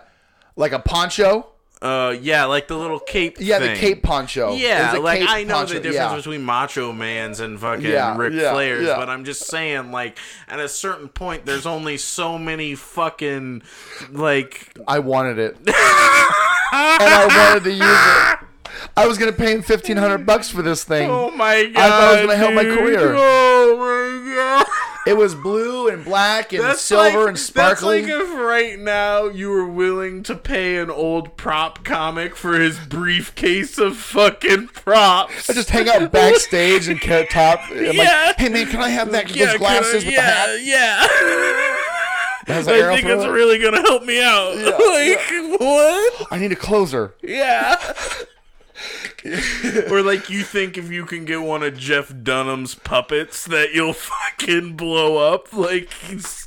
like 0.57 0.73
a 0.73 0.79
poncho. 0.81 1.47
Uh, 1.81 2.17
yeah, 2.21 2.45
like 2.47 2.67
the 2.67 2.77
little 2.77 2.99
cape. 2.99 3.37
Yeah, 3.39 3.61
the 3.61 3.75
cape 3.75 4.03
poncho. 4.03 4.55
Yeah, 4.55 4.95
like 4.95 5.23
I 5.29 5.45
know 5.45 5.55
poncho, 5.55 5.75
the 5.75 5.81
difference 5.81 6.11
yeah. 6.11 6.17
between 6.17 6.43
Macho 6.43 6.93
Man's 6.93 7.39
and 7.39 7.59
fucking 7.59 7.87
Yeah, 7.87 8.17
Ric 8.17 8.33
yeah, 8.33 8.53
Flair's, 8.53 8.85
yeah. 8.87 8.97
but 8.97 9.09
I'm 9.09 9.25
just 9.25 9.47
saying, 9.47 9.93
like, 9.93 10.19
at 10.49 10.59
a 10.59 10.69
certain 10.69 11.09
point, 11.09 11.47
there's 11.47 11.67
only 11.67 11.97
so 11.97 12.37
many 12.37 12.75
fucking 12.75 13.63
like. 14.11 14.73
I 14.89 14.99
wanted 14.99 15.39
it, 15.39 15.57
and 15.59 15.75
I 16.73 17.53
wanted 17.53 17.65
to 17.65 17.71
use 17.71 17.81
it. 17.83 18.39
I 18.97 19.07
was 19.07 19.17
gonna 19.17 19.33
pay 19.33 19.53
him 19.53 19.63
fifteen 19.63 19.97
hundred 19.97 20.27
bucks 20.27 20.51
for 20.51 20.63
this 20.63 20.83
thing. 20.85 21.09
Oh 21.19 21.31
my 21.31 21.65
god! 21.67 21.77
I 21.77 21.89
thought 21.89 22.09
it 22.09 22.17
was 22.17 22.27
gonna 22.27 22.37
help 22.37 22.55
my 22.55 22.65
career. 22.65 23.15
Oh 23.17 23.77
my 23.79 24.35
god! 24.35 24.67
It 25.09 25.17
was 25.17 25.35
blue 25.35 25.89
and 25.89 26.05
black 26.05 26.53
and 26.53 26.63
That's 26.63 26.83
silver 26.83 27.21
like, 27.21 27.29
and 27.29 27.39
sparkling. 27.39 28.03
That's 28.07 28.19
like 28.21 28.29
if 28.29 28.35
right 28.39 28.79
now 28.79 29.25
you 29.29 29.49
were 29.49 29.67
willing 29.67 30.23
to 30.25 30.35
pay 30.37 30.77
an 30.77 30.91
old 30.91 31.37
prop 31.39 31.83
comic 31.83 32.37
for 32.37 32.61
his 32.61 32.79
briefcase 32.79 33.79
of 33.79 33.97
fucking 33.97 34.69
props. 34.69 35.49
I 35.49 35.55
just 35.55 35.71
hang 35.71 35.89
out 35.89 36.13
backstage 36.13 36.89
and 36.89 37.01
Carrot 37.01 37.31
Top. 37.31 37.61
I'm 37.71 37.95
Yeah. 37.95 38.25
like, 38.27 38.37
hey 38.39 38.49
man, 38.51 38.67
can 38.67 38.81
I 38.83 38.91
have 38.91 39.11
that 39.13 39.35
Yeah, 39.35 39.47
those 39.47 39.57
glasses 39.59 39.93
I- 39.95 39.97
with 39.97 40.05
the 40.07 40.13
yeah, 40.13 40.21
hat? 40.21 40.63
Yeah. 40.63 41.07
I 42.51 42.63
think 42.63 43.07
it's 43.07 43.25
it? 43.25 43.29
really 43.29 43.59
gonna 43.59 43.81
help 43.83 44.05
me 44.05 44.23
out. 44.23 44.57
like 44.57 45.61
what? 45.61 46.27
I 46.31 46.39
need 46.39 46.53
a 46.53 46.57
closer. 46.57 47.15
Yeah. 47.23 47.77
or 49.91 50.03
like 50.03 50.31
you 50.31 50.43
think 50.43 50.79
if 50.79 50.91
you 50.91 51.05
can 51.07 51.25
get 51.25 51.43
one 51.43 51.63
of 51.63 51.77
Jeff 51.77 52.13
Dunham's 52.23 52.75
puppets 52.75 53.45
that 53.47 53.73
you'll 53.75 53.93
fucking 53.95 54.75
blow 54.77 55.17
up? 55.35 55.53
Like 55.53 55.93
he's- 55.93 56.47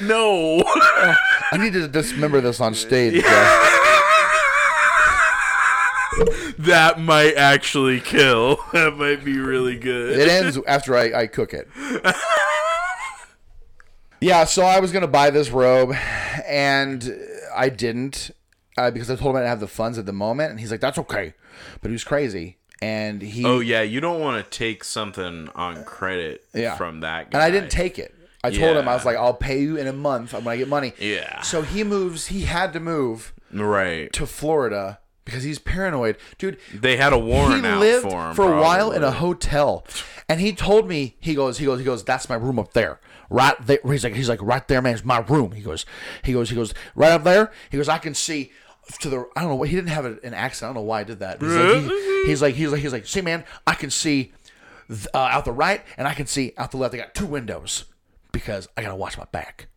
no. 0.00 0.62
I 0.64 1.58
need 1.58 1.74
to 1.74 1.86
dismember 1.88 2.40
this 2.40 2.58
on 2.60 2.74
stage. 2.74 3.22
Jeff. 3.22 3.24
that 6.58 6.94
might 6.98 7.34
actually 7.36 8.00
kill. 8.00 8.58
That 8.72 8.96
might 8.96 9.24
be 9.24 9.38
really 9.38 9.76
good. 9.78 10.18
It 10.18 10.28
ends 10.28 10.58
after 10.66 10.96
I, 10.96 11.12
I 11.22 11.26
cook 11.26 11.52
it. 11.54 11.68
yeah, 14.20 14.44
so 14.44 14.62
I 14.64 14.80
was 14.80 14.92
gonna 14.92 15.06
buy 15.06 15.30
this 15.30 15.50
robe, 15.50 15.94
and 16.46 17.18
I 17.54 17.68
didn't 17.68 18.30
uh, 18.76 18.90
because 18.90 19.10
I 19.10 19.16
told 19.16 19.30
him 19.30 19.36
I 19.36 19.40
didn't 19.40 19.50
have 19.50 19.60
the 19.60 19.68
funds 19.68 19.98
at 19.98 20.06
the 20.06 20.12
moment, 20.12 20.50
and 20.50 20.60
he's 20.60 20.70
like, 20.70 20.80
"That's 20.80 20.98
okay," 20.98 21.34
but 21.80 21.88
he 21.88 21.92
was 21.92 22.04
crazy, 22.04 22.56
and 22.82 23.22
he 23.22 23.44
Oh 23.44 23.60
yeah, 23.60 23.82
you 23.82 24.00
don't 24.00 24.20
want 24.20 24.42
to 24.44 24.50
take 24.58 24.84
something 24.84 25.48
on 25.54 25.84
credit 25.84 26.44
Yeah. 26.54 26.76
from 26.76 27.00
that 27.00 27.30
guy. 27.30 27.38
and 27.38 27.42
I 27.42 27.50
didn't 27.50 27.70
take 27.70 27.98
it. 27.98 28.14
I 28.44 28.50
told 28.50 28.76
him 28.76 28.88
I 28.88 28.94
was 28.94 29.04
like, 29.04 29.16
"I'll 29.16 29.34
pay 29.34 29.60
you 29.60 29.76
in 29.76 29.86
a 29.88 29.92
month 29.92 30.32
when 30.32 30.46
I 30.46 30.56
get 30.56 30.68
money." 30.68 30.92
Yeah. 30.98 31.40
So 31.42 31.62
he 31.62 31.82
moves. 31.82 32.28
He 32.28 32.42
had 32.42 32.72
to 32.74 32.80
move 32.80 33.32
right. 33.52 34.12
to 34.12 34.26
Florida 34.26 35.00
because 35.24 35.42
he's 35.42 35.58
paranoid, 35.58 36.16
dude. 36.38 36.56
They 36.72 36.96
had 36.96 37.12
a 37.12 37.18
warrant 37.18 37.64
he 37.64 37.68
out 37.70 37.80
lived 37.80 38.02
for 38.08 38.28
him 38.30 38.34
for 38.36 38.52
a 38.54 38.60
while 38.60 38.92
in 38.92 39.02
a 39.02 39.10
hotel, 39.10 39.84
and 40.28 40.40
he 40.40 40.52
told 40.52 40.88
me 40.88 41.16
he 41.20 41.34
goes, 41.34 41.58
he 41.58 41.66
goes, 41.66 41.80
he 41.80 41.84
goes. 41.84 42.04
That's 42.04 42.28
my 42.28 42.36
room 42.36 42.58
up 42.60 42.72
there, 42.74 43.00
right 43.28 43.54
there. 43.66 43.80
He's 43.84 44.04
like, 44.04 44.14
he's 44.14 44.28
like, 44.28 44.40
right 44.40 44.66
there, 44.68 44.80
man. 44.80 44.94
It's 44.94 45.04
my 45.04 45.18
room. 45.18 45.50
He 45.52 45.60
goes, 45.60 45.84
he 46.22 46.32
goes, 46.32 46.48
he 46.48 46.54
goes, 46.56 46.72
right 46.94 47.12
up 47.12 47.24
there. 47.24 47.50
He 47.70 47.76
goes, 47.76 47.88
I 47.88 47.98
can 47.98 48.14
see 48.14 48.52
to 48.98 49.08
the. 49.10 49.28
I 49.36 49.40
don't 49.40 49.50
know 49.50 49.56
what 49.56 49.68
he 49.68 49.76
didn't 49.76 49.90
have 49.90 50.04
an 50.04 50.34
accent. 50.34 50.66
I 50.66 50.72
don't 50.74 50.82
know 50.82 50.86
why 50.88 51.00
I 51.00 51.04
did 51.04 51.20
that. 51.20 51.40
He's 51.40 51.50
like, 51.52 51.82
he- 51.84 52.26
he's 52.26 52.42
like, 52.42 52.54
he's 52.54 52.72
like, 52.72 52.80
he's 52.80 52.92
like, 52.92 53.06
see, 53.06 53.20
man, 53.20 53.44
I 53.66 53.74
can 53.74 53.90
see 53.90 54.32
th- 54.88 55.06
uh, 55.14 55.18
out 55.18 55.44
the 55.44 55.52
right 55.52 55.82
and 55.96 56.06
I 56.08 56.14
can 56.14 56.26
see 56.26 56.52
out 56.56 56.70
the 56.70 56.76
left. 56.78 56.94
I 56.94 56.98
got 56.98 57.14
two 57.14 57.26
windows 57.26 57.84
because 58.32 58.68
I 58.76 58.82
gotta 58.82 58.96
watch 58.96 59.16
my 59.18 59.26
back. 59.32 59.68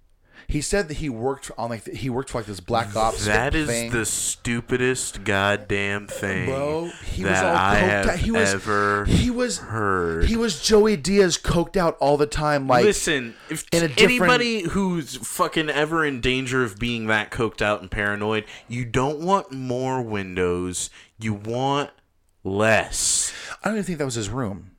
He 0.52 0.60
said 0.60 0.90
that 0.90 0.96
he 0.96 1.08
worked 1.08 1.50
on 1.58 1.70
like 1.70 1.88
he 1.88 2.10
worked 2.10 2.30
for 2.30 2.40
like 2.40 2.46
this 2.46 2.60
black 2.60 2.94
ops. 2.94 3.26
That 3.26 3.56
is 3.56 3.70
thing. 3.70 3.90
the 3.90 4.06
stupidest 4.06 5.24
goddamn 5.24 6.08
thing 6.08 6.48
Bro, 6.48 6.92
he 7.06 7.24
was 7.24 7.40
all 7.40 7.56
I 7.56 7.80
coked 7.82 8.08
out. 8.10 8.20
He 8.20 8.32
was 8.32 8.54
ever 8.54 9.06
he 9.06 9.30
was 9.30 9.60
heard. 9.60 10.26
He 10.26 10.36
was 10.36 10.62
Joey 10.62 10.98
Diaz 10.98 11.38
coked 11.38 11.78
out 11.78 11.96
all 12.02 12.18
the 12.18 12.28
time. 12.28 12.68
Like 12.68 12.84
Listen, 12.84 13.34
if 13.50 13.66
anybody 13.72 14.64
who's 14.64 15.16
fucking 15.16 15.70
ever 15.70 16.04
in 16.04 16.20
danger 16.20 16.66
of 16.66 16.78
being 16.78 17.08
that 17.08 17.32
coked 17.32 17.62
out 17.62 17.80
and 17.80 17.90
paranoid, 17.90 18.44
you 18.68 18.84
don't 18.84 19.20
want 19.22 19.54
more 19.54 20.02
windows. 20.02 20.90
You 21.18 21.34
want 21.34 21.92
less. 22.44 23.32
I 23.64 23.70
don't 23.70 23.76
even 23.76 23.86
think 23.86 24.00
that 24.00 24.06
was 24.06 24.16
his 24.16 24.28
room. 24.28 24.72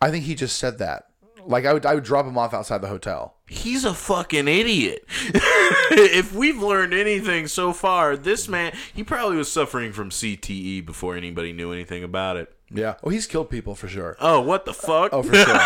I 0.00 0.12
think 0.12 0.26
he 0.26 0.36
just 0.36 0.56
said 0.56 0.78
that. 0.78 1.07
Like 1.48 1.64
I 1.64 1.72
would 1.72 1.86
I 1.86 1.94
would 1.94 2.04
drop 2.04 2.26
him 2.26 2.36
off 2.36 2.52
outside 2.52 2.82
the 2.82 2.88
hotel. 2.88 3.34
He's 3.48 3.84
a 3.84 3.94
fucking 3.94 4.46
idiot. 4.46 5.04
if 5.90 6.34
we've 6.34 6.62
learned 6.62 6.92
anything 6.92 7.48
so 7.48 7.72
far, 7.72 8.16
this 8.16 8.46
man, 8.46 8.76
he 8.94 9.02
probably 9.02 9.38
was 9.38 9.50
suffering 9.50 9.92
from 9.92 10.10
CTE 10.10 10.84
before 10.84 11.16
anybody 11.16 11.52
knew 11.54 11.72
anything 11.72 12.04
about 12.04 12.36
it. 12.36 12.54
Yeah. 12.70 12.96
Oh, 13.02 13.08
he's 13.08 13.26
killed 13.26 13.48
people 13.48 13.74
for 13.74 13.88
sure. 13.88 14.14
Oh, 14.20 14.42
what 14.42 14.66
the 14.66 14.74
fuck? 14.74 15.14
Oh, 15.14 15.22
for 15.22 15.34
sure. 15.34 15.58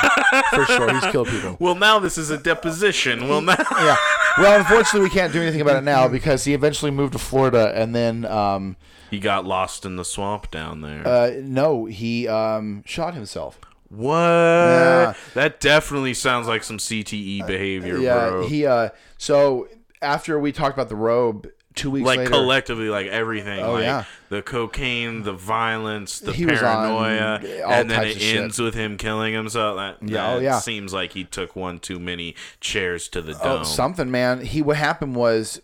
for 0.51 0.65
sure, 0.67 0.93
he's 0.95 1.11
killed 1.11 1.27
people. 1.27 1.57
well, 1.61 1.75
now 1.75 1.99
this 1.99 2.17
is 2.17 2.31
a 2.31 2.39
deposition. 2.39 3.29
Well, 3.29 3.41
now. 3.41 3.57
Yeah. 3.73 3.97
Well, 4.39 4.59
unfortunately, 4.61 5.01
we 5.01 5.11
can't 5.11 5.33
do 5.33 5.43
anything 5.43 5.61
about 5.61 5.77
it 5.77 5.85
now 5.85 6.07
because 6.09 6.45
he 6.45 6.55
eventually 6.55 6.91
moved 6.93 7.13
to 7.15 7.19
Florida, 7.19 7.73
and 7.75 7.95
then 7.95 8.25
um, 8.25 8.77
He 9.11 9.19
got 9.19 9.45
lost 9.45 9.85
in 9.85 9.97
the 9.97 10.05
swamp 10.05 10.51
down 10.53 10.81
there. 10.81 11.07
uh, 11.07 11.33
no, 11.43 11.85
he 11.87 12.29
um, 12.29 12.83
shot 12.87 13.15
himself. 13.15 13.59
What? 13.93 14.15
yeah. 14.19 15.15
That 15.35 15.61
definitely 15.61 16.15
sounds 16.15 16.47
like 16.49 16.65
some 16.65 16.79
CTE 16.79 17.47
behavior, 17.47 17.99
Yeah. 17.99 18.29
bro. 18.31 18.47
He. 18.49 18.67
Uh, 18.67 18.91
so 19.19 19.69
after 20.01 20.39
we 20.39 20.53
talked 20.53 20.75
about 20.77 20.89
the 20.89 20.97
robe, 20.97 21.49
two 21.75 21.91
weeks 21.91 22.07
like 22.07 22.19
later, 22.19 22.31
collectively, 22.31 22.89
like 22.89 23.07
everything. 23.07 23.61
Oh, 23.61 23.75
like 23.75 23.85
yeah. 23.85 24.05
the 24.29 24.43
cocaine, 24.43 25.23
the 25.23 25.33
violence, 25.33 26.19
the 26.19 26.33
He 26.33 26.45
paranoia, 26.47 27.41
uh, 27.43 27.69
and 27.69 27.91
then 27.91 28.05
it 28.05 28.17
of 28.17 28.23
shit. 28.23 28.37
ends 28.37 28.59
with 28.59 28.75
him 28.75 28.97
killing 28.99 29.33
himself. 29.35 29.77
That, 29.77 30.09
Yeah, 30.09 30.33
oh, 30.35 30.39
yeah. 30.39 30.59
seems 30.59 30.93
like 30.93 31.13
he 31.13 31.25
took 31.25 31.55
one 31.57 31.79
too 31.79 31.99
many 31.99 32.35
chairs 32.61 33.09
to 33.11 33.23
the 33.23 33.39
Oh, 33.43 33.57
dome. 33.59 33.65
something, 33.65 34.11
man. 34.11 34.45
He 34.45 34.61
what 34.63 34.77
happened 34.77 35.17
was 35.17 35.61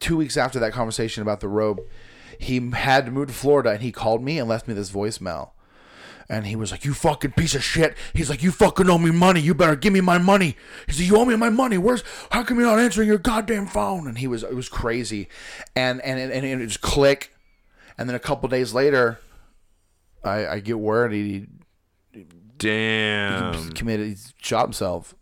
two 0.00 0.16
weeks 0.16 0.36
after 0.36 0.58
that 0.60 0.72
conversation 0.72 1.20
about 1.22 1.40
the 1.40 1.48
robe, 1.48 1.80
he 2.38 2.70
had 2.70 3.04
to 3.06 3.12
move 3.12 3.28
to 3.28 3.34
Florida, 3.34 3.70
and 3.70 3.82
he 3.82 3.92
called 3.92 4.22
me 4.22 4.38
and 4.38 4.48
left 4.48 4.66
me 4.68 4.74
this 4.74 4.90
voicemail. 4.90 5.50
And 6.28 6.46
he 6.46 6.56
was 6.56 6.70
like, 6.70 6.84
"You 6.84 6.94
fucking 6.94 7.32
piece 7.32 7.54
of 7.54 7.62
shit." 7.62 7.96
He's 8.14 8.30
like, 8.30 8.42
"You 8.42 8.50
fucking 8.50 8.88
owe 8.88 8.98
me 8.98 9.10
money. 9.10 9.40
You 9.40 9.54
better 9.54 9.76
give 9.76 9.92
me 9.92 10.00
my 10.00 10.18
money." 10.18 10.56
He 10.86 10.92
said, 10.92 11.06
"You 11.06 11.16
owe 11.16 11.24
me 11.24 11.36
my 11.36 11.50
money. 11.50 11.76
Where's? 11.76 12.02
How 12.30 12.42
come 12.42 12.58
you're 12.58 12.66
not 12.66 12.78
answering 12.78 13.08
your 13.08 13.18
goddamn 13.18 13.66
phone?" 13.66 14.06
And 14.06 14.18
he 14.18 14.26
was, 14.26 14.42
it 14.42 14.54
was 14.54 14.68
crazy, 14.68 15.28
and 15.76 16.00
and 16.00 16.18
and 16.18 16.44
it 16.44 16.66
just 16.66 16.80
click, 16.80 17.34
and 17.98 18.08
then 18.08 18.16
a 18.16 18.20
couple 18.20 18.48
days 18.48 18.72
later, 18.72 19.20
I 20.24 20.46
I 20.46 20.60
get 20.60 20.78
word 20.78 21.12
he, 21.12 21.46
he 22.12 22.26
Damn. 22.56 23.72
committed, 23.72 24.06
he 24.08 24.16
shot 24.40 24.64
himself. 24.64 25.14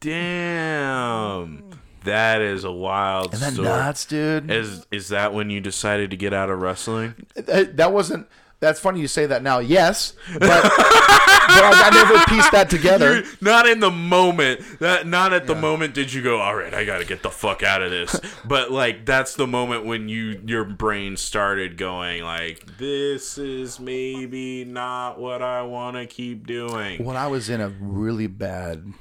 Damn. 0.00 1.70
That 2.04 2.42
is 2.42 2.64
a 2.64 2.70
wild 2.70 3.32
that 3.32 3.54
story. 3.54 3.66
nuts, 3.66 4.04
dude? 4.04 4.50
Is 4.50 4.86
is 4.90 5.08
that 5.08 5.32
when 5.32 5.48
you 5.48 5.60
decided 5.60 6.10
to 6.10 6.16
get 6.16 6.34
out 6.34 6.50
of 6.50 6.60
wrestling? 6.60 7.14
Uh, 7.36 7.64
that 7.72 7.92
wasn't. 7.92 8.28
That's 8.64 8.80
funny 8.80 9.00
you 9.00 9.08
say 9.08 9.26
that 9.26 9.42
now. 9.42 9.58
Yes, 9.58 10.14
but, 10.32 10.40
but 10.40 10.52
I, 10.72 11.82
I 11.84 11.90
never 11.92 12.24
pieced 12.34 12.52
that 12.52 12.70
together. 12.70 13.22
Not 13.42 13.68
in 13.68 13.80
the 13.80 13.90
moment. 13.90 14.62
That 14.80 15.06
not 15.06 15.34
at 15.34 15.46
the 15.46 15.54
moment 15.54 15.92
did 15.92 16.12
you 16.12 16.22
go, 16.22 16.40
"All 16.40 16.54
right, 16.54 16.72
I 16.72 16.86
got 16.86 16.98
to 16.98 17.04
get 17.04 17.22
the 17.22 17.30
fuck 17.30 17.62
out 17.62 17.82
of 17.82 17.90
this." 17.90 18.18
but 18.44 18.70
like 18.72 19.04
that's 19.04 19.34
the 19.34 19.46
moment 19.46 19.84
when 19.84 20.08
you 20.08 20.40
your 20.46 20.64
brain 20.64 21.18
started 21.18 21.76
going 21.76 22.22
like, 22.22 22.78
"This 22.78 23.36
is 23.36 23.78
maybe 23.78 24.64
not 24.64 25.20
what 25.20 25.42
I 25.42 25.62
want 25.62 25.96
to 25.96 26.06
keep 26.06 26.46
doing." 26.46 27.04
When 27.04 27.16
I 27.16 27.26
was 27.26 27.50
in 27.50 27.60
a 27.60 27.68
really 27.68 28.28
bad 28.28 28.94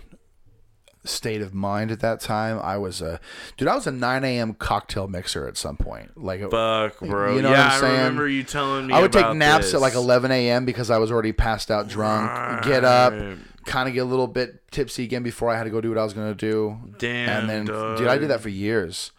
state 1.06 1.42
of 1.42 1.54
mind 1.54 1.92
at 1.92 2.00
that 2.00 2.20
time, 2.20 2.60
I 2.60 2.78
was 2.78 3.02
a 3.02 3.20
dude. 3.58 3.68
I 3.68 3.76
was 3.76 3.88
a 3.88 3.92
9 3.92 4.24
a.m. 4.24 4.54
cocktail 4.54 5.08
mixer 5.08 5.48
at 5.48 5.58
some 5.58 5.78
point. 5.78 6.18
Like 6.22 6.42
Fuck, 6.50 7.00
bro. 7.00 7.36
You 7.36 7.42
know 7.42 7.52
yeah, 7.52 7.66
what 7.66 7.74
I'm 7.74 7.80
saying? 7.80 7.94
I 7.94 7.98
remember 7.98 8.28
you 8.28 8.44
telling 8.44 8.88
me. 8.88 8.94
I 8.94 9.02
would 9.02 9.12
take 9.12 9.36
naps 9.36 9.66
this. 9.66 9.76
at 9.76 9.82
like 9.82 9.96
11 9.96 10.32
a.m. 10.32 10.66
because 10.66 10.90
I 10.90 10.98
was 10.98 11.12
already 11.12 11.34
passed 11.34 11.70
out 11.72 11.88
drunk. 11.88 12.64
Get 12.64 12.84
up, 12.86 13.14
kind 13.66 13.88
of 13.88 13.94
get 13.94 14.02
a 14.02 14.06
little 14.06 14.28
bit 14.28 14.70
tipsy 14.72 15.04
again 15.04 15.24
before 15.24 15.50
I 15.50 15.58
had 15.58 15.64
to 15.64 15.70
go 15.70 15.82
do 15.82 15.90
what 15.90 15.98
I 15.98 16.04
was 16.04 16.14
gonna 16.14 16.36
do. 16.36 16.78
Damn, 16.98 17.42
and 17.42 17.50
then 17.50 17.66
dog. 17.66 17.98
dude, 17.98 18.08
I 18.08 18.18
did 18.18 18.30
that 18.30 18.42
for 18.42 18.50
years. 18.50 19.12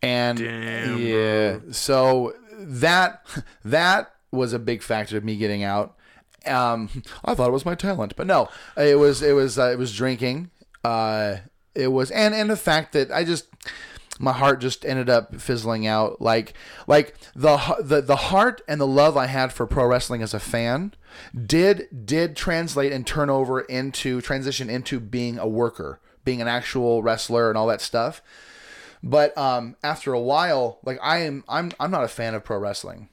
And 0.00 0.38
Damn, 0.38 0.98
yeah, 0.98 1.58
so 1.72 2.34
that 2.52 3.24
that 3.64 4.14
was 4.30 4.52
a 4.52 4.58
big 4.58 4.82
factor 4.82 5.16
of 5.16 5.24
me 5.24 5.36
getting 5.36 5.62
out. 5.64 5.96
Um, 6.46 6.88
I 7.24 7.34
thought 7.34 7.48
it 7.48 7.52
was 7.52 7.64
my 7.64 7.74
talent, 7.74 8.14
but 8.16 8.26
no, 8.26 8.48
it 8.76 8.98
was 8.98 9.22
it 9.22 9.32
was 9.32 9.58
uh, 9.58 9.70
it 9.70 9.78
was 9.78 9.94
drinking. 9.94 10.50
Uh, 10.84 11.38
it 11.74 11.88
was 11.88 12.10
and 12.10 12.34
and 12.34 12.50
the 12.50 12.56
fact 12.56 12.92
that 12.92 13.10
I 13.12 13.24
just 13.24 13.46
my 14.18 14.32
heart 14.32 14.60
just 14.60 14.84
ended 14.84 15.08
up 15.08 15.40
fizzling 15.40 15.86
out. 15.86 16.20
Like 16.20 16.54
like 16.86 17.14
the 17.34 17.56
the 17.80 18.00
the 18.00 18.16
heart 18.16 18.60
and 18.68 18.80
the 18.80 18.86
love 18.86 19.16
I 19.16 19.26
had 19.26 19.52
for 19.52 19.66
pro 19.66 19.86
wrestling 19.86 20.22
as 20.22 20.34
a 20.34 20.40
fan 20.40 20.94
did 21.46 21.88
did 22.04 22.36
translate 22.36 22.92
and 22.92 23.06
turn 23.06 23.30
over 23.30 23.60
into 23.60 24.20
transition 24.20 24.68
into 24.68 25.00
being 25.00 25.38
a 25.38 25.48
worker 25.48 26.00
being 26.24 26.42
an 26.42 26.48
actual 26.48 27.02
wrestler 27.02 27.48
and 27.48 27.56
all 27.56 27.66
that 27.68 27.80
stuff. 27.80 28.22
But 29.02 29.36
um 29.38 29.76
after 29.82 30.12
a 30.12 30.20
while 30.20 30.78
like 30.84 30.98
I 31.02 31.18
am 31.18 31.44
I'm 31.48 31.72
I'm 31.80 31.90
not 31.90 32.04
a 32.04 32.08
fan 32.08 32.34
of 32.34 32.44
pro 32.44 32.58
wrestling. 32.58 33.08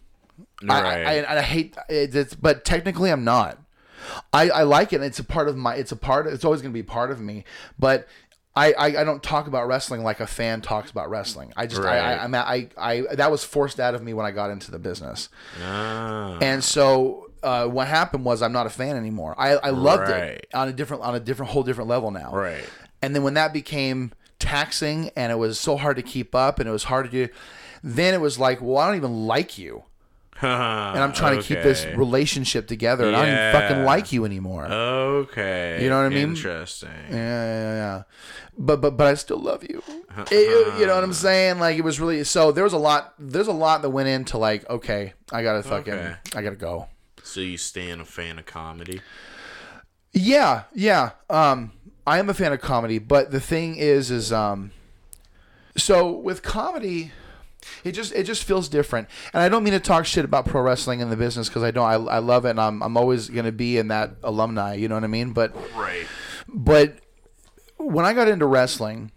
I, 0.67 0.81
Right. 0.81 1.05
I, 1.05 1.19
I, 1.21 1.37
I 1.37 1.41
hate 1.41 1.77
it, 1.87 2.15
it's, 2.15 2.33
but 2.33 2.65
technically 2.65 3.11
I'm 3.11 3.23
not 3.23 3.59
I, 4.34 4.49
I 4.49 4.64
like 4.64 4.94
it. 4.94 5.02
It's 5.02 5.19
a 5.19 5.23
part 5.23 5.48
of 5.48 5.56
my. 5.57 5.76
It's 5.76 5.91
a 5.91 5.95
part. 5.95 6.27
It's 6.27 6.45
always 6.45 6.61
going 6.61 6.72
to 6.73 6.77
be 6.77 6.84
part 6.84 7.11
of 7.11 7.19
me. 7.22 7.44
But 7.80 8.07
I, 8.56 8.72
I, 8.73 8.86
I 9.02 9.03
don't 9.03 9.22
talk 9.22 9.48
about 9.48 9.68
wrestling 9.68 10.03
like 10.03 10.19
a 10.22 10.27
fan 10.27 10.61
talks 10.61 10.90
about 10.91 11.10
wrestling. 11.10 11.52
I 11.57 11.68
just 11.68 11.82
I, 11.82 11.86
Right. 11.86 11.99
I 11.99 12.23
I'm 12.23 12.34
at, 12.36 12.48
I 12.48 12.69
I 12.77 13.15
that 13.15 13.30
was 13.32 13.44
forced 13.44 13.80
out 13.80 13.95
of 13.95 14.02
me 14.03 14.14
when 14.14 14.26
I 14.26 14.32
got 14.32 14.49
into 14.49 14.72
the 14.72 14.80
business. 14.80 15.30
Ah. 15.61 16.38
And 16.41 16.64
so 16.64 17.32
uh, 17.44 17.68
what 17.68 17.88
happened 17.88 18.23
was 18.26 18.41
I'm 18.41 18.53
not 18.53 18.65
a 18.65 18.69
fan 18.69 18.95
anymore. 18.95 19.36
I, 19.38 19.52
I 19.57 19.69
loved 19.72 20.10
Right. 20.10 20.22
it 20.30 20.48
on 20.53 20.68
a 20.69 20.73
different 20.73 21.03
on 21.03 21.15
a 21.15 21.19
different 21.19 21.52
whole 21.52 21.64
different 21.64 21.90
level 21.90 22.11
now. 22.11 22.32
Right. 22.34 22.64
And 23.02 23.14
then 23.14 23.23
when 23.23 23.34
that 23.36 23.52
became 23.53 24.14
taxing 24.40 25.10
and 25.15 25.32
it 25.32 25.36
was 25.36 25.60
so 25.60 25.76
hard 25.77 25.98
to 25.98 26.02
keep 26.02 26.34
up 26.34 26.60
and 26.60 26.68
it 26.68 26.72
was 26.72 26.86
hard 26.86 27.06
to 27.06 27.11
do, 27.11 27.32
then 27.84 28.14
it 28.14 28.22
was 28.22 28.40
like, 28.40 28.61
well, 28.61 28.77
I 28.77 28.88
don't 28.88 28.95
even 28.95 29.27
like 29.27 29.57
you, 29.57 29.84
and 30.41 30.99
I'm 31.03 31.14
trying 31.22 31.38
to 31.38 31.44
keep 31.44 31.62
this 31.64 31.86
relationship 31.95 32.68
together, 32.68 33.07
and 33.07 33.16
I 33.16 33.26
don't 33.26 33.34
even 33.34 33.52
fucking 33.70 33.86
like 33.86 34.12
you 34.12 34.26
anymore. 34.26 34.66
Okay. 34.66 35.82
You 35.84 35.90
know 35.90 35.98
what 35.98 36.06
I 36.06 36.10
mean? 36.10 36.30
Interesting. 36.30 36.90
Yeah, 37.10 37.16
yeah, 37.16 37.74
yeah. 37.76 38.03
But 38.57 38.82
but 38.82 38.98
but 38.98 39.07
I 39.07 39.14
still 39.16 39.40
love 39.40 39.64
you. 39.64 39.82
It- 40.32 40.80
you 40.80 40.86
know 40.88 40.95
what 40.95 41.03
I'm 41.03 41.12
saying? 41.14 41.60
Like 41.60 41.78
it 41.78 41.84
was 41.84 41.99
really 41.99 42.24
so. 42.24 42.52
There 42.52 42.64
was 42.64 42.74
a 42.74 42.78
lot. 42.78 43.14
There's 43.20 43.48
a 43.48 43.53
lot 43.53 43.82
that 43.82 43.90
went 43.90 44.07
into 44.07 44.38
like, 44.38 44.70
okay, 44.70 45.14
I 45.32 45.44
gotta 45.44 45.62
fucking, 45.64 45.94
Okay. 45.94 46.16
I 46.36 46.41
gotta 46.41 46.56
go. 46.56 46.88
So 47.24 47.41
you 47.41 47.57
stand 47.57 47.99
a 48.02 48.06
fan 48.06 48.40
of 48.40 48.45
comedy? 48.45 49.02
Yeah, 50.14 50.64
yeah. 50.74 51.12
Um, 51.30 51.72
I 52.07 52.20
am 52.20 52.30
a 52.30 52.34
fan 52.34 52.53
of 52.53 52.62
comedy, 52.62 52.99
but 52.99 53.32
the 53.32 53.40
thing 53.41 53.76
is, 53.76 54.10
is 54.12 54.32
um, 54.32 54.72
so 55.76 56.12
with 56.12 56.41
comedy, 56.44 57.12
it 57.83 57.91
just 57.93 58.13
it 58.13 58.23
just 58.23 58.43
feels 58.43 58.69
different. 58.69 59.07
And 59.33 59.41
I 59.43 59.49
don't 59.49 59.63
mean 59.63 59.73
to 59.73 59.79
talk 59.79 60.05
shit 60.05 60.25
about 60.25 60.45
pro 60.45 60.61
wrestling 60.61 60.99
in 60.99 61.09
the 61.09 61.15
business 61.17 61.47
because 61.49 61.63
I 61.63 61.71
don't. 61.71 61.85
I, 61.85 61.93
I 62.15 62.19
love 62.19 62.45
it, 62.45 62.51
and 62.51 62.59
I'm 62.61 62.81
I'm 62.83 62.97
always 62.97 63.29
gonna 63.29 63.51
be 63.51 63.77
in 63.77 63.87
that 63.89 64.15
alumni. 64.23 64.73
You 64.75 64.87
know 64.87 64.95
what 64.95 65.03
I 65.03 65.07
mean? 65.07 65.31
But 65.31 65.55
Right. 65.75 66.05
but 66.47 66.95
when 67.77 68.05
I 68.05 68.13
got 68.13 68.27
into 68.27 68.45
wrestling, 68.45 69.11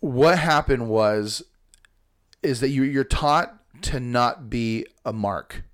what 0.00 0.38
happened 0.38 0.88
was 0.88 1.42
is 2.42 2.60
that 2.60 2.68
you 2.68 2.82
you're 2.82 3.04
taught 3.04 3.54
to 3.82 4.00
not 4.00 4.48
be 4.50 4.86
a 5.04 5.12
mark. 5.12 5.64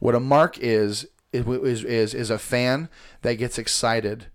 What 0.00 0.14
a 0.14 0.20
mark 0.20 0.58
is 0.58 1.06
is 1.32 1.46
is 1.46 1.84
is, 1.84 2.14
is 2.14 2.30
a 2.30 2.38
fan 2.38 2.88
that 3.22 3.34
gets 3.34 3.58
excited. 3.58 4.26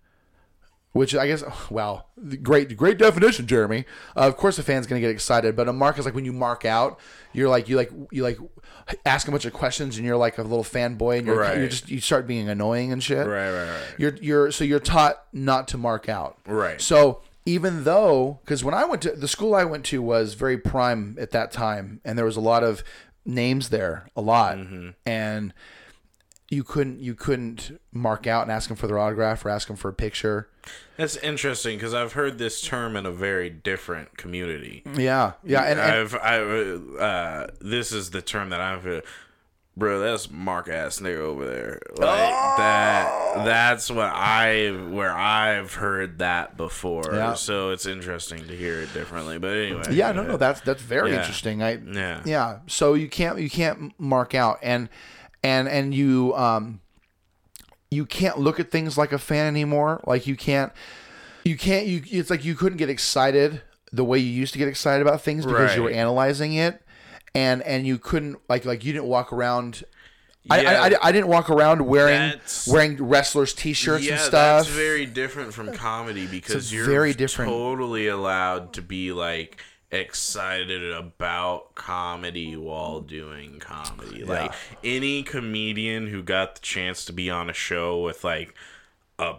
Which 0.98 1.16
I 1.16 1.28
guess, 1.28 1.44
wow, 1.70 2.06
great, 2.44 2.76
great 2.76 2.98
definition, 2.98 3.46
Jeremy. 3.48 3.86
Uh, 4.16 4.22
of 4.22 4.36
course, 4.38 4.58
a 4.60 4.64
fan's 4.64 4.88
gonna 4.88 5.02
get 5.02 5.12
excited, 5.12 5.56
but 5.56 5.68
a 5.70 5.74
mark 5.74 5.98
is 6.00 6.06
like 6.06 6.16
when 6.16 6.26
you 6.26 6.34
mark 6.34 6.66
out, 6.66 7.00
you're 7.34 7.50
like, 7.50 7.70
you 7.70 7.76
like, 7.78 7.92
you 8.12 8.24
like, 8.24 8.38
ask 9.06 9.28
a 9.28 9.32
bunch 9.32 9.46
of 9.46 9.54
questions, 9.54 9.98
and 9.98 10.06
you're 10.06 10.18
like 10.18 10.38
a 10.38 10.42
little 10.42 10.64
fanboy, 10.64 11.20
and 11.20 11.28
you're, 11.28 11.38
Right. 11.40 11.58
you're 11.58 11.68
just, 11.70 11.90
you 11.90 12.00
start 12.02 12.26
being 12.28 12.50
annoying 12.50 12.92
and 12.92 13.04
shit. 13.04 13.28
Right, 13.28 13.52
right, 13.52 13.70
right. 13.70 13.84
You're 13.98 14.16
you're 14.22 14.52
so 14.52 14.64
you're 14.64 14.80
taught 14.80 15.24
not 15.34 15.68
to 15.70 15.78
mark 15.78 16.10
out. 16.10 16.38
Right. 16.48 16.82
So 16.82 17.22
even 17.46 17.84
though, 17.86 18.40
because 18.44 18.64
when 18.64 18.74
I 18.74 18.84
went 18.86 19.02
to 19.04 19.12
the 19.12 19.28
school 19.28 19.56
I 19.56 19.64
went 19.64 19.86
to 19.86 20.02
was 20.02 20.34
very 20.34 20.58
prime 20.58 21.16
at 21.20 21.32
that 21.32 21.52
time, 21.52 22.02
and 22.04 22.18
there 22.18 22.26
was 22.26 22.36
a 22.38 22.42
lot 22.42 22.64
of 22.64 22.84
names 23.26 23.70
there, 23.70 24.10
a 24.16 24.22
lot, 24.22 24.58
Mm-hmm. 24.58 24.90
and 25.06 25.54
you 26.50 26.64
couldn't 26.64 27.00
you 27.02 27.14
couldn't 27.14 27.80
mark 27.92 28.26
out 28.26 28.44
and 28.44 28.52
ask 28.52 28.68
them 28.70 28.78
for 28.78 28.88
their 28.88 28.98
autograph 29.00 29.44
or 29.46 29.50
ask 29.50 29.68
them 29.68 29.76
for 29.76 29.90
a 29.90 29.94
picture. 29.94 30.50
That's 30.96 31.18
interesting 31.18 31.78
because 31.78 31.94
I've 31.94 32.14
heard 32.14 32.38
this 32.38 32.62
term 32.62 32.96
in 32.96 33.06
a 33.06 33.12
very 33.12 33.50
different 33.50 34.18
community. 34.18 34.84
Yeah, 34.96 35.34
yeah, 35.44 35.64
and, 35.64 35.80
and 35.80 35.92
I've 35.92 36.16
I 36.16 36.40
uh 37.04 37.48
this 37.60 37.92
is 37.92 38.12
the 38.12 38.22
term 38.22 38.50
that 38.52 38.62
I've 38.62 38.88
uh, 38.88 39.02
bro 39.76 40.00
that's 40.00 40.32
Mark 40.32 40.70
ass 40.70 41.00
nigga 41.02 41.18
over 41.18 41.46
there 41.46 41.80
like 41.98 42.10
Oh! 42.34 42.56
that 42.58 43.44
that's 43.46 43.92
what 43.92 44.08
I 44.12 44.70
where 44.72 45.12
I've 45.12 45.74
heard 45.76 46.18
that 46.20 46.58
before 46.58 47.12
Yeah. 47.14 47.34
so 47.36 47.70
it's 47.70 47.86
interesting 47.86 48.48
to 48.48 48.56
hear 48.56 48.80
it 48.82 48.92
differently 48.94 49.38
but 49.38 49.52
anyway 49.56 49.84
yeah, 49.92 50.12
no, 50.14 50.24
no, 50.24 50.38
that's 50.38 50.62
that's 50.62 50.82
very 50.82 51.12
Yeah. 51.12 51.18
interesting. 51.20 51.62
I 51.62 51.74
Yeah. 51.76 52.22
yeah. 52.26 52.60
So 52.68 52.94
you 52.96 53.08
can't 53.10 53.38
you 53.40 53.50
can't 53.50 53.94
mark 54.00 54.34
out 54.34 54.60
and 54.64 54.90
and 55.48 55.68
and 55.68 55.94
you 55.94 56.34
um 56.36 56.82
you 57.90 58.06
can't 58.06 58.38
look 58.38 58.60
at 58.60 58.70
things 58.70 58.98
like 58.98 59.12
a 59.14 59.18
fan 59.20 59.46
anymore. 59.48 60.02
Like 60.06 60.28
you 60.28 60.36
can't 60.36 60.72
you 61.46 61.58
can't 61.58 61.86
you 61.88 62.02
it's 62.06 62.30
like 62.30 62.44
you 62.44 62.54
couldn't 62.56 62.78
get 62.78 62.90
excited 62.90 63.62
the 63.94 64.04
way 64.04 64.20
you 64.20 64.30
used 64.32 64.52
to 64.54 64.60
get 64.60 64.68
excited 64.68 65.02
about 65.08 65.22
things 65.22 65.46
because 65.46 65.76
you 65.76 65.84
were 65.84 65.90
analyzing 65.90 66.54
it, 66.54 66.82
and 67.34 67.62
and 67.64 67.88
you 67.88 67.98
couldn't 67.98 68.38
like 68.50 68.66
like 68.66 68.84
you 68.84 68.92
didn't 68.94 69.08
walk 69.08 69.32
around. 69.32 69.84
I, 70.50 70.62
Yeah. 70.62 70.70
I, 70.72 70.88
I, 70.88 70.98
I 71.10 71.12
didn't 71.12 71.28
walk 71.28 71.50
around 71.50 71.86
wearing 71.88 72.30
That's- 72.32 72.68
wearing 72.68 72.96
wrestlers 73.02 73.54
t-shirts 73.54 74.06
yeah, 74.06 74.14
and 74.14 74.22
stuff. 74.22 74.66
that's 74.66 74.70
very 74.76 75.06
different 75.06 75.54
from 75.54 75.74
comedy 75.74 76.26
because 76.26 76.72
you're 76.74 76.86
very 76.86 77.14
different- 77.14 77.52
totally 77.52 78.08
allowed 78.08 78.72
to 78.74 78.82
be 78.82 79.12
like 79.12 79.62
excited 79.92 80.92
about 80.92 81.76
comedy 81.76 82.56
while 82.56 83.02
doing 83.02 83.60
comedy. 83.60 84.24
Like 84.24 84.54
any 84.84 85.24
comedian 85.24 86.08
who 86.08 86.24
got 86.24 86.56
the 86.56 86.62
chance 86.62 87.06
to 87.06 87.14
be 87.14 87.30
on 87.30 87.50
a 87.50 87.54
show 87.54 88.02
with 88.02 88.24
like 88.24 88.54
a 89.20 89.36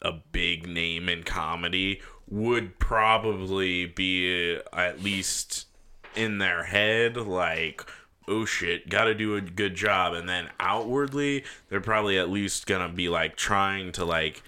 a 0.00 0.12
big 0.12 0.68
name 0.68 1.08
in 1.08 1.24
comedy 1.24 2.00
would 2.28 2.78
probably 2.78 3.86
be 3.86 4.58
at 4.72 5.02
least 5.02 5.66
in 6.14 6.38
their 6.38 6.64
head 6.64 7.16
like 7.16 7.84
oh 8.28 8.44
shit 8.44 8.88
gotta 8.88 9.14
do 9.14 9.34
a 9.34 9.40
good 9.40 9.74
job 9.74 10.12
and 10.12 10.28
then 10.28 10.48
outwardly 10.60 11.44
they're 11.68 11.80
probably 11.80 12.18
at 12.18 12.30
least 12.30 12.66
gonna 12.66 12.88
be 12.88 13.08
like 13.08 13.34
trying 13.34 13.90
to 13.90 14.04
like 14.04 14.42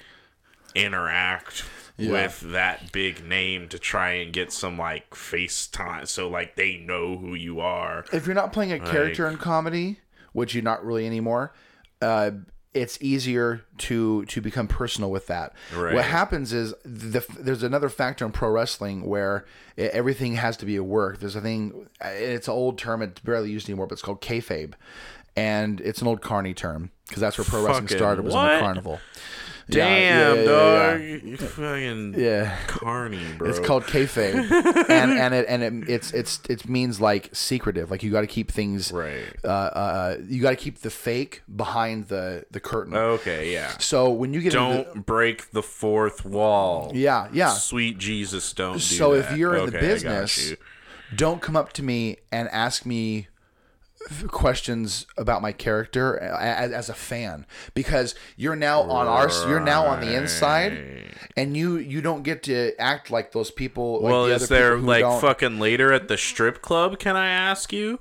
interact 0.75 1.65
with 2.09 2.41
that 2.53 2.93
big 2.93 3.25
name 3.25 3.69
to 3.69 3.79
try 3.79 4.13
and 4.13 4.33
get 4.33 4.53
some 4.53 4.79
like 4.79 5.15
face 5.15 5.67
time 5.67 6.07
so 6.07 6.29
like 6.29 6.57
they 6.57 6.77
know 6.77 7.17
who 7.17 7.35
you 7.35 7.61
are 7.61 8.05
if 8.13 8.27
you're 8.27 8.35
not 8.35 8.53
playing 8.53 8.73
a 8.73 8.79
character 8.79 9.29
in 9.29 9.37
comedy, 9.37 9.99
which 10.33 10.55
you're 10.55 10.65
not 10.65 10.85
really 10.85 11.07
anymore, 11.07 11.53
uh, 12.03 12.31
it's 12.73 12.99
easier 13.03 13.63
to 13.79 14.25
to 14.27 14.41
become 14.41 14.69
personal 14.69 15.11
with 15.11 15.27
that. 15.27 15.55
Right. 15.75 15.95
What 15.95 16.05
happens 16.05 16.53
is 16.53 16.73
the, 16.85 17.25
there's 17.39 17.63
another 17.63 17.89
factor 17.89 18.25
in 18.25 18.33
pro 18.33 18.51
wrestling 18.51 19.07
where 19.07 19.45
everything 19.77 20.35
has 20.37 20.57
to 20.59 20.67
be 20.67 20.77
a 20.77 20.85
work. 20.85 21.19
There's 21.19 21.35
a 21.35 21.41
thing. 21.41 21.89
It's 22.01 22.47
an 22.47 22.55
old 22.55 22.79
term. 22.79 23.03
It's 23.03 23.21
barely 23.21 23.51
used 23.51 23.69
anymore, 23.69 23.87
but 23.87 23.95
it's 23.95 24.03
called 24.03 24.21
kayfabe, 24.21 24.75
and 25.37 25.81
it's 25.81 26.01
an 26.01 26.07
old 26.07 26.21
carny 26.21 26.55
term 26.55 26.93
because 27.09 27.21
that's 27.21 27.39
where 27.39 27.45
pro 27.45 27.65
wrestling 27.65 27.89
started 27.89 28.25
was 28.25 28.35
in 28.35 28.41
what? 28.41 28.55
the 28.55 28.61
carnival. 28.61 29.01
Damn 29.71 30.37
yeah, 30.39 30.45
dog 30.45 31.01
you 31.01 31.37
fucking 31.37 32.15
Yeah. 32.19 32.57
carny 32.67 33.25
bro 33.39 33.49
It's 33.49 33.59
called 33.59 33.85
kayfabe, 33.85 34.35
and 34.91 35.13
and 35.13 35.35
it 35.35 35.47
and 35.49 35.63
it, 35.63 35.89
it's 35.89 36.13
it's 36.13 36.41
it 36.49 36.69
means 36.69 37.01
like 37.01 37.31
secretive. 37.35 37.91
Like 37.91 38.03
you 38.03 38.11
got 38.11 38.23
to 38.23 38.27
keep 38.27 38.51
things 38.51 38.93
right 38.93 39.25
uh, 39.45 39.49
uh, 39.49 40.17
you 40.29 40.43
got 40.43 40.51
to 40.51 40.57
keep 40.57 40.81
the 40.81 40.91
fake 40.91 41.43
behind 41.55 42.09
the 42.09 42.45
the 42.51 42.61
curtain. 42.61 42.95
okay 42.97 43.53
yeah 43.53 43.69
So 43.79 44.11
when 44.11 44.35
you 44.35 44.41
get 44.41 44.53
don't 44.53 44.87
into 44.89 45.01
break 45.01 45.51
the 45.53 45.63
fourth 45.63 46.25
wall 46.25 46.93
yeah, 46.95 47.29
yeah. 47.33 47.51
Sweet 47.55 47.99
Jesus, 47.99 48.53
don't 48.53 48.75
do 48.75 48.81
So 48.81 49.15
if 49.15 49.29
that. 49.29 49.39
you're 49.39 49.57
in 49.57 49.71
the 49.71 49.77
Okay, 49.77 49.79
I 49.79 49.81
got 49.81 49.89
business, 49.95 50.51
you. 50.51 50.57
don't 51.17 51.41
come 51.41 51.57
up 51.57 51.73
to 51.75 51.83
me 51.83 52.19
and 52.33 52.49
ask 52.51 52.85
me 52.87 53.29
questions 54.29 55.07
about 55.19 55.43
my 55.43 55.53
character 55.53 56.19
as, 56.19 56.73
as 56.73 56.89
a 56.89 56.95
fan 56.95 57.47
because 57.75 58.15
you're 58.37 58.57
now 58.57 58.81
on 58.83 59.07
our 59.07 59.31
you're 59.49 59.61
now 59.61 59.87
on 59.87 60.01
the 60.01 60.15
inside 60.15 61.05
and 61.37 61.57
you 61.57 61.77
you 61.77 62.01
don't 62.01 62.23
get 62.23 62.43
to 62.43 62.73
act 62.81 63.11
like 63.11 63.33
those 63.33 63.51
people 63.51 64.01
like 64.01 64.11
well, 64.11 64.25
the 64.25 64.35
is 64.35 64.49
there 64.49 64.79
like 64.79 65.03
don't. 65.03 65.21
fucking 65.21 65.61
later 65.61 65.93
at 65.93 66.09
the 66.09 66.17
strip 66.17 66.63
club? 66.63 66.99
Can 66.99 67.15
I 67.15 67.29
ask 67.29 67.73
you? 67.73 68.01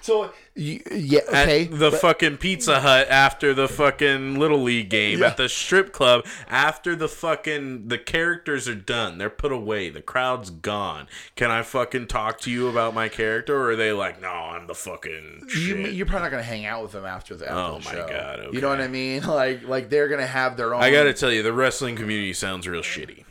So 0.00 0.32
you, 0.54 0.80
yeah 0.90 1.20
At 1.32 1.48
okay 1.48 1.64
the 1.64 1.90
but- 1.90 2.00
fucking 2.00 2.38
Pizza 2.38 2.80
Hut 2.80 3.08
after 3.10 3.52
the 3.54 3.68
fucking 3.68 4.38
Little 4.38 4.62
League 4.62 4.88
game 4.88 5.18
Yeah. 5.20 5.26
at 5.28 5.36
the 5.36 5.48
strip 5.48 5.92
club 5.92 6.24
after 6.48 6.96
the 6.96 7.08
fucking 7.08 7.88
the 7.88 7.98
characters 7.98 8.68
are 8.68 8.74
done. 8.74 9.18
They're 9.18 9.28
put 9.30 9.52
away. 9.52 9.90
The 9.90 10.00
crowd's 10.02 10.50
gone. 10.50 11.08
Can 11.34 11.50
I 11.50 11.62
fucking 11.62 12.06
talk 12.06 12.40
to 12.42 12.50
you 12.50 12.68
about 12.68 12.94
my 12.94 13.08
character 13.08 13.56
or 13.56 13.70
are 13.72 13.76
they 13.76 13.92
like, 13.92 14.20
"No, 14.20 14.28
I'm 14.28 14.66
the 14.66 14.74
fucking 14.74 15.42
you, 15.48 15.48
shit." 15.48 15.92
you're 15.94 16.06
probably 16.06 16.22
not 16.24 16.30
gonna 16.30 16.42
hang 16.42 16.64
out 16.66 16.82
with 16.82 16.92
them 16.92 17.04
after 17.04 17.34
the, 17.36 17.50
after 17.50 17.58
Oh 17.74 17.78
the 17.78 17.84
my 17.84 17.90
show. 17.92 18.08
God, 18.08 18.54
You 18.54 18.60
know 18.60 18.68
what. 18.70 18.80
I 18.80 18.88
mean? 18.88 19.22
Like 19.26 19.64
like 19.68 19.90
they're 19.90 20.08
gonna 20.08 20.26
have 20.26 20.56
their 20.56 20.74
own. 20.74 20.82
I 20.82 20.90
got 20.90 21.04
to 21.04 21.12
tell 21.14 21.30
you, 21.32 21.42
the 21.42 21.52
wrestling 21.52 21.96
community 21.96 22.32
sounds 22.32 22.66
real 22.66 22.80
shitty. 22.82 23.24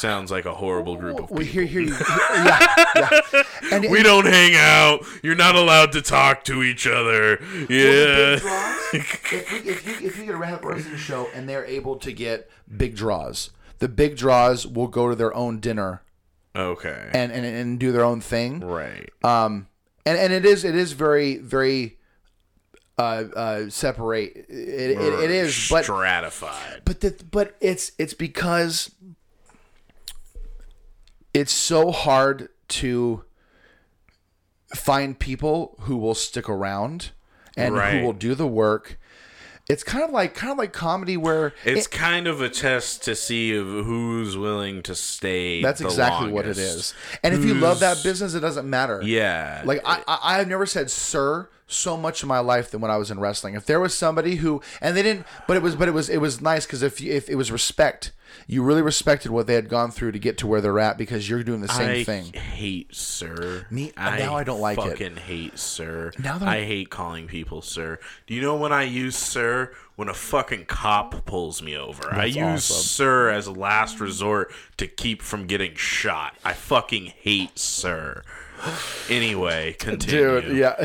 Sounds 0.00 0.30
like 0.30 0.46
a 0.46 0.54
horrible 0.54 0.96
group 0.96 1.18
of 1.18 1.24
people. 1.24 1.36
We 1.36 1.44
hear 1.44 1.64
here 1.64 1.82
you. 1.82 1.94
Yeah, 2.34 2.84
yeah. 2.96 3.42
And 3.72 3.90
We 3.90 4.02
don't 4.02 4.24
hang 4.26 4.54
out. 4.56 5.04
You're 5.22 5.34
not 5.36 5.54
allowed 5.56 5.92
to 5.92 6.00
talk 6.02 6.42
to 6.44 6.62
each 6.62 6.86
other. 6.86 7.38
Yeah. 7.68 8.36
big 8.36 8.40
draws. 8.40 8.76
if, 8.94 9.52
we, 9.52 9.58
if 9.70 9.86
you 9.86 10.06
if 10.08 10.18
you 10.18 10.24
get 10.24 10.34
a 10.34 10.38
wrestling 10.38 10.96
show 10.96 11.28
and 11.34 11.46
they're 11.48 11.66
able 11.66 11.96
to 11.96 12.12
get 12.12 12.50
big 12.74 12.96
draws, 12.96 13.50
the 13.78 13.88
big 13.88 14.16
draws 14.16 14.66
will 14.66 14.88
go 14.88 15.10
to 15.10 15.14
their 15.14 15.34
own 15.34 15.60
dinner 15.60 16.02
Okay. 16.56 17.10
and 17.12 17.30
and, 17.30 17.44
and 17.44 17.78
do 17.78 17.92
their 17.92 18.04
own 18.04 18.20
thing. 18.22 18.60
right. 18.60 19.10
Um, 19.22 19.68
and 20.06 20.18
and 20.18 20.32
it 20.32 20.46
is 20.46 20.64
it 20.64 20.74
is 20.74 20.92
very 20.92 21.36
very 21.36 21.98
uh 22.98 23.24
uh 23.36 23.68
separate. 23.68 24.46
It 24.48 24.90
it, 24.98 25.20
it 25.24 25.30
is, 25.30 25.68
but 25.70 25.84
stratified. 25.84 26.82
but 26.86 27.00
the, 27.00 27.14
but 27.30 27.54
it's 27.60 27.92
it's 27.98 28.14
because 28.14 28.90
it's 31.34 31.52
so 31.52 31.90
hard 31.90 32.48
to 32.68 33.24
find 34.74 35.18
people 35.18 35.76
who 35.82 35.96
will 35.96 36.14
stick 36.14 36.48
around 36.48 37.10
and 37.56 37.74
Right. 37.74 37.98
who 38.00 38.04
will 38.06 38.12
do 38.12 38.34
the 38.34 38.46
work. 38.46 38.98
It's 39.68 39.84
kind 39.84 40.02
of 40.02 40.10
like 40.10 40.34
kind 40.34 40.50
of 40.50 40.58
like 40.58 40.72
comedy 40.72 41.16
where 41.16 41.52
It's 41.64 41.86
it- 41.86 41.90
kind 41.92 42.26
of 42.26 42.40
a 42.40 42.48
test 42.48 43.04
to 43.04 43.14
see 43.14 43.54
of 43.54 43.66
who's 43.66 44.36
willing 44.36 44.82
to 44.82 44.94
stay. 44.96 45.62
that's 45.62 45.80
exactly 45.80 46.32
what 46.32 46.44
it 46.46 46.58
is. 46.58 46.58
longest. 46.58 46.94
And 47.22 47.34
if 47.34 47.44
you 47.44 47.54
love 47.54 47.78
that 47.80 48.02
business, 48.02 48.34
it 48.34 48.40
doesn't 48.40 48.68
matter. 48.68 49.00
Yeah. 49.04 49.62
Like 49.64 49.80
I, 49.84 50.02
I, 50.08 50.38
I've 50.40 50.48
never 50.48 50.66
said 50.66 50.90
"sir" 50.90 51.48
so 51.68 51.96
much 51.96 52.22
in 52.24 52.28
my 52.28 52.40
life 52.40 52.72
than 52.72 52.80
when 52.80 52.90
I 52.90 52.96
was 52.96 53.12
in 53.12 53.20
wrestling. 53.20 53.54
If 53.54 53.64
there 53.66 53.78
was 53.78 53.94
somebody 53.96 54.36
who, 54.36 54.60
and 54.80 54.96
they 54.96 55.04
didn't, 55.04 55.24
but 55.46 55.56
it 55.56 55.62
was, 55.62 55.76
but 55.76 55.86
it 55.86 55.92
was, 55.92 56.08
it 56.08 56.18
was 56.18 56.40
nice 56.40 56.66
because 56.66 56.82
if 56.82 57.00
you, 57.00 57.12
if 57.12 57.28
it 57.28 57.36
was 57.36 57.52
respect, 57.52 58.10
you 58.46 58.62
really 58.62 58.82
respected 58.82 59.30
what 59.30 59.46
they 59.46 59.54
had 59.54 59.68
gone 59.68 59.90
through 59.90 60.12
to 60.12 60.18
get 60.18 60.38
to 60.38 60.46
where 60.46 60.60
they're 60.60 60.78
at 60.78 60.98
because 60.98 61.28
you're 61.28 61.42
doing 61.42 61.60
the 61.60 61.68
same 61.68 61.88
I 62.00 62.04
thing. 62.04 62.32
hate 62.32 62.94
sir. 62.94 63.66
Me- 63.70 63.92
now 63.96 64.36
I 64.36 64.44
don't 64.44 64.60
like 64.60 64.78
it. 64.78 64.82
Fucking 64.90 65.16
hate 65.16 65.58
sir. 65.58 66.12
Now 66.18 66.38
that 66.38 66.48
I 66.48 66.56
I'm- 66.58 66.66
hate 66.66 66.90
calling 66.90 67.26
people 67.26 67.62
sir. 67.62 67.98
Do 68.26 68.34
you 68.34 68.42
know 68.42 68.56
when 68.56 68.72
I 68.72 68.82
use 68.84 69.16
sir? 69.16 69.72
When 69.96 70.08
a 70.08 70.14
fucking 70.14 70.64
cop 70.64 71.26
pulls 71.26 71.60
me 71.60 71.76
over. 71.76 72.12
I 72.14 72.24
use 72.24 72.38
awesome. 72.70 72.76
sir 72.82 73.28
as 73.28 73.46
a 73.46 73.52
last 73.52 74.00
resort 74.00 74.50
to 74.78 74.86
keep 74.86 75.20
from 75.20 75.46
getting 75.46 75.74
shot. 75.74 76.36
I 76.44 76.54
fucking 76.54 77.06
hate 77.20 77.58
sir. 77.58 78.22
Anyway, 79.08 79.72
continue. 79.78 80.40
Dude, 80.42 80.56
yeah. 80.56 80.76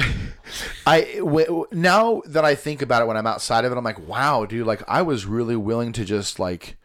I 0.88 1.15
w- 1.19 1.65
now 1.72 2.22
that 2.26 2.45
I 2.45 2.55
think 2.55 2.81
about 2.81 3.01
it 3.01 3.05
when 3.05 3.17
I'm 3.17 3.27
outside 3.27 3.65
of 3.65 3.72
it, 3.72 3.77
I'm 3.77 3.84
like, 3.84 3.99
wow, 4.07 4.45
dude. 4.45 4.65
Like 4.65 4.81
I 4.88 5.01
was 5.01 5.26
really 5.26 5.55
willing 5.55 5.91
to 5.93 6.05
just 6.05 6.39
like, 6.39 6.77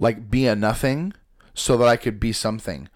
like 0.00 0.30
be 0.30 0.46
a 0.48 0.56
nothing, 0.56 1.12
so 1.54 1.76
that 1.76 1.86
I 1.86 1.96
could 1.96 2.18
be 2.18 2.32
something, 2.32 2.88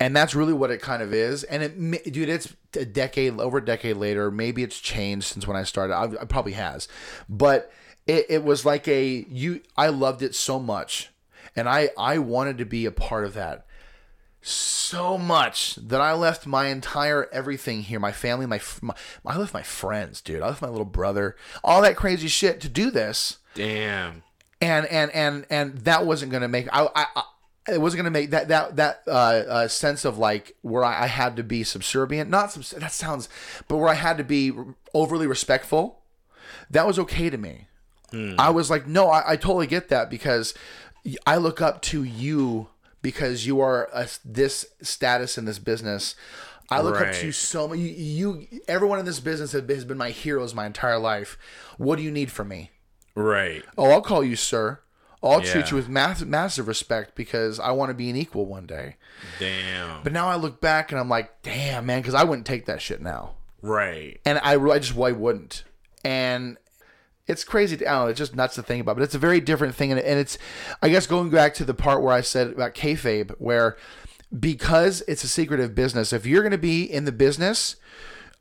and 0.00 0.16
that's 0.16 0.34
really 0.34 0.54
what 0.54 0.70
it 0.70 0.80
kind 0.80 1.02
of 1.02 1.12
is. 1.12 1.44
And 1.44 1.62
it, 1.62 2.12
dude, 2.12 2.30
it's 2.30 2.56
a 2.74 2.86
decade 2.86 3.38
over 3.38 3.58
a 3.58 3.64
decade 3.64 3.96
later. 3.96 4.30
Maybe 4.30 4.62
it's 4.62 4.80
changed 4.80 5.26
since 5.26 5.46
when 5.46 5.56
I 5.56 5.64
started. 5.64 5.94
I, 5.94 6.24
probably 6.24 6.52
has, 6.52 6.88
but 7.28 7.70
it, 8.06 8.24
it 8.30 8.44
was 8.44 8.64
like 8.64 8.88
a 8.88 9.26
you. 9.28 9.60
I 9.76 9.88
loved 9.88 10.22
it 10.22 10.34
so 10.34 10.58
much, 10.58 11.10
and 11.54 11.68
I 11.68 11.90
I 11.98 12.18
wanted 12.18 12.56
to 12.58 12.64
be 12.64 12.86
a 12.86 12.90
part 12.90 13.26
of 13.26 13.34
that 13.34 13.66
so 14.46 15.16
much 15.16 15.74
that 15.76 16.02
I 16.02 16.12
left 16.12 16.46
my 16.46 16.66
entire 16.66 17.30
everything 17.32 17.80
here, 17.82 17.98
my 17.98 18.12
family, 18.12 18.44
my, 18.44 18.60
my 18.82 18.94
I 19.24 19.38
left 19.38 19.54
my 19.54 19.62
friends, 19.62 20.20
dude. 20.20 20.42
I 20.42 20.48
left 20.48 20.60
my 20.60 20.68
little 20.68 20.84
brother, 20.84 21.34
all 21.64 21.80
that 21.80 21.96
crazy 21.96 22.28
shit 22.28 22.60
to 22.60 22.68
do 22.68 22.90
this, 22.90 23.38
Damn. 23.54 24.23
And 24.64 24.86
and 24.86 25.10
and 25.12 25.46
and 25.50 25.78
that 25.78 26.06
wasn't 26.06 26.32
gonna 26.32 26.48
make 26.48 26.68
I 26.72 26.86
I. 26.94 27.06
I 27.16 27.22
it 27.66 27.80
wasn't 27.80 28.00
gonna 28.00 28.10
make 28.10 28.30
that 28.32 28.48
that 28.48 28.76
that 28.76 29.02
uh, 29.06 29.10
uh, 29.10 29.68
sense 29.68 30.04
of 30.04 30.18
like 30.18 30.54
where 30.60 30.84
I, 30.84 31.04
I 31.04 31.06
had 31.06 31.36
to 31.36 31.42
be 31.42 31.64
subservient. 31.64 32.28
Not 32.28 32.52
subs- 32.52 32.72
that 32.72 32.92
sounds, 32.92 33.26
but 33.68 33.78
where 33.78 33.88
I 33.88 33.94
had 33.94 34.18
to 34.18 34.24
be 34.24 34.52
overly 34.92 35.26
respectful. 35.26 36.02
That 36.70 36.86
was 36.86 36.98
okay 36.98 37.30
to 37.30 37.38
me. 37.38 37.68
I 38.38 38.50
was 38.50 38.68
like, 38.70 38.86
no, 38.86 39.08
I, 39.08 39.32
I 39.32 39.36
totally 39.36 39.66
get 39.66 39.88
that 39.88 40.10
because 40.10 40.52
I 41.26 41.36
look 41.38 41.62
up 41.62 41.80
to 41.82 42.04
you 42.04 42.68
because 43.00 43.46
you 43.46 43.60
are 43.60 43.88
a, 43.94 44.08
this 44.24 44.66
status 44.82 45.38
in 45.38 45.46
this 45.46 45.58
business. 45.58 46.14
I 46.70 46.80
look 46.80 46.94
up 47.08 47.14
to 47.14 47.26
you 47.26 47.32
so 47.32 47.68
much. 47.68 47.78
You, 47.78 47.88
you, 47.88 48.60
everyone 48.68 48.98
in 48.98 49.04
this 49.06 49.20
business 49.20 49.52
has 49.52 49.84
been 49.84 49.98
my 49.98 50.10
heroes 50.10 50.54
my 50.54 50.66
entire 50.66 50.98
life. 50.98 51.38
What 51.78 51.96
do 51.96 52.02
you 52.02 52.10
need 52.10 52.30
from 52.30 52.48
me? 52.48 52.70
Right. 53.14 53.64
Oh, 53.78 53.90
I'll 53.90 54.02
call 54.02 54.24
you 54.24 54.36
sir. 54.36 54.80
I'll 55.22 55.40
treat 55.40 55.70
you 55.70 55.76
with 55.78 55.88
massive, 55.88 56.28
massive 56.28 56.68
respect 56.68 57.14
because 57.14 57.58
I 57.58 57.70
want 57.70 57.88
to 57.88 57.94
be 57.94 58.10
an 58.10 58.16
equal 58.16 58.44
one 58.44 58.66
day. 58.66 58.96
Damn. 59.38 60.02
But 60.02 60.12
now 60.12 60.28
I 60.28 60.36
look 60.36 60.60
back 60.60 60.92
and 60.92 61.00
I'm 61.00 61.08
like, 61.08 61.40
damn, 61.42 61.86
man, 61.86 62.02
because 62.02 62.12
I 62.14 62.24
wouldn't 62.24 62.46
take 62.46 62.66
that 62.66 62.82
shit 62.82 63.00
now 63.00 63.36
Right. 63.62 64.20
and 64.26 64.38
I, 64.42 64.56
I 64.62 64.78
just 64.78 64.94
why 64.94 65.12
wouldn't. 65.12 65.64
And 66.04 66.58
it's 67.26 67.42
crazy. 67.42 67.78
To, 67.78 67.88
I 67.88 67.92
don't 67.92 68.04
know. 68.04 68.10
It's 68.10 68.18
just 68.18 68.36
nuts 68.36 68.56
to 68.56 68.62
think 68.62 68.82
about, 68.82 68.96
but 68.96 69.02
it's 69.02 69.14
a 69.14 69.18
very 69.18 69.40
different 69.40 69.74
thing, 69.74 69.90
and, 69.90 69.98
and 70.00 70.20
it's, 70.20 70.36
I 70.82 70.90
guess, 70.90 71.06
going 71.06 71.30
back 71.30 71.54
to 71.54 71.64
the 71.64 71.72
part 71.72 72.02
where 72.02 72.12
I 72.12 72.20
said 72.20 72.48
about 72.48 72.74
kayfabe, 72.74 73.30
where 73.38 73.78
because 74.38 75.02
it's 75.08 75.24
a 75.24 75.28
secretive 75.28 75.74
business, 75.74 76.12
if 76.12 76.26
you're 76.26 76.42
going 76.42 76.52
to 76.52 76.58
be 76.58 76.82
in 76.84 77.06
the 77.06 77.12
business, 77.12 77.76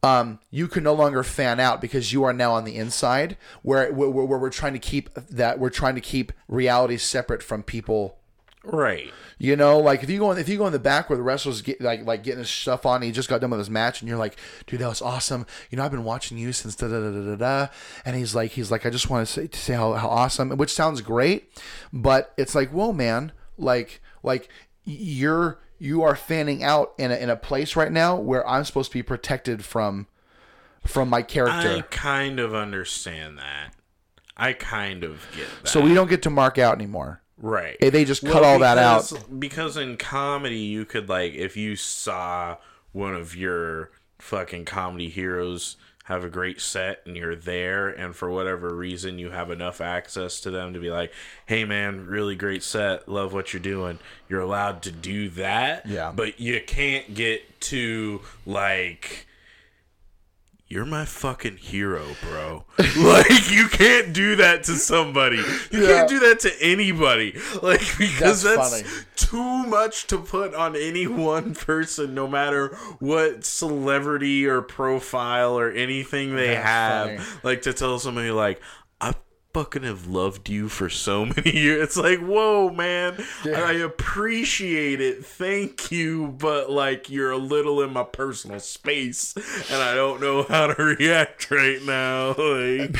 um, 0.03 0.39
you 0.51 0.67
can 0.67 0.83
no 0.83 0.93
longer 0.93 1.23
fan 1.23 1.59
out 1.59 1.81
because 1.81 2.11
you 2.13 2.23
are 2.25 2.33
now 2.33 2.53
on 2.53 2.65
the 2.65 2.75
inside, 2.75 3.37
where, 3.63 3.91
where 3.91 4.09
where 4.09 4.37
we're 4.37 4.49
trying 4.49 4.73
to 4.73 4.79
keep 4.79 5.13
that 5.15 5.57
we're 5.59 5.69
trying 5.69 5.95
to 5.95 6.01
keep 6.01 6.31
reality 6.47 6.97
separate 6.97 7.41
from 7.41 7.63
people 7.63 8.17
Right. 8.65 9.11
you 9.39 9.57
know, 9.57 9.79
like 9.79 10.03
if 10.03 10.09
you 10.09 10.19
go 10.19 10.31
in, 10.31 10.37
if 10.37 10.47
you 10.47 10.57
go 10.57 10.65
in 10.67 10.71
the 10.71 10.79
back 10.79 11.09
where 11.09 11.17
the 11.17 11.23
wrestler's 11.23 11.61
get, 11.61 11.81
like 11.81 12.05
like 12.05 12.23
getting 12.23 12.39
his 12.39 12.49
stuff 12.49 12.85
on, 12.85 12.97
and 12.97 13.03
he 13.05 13.11
just 13.11 13.27
got 13.27 13.41
done 13.41 13.49
with 13.49 13.59
his 13.59 13.69
match, 13.69 14.01
and 14.01 14.07
you're 14.07 14.17
like, 14.17 14.37
dude, 14.67 14.79
that 14.79 14.87
was 14.87 15.01
awesome. 15.01 15.45
You 15.69 15.77
know, 15.77 15.83
I've 15.83 15.91
been 15.91 16.05
watching 16.05 16.37
you 16.37 16.53
since 16.53 16.75
da 16.75 16.87
da 16.87 16.99
da 16.99 17.11
da 17.11 17.21
da. 17.31 17.35
da. 17.35 17.67
And 18.05 18.15
he's 18.15 18.33
like, 18.33 18.51
he's 18.51 18.71
like, 18.71 18.85
I 18.85 18.89
just 18.89 19.09
want 19.09 19.27
to 19.27 19.33
say 19.33 19.47
to 19.47 19.59
say 19.59 19.73
how, 19.73 19.93
how 19.93 20.07
awesome, 20.07 20.51
which 20.51 20.71
sounds 20.71 21.01
great, 21.01 21.49
but 21.91 22.33
it's 22.37 22.55
like, 22.55 22.69
whoa, 22.69 22.93
man, 22.93 23.33
like 23.57 24.01
like 24.21 24.47
you're 24.85 25.59
you 25.83 26.01
are 26.03 26.15
fanning 26.15 26.63
out 26.63 26.93
in 26.97 27.11
a, 27.11 27.15
in 27.15 27.29
a 27.29 27.35
place 27.35 27.75
right 27.75 27.91
now 27.91 28.15
where 28.15 28.47
I'm 28.47 28.63
supposed 28.63 28.91
to 28.91 28.97
be 28.97 29.03
protected 29.03 29.65
from 29.65 30.07
from 30.87 31.09
my 31.09 31.21
character. 31.21 31.69
I 31.77 31.81
kind 31.81 32.39
of 32.39 32.55
understand 32.55 33.37
that. 33.37 33.73
I 34.37 34.53
kind 34.53 35.03
of 35.03 35.25
get 35.35 35.47
that. 35.63 35.67
so 35.69 35.81
we 35.81 35.93
don't 35.93 36.09
get 36.09 36.21
to 36.23 36.29
mark 36.29 36.57
out 36.57 36.75
anymore. 36.75 37.21
Right. 37.37 37.75
They 37.81 38.05
just 38.05 38.23
cut 38.25 38.43
all 38.43 38.59
that 38.59 38.77
out. 38.77 39.09
because- 39.09 39.23
Because 39.27 39.77
in 39.77 39.97
comedy, 39.97 40.59
you 40.59 40.85
could 40.85 41.09
like 41.09 41.33
if 41.33 41.57
you 41.57 41.75
saw 41.75 42.57
one 42.93 43.13
of 43.13 43.35
your 43.35 43.91
fucking 44.19 44.63
comedy 44.65 45.09
heroes 45.09 45.75
have 46.03 46.23
a 46.23 46.29
great 46.29 46.59
set 46.59 46.99
and 47.05 47.15
you're 47.15 47.35
there 47.35 47.87
and 47.87 48.15
for 48.15 48.29
whatever 48.29 48.75
reason 48.75 49.17
you 49.17 49.29
have 49.31 49.49
enough 49.49 49.79
access 49.79 50.41
to 50.41 50.51
them 50.51 50.73
to 50.73 50.79
be 50.79 50.89
like 50.89 51.11
hey 51.45 51.63
man 51.63 52.05
really 52.05 52.35
great 52.35 52.61
set 52.61 53.07
love 53.07 53.33
what 53.33 53.53
you're 53.53 53.61
doing 53.61 53.97
you're 54.27 54.41
allowed 54.41 54.81
to 54.81 54.91
do 54.91 55.29
that 55.29 55.85
Yeah. 55.85 56.11
but 56.13 56.39
you 56.39 56.59
can't 56.65 57.13
get 57.13 57.61
to 57.61 58.21
like 58.45 59.27
you're 60.73 60.85
my 60.85 61.05
fucking 61.05 61.57
hero, 61.57 62.03
bro. 62.23 62.65
like 62.97 63.51
you 63.51 63.67
can't 63.67 64.11
do 64.11 64.35
that 64.37 64.63
to 64.63 64.73
somebody. 64.73 65.37
You 65.71 65.81
Yeah. 65.81 65.87
can't 65.87 66.09
do 66.09 66.19
that 66.21 66.39
to 66.41 66.51
anybody. 66.61 67.39
Like 67.61 67.81
because 67.99 68.41
That's 68.41 68.81
that's, 68.81 69.05
too 69.15 69.63
much 69.67 70.07
to 70.07 70.17
put 70.17 70.55
on 70.55 70.75
any 70.75 71.05
one 71.05 71.53
person, 71.53 72.15
no 72.15 72.27
matter 72.27 72.69
what 72.99 73.45
celebrity 73.45 74.47
or 74.47 74.61
profile 74.63 75.57
or 75.57 75.69
anything 75.71 76.35
they 76.35 76.47
That's 76.47 76.65
have. 76.65 77.07
funny. 77.19 77.39
Like 77.43 77.61
to 77.63 77.73
tell 77.73 77.99
somebody 77.99 78.31
like 78.31 78.59
fucking 79.53 79.83
have 79.83 80.07
loved 80.07 80.49
you 80.49 80.67
for 80.67 80.89
so 80.89 81.25
many 81.37 81.55
years. 81.55 81.83
It's 81.83 81.97
like, 81.97 82.19
whoa, 82.19 82.69
man. 82.71 83.23
I 83.45 83.73
appreciate 83.73 84.99
it. 84.99 85.25
Thank 85.25 85.91
you, 85.91 86.27
but 86.39 86.69
like 86.71 87.09
you're 87.09 87.31
a 87.31 87.37
little 87.37 87.81
in 87.81 87.93
my 87.93 88.03
personal 88.03 88.59
space 88.59 89.35
and 89.71 89.81
I 89.81 89.93
don't 89.93 90.19
know 90.21 90.43
how 90.43 90.67
to 90.67 90.83
react 90.99 91.51
right 91.51 91.81
now. 91.83 92.33
Like 92.33 92.95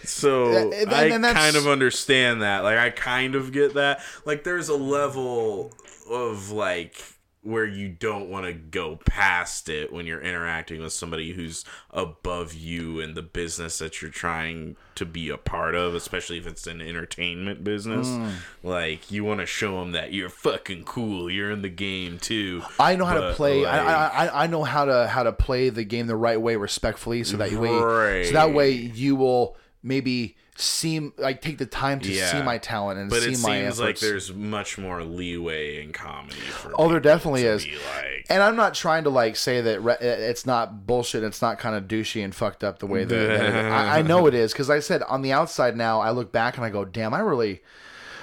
so 0.04 0.56
And- 0.56 0.72
and 0.74 1.26
I 1.26 1.32
kind 1.32 1.56
of 1.56 1.66
understand 1.66 2.42
that. 2.42 2.64
Like 2.64 2.78
I 2.78 2.90
kind 2.90 3.34
of 3.34 3.52
get 3.52 3.74
that. 3.74 4.00
Like 4.24 4.44
there's 4.44 4.68
a 4.68 4.76
level 4.76 5.72
of 6.10 6.50
like 6.50 6.96
where 7.44 7.66
you 7.66 7.88
don't 7.88 8.28
want 8.28 8.46
to 8.46 8.52
go 8.52 8.96
past 9.04 9.68
it 9.68 9.92
when 9.92 10.06
you're 10.06 10.20
interacting 10.20 10.80
with 10.80 10.92
somebody 10.92 11.32
who's 11.32 11.64
above 11.90 12.54
you 12.54 13.00
in 13.00 13.14
the 13.14 13.22
business 13.22 13.78
that 13.78 14.00
you're 14.00 14.12
trying 14.12 14.76
to 14.94 15.04
be 15.04 15.28
a 15.28 15.36
part 15.36 15.74
of, 15.74 15.94
especially 15.96 16.38
if 16.38 16.46
it's 16.46 16.68
an 16.68 16.80
entertainment 16.80 17.64
business. 17.64 18.06
Mm. 18.06 18.32
Like 18.62 19.10
you 19.10 19.24
want 19.24 19.40
to 19.40 19.46
show 19.46 19.80
them 19.80 19.90
that 19.92 20.12
you're 20.12 20.28
fucking 20.28 20.84
cool. 20.84 21.28
You're 21.28 21.50
in 21.50 21.62
the 21.62 21.68
game 21.68 22.18
too. 22.18 22.62
I 22.78 22.94
know 22.94 23.06
how 23.06 23.14
to 23.20 23.32
play. 23.34 23.62
like- 23.64 23.72
I, 23.74 24.06
I 24.28 24.44
I 24.44 24.46
know 24.46 24.62
how 24.62 24.84
to 24.84 25.08
how 25.08 25.24
to 25.24 25.32
play 25.32 25.68
the 25.68 25.84
game 25.84 26.06
the 26.06 26.14
right 26.16 26.40
way, 26.40 26.54
respectfully, 26.54 27.24
so 27.24 27.36
that 27.38 27.50
way 27.52 28.24
so 28.24 28.32
that 28.34 28.54
way 28.54 28.70
you 28.70 29.16
will 29.16 29.56
maybe 29.82 30.36
seem 30.56 31.14
like 31.16 31.40
take 31.40 31.56
the 31.58 31.64
time 31.66 31.98
to 32.00 32.12
Yeah. 32.12 32.30
see 32.30 32.42
my 32.42 32.58
talent 32.58 32.98
and 33.00 33.08
But 33.08 33.22
see 33.22 33.32
it 33.32 33.38
my 33.40 33.62
seems 33.62 33.80
like 33.80 33.98
there's 34.00 34.32
much 34.34 34.76
more 34.76 35.02
leeway 35.02 35.82
in 35.82 35.92
comedy. 35.92 36.36
For 36.36 36.72
Oh, 36.78 36.90
there 36.90 37.00
definitely 37.00 37.44
is. 37.44 37.64
like, 37.66 38.26
and 38.28 38.42
I'm 38.42 38.54
not 38.54 38.74
trying 38.74 39.04
to 39.04 39.10
like 39.10 39.36
say 39.36 39.62
that 39.62 39.80
re- 39.80 39.94
uh, 39.94 39.96
it's 40.00 40.44
not 40.44 40.86
bullshit. 40.86 41.22
It's 41.24 41.40
not 41.40 41.58
kind 41.58 41.74
of 41.74 41.84
douchey 41.84 42.22
and 42.22 42.34
fucked 42.34 42.62
up 42.62 42.80
the 42.80 42.86
way 42.86 43.04
that, 43.04 43.14
that. 43.38 43.72
I, 43.72 44.00
I 44.00 44.02
know 44.02 44.26
it 44.26 44.34
is 44.34 44.52
because 44.52 44.68
I 44.68 44.80
said 44.80 45.02
on 45.04 45.22
the 45.22 45.32
outside 45.32 45.74
now 45.76 46.00
I 46.00 46.10
look 46.10 46.32
back 46.32 46.56
and 46.56 46.66
I 46.66 46.70
go, 46.70 46.84
damn, 46.84 47.14
I 47.14 47.20
really 47.20 47.62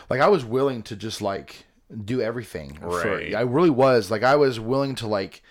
like 0.09 0.21
I 0.21 0.27
was 0.27 0.45
willing 0.45 0.83
to 0.83 0.95
just 0.95 1.21
like 1.23 1.65
do 2.05 2.21
everything. 2.21 2.75
for- 2.79 3.01
Right. 3.03 3.33
I 3.33 3.41
really 3.41 3.71
was 3.71 4.11
like 4.11 4.21
I 4.23 4.35
was 4.35 4.59
willing 4.59 4.93
to 4.95 5.07
like 5.07 5.41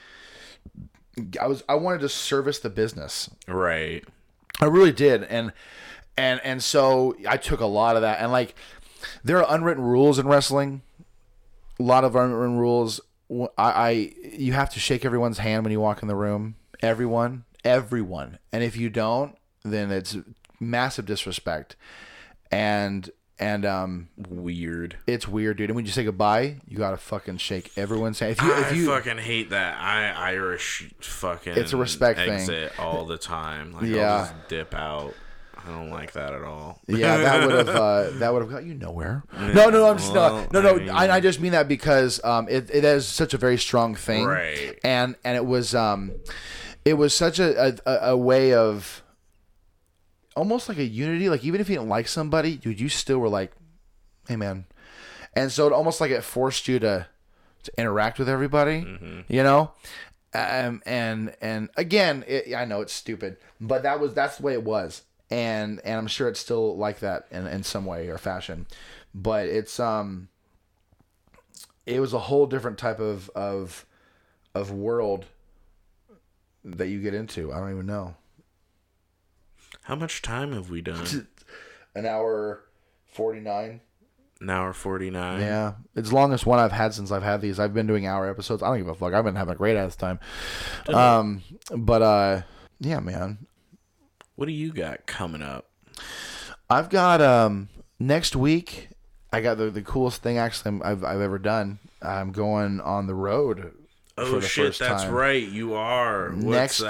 I 1.41 1.49
was 1.49 1.65
I 1.69 1.75
wanted 1.75 2.01
to 2.03 2.09
service 2.09 2.61
the 2.61 2.71
business. 2.71 3.29
right. 3.49 4.05
I 4.61 4.65
really 4.67 4.91
did, 4.93 5.23
and 5.25 5.53
and 6.19 6.41
and 6.43 6.63
so 6.63 7.17
I 7.27 7.37
took 7.37 7.61
a 7.61 7.67
lot 7.67 7.97
of 7.97 8.03
that, 8.03 8.21
and 8.21 8.33
like 8.33 8.55
there 9.23 9.43
are 9.43 9.55
unwritten 9.55 9.83
rules 9.85 10.19
in 10.19 10.27
wrestling. 10.27 10.83
A 11.79 11.83
lot 11.83 12.05
of 12.05 12.17
unwritten 12.17 12.59
rules. 12.59 13.01
I, 13.31 13.49
I 13.57 13.91
you 14.33 14.53
have 14.53 14.71
to 14.71 14.81
shake 14.81 15.05
everyone's 15.05 15.39
hand 15.39 15.65
when 15.65 15.73
you 15.73 15.81
walk 15.81 16.03
in 16.03 16.09
the 16.09 16.17
room. 16.17 16.57
Everyone, 16.83 17.45
everyone, 17.65 18.39
and 18.53 18.63
if 18.65 18.77
you 18.77 18.91
don't, 18.91 19.37
then 19.63 19.91
it's 19.93 20.17
massive 20.59 21.07
disrespect, 21.07 21.77
and 22.51 23.11
and 23.39 23.65
um, 23.65 24.09
Weird. 24.29 24.97
it's 25.07 25.29
weird, 25.29 25.59
dude. 25.59 25.71
And 25.71 25.77
when 25.77 25.87
you 25.87 25.93
say 25.93 26.03
goodbye, 26.03 26.57
you 26.67 26.79
gotta 26.79 26.97
fucking 26.97 27.37
shake 27.37 27.71
everyone's 27.77 28.19
hand. 28.19 28.33
If 28.33 28.43
you, 28.43 28.53
I 28.53 28.61
if 28.63 28.77
you, 28.77 28.87
fucking 28.87 29.19
hate 29.19 29.51
that. 29.51 29.81
I 29.81 30.11
Irish 30.31 30.93
fucking. 30.99 31.55
It's 31.57 31.73
a 31.73 31.77
respect 31.77 32.19
thing. 32.19 32.71
all 32.79 33.05
the 33.05 33.19
time. 33.19 33.73
Like 33.73 33.85
Yeah. 33.85 34.13
I'll 34.13 34.25
just 34.25 34.49
dip 34.49 34.75
out. 34.75 35.15
I 35.69 35.73
don't 35.79 35.91
like 35.91 36.13
that 36.13 36.33
at 36.33 36.43
all. 36.43 36.81
Yeah, 36.87 37.17
that 37.19 37.47
would 37.47 37.55
have 37.67 37.69
uh, 37.77 38.11
that 38.19 38.33
would 38.33 38.43
have 38.43 38.51
got 38.51 38.65
you 38.65 38.75
nowhere. 38.75 39.23
No, 39.39 39.53
no, 39.53 39.71
no, 39.71 39.91
I'm 39.91 39.99
just 39.99 40.13
Well, 40.13 40.47
no, 40.53 40.61
no, 40.63 40.71
I 40.71 40.73
no. 40.73 40.79
mean- 40.79 40.91
I, 40.91 41.11
I 41.17 41.21
just 41.21 41.41
mean 41.41 41.53
that 41.53 41.69
because 41.69 42.23
um, 42.25 42.49
it, 42.49 42.71
it 42.73 42.85
is 42.85 43.07
such 43.07 43.35
a 43.35 43.39
very 43.39 43.59
strong 43.59 43.95
thing, 43.95 44.25
Right. 44.27 44.79
And 44.83 45.17
and 45.25 45.37
it 45.37 45.45
was 45.45 45.75
um, 45.75 46.13
it 46.85 46.95
was 46.95 47.15
such 47.15 47.39
a 47.39 47.77
a, 47.87 48.11
a 48.13 48.17
way 48.17 48.55
of 48.55 49.03
almost 50.37 50.69
like 50.69 50.79
a 50.79 50.85
unity. 50.85 51.29
Like 51.29 51.45
even 51.45 51.61
if 51.61 51.69
you 51.69 51.77
didn't 51.77 51.89
like 51.89 52.09
somebody, 52.09 52.57
dude, 52.57 52.81
you 52.81 52.89
still 52.89 53.19
were 53.19 53.29
like, 53.29 53.53
hey 54.29 54.37
man, 54.37 54.65
and 55.35 55.53
so 55.53 55.67
it 55.67 55.73
almost 55.73 56.01
like 56.01 56.11
it 56.11 56.23
forced 56.25 56.69
you 56.69 56.79
to 56.81 57.07
to 57.65 57.73
interact 57.77 58.19
with 58.19 58.29
everybody, 58.29 59.25
you 59.29 59.43
know. 59.43 59.73
Um, 60.35 60.83
and 60.85 61.35
and 61.41 61.71
again, 61.77 62.23
it, 62.29 62.55
I 62.55 62.65
know 62.67 62.83
it's 62.83 62.93
stupid, 62.93 63.39
but 63.61 63.83
that 63.85 63.99
was 63.99 64.13
that's 64.15 64.37
the 64.37 64.43
way 64.43 64.53
it 64.53 64.63
was, 64.63 65.03
and 65.31 65.81
and 65.85 65.99
I'm 65.99 66.07
sure 66.07 66.29
it's 66.29 66.41
still 66.41 66.77
like 66.77 67.01
that 67.01 67.27
in 67.31 67.47
in 67.47 67.63
some 67.63 67.85
way 67.85 68.09
or 68.09 68.19
fashion, 68.19 68.67
but 69.15 69.47
it's 69.47 69.79
um, 69.79 70.29
it 71.87 72.01
was 72.01 72.13
a 72.13 72.19
whole 72.19 72.47
different 72.47 72.79
type 72.79 73.01
of 73.01 73.31
of 73.31 73.87
of 74.55 74.71
world 74.71 75.27
that 76.65 76.89
you 76.89 77.01
get 77.01 77.15
into. 77.15 77.53
I 77.53 77.59
don't 77.59 77.73
even 77.73 77.87
know. 77.87 78.15
How 79.83 79.95
much 79.95 80.23
time 80.23 80.53
have 80.53 80.71
we 80.71 80.81
done? 80.83 81.29
An 81.95 82.07
hour 82.07 82.63
forty 83.07 83.41
nine. 83.41 83.81
An 84.41 84.51
hour 84.51 84.73
forty 84.73 85.11
nine. 85.11 85.41
Yeah, 85.41 85.75
it's 85.97 86.11
the 86.11 86.15
longest 86.15 86.47
one 86.47 86.59
I've 86.59 86.73
had 86.73 86.95
since 86.95 87.11
I've 87.11 87.23
had 87.23 87.41
these. 87.41 87.59
I've 87.59 87.75
been 87.75 87.87
doing 87.87 88.07
hour 88.07 88.29
episodes. 88.29 88.63
I 88.63 88.69
don't 88.69 88.79
give 88.79 88.89
a 88.89 88.95
fuck. 88.95 89.15
I've 89.15 89.25
been 89.25 89.35
having 89.35 89.55
a 89.55 89.59
great 89.59 89.77
ass 89.77 89.97
time. 89.97 90.21
Um, 90.89 91.43
but 91.75 92.03
uh, 92.03 92.43
yeah, 92.81 93.01
man, 93.01 93.47
What 94.39 94.47
do 94.47 94.53
you 94.53 94.73
got 94.73 95.05
coming 95.05 95.43
up? 95.43 95.69
I've 96.71 96.91
got 96.91 97.21
um 97.21 97.71
next 97.99 98.37
week. 98.37 98.91
I 99.33 99.41
got 99.41 99.59
the, 99.59 99.69
the 99.69 99.83
coolest 99.83 100.23
thing 100.23 100.39
actually 100.39 100.81
I've 100.85 101.03
I've 101.03 101.21
ever 101.21 101.41
done. 101.41 101.81
I'm 102.01 102.31
going 102.31 102.81
on 102.81 103.09
the 103.09 103.17
road. 103.17 103.73
Oh 104.17 104.39
shit, 104.39 104.79
that's 104.79 105.03
time. 105.03 105.13
right. 105.13 105.43
You 105.43 105.75
are. 105.75 106.31
What's 106.31 106.81
next 106.81 106.83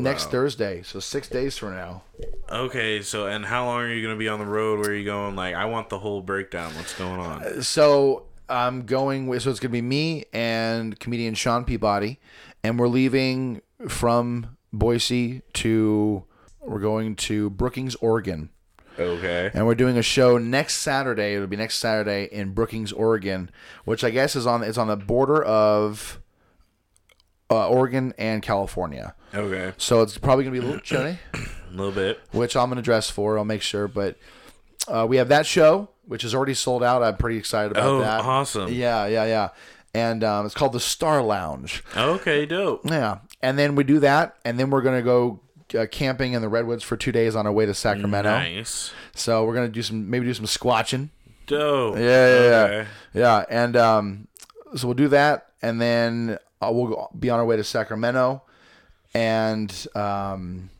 next? 0.00 0.30
Thursday, 0.30 0.80
so 0.82 0.98
six 0.98 1.28
days 1.28 1.58
from 1.58 1.74
now. 1.74 2.04
Okay, 2.48 3.02
so 3.02 3.26
and 3.26 3.44
how 3.44 3.66
long 3.66 3.82
are 3.82 3.92
you 3.92 4.02
gonna 4.02 4.16
be 4.16 4.30
on 4.30 4.38
the 4.38 4.46
road? 4.46 4.78
Where 4.78 4.88
are 4.88 4.94
you 4.94 5.04
going? 5.04 5.36
Like, 5.36 5.54
I 5.54 5.66
want 5.66 5.90
the 5.90 5.98
whole 5.98 6.22
breakdown. 6.22 6.74
What's 6.74 6.94
going 6.94 7.20
on? 7.20 7.62
So 7.62 8.28
I'm 8.48 8.86
going 8.86 9.26
with 9.26 9.42
so 9.42 9.50
it's 9.50 9.60
gonna 9.60 9.72
be 9.72 9.82
me 9.82 10.24
and 10.32 10.98
comedian 10.98 11.34
Sean 11.34 11.66
Peabody, 11.66 12.18
and 12.62 12.78
we're 12.78 12.88
leaving 12.88 13.60
from 13.88 14.56
Boise 14.72 15.42
to 15.52 16.24
we're 16.66 16.80
going 16.80 17.16
to 17.16 17.50
Brookings, 17.50 17.94
Oregon. 17.96 18.50
Okay. 18.98 19.50
and 19.52 19.66
we're 19.66 19.74
doing 19.74 19.98
a 19.98 20.02
show 20.02 20.38
next 20.38 20.76
Saturday. 20.76 21.34
It'll 21.34 21.48
be 21.48 21.56
next 21.56 21.76
Saturday 21.78 22.28
in 22.30 22.52
Brookings, 22.52 22.92
Oregon, 22.92 23.50
which 23.84 24.04
I 24.04 24.10
guess 24.10 24.36
is 24.36 24.46
on 24.46 24.62
it's 24.62 24.78
on 24.78 24.86
the 24.86 24.96
border 24.96 25.42
of 25.42 26.20
uh, 27.50 27.68
Oregon 27.68 28.14
and 28.18 28.40
California. 28.42 29.14
Okay. 29.34 29.72
So 29.78 30.02
it's 30.02 30.16
probably 30.18 30.44
gonna 30.44 30.52
be 30.58 30.64
a 30.64 30.66
little 30.66 30.80
chilly. 30.80 31.18
A 31.34 31.38
little 31.72 31.90
bit. 31.92 32.20
which 32.32 32.56
I'm 32.56 32.68
gonna 32.68 32.82
dress 32.82 33.10
for. 33.10 33.36
I'll 33.36 33.44
make 33.44 33.62
sure. 33.62 33.88
But 33.88 34.16
uh, 34.86 35.06
we 35.08 35.16
have 35.16 35.28
that 35.28 35.44
show, 35.46 35.88
which 36.04 36.22
is 36.24 36.32
already 36.34 36.54
sold 36.54 36.82
out. 36.84 37.02
I'm 37.02 37.16
pretty 37.16 37.36
excited 37.36 37.72
about 37.72 37.84
Oh, 37.86 37.98
that. 38.00 38.20
awesome. 38.20 38.72
Yeah, 38.72 39.06
yeah, 39.06 39.24
yeah. 39.24 39.48
And 39.92 40.22
um, 40.24 40.46
it's 40.46 40.54
called 40.54 40.72
the 40.72 40.80
Star 40.80 41.20
Lounge. 41.22 41.82
Okay, 41.96 42.46
dope. 42.46 42.82
Yeah, 42.84 43.18
and 43.42 43.58
then 43.58 43.74
we 43.74 43.82
do 43.84 43.98
that, 44.00 44.36
and 44.44 44.58
then 44.58 44.70
we're 44.70 44.82
gonna 44.82 45.02
go 45.02 45.40
uh, 45.76 45.86
camping 45.86 46.32
in 46.32 46.42
the 46.42 46.48
redwoods 46.48 46.82
for 46.82 46.96
two 46.96 47.12
days 47.12 47.34
on 47.36 47.46
our 47.46 47.52
way 47.52 47.66
to 47.66 47.74
Sacramento. 47.74 48.30
Nice. 48.30 48.92
So 49.14 49.44
we're 49.44 49.54
gonna 49.54 49.68
do 49.68 49.82
some 49.82 50.08
maybe 50.10 50.26
do 50.26 50.34
some 50.34 50.46
squatching. 50.46 51.10
Dope. 51.46 51.96
Yeah, 51.96 52.02
yeah, 52.02 52.40
yeah, 52.42 52.62
Okay. 52.64 52.88
yeah. 53.14 53.44
And 53.50 53.76
um, 53.76 54.28
so 54.76 54.86
we'll 54.88 54.94
do 54.94 55.08
that, 55.08 55.48
and 55.62 55.80
then 55.80 56.38
uh, 56.62 56.70
we'll 56.72 56.86
go- 56.86 57.10
be 57.18 57.28
on 57.30 57.38
our 57.38 57.44
way 57.44 57.56
to 57.56 57.64
Sacramento. 57.64 58.42
And 59.14 59.86
um, 59.94 60.70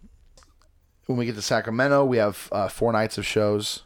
when 1.07 1.19
we 1.19 1.27
get 1.27 1.35
to 1.37 1.43
Sacramento, 1.43 2.05
we 2.05 2.17
have 2.17 2.49
uh, 2.51 2.69
four 2.69 2.93
nights 2.93 3.19
of 3.19 3.27
shows, 3.27 3.83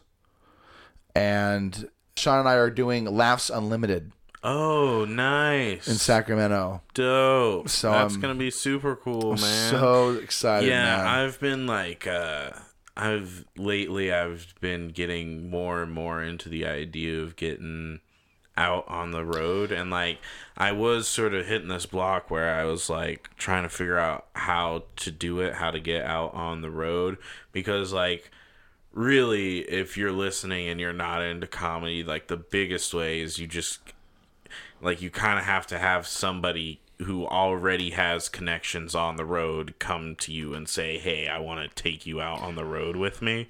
and 1.15 1.89
Sean 2.15 2.39
and 2.39 2.47
I 2.49 2.53
are 2.55 2.69
doing 2.69 3.05
Laughs 3.05 3.49
Unlimited 3.49 4.11
Oh, 4.43 5.05
nice. 5.05 5.87
in 5.87 5.95
Sacramento. 5.95 6.81
Dope. 6.93 7.69
So, 7.69 7.91
that's 7.91 8.17
gonna 8.17 8.35
be 8.35 8.51
super 8.51 8.95
cool, 8.95 9.35
man. 9.35 9.71
So 9.71 10.11
excited! 10.11 10.69
yeah, 10.69 10.97
man. 10.97 11.07
I've 11.07 11.39
been 11.39 11.67
like, 11.67 12.07
uh, 12.07 12.51
I've 12.95 13.45
lately 13.57 14.11
I've 14.11 14.53
been 14.59 14.89
getting 14.89 15.49
more 15.49 15.81
and 15.81 15.91
more 15.91 16.21
into 16.21 16.49
the 16.49 16.65
idea 16.65 17.21
of 17.21 17.35
getting 17.35 18.01
out 18.57 18.83
on 18.89 19.11
the 19.11 19.23
road 19.23 19.71
and 19.71 19.89
like 19.89 20.17
I 20.57 20.73
was 20.73 21.07
sort 21.07 21.33
of 21.33 21.47
hitting 21.47 21.69
this 21.69 21.85
block 21.85 22.29
where 22.29 22.53
I 22.53 22.65
was 22.65 22.89
like 22.89 23.29
trying 23.37 23.63
to 23.63 23.69
figure 23.69 23.97
out 23.97 24.27
how 24.33 24.83
to 24.97 25.11
do 25.11 25.39
it, 25.39 25.53
how 25.53 25.71
to 25.71 25.79
get 25.79 26.03
out 26.03 26.33
on 26.33 26.61
the 26.61 26.69
road 26.69 27.17
because 27.53 27.93
like 27.93 28.31
really 28.91 29.59
if 29.59 29.95
you're 29.95 30.11
listening 30.11 30.67
and 30.67 30.77
you're 30.77 30.91
not 30.91 31.21
into 31.21 31.47
comedy, 31.47 32.03
like 32.03 32.27
the 32.27 32.35
biggest 32.35 32.93
way 32.93 33.21
is 33.21 33.39
you 33.39 33.47
just 33.47 33.79
like 34.81 35.01
you 35.01 35.09
kind 35.09 35.37
of 35.39 35.45
have 35.45 35.67
to 35.67 35.77
have 35.79 36.07
somebody 36.07 36.79
who 36.99 37.25
already 37.25 37.91
has 37.91 38.27
connections 38.27 38.93
on 38.93 39.15
the 39.15 39.23
road 39.25 39.73
come 39.79 40.15
to 40.17 40.33
you 40.33 40.53
and 40.53 40.67
say 40.67 40.97
hey 40.97 41.27
i 41.27 41.39
want 41.39 41.61
to 41.61 41.83
take 41.83 42.05
you 42.05 42.19
out 42.19 42.41
on 42.41 42.55
the 42.55 42.65
road 42.65 42.95
with 42.95 43.21
me. 43.21 43.47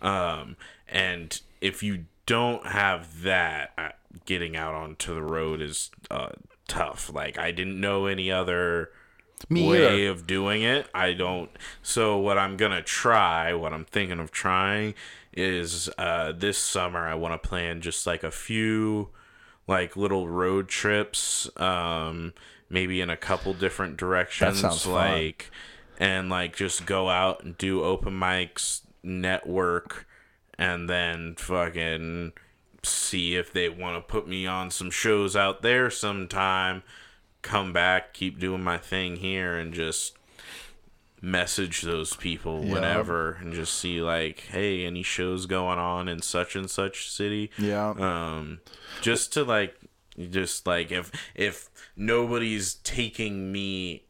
Um, 0.00 0.56
and 0.88 1.40
if 1.60 1.82
you 1.82 2.04
don't 2.26 2.66
have 2.66 3.22
that 3.22 3.72
uh, 3.78 3.88
getting 4.26 4.56
out 4.56 4.74
onto 4.74 5.14
the 5.14 5.22
road 5.22 5.60
is 5.60 5.90
uh, 6.10 6.30
tough. 6.66 7.10
Like 7.12 7.38
i 7.38 7.50
didn't 7.50 7.80
know 7.80 8.06
any 8.06 8.30
other 8.30 8.90
Me 9.48 9.68
way 9.68 10.02
either. 10.04 10.10
of 10.10 10.26
doing 10.26 10.62
it. 10.62 10.88
I 10.94 11.12
don't 11.14 11.50
so 11.82 12.18
what 12.18 12.38
i'm 12.38 12.56
gonna 12.56 12.82
try 12.82 13.54
what 13.54 13.72
i'm 13.72 13.84
thinking 13.84 14.18
of 14.20 14.30
trying 14.30 14.94
is 15.32 15.88
uh, 15.98 16.32
this 16.32 16.58
summer 16.58 17.06
i 17.06 17.14
want 17.14 17.40
to 17.40 17.48
plan 17.48 17.80
just 17.80 18.06
like 18.06 18.24
a 18.24 18.30
few 18.30 19.08
like 19.68 19.96
little 19.96 20.26
road 20.28 20.68
trips 20.68 21.48
um 21.58 22.32
maybe 22.68 23.00
in 23.00 23.10
a 23.10 23.16
couple 23.16 23.54
different 23.54 23.96
directions 23.96 24.60
That 24.62 24.68
sounds 24.70 24.82
fun. 24.82 24.94
and 25.98 26.28
like 26.28 26.56
just 26.56 26.84
go 26.86 27.08
out 27.08 27.44
and 27.44 27.56
do 27.56 27.84
open 27.84 28.18
mics 28.18 28.80
network 29.02 30.06
and 30.58 30.88
then 30.90 31.34
fucking 31.38 32.32
see 32.82 33.36
if 33.36 33.52
they 33.52 33.68
want 33.68 33.96
to 33.96 34.00
put 34.12 34.26
me 34.26 34.46
on 34.46 34.70
some 34.70 34.90
shows 34.90 35.36
out 35.36 35.62
there 35.62 35.90
sometime 35.90 36.82
come 37.42 37.72
back 37.72 38.12
keep 38.12 38.38
doing 38.40 38.62
my 38.62 38.76
thing 38.78 39.16
here 39.16 39.56
and 39.58 39.72
just 39.72 40.17
message 41.20 41.82
those 41.82 42.14
people 42.16 42.64
Yeah. 42.64 42.72
whenever 42.74 43.32
and 43.40 43.52
just 43.52 43.74
see 43.74 44.00
like 44.00 44.40
hey 44.50 44.84
any 44.84 45.02
shows 45.02 45.46
going 45.46 45.78
on 45.78 46.08
in 46.08 46.22
such 46.22 46.54
and 46.56 46.70
such 46.70 47.10
city 47.10 47.50
Yeah. 47.58 47.90
um 47.98 48.60
just 49.00 49.32
to 49.34 49.44
like 49.44 49.76
just 50.30 50.66
like 50.66 50.90
if 50.92 51.10
if 51.34 51.70
nobody's 51.96 52.74
taking 52.74 53.50
me 53.52 54.04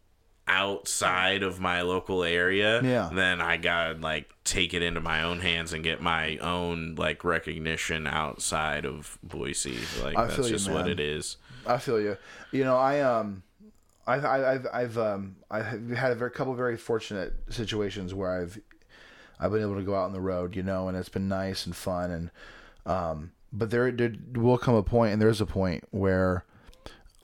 outside 0.46 1.42
of 1.42 1.60
my 1.60 1.82
local 1.82 2.24
area 2.24 2.82
Yeah. 2.82 3.10
then 3.12 3.40
i 3.42 3.58
gotta 3.58 3.98
like 3.98 4.30
take 4.44 4.72
it 4.72 4.82
into 4.82 5.00
my 5.00 5.22
own 5.22 5.40
hands 5.40 5.74
and 5.74 5.84
get 5.84 6.00
my 6.00 6.38
own 6.38 6.94
like 6.96 7.22
recognition 7.22 8.06
outside 8.06 8.86
of 8.86 9.18
boise 9.22 9.78
like 10.02 10.16
I 10.16 10.24
that's 10.24 10.36
feel 10.36 10.46
you, 10.46 10.50
just 10.52 10.70
what 10.70 10.88
it 10.88 11.00
is 11.00 11.36
I 11.66 11.76
feel 11.76 12.00
you. 12.00 12.16
You 12.50 12.64
know, 12.64 12.78
I 12.78 13.00
um, 13.00 13.42
I've 14.08 14.24
I've 14.24 14.66
I've 14.72 14.98
um 14.98 15.36
I've 15.50 15.90
had 15.90 16.12
a 16.12 16.14
very, 16.14 16.30
couple 16.30 16.52
of 16.52 16.56
very 16.56 16.76
fortunate 16.76 17.34
situations 17.50 18.14
where 18.14 18.40
I've 18.40 18.58
I've 19.38 19.52
been 19.52 19.62
able 19.62 19.76
to 19.76 19.82
go 19.82 19.94
out 19.94 20.04
on 20.04 20.12
the 20.12 20.20
road, 20.20 20.56
you 20.56 20.62
know, 20.62 20.88
and 20.88 20.96
it's 20.96 21.08
been 21.08 21.28
nice 21.28 21.66
and 21.66 21.76
fun 21.76 22.10
and 22.10 22.30
um, 22.86 23.32
but 23.52 23.70
there 23.70 23.90
there 23.92 24.12
will 24.34 24.58
come 24.58 24.74
a 24.74 24.82
point, 24.82 25.12
and 25.12 25.22
there's 25.22 25.40
a 25.40 25.46
point 25.46 25.84
where 25.90 26.44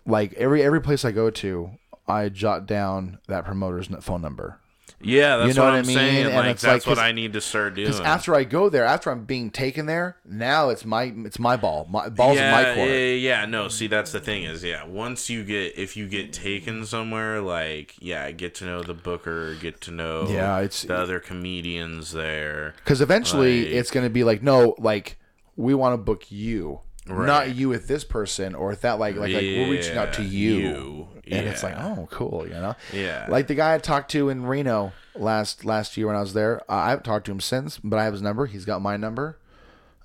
like 0.06 0.34
every 0.34 0.62
every 0.62 0.80
place 0.80 1.04
I 1.04 1.10
go 1.10 1.30
to, 1.30 1.70
I 2.06 2.28
jot 2.28 2.66
down 2.66 3.18
that 3.28 3.44
promoter's 3.44 3.88
phone 4.00 4.22
number. 4.22 4.60
Yeah 5.00 5.36
that's 5.36 5.48
You 5.48 5.54
know 5.54 5.62
what, 5.64 5.70
what 5.70 5.74
I 5.74 5.78
i'm 5.80 5.86
mean? 5.86 5.96
saying 5.96 6.26
And 6.26 6.34
like 6.34 6.46
it's 6.52 6.62
that's 6.62 6.86
like- 6.86 6.96
what 6.96 7.02
i 7.04 7.12
need 7.12 7.32
to 7.34 7.40
start 7.40 7.74
doing 7.74 7.88
Because 7.88 8.00
after 8.00 8.34
I 8.34 8.44
go 8.44 8.68
there, 8.68 8.84
after 8.84 9.10
I'm 9.10 9.24
being 9.24 9.50
taken 9.50 9.86
there, 9.86 10.16
now 10.24 10.70
it's 10.70 10.84
my 10.84 11.12
it's 11.24 11.38
my 11.38 11.56
ball, 11.56 11.86
my 11.90 12.08
balls 12.08 12.38
in 12.38 12.50
my 12.50 12.64
court. 12.74 12.88
Yeah, 12.88 12.96
yeah, 13.14 13.44
no. 13.46 13.68
See, 13.68 13.86
that's 13.86 14.12
the 14.12 14.20
thing 14.20 14.44
is, 14.44 14.64
yeah. 14.64 14.84
Once 14.84 15.28
you 15.28 15.44
get, 15.44 15.76
if 15.78 15.96
you 15.96 16.08
get 16.08 16.32
taken 16.32 16.86
somewhere, 16.86 17.40
like, 17.40 17.94
yeah, 18.00 18.30
get 18.30 18.54
to 18.56 18.64
know 18.64 18.82
the 18.82 18.94
booker, 18.94 19.54
get 19.56 19.80
to 19.82 19.90
know, 19.90 20.26
Yeah, 20.28 20.58
it's- 20.58 20.82
the 20.82 20.96
other 20.96 21.20
comedians 21.20 22.12
there. 22.12 22.74
Because 22.76 23.00
eventually 23.00 23.64
Like- 23.64 23.72
it's 23.74 23.90
going 23.90 24.04
to 24.06 24.10
be 24.10 24.24
like, 24.24 24.42
no, 24.42 24.74
like 24.78 25.18
we 25.56 25.74
want 25.74 25.92
to 25.92 25.98
book 25.98 26.30
you, 26.32 26.80
Right. 27.06 27.26
not 27.26 27.54
you 27.54 27.68
with 27.68 27.86
this 27.86 28.02
person 28.02 28.54
or 28.54 28.68
with 28.68 28.80
that. 28.80 28.98
Like, 28.98 29.16
like, 29.16 29.32
like 29.32 29.42
we're 29.42 29.70
reaching 29.70 29.98
out 29.98 30.14
to 30.14 30.22
you, 30.22 30.54
you. 30.54 31.08
and 31.26 31.46
it's 31.46 31.62
like, 31.62 31.74
oh, 31.76 32.08
cool, 32.10 32.46
you 32.46 32.54
know. 32.54 32.74
Yeah. 32.92 33.26
Like 33.28 33.46
the 33.46 33.54
guy 33.54 33.74
I 33.74 33.78
talked 33.78 34.10
to 34.12 34.30
in 34.30 34.46
Reno 34.46 34.92
last 35.14 35.64
last 35.66 35.96
year 35.98 36.06
when 36.06 36.16
I 36.16 36.20
was 36.20 36.32
there. 36.32 36.62
Uh, 36.62 36.76
I 36.76 36.90
haven't 36.90 37.04
talked 37.04 37.26
to 37.26 37.32
him 37.32 37.40
since, 37.40 37.78
but 37.78 37.98
I 37.98 38.04
have 38.04 38.14
his 38.14 38.22
number. 38.22 38.46
He's 38.46 38.64
got 38.64 38.80
my 38.80 38.96
number. 38.96 39.38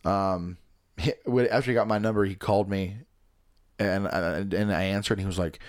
Um, 0.03 0.57
he, 0.97 1.13
after 1.49 1.71
he 1.71 1.75
got 1.75 1.87
my 1.87 1.99
number, 1.99 2.25
he 2.25 2.35
called 2.35 2.69
me, 2.69 2.97
and 3.77 4.05
and, 4.05 4.53
and 4.53 4.73
I 4.73 4.83
answered. 4.83 5.19
and 5.19 5.21
He 5.21 5.27
was 5.27 5.39
like. 5.39 5.59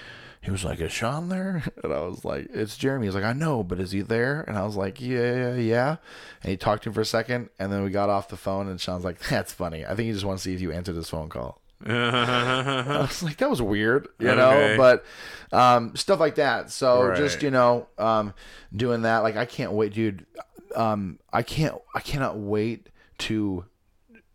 He 0.43 0.51
was 0.51 0.65
like, 0.65 0.81
"Is 0.81 0.91
Sean 0.93 1.29
there?" 1.29 1.63
And 1.85 1.93
I 1.93 2.01
was 2.01 2.25
like, 2.25 2.49
"It's 2.53 2.77
Jeremy." 2.77 3.07
He's 3.07 3.15
like, 3.15 3.25
"I 3.25 3.33
know, 3.35 3.63
but 3.63 3.79
is 3.79 3.91
he 3.93 4.01
there?" 4.01 4.41
And 4.49 4.57
I 4.57 4.65
was 4.65 4.75
like, 4.77 5.01
"Yeah, 5.01 5.55
yeah." 5.55 5.97
And 6.43 6.51
he 6.51 6.57
talked 6.57 6.83
to 6.85 6.89
him 6.91 6.95
for 6.95 7.03
a 7.03 7.05
second, 7.07 7.51
and 7.59 7.71
then 7.73 7.83
we 7.85 7.91
got 7.91 8.09
off 8.09 8.29
the 8.29 8.37
phone. 8.39 8.69
And 8.69 8.81
Sean's 8.81 9.05
like, 9.05 9.19
"That's 9.29 9.53
funny. 9.53 9.85
I 9.85 9.89
think 9.95 10.07
he 10.07 10.13
just 10.13 10.25
wants 10.25 10.43
to 10.45 10.49
see 10.49 10.55
if 10.55 10.61
you 10.61 10.73
answered 10.73 10.97
his 10.97 11.11
phone 11.11 11.29
call." 11.29 11.61
I 11.87 12.99
was 13.01 13.23
like, 13.23 13.39
that 13.39 13.49
was 13.49 13.63
weird, 13.63 14.09
you 14.19 14.35
know, 14.35 14.51
Okay. 14.51 14.77
but 14.77 15.05
um, 15.53 15.97
stuff 15.97 16.21
like 16.21 16.35
that. 16.35 16.71
So 16.71 17.05
Right. 17.07 17.17
just 17.17 17.43
you 17.43 17.51
know, 17.51 17.87
um, 17.99 18.35
doing 18.75 19.03
that. 19.03 19.19
Like, 19.19 19.37
I 19.37 19.47
can't 19.47 19.73
wait, 19.73 19.95
dude. 19.95 20.27
Um, 20.77 21.19
I 21.33 21.43
can't. 21.43 21.75
I 21.95 22.01
cannot 22.01 22.39
wait 22.39 22.89
to 23.21 23.65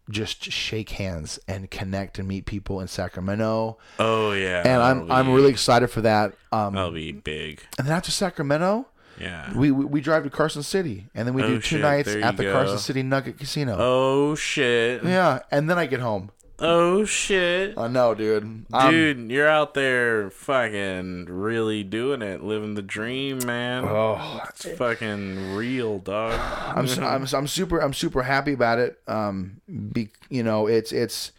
just 0.09 0.43
shake 0.51 0.89
hands 0.91 1.39
and 1.47 1.69
connect 1.71 2.19
and 2.19 2.27
meet 2.27 2.45
people 2.45 2.79
in 2.81 2.87
Sacramento. 2.87 3.77
oh 3.99 4.31
yeah, 4.33 4.61
And 4.65 4.81
I'm 4.81 5.11
I'm 5.11 5.31
really 5.33 5.49
excited 5.49 5.87
for 5.89 6.01
that. 6.01 6.33
Um, 6.51 6.73
that'll 6.75 6.91
be 6.91 7.11
big. 7.11 7.61
and 7.77 7.87
then 7.87 7.95
after 7.95 8.11
Sacramento. 8.11 8.87
Yeah. 9.17 9.57
We, 9.57 9.71
we, 9.71 9.85
we 9.85 10.01
drive 10.01 10.23
to 10.25 10.29
Carson 10.29 10.61
City 10.61 11.05
and 11.15 11.25
then 11.25 11.33
we 11.33 11.41
Oh, 11.41 11.47
do 11.47 11.55
two 11.55 11.61
shit, 11.61 11.81
nights 11.81 12.13
there 12.13 12.21
at 12.21 12.35
the 12.35 12.43
you 12.43 12.51
Carson. 12.51 12.77
City 12.79 13.01
Nugget 13.01 13.37
Casino. 13.39 13.77
oh 13.79 14.35
shit. 14.35 15.05
Yeah, 15.05 15.39
and 15.51 15.69
then 15.69 15.77
I 15.77 15.85
get 15.85 16.01
home. 16.01 16.31
Oh 16.57 17.03
shit. 17.03 17.77
I 17.77 17.89
know, 17.89 18.15
dude. 18.15 18.65
Um, 18.71 18.91
Dude, 18.91 19.31
you're 19.31 19.47
out 19.47 19.73
there 19.73 20.29
fucking 20.29 21.25
really 21.25 21.83
doing 21.83 22.21
it, 22.21 22.43
living 22.43 22.75
the 22.75 22.81
dream, 22.81 23.39
man. 23.45 23.83
Oh, 23.85 24.41
it's 24.49 24.65
fucking 24.77 25.53
real, 25.55 25.99
dog. 25.99 26.39
I'm, 26.77 26.87
I'm 27.03 27.27
I'm 27.33 27.47
super 27.47 27.79
I'm 27.79 27.93
super 27.93 28.23
happy 28.23 28.53
about 28.53 28.79
it. 28.79 28.99
Um, 29.05 29.59
be, 29.91 30.11
you 30.29 30.43
know, 30.43 30.67
it's 30.67 30.93
it's 30.93 31.33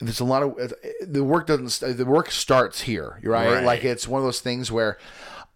there's 0.00 0.20
a 0.20 0.24
lot 0.24 0.42
of 0.42 0.74
the 1.00 1.22
work 1.22 1.46
doesn't 1.46 1.96
the 1.96 2.04
work 2.04 2.32
starts 2.32 2.80
here, 2.80 3.20
right? 3.22 3.52
Right. 3.54 3.64
Like 3.64 3.84
it's 3.84 4.08
one 4.08 4.20
of 4.20 4.24
those 4.24 4.40
things 4.40 4.72
where 4.72 4.98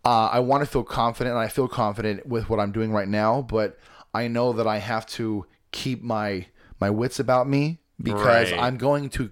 uh, 0.05 0.29
I 0.31 0.39
want 0.39 0.63
to 0.63 0.71
feel 0.71 0.85
confident, 0.85 1.35
and 1.35 1.43
I 1.43 1.49
feel 1.49 1.67
confident 1.67 2.27
with 2.27 2.49
what 2.49 2.61
I'm 2.61 2.71
doing 2.71 2.93
right 2.93 3.09
now, 3.09 3.43
but 3.43 3.77
I 4.13 4.29
know 4.29 4.53
that 4.53 4.69
I 4.69 4.79
have 4.79 5.05
to 5.07 5.47
keep 5.73 6.01
my 6.01 6.47
my 6.81 6.91
wits 6.91 7.19
about 7.19 7.49
me 7.49 7.81
because 8.03 8.51
Right. 8.53 8.61
I'm 8.61 8.77
going 8.77 9.09
to 9.11 9.31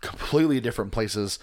completely 0.00 0.60
different 0.60 0.92
places. 0.92 1.38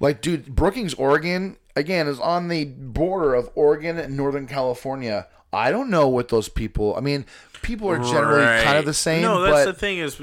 Like, 0.00 0.22
dude, 0.22 0.54
Brookings, 0.54 0.94
Oregon, 0.94 1.56
again, 1.76 2.06
is 2.06 2.18
on 2.18 2.48
the 2.48 2.64
border 2.64 3.34
of 3.34 3.50
Oregon 3.54 3.98
and 3.98 4.16
Northern 4.16 4.46
California. 4.46 5.26
I 5.52 5.70
don't 5.70 5.90
know 5.90 6.08
what 6.08 6.28
those 6.28 6.48
people. 6.48 6.94
I 6.96 7.00
mean, 7.00 7.26
people 7.62 7.88
are 7.90 7.98
generally 7.98 8.62
kind 8.64 8.78
of 8.78 8.84
the 8.84 8.94
same. 8.94 9.22
No, 9.22 9.40
that's 9.42 9.64
but 9.66 9.72
the 9.72 9.78
thing 9.78 9.98
is 9.98 10.20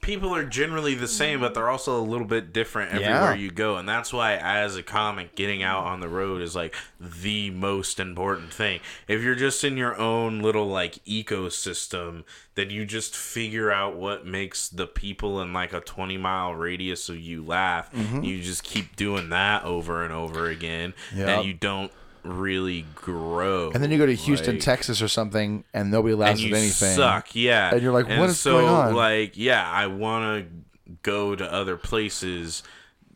people 0.00 0.34
are 0.34 0.44
generally 0.44 0.94
the 0.94 1.08
same, 1.08 1.40
but 1.40 1.54
they're 1.54 1.68
also 1.68 1.98
a 1.98 2.02
little 2.02 2.26
bit 2.26 2.52
different 2.52 2.92
Yeah. 3.00 3.08
everywhere 3.08 3.34
you 3.36 3.50
go, 3.50 3.76
and 3.76 3.88
that's 3.88 4.12
why 4.12 4.34
as 4.36 4.76
a 4.76 4.82
comic, 4.82 5.34
getting 5.34 5.62
out 5.62 5.84
on 5.84 6.00
the 6.00 6.08
road 6.08 6.42
is 6.42 6.54
like 6.54 6.74
the 7.00 7.50
most 7.50 7.98
important 8.00 8.52
thing. 8.52 8.80
If 9.08 9.22
you're 9.22 9.34
just 9.34 9.64
in 9.64 9.76
your 9.76 9.96
own 9.98 10.40
little 10.40 10.66
like 10.68 11.04
ecosystem, 11.04 12.24
then 12.54 12.70
you 12.70 12.84
just 12.84 13.14
figure 13.16 13.70
out 13.70 13.96
what 13.96 14.26
makes 14.26 14.68
the 14.68 14.86
people 14.86 15.40
in 15.40 15.52
like 15.52 15.72
a 15.72 15.80
20 15.80 16.16
mile 16.18 16.54
radius 16.54 17.08
of 17.08 17.18
you 17.18 17.44
laugh. 17.44 17.92
Mm-hmm. 17.92 18.22
You 18.22 18.42
just 18.42 18.62
keep 18.64 18.96
doing 18.96 19.28
that 19.30 19.64
over 19.64 20.02
and 20.04 20.12
over 20.12 20.48
again, 20.48 20.94
Yep. 21.14 21.28
and 21.28 21.44
you 21.46 21.52
don't 21.54 21.92
really 22.32 22.84
grow. 22.94 23.70
and 23.72 23.82
then 23.82 23.90
you 23.90 23.98
go 23.98 24.06
to 24.06 24.14
Houston, 24.14 24.56
like- 24.56 24.64
Texas, 24.64 25.00
or 25.02 25.08
something, 25.08 25.64
and 25.74 25.90
nobody 25.90 26.14
laughs 26.14 26.40
at 26.40 26.46
you 26.46 26.54
anything. 26.54 26.96
suck. 26.96 27.34
Yeah, 27.34 27.72
And 27.72 27.82
you're 27.82 27.92
like, 27.92 28.06
And 28.08 28.20
what 28.20 28.30
is 28.30 28.38
so, 28.38 28.52
going 28.60 28.68
on? 28.68 28.94
Like, 28.94 29.32
yeah, 29.36 29.68
I 29.70 29.86
want 29.86 30.44
to 30.44 30.94
go 31.02 31.34
to 31.34 31.52
other 31.52 31.76
places, 31.76 32.62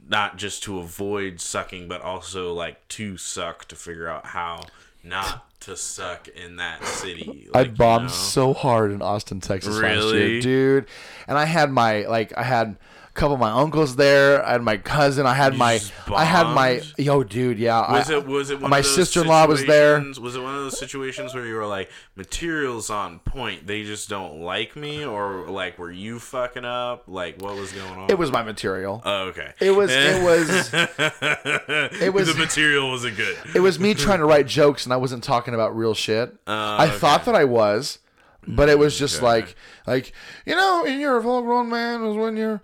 not 0.09 0.37
just 0.37 0.63
to 0.65 0.79
avoid 0.79 1.41
sucking, 1.41 1.89
but 1.89 2.01
also 2.03 2.53
like 2.53 2.87
to 2.89 3.17
suck 3.17 3.67
to 3.69 3.77
figure 3.77 4.09
out 4.09 4.27
how 4.27 4.63
not 5.05 5.47
to 5.61 5.77
suck 5.77 6.27
in 6.29 6.57
that 6.57 6.85
city. 6.85 7.49
I 7.55 7.59
Like, 7.59 7.67
you 7.69 7.75
bombed 7.75 8.05
know? 8.07 8.11
so 8.11 8.53
hard 8.55 8.93
in 8.93 9.03
Austin, 9.03 9.41
Texas 9.41 9.77
last 9.79 10.15
year, 10.15 10.41
dude. 10.41 10.87
And 11.29 11.37
I 11.39 11.45
had 11.45 11.71
my 11.71 12.07
like 12.07 12.37
I 12.37 12.43
had 12.43 12.77
a 13.11 13.13
couple 13.13 13.35
of 13.35 13.41
my 13.41 13.51
uncles 13.51 13.97
there. 13.97 14.45
I 14.47 14.53
had 14.53 14.63
my 14.63 14.77
cousin. 14.77 15.27
I 15.27 15.35
had 15.35 15.55
You 15.55 15.59
my 15.59 15.81
I 16.15 16.25
had 16.25 16.55
my 16.55 16.81
yo, 16.97 17.25
dude. 17.25 17.59
Yeah. 17.59 17.91
Was 17.91 18.11
I, 18.11 18.15
it 18.19 18.27
was 18.27 18.51
it 18.51 18.61
one 18.61 18.71
my 18.71 18.81
sister-in-law 18.83 19.47
was 19.47 19.65
there. 19.67 20.01
Was 20.21 20.37
it 20.37 20.41
one 20.43 20.55
of 20.55 20.61
those 20.63 20.79
situations 20.79 21.35
where 21.35 21.45
you 21.45 21.57
were 21.57 21.67
like 21.67 21.91
materials 22.15 22.89
on 22.89 23.19
point? 23.21 23.67
They 23.67 23.83
just 23.83 24.09
don't 24.09 24.41
like 24.41 24.77
me, 24.77 25.05
or 25.05 25.49
like 25.49 25.79
were 25.79 25.91
you 25.91 26.19
fucking 26.21 26.65
up? 26.65 27.05
Like 27.09 27.41
what 27.43 27.57
was 27.57 27.73
going 27.73 27.99
on? 27.99 28.11
It 28.11 28.19
was 28.19 28.31
my 28.31 28.43
material. 28.43 29.03
Oh, 29.05 29.23
okay. 29.29 29.53
It 29.61 29.73
was- 29.73 29.91
it 29.93 30.23
was- 30.23 30.71
it 32.01 32.15
was- 32.15 32.29
the 32.33 32.39
material 32.39 32.91
wasn't 32.91 33.17
good. 33.17 33.37
it 33.55 33.61
was 33.61 33.79
me 33.81 33.95
trying 33.95 34.19
to 34.21 34.25
write 34.27 34.47
jokes, 34.47 34.85
and 34.85 34.93
I 34.93 34.97
wasn't 34.97 35.25
talking 35.25 35.55
about 35.55 35.77
real 35.77 35.95
shit. 35.95 36.35
Oh, 36.47 36.77
I 36.79 36.89
thought 36.91 37.25
that 37.25 37.35
I 37.35 37.45
was, 37.45 37.99
but 38.47 38.69
it 38.69 38.79
was 38.79 38.99
just 38.99 39.17
Okay. 39.17 39.25
like 39.27 39.57
like 39.87 40.13
you 40.47 40.55
know, 40.55 40.83
when 40.85 41.01
you're 41.01 41.17
a 41.17 41.23
full 41.23 41.43
grown 41.43 41.69
man 41.69 42.03
was 42.03 42.17
when 42.17 42.37
you're. 42.37 42.61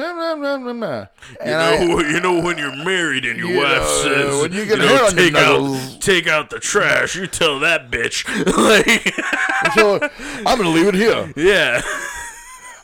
And 0.00 1.48
You 1.48 1.54
I- 1.54 1.84
know, 1.86 2.00
you 2.00 2.20
know 2.20 2.40
when 2.42 2.58
you're 2.58 2.76
married 2.84 3.24
and 3.24 3.38
your 3.38 3.48
You 3.50 3.58
wife 3.58 3.78
know, 3.82 4.02
says, 4.02 4.42
when 4.42 4.52
you 4.52 4.64
get 4.66 4.78
know, 4.78 4.84
on 5.06 5.16
your 5.16 5.30
take 5.30 5.34
out, 5.34 6.00
take 6.00 6.26
out 6.26 6.50
the 6.50 6.58
trash. 6.60 7.14
You 7.16 7.26
tell 7.26 7.58
that 7.60 7.90
bitch, 7.90 8.24
like, 9.66 9.74
so 9.74 9.98
I'm 10.46 10.56
gonna 10.58 10.68
leave 10.70 10.86
it 10.88 10.94
here. 10.94 11.32
yeah, 11.36 11.80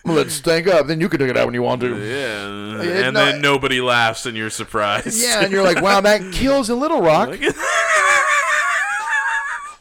I'm 0.04 0.14
let 0.14 0.26
it 0.26 0.30
stank 0.30 0.66
up. 0.66 0.86
Then 0.86 1.00
you 1.00 1.08
can 1.08 1.20
take 1.20 1.30
it 1.30 1.36
out 1.36 1.46
when 1.46 1.54
you 1.54 1.62
want 1.62 1.80
to. 1.82 1.88
yeah, 1.96 2.82
Yeah, 2.82 3.04
and 3.06 3.14
no, 3.14 3.24
then 3.26 3.40
nobody 3.40 3.80
laughs, 3.80 4.26
and 4.26 4.36
you're 4.36 4.50
surprised. 4.50 5.20
Yeah, 5.22 5.40
and 5.42 5.52
you're 5.52 5.62
like, 5.62 5.80
wow, 5.82 6.00
that 6.02 6.20
kills 6.32 6.68
in 6.70 6.78
Little 6.80 7.00
Rock. 7.00 7.30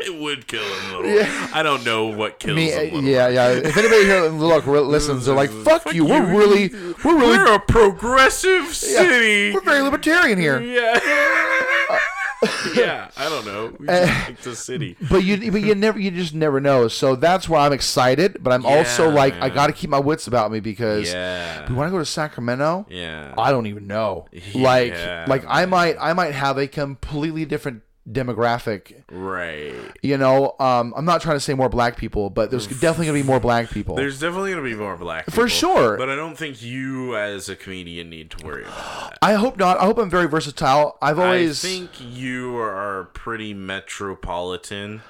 it 0.05 0.19
would 0.19 0.47
kill 0.47 0.63
him 0.63 0.93
a 0.93 0.97
little. 0.97 1.11
Yeah. 1.15 1.49
I 1.53 1.63
don't 1.63 1.84
know 1.85 2.07
what 2.07 2.39
kills 2.39 2.55
Me, 2.55 2.71
him. 2.71 2.93
Little 2.95 3.03
yeah, 3.03 3.27
yeah. 3.30 3.49
If 3.49 3.77
anybody 3.77 4.05
here 4.05 4.25
in 4.25 4.39
Little 4.39 4.59
Rock 4.59 4.88
listens, 4.88 5.25
they're 5.25 5.35
like, 5.35 5.51
"Fuck, 5.51 5.93
you. 5.93 6.05
We're 6.05 6.25
really, 6.25 6.69
we're 7.03 7.17
really, 7.17 7.38
We're 7.38 7.55
a 7.55 7.59
progressive 7.59 8.73
city. 8.75 9.53
we're 9.53 9.61
very 9.61 9.81
libertarian 9.81 10.39
here." 10.39 10.61
Yeah. 10.61 10.99
yeah, 12.75 13.09
I 13.15 13.30
don't 13.30 13.45
know. 13.45 13.73
We 13.80 13.88
Uh, 13.88 14.07
a 14.45 14.55
city. 14.55 14.97
But 15.09 15.23
you, 15.23 15.51
but 15.51 15.61
you 15.61 15.75
never, 15.75 15.99
you 15.99 16.11
just 16.11 16.34
never 16.34 16.59
know. 16.59 16.88
So 16.88 17.15
that's 17.15 17.47
why 17.47 17.65
I'm 17.65 17.73
excited. 17.73 18.38
But 18.41 18.53
I'm 18.53 18.65
also 18.65 19.07
Yeah, 19.07 19.13
like, 19.15 19.34
I 19.35 19.49
got 19.49 19.67
to 19.67 19.73
keep 19.73 19.89
my 19.89 19.99
wits 19.99 20.27
about 20.27 20.51
me 20.51 20.59
because 20.59 21.11
Yeah. 21.11 21.71
when 21.71 21.88
I 21.88 21.91
go 21.91 21.99
to 21.99 22.05
Sacramento, 22.05 22.85
Yeah. 22.89 23.34
I 23.38 23.51
don't 23.51 23.67
even 23.67 23.88
know. 23.88 24.25
Like, 24.53 24.91
Yeah, 24.93 25.25
like 25.27 25.45
I 25.47 25.65
might, 25.65 25.95
I 25.99 26.13
might 26.13 26.34
have 26.34 26.57
a 26.57 26.67
completely 26.67 27.45
different 27.45 27.84
demographic. 28.09 29.03
Right. 29.09 29.73
You 30.01 30.17
know, 30.17 30.55
um, 30.59 30.93
I'm 30.95 31.05
not 31.05 31.21
trying 31.21 31.38
to 31.38 31.39
say 31.39 31.53
more 31.53 31.69
black 31.69 31.97
people, 31.97 32.30
but 32.30 32.51
there's 32.51 32.67
definitely 32.67 33.07
gonna 33.07 33.19
be 33.19 33.23
more 33.23 33.39
black 33.39 33.69
people. 33.69 33.95
There's 33.95 34.19
definitely 34.19 34.51
going 34.51 34.63
to 34.63 34.69
be 34.69 34.75
more 34.75 34.97
black 34.97 35.30
For 35.30 35.47
sure. 35.47 35.97
But 35.97 36.09
I 36.09 36.15
don't 36.15 36.38
think 36.38 36.61
you, 36.61 37.15
as 37.15 37.49
a 37.49 37.55
comedian, 37.55 38.09
need 38.09 38.31
to 38.31 38.45
worry 38.45 38.63
about 38.63 39.11
that. 39.11 39.19
I 39.21 39.34
hope 39.34 39.57
not. 39.57 39.77
I 39.80 39.85
hope 39.85 39.97
I'm 39.97 40.09
very 40.09 40.27
versatile. 40.27 40.97
I've 41.01 41.19
always 41.19 41.63
I 41.63 41.67
think 41.67 41.91
you 41.99 42.57
are 42.57 43.09
pretty 43.13 43.53
metropolitan 43.53 45.01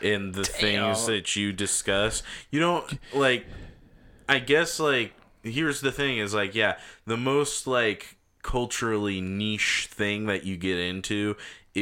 in 0.00 0.32
the 0.32 0.44
things 0.44 1.06
that 1.06 1.36
you 1.36 1.52
discuss. 1.52 2.22
You 2.50 2.60
don't 2.60 2.98
like. 3.14 3.46
I 4.28 4.38
guess 4.38 4.78
like 4.78 5.12
here's 5.42 5.80
the 5.80 5.92
thing: 5.92 6.18
is 6.18 6.34
like 6.34 6.54
yeah, 6.54 6.78
the 7.06 7.16
most 7.16 7.66
like 7.66 8.16
culturally 8.42 9.20
niche 9.20 9.88
thing 9.90 10.26
that 10.26 10.44
you 10.44 10.56
get 10.56 10.78
into 10.78 11.36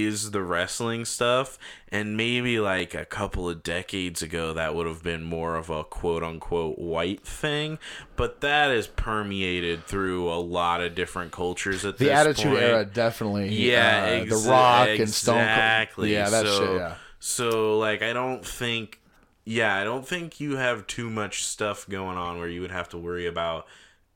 is 0.04 0.30
the 0.30 0.42
wrestling 0.42 1.04
stuff 1.04 1.58
and 1.88 2.16
maybe 2.16 2.58
like 2.60 2.94
a 2.94 3.04
couple 3.04 3.48
of 3.48 3.62
decades 3.62 4.22
ago 4.22 4.52
that 4.52 4.74
would 4.74 4.86
have 4.86 5.02
been 5.02 5.22
more 5.22 5.56
of 5.56 5.70
a 5.70 5.84
quote 5.84 6.22
unquote 6.22 6.78
white 6.78 7.24
thing 7.24 7.78
but 8.16 8.40
that 8.40 8.70
is 8.70 8.86
permeated 8.86 9.84
through 9.86 10.30
a 10.30 10.36
lot 10.36 10.80
of 10.80 10.94
different 10.94 11.32
cultures 11.32 11.84
at 11.84 11.98
the 11.98 12.06
this 12.06 12.14
Attitude 12.14 12.52
point. 12.52 12.62
Era 12.62 12.84
definitely. 12.84 13.48
Yeah, 13.48 14.04
uh, 14.04 14.24
exa- 14.24 14.44
The 14.44 14.50
Rock 14.50 14.88
and 14.88 15.10
Stone 15.10 15.38
Exactly. 15.38 16.12
Yeah, 16.12 16.30
that 16.30 16.46
so, 16.46 16.58
shit. 16.58 16.76
Yeah. 16.76 16.94
So 17.18 17.78
like, 17.78 18.02
I 18.02 18.12
don't 18.12 18.44
think. 18.44 19.00
Yeah, 19.44 19.76
I 19.76 19.84
don't 19.84 20.06
think 20.06 20.40
you 20.40 20.56
have 20.56 20.88
too 20.88 21.08
much 21.08 21.44
stuff 21.44 21.88
going 21.88 22.18
on 22.18 22.38
where 22.38 22.48
you 22.48 22.60
would 22.62 22.72
have 22.72 22.88
to 22.90 22.98
worry 22.98 23.26
about 23.26 23.66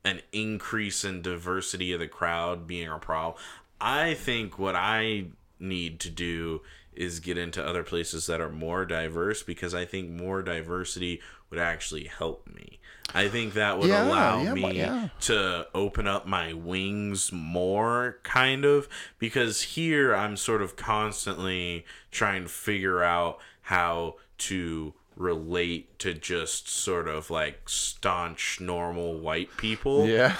an 0.04 0.22
increase 0.32 1.04
in 1.04 1.22
diversity 1.22 1.92
of 1.92 2.00
the 2.00 2.08
crowd 2.08 2.66
being 2.66 2.88
a 2.88 2.98
problem. 2.98 3.40
I 3.80 4.14
think 4.14 4.58
what 4.58 4.74
I 4.74 5.26
need 5.60 6.00
to 6.00 6.10
do 6.10 6.62
is 6.92 7.20
get 7.20 7.38
into 7.38 7.64
other 7.64 7.82
places 7.84 8.26
that 8.26 8.40
are 8.40 8.50
more 8.50 8.84
diverse 8.84 9.42
because 9.42 9.74
I 9.74 9.84
think 9.84 10.10
more 10.10 10.42
diversity 10.42 11.20
would 11.48 11.60
actually 11.60 12.04
help 12.04 12.48
me. 12.52 12.78
I 13.14 13.28
think 13.28 13.54
that 13.54 13.78
would 13.78 13.88
Yeah, 13.88 14.08
allow 14.08 14.42
yeah, 14.42 14.54
me 14.54 14.76
yeah. 14.78 15.08
to 15.22 15.66
open 15.74 16.06
up 16.06 16.26
my 16.26 16.52
wings 16.52 17.32
more 17.32 18.18
kind 18.22 18.64
of 18.64 18.88
because 19.18 19.62
here 19.62 20.14
I'm 20.14 20.36
sort 20.36 20.62
of 20.62 20.76
constantly 20.76 21.84
trying 22.10 22.44
to 22.44 22.48
figure 22.48 23.02
out 23.02 23.38
how 23.62 24.16
to 24.38 24.94
relate 25.20 25.98
to 25.98 26.14
just 26.14 26.66
sort 26.66 27.06
of 27.06 27.28
like 27.30 27.68
staunch 27.68 28.58
normal 28.60 29.18
white 29.20 29.54
people 29.58 30.06
Yeah. 30.08 30.34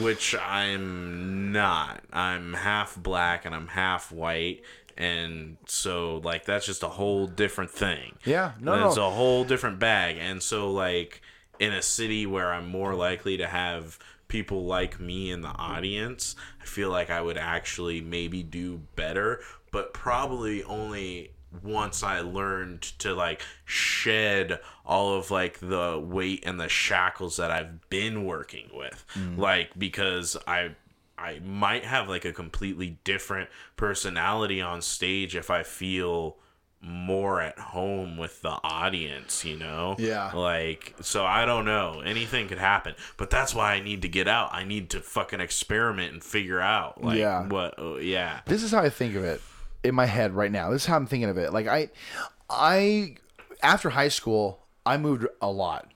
which 0.00 0.34
I'm 0.36 1.52
not. 1.52 2.02
I'm 2.12 2.52
half 2.52 2.96
black 3.02 3.44
and 3.46 3.54
I'm 3.54 3.68
half 3.68 4.12
white 4.12 4.62
and 4.98 5.56
so 5.66 6.18
like 6.18 6.44
that's 6.44 6.66
just 6.66 6.82
a 6.82 6.88
whole 6.88 7.26
different 7.26 7.70
thing. 7.70 8.16
Yeah, 8.26 8.52
no, 8.60 8.78
That's 8.84 8.96
no. 8.96 9.06
a 9.06 9.10
whole 9.10 9.44
different 9.44 9.78
bag. 9.78 10.18
And 10.20 10.42
so 10.42 10.70
like 10.70 11.22
in 11.58 11.72
a 11.72 11.80
city 11.80 12.26
where 12.26 12.52
I'm 12.52 12.68
more 12.68 12.94
likely 12.94 13.38
to 13.38 13.46
have 13.46 13.98
people 14.28 14.66
like 14.66 15.00
me 15.00 15.30
in 15.30 15.40
the 15.40 15.48
audience, 15.48 16.36
I 16.60 16.66
feel 16.66 16.90
like 16.90 17.08
I 17.08 17.22
would 17.22 17.38
actually 17.38 18.02
maybe 18.02 18.42
do 18.42 18.82
better, 18.96 19.40
but 19.72 19.94
probably 19.94 20.62
only 20.64 21.32
once 21.62 22.02
I 22.02 22.20
learned 22.20 22.82
to 23.00 23.14
like 23.14 23.42
shed 23.64 24.60
all 24.84 25.14
of 25.14 25.30
like 25.30 25.58
the 25.60 25.98
weight 26.02 26.44
and 26.46 26.60
the 26.60 26.68
shackles 26.68 27.36
that 27.36 27.50
I've 27.50 27.88
been 27.90 28.24
working 28.24 28.70
with. 28.72 29.04
Mm. 29.14 29.38
Like 29.38 29.78
because 29.78 30.36
I 30.46 30.74
I 31.18 31.40
might 31.40 31.84
have 31.84 32.08
like 32.08 32.24
a 32.24 32.32
completely 32.32 32.98
different 33.04 33.50
personality 33.76 34.60
on 34.60 34.80
stage 34.80 35.36
if 35.36 35.50
I 35.50 35.62
feel 35.62 36.36
more 36.82 37.42
at 37.42 37.58
home 37.58 38.16
with 38.16 38.40
the 38.40 38.58
audience, 38.64 39.44
you 39.44 39.58
know? 39.58 39.96
Yeah. 39.98 40.32
Like, 40.32 40.94
so 41.02 41.26
I 41.26 41.44
don't 41.44 41.66
know. 41.66 42.00
Anything 42.00 42.48
could 42.48 42.58
happen. 42.58 42.94
But 43.18 43.28
that's 43.28 43.54
why 43.54 43.74
I 43.74 43.80
need 43.80 44.00
to 44.02 44.08
get 44.08 44.26
out. 44.26 44.54
I 44.54 44.64
need 44.64 44.88
to 44.90 45.00
fucking 45.00 45.40
experiment 45.40 46.14
and 46.14 46.24
figure 46.24 46.58
out, 46.60 47.04
like, 47.04 47.18
Yeah. 47.18 47.46
what, 47.48 47.74
oh, 47.76 47.98
yeah. 47.98 48.40
This 48.46 48.62
is 48.62 48.70
how 48.70 48.80
I 48.80 48.88
think 48.88 49.14
of 49.14 49.24
it 49.24 49.42
in 49.82 49.94
my 49.94 50.06
head 50.06 50.32
right 50.34 50.50
now. 50.50 50.70
This 50.70 50.82
is 50.82 50.86
how 50.86 50.96
I'm 50.96 51.06
thinking 51.06 51.28
of 51.30 51.38
it. 51.38 51.52
Like 51.52 51.66
I, 51.66 51.90
I 52.48 53.16
after 53.62 53.90
high 53.90 54.08
school, 54.08 54.60
I 54.84 54.96
moved 54.96 55.26
a 55.40 55.50
lot. 55.50 55.90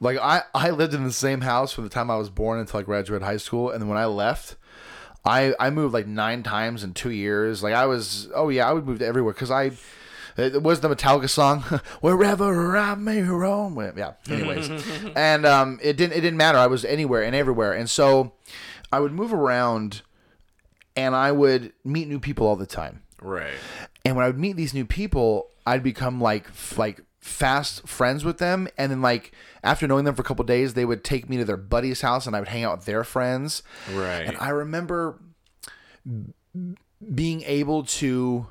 Like 0.00 0.18
I, 0.18 0.42
I 0.54 0.70
lived 0.70 0.94
in 0.94 1.04
the 1.04 1.12
same 1.12 1.42
house 1.42 1.72
from 1.72 1.84
the 1.84 1.90
time 1.90 2.10
I 2.10 2.16
was 2.16 2.28
born 2.30 2.58
until 2.58 2.80
I 2.80 2.82
graduated 2.82 3.24
high 3.24 3.36
school, 3.36 3.70
and 3.70 3.80
then 3.80 3.88
when 3.88 3.98
I 3.98 4.06
left, 4.06 4.56
I 5.24 5.54
I 5.60 5.70
moved 5.70 5.94
like 5.94 6.06
nine 6.06 6.42
times 6.42 6.82
in 6.82 6.92
two 6.94 7.10
years. 7.10 7.62
Like 7.62 7.74
I 7.74 7.86
was, 7.86 8.28
oh 8.34 8.48
yeah, 8.48 8.68
I 8.68 8.72
would 8.72 8.86
move 8.86 8.98
to 9.00 9.06
everywhere 9.06 9.32
because 9.32 9.50
I. 9.50 9.72
It 10.34 10.62
was 10.62 10.80
the 10.80 10.88
Metallica 10.88 11.28
song, 11.28 11.60
"Wherever 12.00 12.74
I 12.74 12.94
may 12.94 13.20
roam." 13.20 13.76
Yeah. 13.94 14.12
Anyways, 14.30 14.70
and 15.14 15.44
um, 15.44 15.78
it 15.82 15.98
didn't 15.98 16.14
it 16.16 16.22
didn't 16.22 16.38
matter. 16.38 16.56
I 16.56 16.68
was 16.68 16.86
anywhere 16.86 17.22
and 17.22 17.36
everywhere, 17.36 17.74
and 17.74 17.88
so 17.88 18.32
I 18.90 18.98
would 19.00 19.12
move 19.12 19.34
around, 19.34 20.00
and 20.96 21.14
I 21.14 21.32
would 21.32 21.72
meet 21.84 22.08
new 22.08 22.20
people 22.20 22.46
all 22.46 22.56
the 22.56 22.66
time. 22.66 23.02
Right. 23.20 23.54
And 24.04 24.16
when 24.16 24.24
I 24.24 24.28
would 24.28 24.38
meet 24.38 24.56
these 24.56 24.74
new 24.74 24.84
people, 24.84 25.48
I'd 25.66 25.82
become 25.82 26.20
like 26.20 26.48
like 26.76 27.02
fast 27.20 27.86
friends 27.86 28.24
with 28.24 28.38
them, 28.38 28.68
and 28.76 28.90
then 28.90 29.00
like 29.00 29.32
after 29.62 29.86
knowing 29.86 30.04
them 30.04 30.14
for 30.14 30.22
a 30.22 30.24
couple 30.24 30.44
days, 30.44 30.74
they 30.74 30.84
would 30.84 31.04
take 31.04 31.28
me 31.28 31.36
to 31.36 31.44
their 31.44 31.56
buddy's 31.56 32.00
house, 32.00 32.26
and 32.26 32.34
I 32.34 32.40
would 32.40 32.48
hang 32.48 32.64
out 32.64 32.78
with 32.78 32.86
their 32.86 33.04
friends. 33.04 33.62
Right. 33.92 34.26
And 34.26 34.36
I 34.38 34.48
remember 34.48 35.20
being 37.14 37.42
able 37.42 37.84
to 37.84 38.46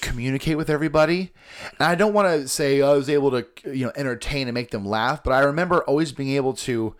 communicate 0.00 0.56
with 0.56 0.70
everybody. 0.70 1.32
And 1.78 1.88
I 1.88 1.94
don't 1.96 2.12
want 2.12 2.28
to 2.28 2.46
say 2.46 2.80
I 2.82 2.92
was 2.92 3.10
able 3.10 3.32
to, 3.32 3.46
you 3.64 3.86
know, 3.86 3.92
entertain 3.96 4.46
and 4.46 4.54
make 4.54 4.70
them 4.70 4.84
laugh, 4.84 5.24
but 5.24 5.32
I 5.32 5.40
remember 5.40 5.82
always 5.82 6.12
being 6.12 6.30
able 6.30 6.54
to 6.54 6.94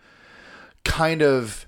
kind 0.83 1.21
of 1.21 1.65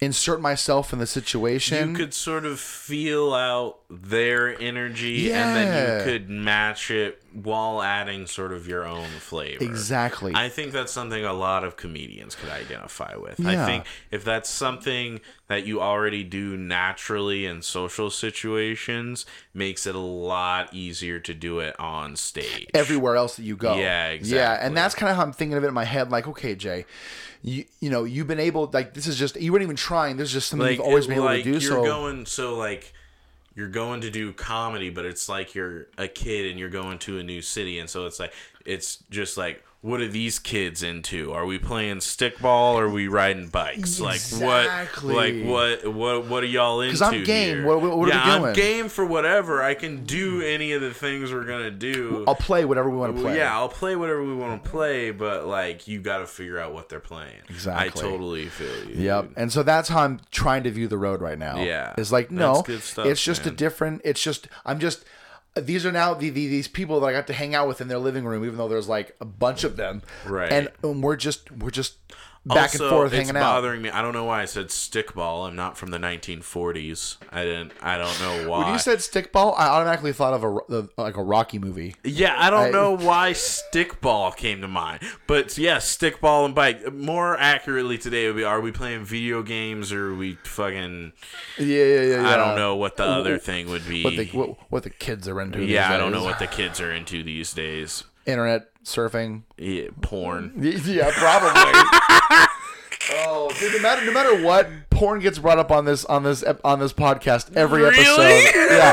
insert 0.00 0.40
myself 0.40 0.92
in 0.94 0.98
the 0.98 1.06
situation. 1.06 1.90
you 1.90 1.94
could 1.94 2.14
sort 2.14 2.46
of 2.46 2.58
feel 2.58 3.34
out 3.34 3.80
their 3.90 4.58
energy 4.60 5.30
and 5.30 5.56
then 5.56 5.98
you 5.98 6.04
could 6.10 6.30
match 6.30 6.90
it 6.90 7.22
while 7.32 7.82
adding 7.82 8.26
sort 8.26 8.52
of 8.52 8.66
your 8.66 8.84
own 8.84 9.06
flavor. 9.18 9.62
Exactly. 9.62 10.32
I 10.34 10.48
think 10.48 10.72
that's 10.72 10.92
something 10.92 11.24
a 11.24 11.34
lot 11.34 11.64
of 11.64 11.76
comedians 11.76 12.34
could 12.34 12.48
identify 12.48 13.14
with. 13.16 13.38
Yeah. 13.38 13.62
I 13.62 13.66
think 13.66 13.84
if 14.10 14.24
that's 14.24 14.48
something 14.48 15.20
that 15.48 15.66
you 15.66 15.82
already 15.82 16.24
do 16.24 16.56
naturally 16.56 17.44
in 17.44 17.60
social 17.60 18.08
situations, 18.10 19.26
makes 19.52 19.86
it 19.86 19.94
a 19.94 19.98
lot 19.98 20.72
easier 20.72 21.20
to 21.20 21.34
do 21.34 21.60
it 21.60 21.78
on 21.78 22.16
stage. 22.16 22.68
everywhere 22.72 23.16
else 23.16 23.36
that 23.36 23.42
you 23.42 23.56
go. 23.56 23.76
Yeah, 23.76 24.08
exactly. 24.08 24.38
Yeah, 24.38 24.66
and 24.66 24.76
that's 24.76 24.94
kind 24.94 25.10
of 25.10 25.16
how 25.16 25.22
I'm 25.22 25.32
thinking 25.32 25.58
of 25.58 25.64
it 25.64 25.68
in 25.68 25.74
my 25.74 25.84
head. 25.84 26.10
Like, 26.10 26.26
okay, 26.26 26.54
Jay, 26.54 26.86
you 27.42 27.64
you 27.80 27.90
know 27.90 28.04
you've 28.04 28.26
been 28.26 28.40
able 28.40 28.70
like 28.72 28.94
this 28.94 29.06
is 29.06 29.18
just 29.18 29.40
you 29.40 29.52
weren't 29.52 29.62
even 29.62 29.76
trying. 29.76 30.16
This 30.16 30.28
is 30.28 30.34
just 30.34 30.48
something 30.48 30.68
you've 30.70 30.80
always 30.80 31.06
been 31.06 31.16
able 31.16 31.26
like, 31.26 31.44
to 31.44 31.44
do. 31.44 31.50
You're 31.52 31.60
So 31.60 31.82
going 31.84 32.26
so 32.26 32.56
like 32.56 32.92
you're 33.54 33.68
going 33.68 34.02
to 34.02 34.10
do 34.10 34.32
comedy, 34.32 34.90
but 34.90 35.04
it's 35.04 35.28
like 35.28 35.54
you're 35.54 35.86
a 35.98 36.08
kid 36.08 36.50
and 36.50 36.58
you're 36.58 36.68
going 36.70 36.98
to 37.00 37.18
a 37.18 37.22
new 37.22 37.42
city, 37.42 37.78
and 37.78 37.88
so 37.88 38.06
it's 38.06 38.20
like 38.20 38.32
it's 38.64 38.98
just 39.10 39.36
like 39.36 39.64
what 39.82 40.00
are 40.00 40.08
these 40.08 40.38
kids 40.38 40.82
into? 40.82 41.32
Are 41.32 41.46
we 41.46 41.58
playing 41.58 41.98
stickball? 41.98 42.74
Or 42.74 42.84
are 42.84 42.90
we 42.90 43.08
riding 43.08 43.48
bikes? 43.48 43.98
Exactly. 43.98 44.44
Like 44.46 44.64
what? 44.92 45.04
Like 45.04 45.42
what? 45.44 45.94
What? 45.94 46.26
What 46.28 46.42
are 46.42 46.46
y'all 46.46 46.80
into? 46.82 46.92
'Cause 46.98 47.02
I'm 47.02 47.24
game. 47.24 47.56
here? 47.56 47.66
What- 47.66 47.80
what- 47.80 47.96
what 47.96 48.08
are 48.08 48.12
we 48.12 48.16
yeah, 48.16 48.38
doing? 48.38 48.48
I'm 48.50 48.54
game 48.54 48.88
for 48.90 49.06
whatever. 49.06 49.62
I 49.62 49.72
can 49.74 50.04
do 50.04 50.42
any 50.42 50.72
of 50.72 50.82
the 50.82 50.92
things 50.92 51.32
we're 51.32 51.44
gonna 51.44 51.70
do. 51.70 52.24
I'll 52.28 52.34
play 52.34 52.64
whatever 52.66 52.90
we 52.90 52.98
want 52.98 53.16
to 53.16 53.22
play. 53.22 53.36
Yeah, 53.38 53.56
I'll 53.56 53.68
play 53.70 53.96
whatever 53.96 54.22
we 54.22 54.34
want 54.34 54.62
to 54.62 54.68
play, 54.70 55.12
but 55.12 55.46
like 55.46 55.88
you 55.88 56.00
got 56.00 56.18
to 56.18 56.26
figure 56.26 56.58
out 56.58 56.74
what 56.74 56.90
they're 56.90 57.00
playing. 57.00 57.40
Exactly. 57.48 57.86
I 57.86 57.88
totally 57.88 58.46
feel 58.46 58.84
you. 58.84 59.02
Yep. 59.02 59.24
dude. 59.28 59.32
And 59.38 59.50
so 59.52 59.62
that's 59.62 59.88
how 59.88 60.02
I'm 60.02 60.20
trying 60.30 60.62
to 60.64 60.70
view 60.70 60.88
the 60.88 60.98
road 60.98 61.22
right 61.22 61.38
now. 61.38 61.58
Yeah. 61.62 61.94
It's 61.96 62.12
like, 62.12 62.30
no, 62.30 62.62
stuff, 62.80 63.06
it's 63.06 63.24
just 63.24 63.46
a 63.46 63.50
different, 63.50 64.02
it's 64.04 64.22
just, 64.22 64.46
I'm 64.66 64.78
just, 64.78 65.04
these 65.54 65.84
are 65.84 65.92
now 65.92 66.14
the, 66.14 66.30
the, 66.30 66.46
these 66.46 66.68
people 66.68 67.00
that 67.00 67.06
I 67.06 67.12
got 67.12 67.26
to 67.26 67.32
hang 67.32 67.54
out 67.54 67.68
with 67.68 67.80
in 67.80 67.88
their 67.88 67.98
living 67.98 68.24
room, 68.24 68.44
even 68.44 68.56
though 68.56 68.68
there's 68.68 68.88
like 68.88 69.16
a 69.20 69.24
bunch 69.24 69.64
of 69.64 69.76
them. 69.76 70.02
Right. 70.24 70.52
And, 70.52 70.68
um, 70.84 71.02
we're 71.02 71.16
just, 71.16 71.50
we're 71.50 71.70
just 71.70 71.96
back 72.46 72.70
also, 72.72 72.84
and 72.84 72.90
forth 72.90 73.12
hanging 73.12 73.36
out. 73.36 73.40
bothering 73.40 73.82
me. 73.82 73.90
I 73.90 74.00
don't 74.02 74.14
know 74.14 74.24
why 74.24 74.42
I 74.42 74.44
said 74.46 74.68
stickball. 74.68 75.46
I'm 75.46 75.56
not 75.56 75.76
from 75.76 75.90
the 75.90 75.98
1940s. 75.98 77.16
I 77.30 77.44
didn't. 77.44 77.72
I 77.82 77.98
don't 77.98 78.18
know 78.20 78.48
why. 78.48 78.64
When 78.64 78.72
you 78.72 78.78
said 78.78 78.98
stickball, 78.98 79.54
I 79.58 79.66
automatically 79.66 80.12
thought 80.12 80.34
of 80.34 80.44
a, 80.44 80.88
like 81.00 81.16
a 81.16 81.22
Rocky 81.22 81.58
movie. 81.58 81.96
yeah, 82.04 82.34
I 82.38 82.50
don't 82.50 82.68
I- 82.68 82.70
know 82.70 82.96
why 82.96 83.32
stickball 83.32 84.34
came 84.34 84.60
to 84.62 84.68
mind, 84.68 85.02
but 85.26 85.56
yeah, 85.58 85.76
stickball 85.76 86.44
and 86.46 86.54
bike. 86.54 86.92
More 86.92 87.36
accurately 87.38 87.98
today 87.98 88.26
would 88.26 88.36
be: 88.36 88.44
Are 88.44 88.60
we 88.60 88.72
playing 88.72 89.04
video 89.04 89.42
games 89.42 89.92
or 89.92 90.12
are 90.12 90.14
we 90.14 90.34
fucking? 90.44 91.12
Yeah, 91.58 91.66
yeah, 91.66 92.00
yeah. 92.02 92.26
I 92.26 92.30
yeah. 92.30 92.36
don't 92.36 92.56
know 92.56 92.76
what 92.76 92.96
the 92.96 93.04
other 93.04 93.38
thing 93.38 93.68
would 93.68 93.86
be. 93.86 94.02
What 94.04 94.16
the, 94.16 94.26
what, 94.26 94.56
what 94.70 94.82
the 94.82 94.90
kids 94.90 95.28
are 95.28 95.40
into. 95.40 95.58
these 95.58 95.70
yeah, 95.70 95.92
I 95.92 95.96
don't 95.98 96.12
days. 96.12 96.20
know 96.20 96.24
what 96.24 96.38
the 96.38 96.46
kids 96.46 96.80
are 96.80 96.92
into 96.92 97.22
these 97.22 97.52
days. 97.52 98.04
Internet 98.26 98.69
surfing. 98.84 99.42
Yeah, 99.58 99.88
porn. 100.00 100.52
Yeah, 100.84 101.10
probably. 101.14 101.72
oh, 103.12 103.50
dude, 103.58 103.74
no 103.74 103.80
matter 103.82 104.04
no 104.06 104.12
matter 104.12 104.44
what, 104.44 104.68
porn 104.90 105.20
gets 105.20 105.38
brought 105.38 105.58
up 105.58 105.70
on 105.70 105.84
this 105.84 106.04
on 106.04 106.22
this 106.22 106.42
on 106.64 106.78
this 106.80 106.92
podcast 106.92 107.54
every 107.56 107.82
Really? 107.82 107.98
episode. 107.98 108.50
Yeah, 108.70 108.92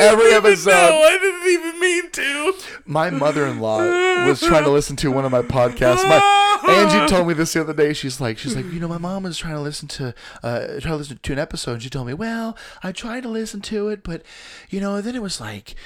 every 0.00 0.32
episode. 0.32 0.70
No, 0.70 1.02
I 1.02 1.18
didn't 1.20 1.48
even 1.52 1.80
mean 1.80 2.10
to. 2.10 2.54
My 2.86 3.08
mother-in-law 3.10 4.26
was 4.26 4.40
trying 4.40 4.64
to 4.64 4.70
listen 4.70 4.96
to 4.96 5.10
one 5.12 5.24
of 5.24 5.30
my 5.32 5.42
podcasts. 5.42 6.02
My 6.08 6.20
Angie 6.68 7.06
told 7.14 7.28
me 7.28 7.34
this 7.34 7.52
the 7.52 7.60
other 7.60 7.72
day. 7.72 7.92
She's 7.92 8.20
like, 8.20 8.36
she's 8.36 8.56
like, 8.56 8.64
you 8.72 8.80
know, 8.80 8.88
my 8.88 8.98
mom 8.98 9.22
was 9.22 9.38
trying 9.38 9.54
to 9.54 9.60
listen 9.60 9.86
to, 9.88 10.12
uh, 10.42 10.58
trying 10.66 10.80
to 10.80 10.96
listen 10.96 11.18
to 11.22 11.32
an 11.32 11.38
episode. 11.38 11.72
And 11.74 11.82
she 11.82 11.88
told 11.90 12.06
me, 12.08 12.14
well, 12.14 12.56
I 12.82 12.90
tried 12.92 13.22
to 13.22 13.28
listen 13.28 13.60
to 13.62 13.88
it, 13.88 14.02
but, 14.02 14.22
you 14.70 14.80
know, 14.80 15.00
then 15.00 15.14
it 15.14 15.22
was 15.22 15.40
like, 15.40 15.76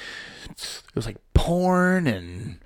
it 0.48 0.81
was 0.94 1.07
like 1.07 1.19
porn 1.35 2.07
and. 2.07 2.59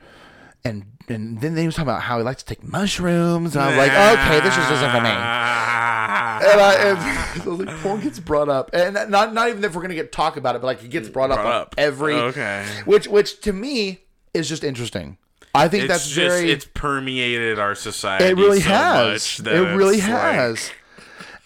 And, 0.65 0.85
and 1.09 1.41
then 1.41 1.57
he 1.57 1.67
was 1.67 1.75
talking 1.75 1.89
about 1.89 2.03
how 2.03 2.17
he 2.19 2.25
likes 2.25 2.43
to 2.43 2.55
take 2.55 2.65
mushrooms, 2.65 3.55
and 3.55 3.63
I 3.65 3.69
was 3.69 3.77
like, 3.77 3.91
okay, 3.93 4.41
this 4.41 4.57
just 4.57 4.73
isn't 4.73 4.91
for 4.91 5.01
me. 5.01 5.11
And 6.35 6.61
I, 6.61 6.75
and 6.75 7.43
so 7.43 7.51
like 7.55 7.69
porn 7.79 8.01
gets 8.01 8.19
brought 8.19 8.49
up, 8.49 8.71
and 8.75 8.95
not 9.11 9.33
not 9.33 9.49
even 9.49 9.65
if 9.65 9.75
we're 9.75 9.83
gonna 9.83 9.95
get 9.95 10.11
talk 10.13 10.37
about 10.37 10.57
it, 10.57 10.61
but 10.61 10.67
like 10.67 10.83
it 10.83 10.91
gets 10.91 11.09
brought 11.09 11.31
up 11.31 11.37
Brought 11.39 11.47
on 11.55 11.61
up. 11.63 11.75
every 11.79 12.15
Okay. 12.15 12.67
which 12.85 13.07
which 13.07 13.41
to 13.43 13.53
me 13.53 14.01
is 14.35 14.49
just 14.49 14.65
interesting. 14.65 15.17
I 15.55 15.69
think 15.69 15.85
It's 15.85 15.93
that's 15.93 16.09
just 16.11 16.17
very. 16.37 16.51
it's 16.51 16.65
permeated 16.75 17.59
our 17.61 17.75
society. 17.77 18.25
it 18.25 18.37
really 18.37 18.61
so 18.61 18.69
has. 18.69 19.41
Much 19.41 19.53
It 19.55 19.59
really 19.77 19.99
it's 19.99 20.09
like- 20.09 20.35
has. 20.35 20.71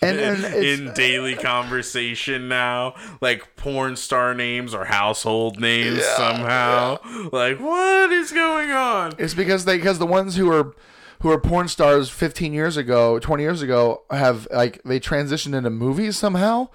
And 0.00 0.18
and 0.18 0.44
it's, 0.44 0.80
in 0.80 0.92
daily 0.94 1.34
conversation 1.34 2.48
now, 2.48 2.94
like 3.20 3.56
porn 3.56 3.96
star 3.96 4.34
names 4.34 4.74
or 4.74 4.84
household 4.84 5.60
names 5.60 6.04
somehow. 6.04 6.98
Like, 7.32 7.58
what 7.60 8.12
is 8.12 8.30
going 8.32 8.70
on? 8.70 9.12
it's 9.18 9.34
because 9.34 9.64
they 9.64 9.76
because 9.76 9.98
the 9.98 10.06
ones 10.06 10.36
who 10.36 10.50
are 10.52 10.74
who 11.20 11.30
are 11.30 11.40
porn 11.40 11.66
stars 11.66 12.10
15 12.10 12.52
years 12.52 12.76
ago, 12.76 13.18
20 13.18 13.42
years 13.42 13.60
ago 13.60 14.02
have 14.10 14.46
like 14.52 14.80
they 14.84 15.00
transitioned 15.00 15.54
into 15.54 15.70
movies 15.70 16.16
somehow. 16.16 16.68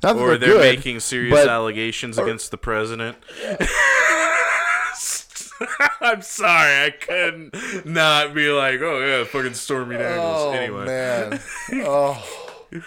Not 0.00 0.14
Or 0.14 0.28
they're, 0.28 0.38
they're 0.38 0.48
good, 0.58 0.76
making 0.76 1.00
serious 1.00 1.34
but- 1.34 1.48
allegations 1.48 2.18
against 2.18 2.52
the 2.52 2.58
president. 2.58 3.16
I'm 6.00 6.22
sorry, 6.22 6.84
I 6.86 6.90
couldn't 6.90 7.84
not 7.84 8.32
be 8.32 8.48
like, 8.48 8.80
oh 8.80 9.04
yeah, 9.04 9.24
fucking 9.24 9.54
Stormy 9.54 9.96
Daniels. 9.96 10.36
Oh 10.38 10.50
anyway, 10.52 10.86
man. 10.86 11.40
oh. 11.84 12.44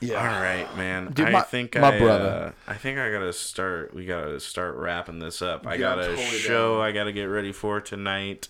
Yeah. 0.00 0.16
All 0.18 0.42
right, 0.42 0.76
man. 0.76 1.10
Dude, 1.12 1.28
I 1.28 1.30
my- 1.30 1.40
think 1.40 1.74
my 1.74 1.96
I, 1.96 1.98
brother. 1.98 2.54
Uh, 2.68 2.70
I 2.70 2.74
think 2.74 2.98
I 2.98 3.10
gotta 3.10 3.32
start. 3.32 3.94
We 3.94 4.04
gotta 4.04 4.38
start 4.40 4.74
wrapping 4.76 5.20
this 5.20 5.40
up. 5.40 5.66
I 5.66 5.74
Yeah, 5.74 5.78
got 5.80 5.98
I'm 6.00 6.04
a 6.04 6.08
totally 6.08 6.26
show 6.38 6.82
I 6.82 6.92
gotta 6.92 7.12
get 7.12 7.24
ready 7.24 7.50
for 7.50 7.80
tonight. 7.80 8.48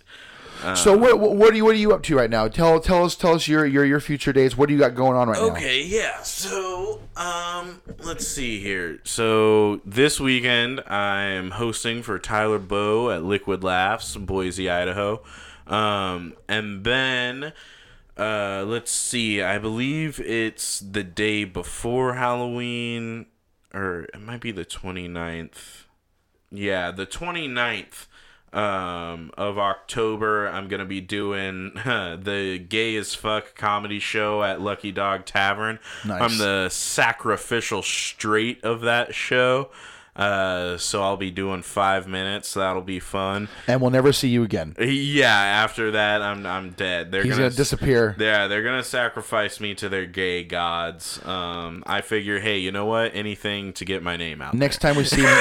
So 0.74 0.96
what, 0.96 1.20
what 1.20 1.36
what 1.36 1.52
are 1.52 1.56
you 1.56 1.64
what 1.64 1.74
are 1.74 1.78
you 1.78 1.92
up 1.92 2.02
to 2.04 2.16
right 2.16 2.30
now? 2.30 2.48
Tell 2.48 2.80
tell 2.80 3.04
us 3.04 3.14
tell 3.14 3.34
us 3.34 3.46
your 3.46 3.64
your 3.66 3.84
your 3.84 4.00
future 4.00 4.32
days. 4.32 4.56
What 4.56 4.68
do 4.68 4.74
you 4.74 4.80
got 4.80 4.94
going 4.96 5.16
on 5.16 5.28
right 5.28 5.38
now? 5.38 5.50
Okay, 5.50 5.82
yeah. 5.84 6.22
So, 6.22 7.02
um, 7.16 7.82
let's 8.02 8.26
see 8.26 8.58
here. 8.60 8.98
So 9.04 9.82
this 9.84 10.18
weekend, 10.18 10.80
I'm 10.88 11.50
hosting 11.52 12.02
for 12.02 12.18
Tyler 12.18 12.58
Boeh 12.58 13.16
at 13.16 13.22
Liquid 13.22 13.62
Laughs, 13.62 14.16
Boise, 14.16 14.68
Idaho. 14.70 15.22
Um, 15.66 16.34
and 16.48 16.82
then, 16.84 17.52
uh, 18.16 18.64
let's 18.66 18.90
see. 18.90 19.42
I 19.42 19.58
believe 19.58 20.20
it's 20.20 20.80
the 20.80 21.04
day 21.04 21.44
before 21.44 22.14
Halloween, 22.14 23.26
or 23.74 24.06
it 24.14 24.20
might 24.20 24.40
be 24.40 24.52
the 24.52 24.64
29th. 24.64 25.84
Yeah, 26.50 26.90
the 26.92 27.06
29th 27.06 28.06
um, 28.52 29.32
of 29.36 29.58
October, 29.58 30.48
I'm 30.48 30.68
going 30.68 30.80
to 30.80 30.86
be 30.86 31.00
doing 31.02 31.72
the 31.84 32.64
Gay 32.66 32.96
as 32.96 33.14
Fuck 33.14 33.54
comedy 33.54 33.98
show 33.98 34.42
at 34.42 34.60
Lucky 34.60 34.92
Dog 34.92 35.26
Tavern. 35.26 35.78
Nice. 36.04 36.22
I'm 36.22 36.38
the 36.38 36.68
sacrificial 36.70 37.82
straight 37.82 38.64
of 38.64 38.80
that 38.82 39.14
show. 39.14 39.70
Uh, 40.16 40.78
so 40.78 41.02
I'll 41.02 41.16
be 41.18 41.30
doing 41.30 41.62
five 41.62 42.08
minutes. 42.08 42.54
That'll 42.54 42.80
be 42.82 43.00
fun. 43.00 43.48
And 43.66 43.80
we'll 43.80 43.90
never 43.90 44.12
see 44.12 44.28
you 44.28 44.42
again. 44.42 44.74
Yeah, 44.78 45.28
after 45.30 45.90
that, 45.92 46.22
I'm 46.22 46.46
I'm 46.46 46.70
dead. 46.70 47.12
They're 47.12 47.22
He's 47.22 47.32
gonna, 47.32 47.44
gonna 47.44 47.54
disappear. 47.56 48.16
Yeah, 48.18 48.46
they're 48.46 48.62
gonna 48.62 48.82
sacrifice 48.82 49.60
me 49.60 49.74
to 49.76 49.88
their 49.88 50.06
gay 50.06 50.42
gods. 50.44 51.24
Um, 51.26 51.82
I 51.86 52.00
figure, 52.00 52.40
hey, 52.40 52.58
you 52.58 52.72
know 52.72 52.86
what? 52.86 53.14
Anything 53.14 53.72
to 53.74 53.84
get 53.84 54.02
my 54.02 54.16
name 54.16 54.40
out. 54.40 54.54
Next 54.54 54.78
time 54.78 54.96
we 54.96 55.04
see 55.04 55.20
him, 55.22 55.38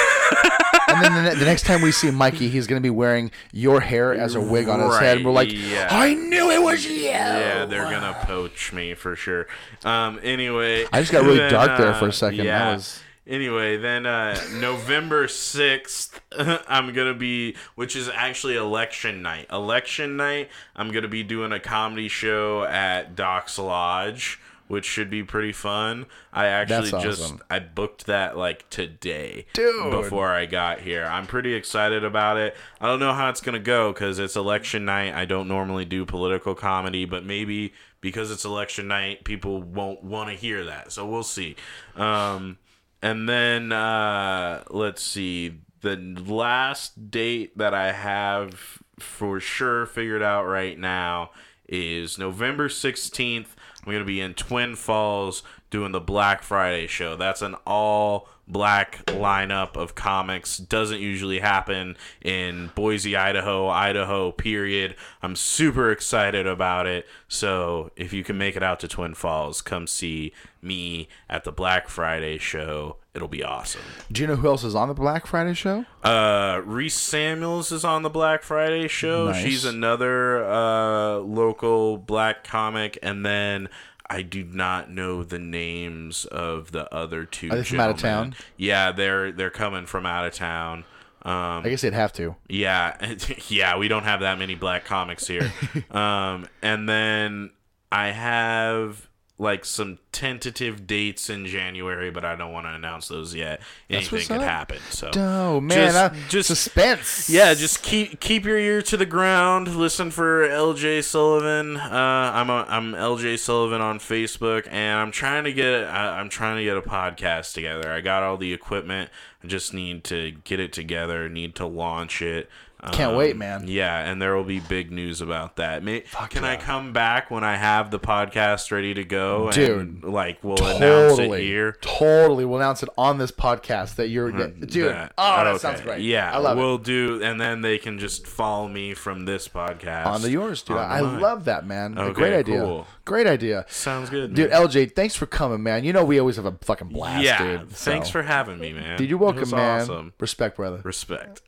and 0.90 1.04
then 1.04 1.24
the, 1.24 1.36
the 1.40 1.46
next 1.46 1.66
time 1.66 1.82
we 1.82 1.92
see 1.92 2.12
Mikey, 2.12 2.50
he's 2.50 2.68
gonna 2.68 2.82
be 2.82 2.90
wearing 2.90 3.32
your 3.54 3.80
hair 3.80 4.14
as 4.14 4.36
a 4.36 4.42
wig 4.42 4.68
on 4.68 4.82
his 4.82 4.98
head. 4.98 5.18
And 5.18 5.26
we're 5.26 5.32
like, 5.32 5.52
yeah. 5.54 5.88
I 5.90 6.14
knew 6.16 6.52
it 6.52 6.62
was 6.62 6.86
you. 6.86 6.96
Yeah, 7.06 7.66
they're 7.66 7.84
gonna 7.90 8.18
poach 8.24 8.74
me 8.74 8.94
for 8.94 9.16
sure. 9.16 9.48
Um, 9.86 10.20
anyway, 10.22 10.86
I 10.92 11.00
just 11.00 11.12
got 11.14 11.24
really 11.24 11.38
then, 11.38 11.52
dark 11.52 11.78
there 11.78 11.94
for 11.94 12.06
a 12.06 12.10
uh, 12.10 12.12
second. 12.12 12.40
That 12.40 12.46
Yeah. 12.46 12.74
was- 12.76 13.02
Anyway, 13.28 13.76
then 13.78 14.06
uh, 14.06 14.40
November 14.54 15.28
sixth, 15.28 16.22
I'm 16.38 16.94
gonna 16.94 17.14
be, 17.16 17.56
which 17.76 17.96
is 17.96 18.08
actually 18.10 18.56
election 18.56 19.22
night. 19.24 19.48
Election 19.52 20.16
night, 20.16 20.50
I'm 20.76 20.92
gonna 20.92 21.08
be 21.08 21.24
doing 21.24 21.52
a 21.52 21.60
comedy 21.60 22.08
show 22.08 22.64
at 22.66 23.16
Doc's 23.16 23.58
Lodge. 23.58 24.40
which 24.68 24.86
should 24.86 25.12
be 25.12 25.22
pretty 25.24 25.52
fun. 25.52 26.08
I 26.34 26.48
actually 26.48 26.90
That's 26.90 27.04
just 27.04 27.22
awesome. 27.24 27.42
I 27.52 27.60
booked 27.60 28.08
that 28.08 28.36
like 28.36 28.68
today, 28.72 29.46
Dude. 29.54 29.92
before 29.92 30.30
I 30.30 30.48
got 30.48 30.80
here. 30.80 31.06
I'm 31.06 31.28
pretty 31.28 31.54
excited 31.54 32.04
about 32.04 32.38
it. 32.38 32.56
I 32.82 32.88
don't 32.88 33.00
know 33.00 33.14
how 33.14 33.30
it's 33.30 33.42
gonna 33.42 33.60
go 33.60 33.94
because 33.94 34.18
it's 34.18 34.36
election 34.36 34.84
night. 34.86 35.14
I 35.14 35.26
don't 35.26 35.48
normally 35.48 35.86
do 35.86 36.04
political 36.06 36.56
comedy, 36.56 37.06
but 37.06 37.24
maybe 37.24 37.74
because 38.02 38.32
it's 38.32 38.44
election 38.46 38.88
night, 38.88 39.24
people 39.24 39.62
won't 39.62 40.04
want 40.04 40.30
to 40.30 40.36
hear 40.36 40.64
that. 40.66 40.92
So 40.92 41.06
we'll 41.08 41.24
see. 41.24 41.56
Um, 41.96 42.58
and 43.06 43.30
then 43.30 43.72
uh, 43.72 44.64
let's 44.72 45.03
see. 45.03 45.60
The 45.82 45.95
last 45.95 47.11
date 47.11 47.56
that 47.56 47.72
I 47.72 47.91
have 47.91 48.82
for 48.98 49.40
sure 49.40 49.86
figured 49.86 50.23
out 50.23 50.45
right 50.45 50.80
now 50.80 51.30
is 51.69 52.18
November 52.18 52.68
16th. 52.68 53.45
I'm 53.77 53.86
going 53.86 53.99
to 53.99 54.06
be 54.06 54.22
in 54.22 54.34
Twin 54.34 54.76
Falls 54.76 55.44
doing 55.69 55.91
the 55.91 56.02
Black 56.02 56.41
Friday 56.41 56.88
show. 56.88 57.15
That's 57.15 57.44
an 57.44 57.53
all 57.68 58.27
black 58.48 59.06
lineup 59.08 59.76
of 59.76 59.96
comics. 59.96 60.58
Doesn't 60.58 61.00
usually 61.00 61.40
happen 61.40 61.98
in 62.22 62.72
Boise, 62.76 63.16
Idaho, 63.16 63.68
Idaho, 63.68 64.32
period. 64.32 64.96
I'm 65.22 65.36
super 65.36 65.92
excited 65.92 66.46
about 66.48 66.88
it. 66.88 67.08
So 67.28 67.92
if 67.96 68.14
you 68.14 68.24
can 68.24 68.38
make 68.38 68.56
it 68.56 68.64
out 68.64 68.80
to 68.82 68.88
Twin 68.88 69.14
Falls, 69.14 69.62
come 69.62 69.88
see 69.88 70.34
me 70.62 71.08
at 71.30 71.44
the 71.44 71.52
Black 71.52 71.90
Friday 71.90 72.38
show. 72.38 72.98
It'll 73.14 73.28
be 73.30 73.44
awesome. 73.44 73.82
Do 74.12 74.22
you 74.22 74.28
know 74.28 74.36
who 74.36 74.48
else 74.48 74.64
is 74.64 74.76
on 74.76 74.90
the 74.90 74.94
Black 74.94 75.26
Friday 75.26 75.54
show? 75.54 75.86
Uh, 76.04 76.62
Reese 76.66 76.96
Samuels 76.96 77.72
is 77.72 77.86
on 77.86 78.02
the 78.02 78.10
Black 78.10 78.44
Friday 78.44 78.90
show. 78.90 79.28
Nice. 79.28 79.44
She's 79.44 79.64
another 79.64 80.44
uh, 80.44 81.18
local 81.20 81.98
black 81.98 82.44
comic, 82.44 82.98
and 83.02 83.26
then 83.26 83.70
I 84.10 84.22
do 84.22 84.44
not 84.44 84.91
know 84.91 85.23
the 85.23 85.40
names 85.40 86.26
of 86.26 86.72
the 86.72 86.94
other 86.94 87.26
two. 87.26 87.49
Are 87.52 87.57
they 87.57 87.64
from 87.64 87.80
out 87.80 87.90
of 87.91 87.98
town? 87.98 88.36
Yeah, 88.57 88.91
they're 88.91 89.32
they're 89.32 89.49
coming 89.49 89.86
from 89.86 90.06
out 90.06 90.26
of 90.26 90.34
town. 90.34 90.86
Um, 91.23 91.65
I 91.65 91.69
guess 91.69 91.82
they'd 91.82 91.94
have 91.94 92.14
to. 92.14 92.36
yeah, 92.48 93.15
yeah, 93.48 93.77
we 93.77 93.88
don't 93.88 94.03
have 94.03 94.19
that 94.19 94.38
many 94.38 94.53
black 94.53 94.86
comics 94.86 95.27
here. 95.27 95.52
um, 95.91 96.48
and 96.61 96.88
then 96.88 97.49
I 97.91 98.10
have 98.11 99.05
like 99.38 99.66
some 99.66 99.99
tentative 100.14 100.88
dates 100.88 101.30
in 101.30 101.45
January, 101.45 102.10
but 102.10 102.24
I 102.24 102.36
don't 102.38 102.53
want 102.53 102.68
to 102.68 102.70
announce 102.74 103.10
those 103.10 103.36
yet. 103.36 103.60
Anything 103.90 104.20
could 104.28 104.38
up. 104.38 104.41
happen. 104.44 104.78
So, 104.91 105.12
Oh 105.16 105.60
man, 105.60 105.78
Just- 105.91 105.98
I- 105.98 106.30
just- 106.30 106.48
suspense. 106.48 107.30
yeah, 107.30 107.53
just 107.53 107.84
keep 107.84 108.22
keep 108.22 108.45
your 108.45 108.57
ear 108.57 108.82
to 108.84 108.95
the 108.95 109.06
ground. 109.06 109.76
Listen 109.76 110.10
for 110.10 110.48
LJ 110.48 111.03
Sullivan. 111.03 111.76
Uh, 111.76 112.32
I'm 112.34 112.49
a, 112.49 112.66
I'm 112.70 112.94
LJ 112.94 113.38
Sullivan 113.40 113.82
on 113.82 113.99
Facebook, 113.99 114.68
and 114.72 114.99
I'm 114.99 115.12
trying 115.12 115.44
to 115.44 115.52
get 115.52 115.84
I, 115.84 116.18
I'm 116.20 116.30
trying 116.30 116.56
to 116.57 116.64
get 116.64 116.78
a 116.78 116.82
podcast 116.82 117.53
together. 117.53 117.91
I 117.91 117.99
got 118.02 118.24
all 118.24 118.38
the 118.38 118.53
equipment. 118.53 119.10
I 119.44 119.48
just 119.48 119.74
need 119.74 120.06
to 120.06 120.32
get 120.45 120.60
it 120.62 120.72
together. 120.72 121.28
Need 121.28 121.56
to 121.56 121.66
launch 121.66 122.22
it. 122.22 122.49
Can't 122.91 123.16
wait, 123.18 123.32
um, 123.34 123.38
man. 123.40 123.64
Yeah, 123.68 123.99
and 123.99 124.22
there 124.22 124.36
will 124.36 124.44
be 124.44 124.60
big 124.60 124.91
news 124.91 125.22
about 125.22 125.56
that. 125.57 125.84
May, 125.84 126.03
can 126.30 126.44
I 126.44 126.56
come 126.57 126.94
back 126.94 127.32
when 127.32 127.44
I 127.44 127.56
have 127.56 127.91
the 127.91 127.99
podcast 127.99 128.72
ready 128.72 128.94
to 128.94 129.03
go? 129.03 129.52
Dude, 129.52 129.80
and, 129.80 130.03
like 130.03 130.44
we'll 130.44 130.57
announce 130.64 131.20
it 131.20 131.40
here. 131.40 131.74
totally. 131.82 132.45
We'll 132.45 132.60
announce 132.60 132.84
it 132.84 132.90
on 132.98 133.18
this 133.18 133.32
podcast 133.32 133.95
that 133.95 134.10
you're, 134.10 134.32
dude. 134.32 134.72
That- 134.72 135.14
oh, 135.18 135.36
that 135.38 135.48
okay. 135.48 135.57
sounds 135.60 135.82
great. 135.82 136.02
Yeah, 136.02 136.32
I 136.34 136.38
love 136.38 136.57
we'll 136.57 136.76
it. 136.76 136.84
do, 136.84 137.22
and 137.24 137.40
then 137.40 137.62
they 137.62 137.78
can 137.78 137.99
just 137.99 138.28
follow 138.28 138.68
me 138.68 138.94
from 138.94 139.26
this 139.26 139.48
podcast 139.48 140.06
On 140.07 140.22
the 140.22 140.32
yours, 140.32 140.62
dude. 140.64 140.78
I 140.78 141.02
mine. 141.02 141.20
love 141.20 141.45
that, 141.45 141.66
man. 141.66 141.98
Okay, 141.98 142.14
great 142.14 142.34
idea. 142.34 142.62
cool. 142.62 142.88
Great 143.06 143.28
idea. 143.28 143.66
Sounds 143.70 144.10
good, 144.10 144.34
Dude, 144.34 144.49
man. 144.49 144.62
LJ, 144.68 144.95
thanks 144.95 145.16
for 145.16 145.26
coming, 145.28 145.62
man. 145.62 145.84
You 145.84 145.94
know 145.94 146.03
we 146.03 146.20
always 146.20 146.38
have 146.38 146.45
a 146.45 146.53
fucking 146.62 146.90
blast, 146.90 147.24
yeah, 147.24 147.57
dude. 147.60 147.70
thanks 147.70 148.07
So- 148.07 148.14
for 148.14 148.24
having 148.24 148.60
me, 148.60 148.74
man. 148.74 148.98
Dude, 148.98 149.10
you're 149.10 149.20
welcome, 149.20 149.49
man. 149.52 149.82
Awesome. 149.82 150.14
Respect, 150.20 150.56
brother. 150.57 150.82
Respect. 150.84 151.41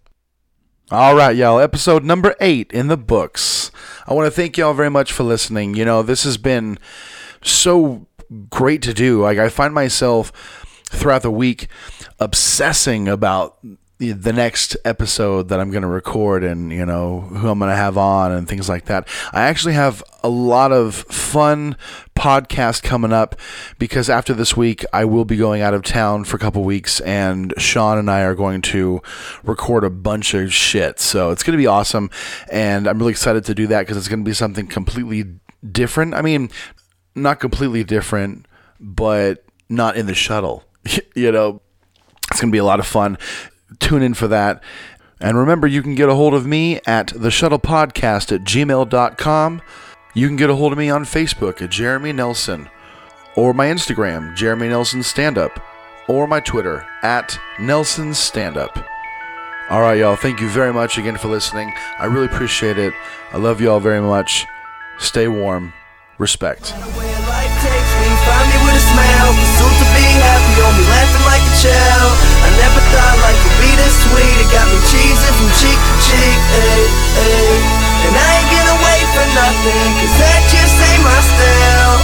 All 0.89 1.17
right, 1.17 1.35
y'all. 1.35 1.59
Episode 1.59 2.05
number 2.05 2.33
eight 2.39 2.71
in 2.71 2.87
the 2.87 2.95
books. 2.95 3.71
I 4.07 4.13
want 4.13 4.25
to 4.25 4.31
thank 4.31 4.57
y'all 4.57 4.73
very 4.73 4.89
much 4.89 5.11
for 5.11 5.23
listening. 5.23 5.75
You 5.75 5.83
know, 5.83 6.01
this 6.01 6.23
has 6.23 6.37
been 6.37 6.79
so 7.43 8.07
great 8.49 8.81
to 8.83 8.93
do. 8.93 9.21
Like, 9.21 9.37
I 9.37 9.49
find 9.49 9.73
myself 9.73 10.31
throughout 10.85 11.23
the 11.23 11.31
week 11.31 11.67
obsessing 12.21 13.09
about 13.09 13.57
the, 13.99 14.33
next 14.33 14.77
episode 14.85 15.49
that 15.49 15.59
I'm 15.59 15.71
going 15.71 15.81
to 15.81 15.87
record 15.87 16.43
and, 16.43 16.71
you 16.71 16.85
know, 16.85 17.21
who 17.21 17.49
I'm 17.49 17.57
going 17.57 17.71
to 17.71 17.75
have 17.75 17.97
on 17.97 18.31
and 18.31 18.47
things 18.47 18.69
like 18.69 18.85
that. 18.85 19.07
I 19.33 19.43
actually 19.43 19.73
have 19.73 20.03
a 20.23 20.29
lot 20.29 20.71
of 20.71 20.93
fun 20.95 21.75
podcast 22.15 22.83
coming 22.83 23.11
up 23.11 23.35
because 23.79 24.09
after 24.09 24.33
this 24.33 24.55
week, 24.55 24.85
I 24.93 25.05
will 25.05 25.25
be 25.25 25.35
going 25.35 25.61
out 25.61 25.73
of 25.73 25.81
town 25.81 26.25
for 26.25 26.37
a 26.37 26.39
couple 26.39 26.63
weeks 26.63 26.99
and 27.01 27.53
Sean 27.57 27.97
and 27.97 28.09
I 28.09 28.21
are 28.21 28.35
going 28.35 28.61
to 28.63 29.01
record 29.43 29.83
a 29.83 29.89
bunch 29.89 30.33
of 30.35 30.53
shit. 30.53 30.99
So 30.99 31.31
it's 31.31 31.41
going 31.41 31.57
to 31.57 31.61
be 31.61 31.67
awesome. 31.67 32.11
And 32.51 32.87
I'm 32.87 32.99
really 32.99 33.11
excited 33.11 33.45
to 33.45 33.55
do 33.55 33.65
that 33.67 33.81
because 33.81 33.97
it's 33.97 34.07
going 34.07 34.23
to 34.23 34.29
be 34.29 34.33
something 34.33 34.67
completely 34.67 35.39
different. 35.71 36.13
I 36.13 36.21
mean, 36.21 36.51
not 37.15 37.39
completely 37.39 37.83
different, 37.83 38.45
but 38.79 39.43
not 39.69 39.97
in 39.97 40.05
the 40.05 40.13
shuttle. 40.13 40.63
you 41.15 41.31
know, 41.31 41.61
it's 42.29 42.39
going 42.39 42.51
to 42.51 42.55
be 42.55 42.59
a 42.59 42.63
lot 42.63 42.79
of 42.79 42.85
fun. 42.85 43.17
Tune 43.79 44.01
in 44.01 44.13
for 44.13 44.27
that. 44.27 44.61
And 45.19 45.37
remember, 45.37 45.67
you 45.67 45.81
can 45.81 45.95
get 45.95 46.09
a 46.09 46.15
hold 46.15 46.33
of 46.33 46.45
me 46.45 46.79
at 46.85 47.07
the 47.07 47.31
shuttle 47.31 47.59
podcast 47.59 48.31
at 48.33 48.41
gmail.com. 48.41 49.61
You 50.13 50.27
can 50.27 50.35
get 50.35 50.49
a 50.49 50.55
hold 50.55 50.71
of 50.71 50.77
me 50.77 50.89
on 50.89 51.05
Facebook 51.05 51.61
at 51.61 51.71
Jeremy 51.71 52.13
Nelson, 52.13 52.69
or 53.35 53.53
my 53.53 53.67
Instagram, 53.67 54.35
Jeremy 54.35 54.69
Nelson 54.69 55.03
Stand 55.03 55.37
Up, 55.37 55.59
or 56.07 56.27
my 56.27 56.39
Twitter 56.39 56.85
at 57.03 57.39
Nelson 57.59 58.13
Stand 58.13 58.57
Up. 58.57 58.77
All 59.69 59.81
right, 59.81 59.97
y'all. 59.97 60.15
Thank 60.15 60.39
you 60.39 60.47
very 60.49 60.71
much 60.71 60.97
again 60.97 61.17
for 61.17 61.27
listening. 61.27 61.73
I 61.99 62.05
really 62.05 62.27
appreciate 62.27 62.77
it. 62.77 62.93
I 63.33 63.37
love 63.37 63.59
y'all 63.59 63.79
very 63.79 64.01
much. 64.01 64.45
Stay 64.97 65.27
warm. 65.27 65.73
Respect. 66.17 66.73
Find 68.27 68.47
me 68.51 68.57
with 68.67 68.75
a 68.75 68.83
smile. 68.83 69.31
Pursuit 69.31 69.75
to 69.79 69.87
be 69.95 70.05
happy, 70.19 70.53
on 70.67 70.73
me 70.75 70.83
laughing 70.91 71.25
like 71.31 71.43
a 71.43 71.55
child. 71.63 72.11
I 72.43 72.49
never 72.59 72.81
thought 72.91 73.15
life 73.23 73.39
would 73.39 73.57
be 73.63 73.71
this 73.79 73.95
sweet. 74.03 74.35
It 74.43 74.49
got 74.51 74.67
me 74.67 74.77
cheesing 74.91 75.35
from 75.39 75.49
cheek 75.55 75.79
to 75.79 75.93
cheek, 76.11 76.39
ay, 76.59 76.83
ay. 77.23 77.55
And 78.07 78.13
I 78.13 78.29
ain't 78.43 78.49
gonna 78.51 78.77
wait 78.83 79.05
for 79.15 79.27
nothing, 79.33 79.87
cause 80.03 80.15
that 80.19 80.41
just 80.51 80.75
ain't 80.91 81.03
my 81.03 81.19
style. 81.23 81.95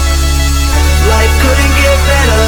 Life 1.03 1.33
couldn't 1.43 1.73
get 1.75 1.97
better. 2.07 2.47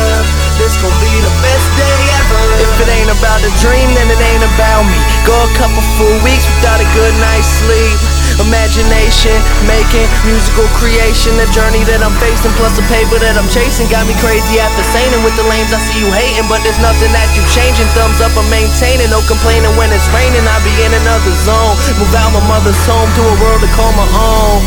This 0.56 0.72
gon' 0.80 0.96
be 1.04 1.12
the 1.20 1.34
best 1.44 1.68
day 1.76 2.00
ever. 2.24 2.44
If 2.64 2.72
it 2.80 2.88
ain't 2.88 3.12
about 3.12 3.44
a 3.44 3.52
dream, 3.60 3.92
then 3.92 4.08
it 4.08 4.16
ain't 4.16 4.46
about 4.56 4.88
me. 4.88 4.96
Go 5.28 5.36
a 5.36 5.52
couple 5.60 5.84
full 6.00 6.16
weeks 6.24 6.48
without 6.48 6.80
a 6.80 6.88
good 6.96 7.16
night's 7.20 7.52
sleep. 7.60 8.15
Imagination, 8.42 9.36
making 9.64 10.08
musical 10.28 10.68
creation. 10.76 11.40
The 11.40 11.48
journey 11.56 11.84
that 11.88 12.04
I'm 12.04 12.16
facing, 12.20 12.52
plus 12.60 12.76
the 12.76 12.84
paper 12.92 13.16
that 13.24 13.40
I'm 13.40 13.48
chasing, 13.48 13.88
got 13.88 14.04
me 14.04 14.16
crazy 14.20 14.60
after 14.60 14.84
saying 14.92 15.12
it 15.16 15.22
with 15.24 15.36
the 15.40 15.48
lanes. 15.48 15.72
I 15.72 15.80
see 15.80 15.96
you 16.04 16.12
hating, 16.12 16.48
but 16.52 16.60
there's 16.68 16.80
nothing 16.84 17.12
that 17.16 17.32
you 17.34 17.42
changing. 17.56 17.88
Thumbs 17.96 18.20
up, 18.20 18.36
I'm 18.36 18.48
maintaining. 18.52 19.08
No 19.08 19.24
complaining 19.24 19.72
when 19.80 19.88
it's 19.96 20.08
raining. 20.12 20.44
I 20.44 20.60
be 20.68 20.74
in 20.84 20.92
another 20.92 21.34
zone. 21.48 21.76
Move 21.96 22.12
out 22.18 22.36
my 22.36 22.44
mother's 22.46 22.80
home 22.84 23.08
to 23.08 23.24
a 23.24 23.36
world 23.40 23.64
to 23.64 23.70
call 23.72 23.92
my 23.96 24.08
own. 24.20 24.60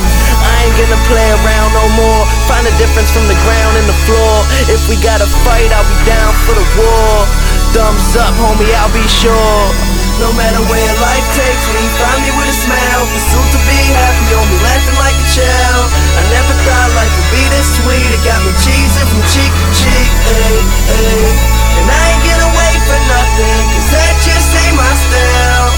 I 0.49 0.65
ain't 0.65 0.77
gonna 0.81 1.03
play 1.05 1.29
around 1.45 1.71
no 1.77 1.85
more. 1.99 2.23
Find 2.49 2.65
a 2.65 2.75
difference 2.81 3.13
from 3.13 3.29
the 3.29 3.37
ground 3.45 3.75
and 3.77 3.85
the 3.85 3.99
floor. 4.09 4.35
If 4.73 4.81
we 4.89 4.97
gotta 5.05 5.29
fight, 5.45 5.69
I'll 5.77 5.85
be 5.85 5.99
down 6.09 6.33
for 6.49 6.57
the 6.57 6.67
war. 6.81 7.29
Thumbs 7.77 8.17
up, 8.17 8.33
homie, 8.41 8.73
I'll 8.81 8.93
be 8.97 9.05
sure. 9.05 9.98
No 10.19 10.35
matter 10.35 10.59
where 10.67 10.95
life 10.99 11.29
takes 11.31 11.67
me, 11.71 11.83
find 11.95 12.19
me 12.27 12.31
with 12.35 12.51
a 12.51 12.57
smile. 12.67 13.03
Pursuit 13.15 13.49
to 13.55 13.61
be 13.71 13.79
happy, 13.95 14.35
on 14.35 14.47
me 14.51 14.59
laughing 14.67 14.99
like 14.99 15.15
a 15.15 15.29
child. 15.31 15.87
I 15.95 16.23
never 16.35 16.55
thought 16.67 16.91
life 16.99 17.15
would 17.15 17.31
be 17.31 17.45
this 17.55 17.79
sweet. 17.79 18.03
It 18.03 18.23
got 18.27 18.43
me 18.43 18.51
cheesing 18.59 19.07
from 19.07 19.23
cheek 19.31 19.47
to 19.47 19.67
cheek, 19.79 20.11
ay, 20.35 20.59
ay. 20.91 21.23
And 21.79 21.87
I 21.87 22.03
ain't 22.11 22.25
gonna 22.27 22.51
wait 22.51 22.81
for 22.83 22.99
nothing, 23.07 23.63
cause 23.79 23.89
that 23.95 24.15
just 24.27 24.51
ain't 24.59 24.75
my 24.75 24.93
style. 25.07 25.71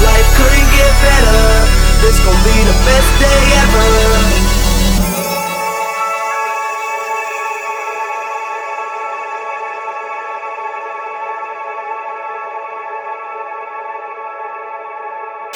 Life 0.00 0.28
couldn't 0.40 0.70
get 0.72 0.92
better. 1.04 1.44
This 2.00 2.16
gon' 2.24 2.40
be 2.40 2.56
the 2.64 2.76
best 2.88 3.10
day 3.20 3.42
ever. 3.60 4.55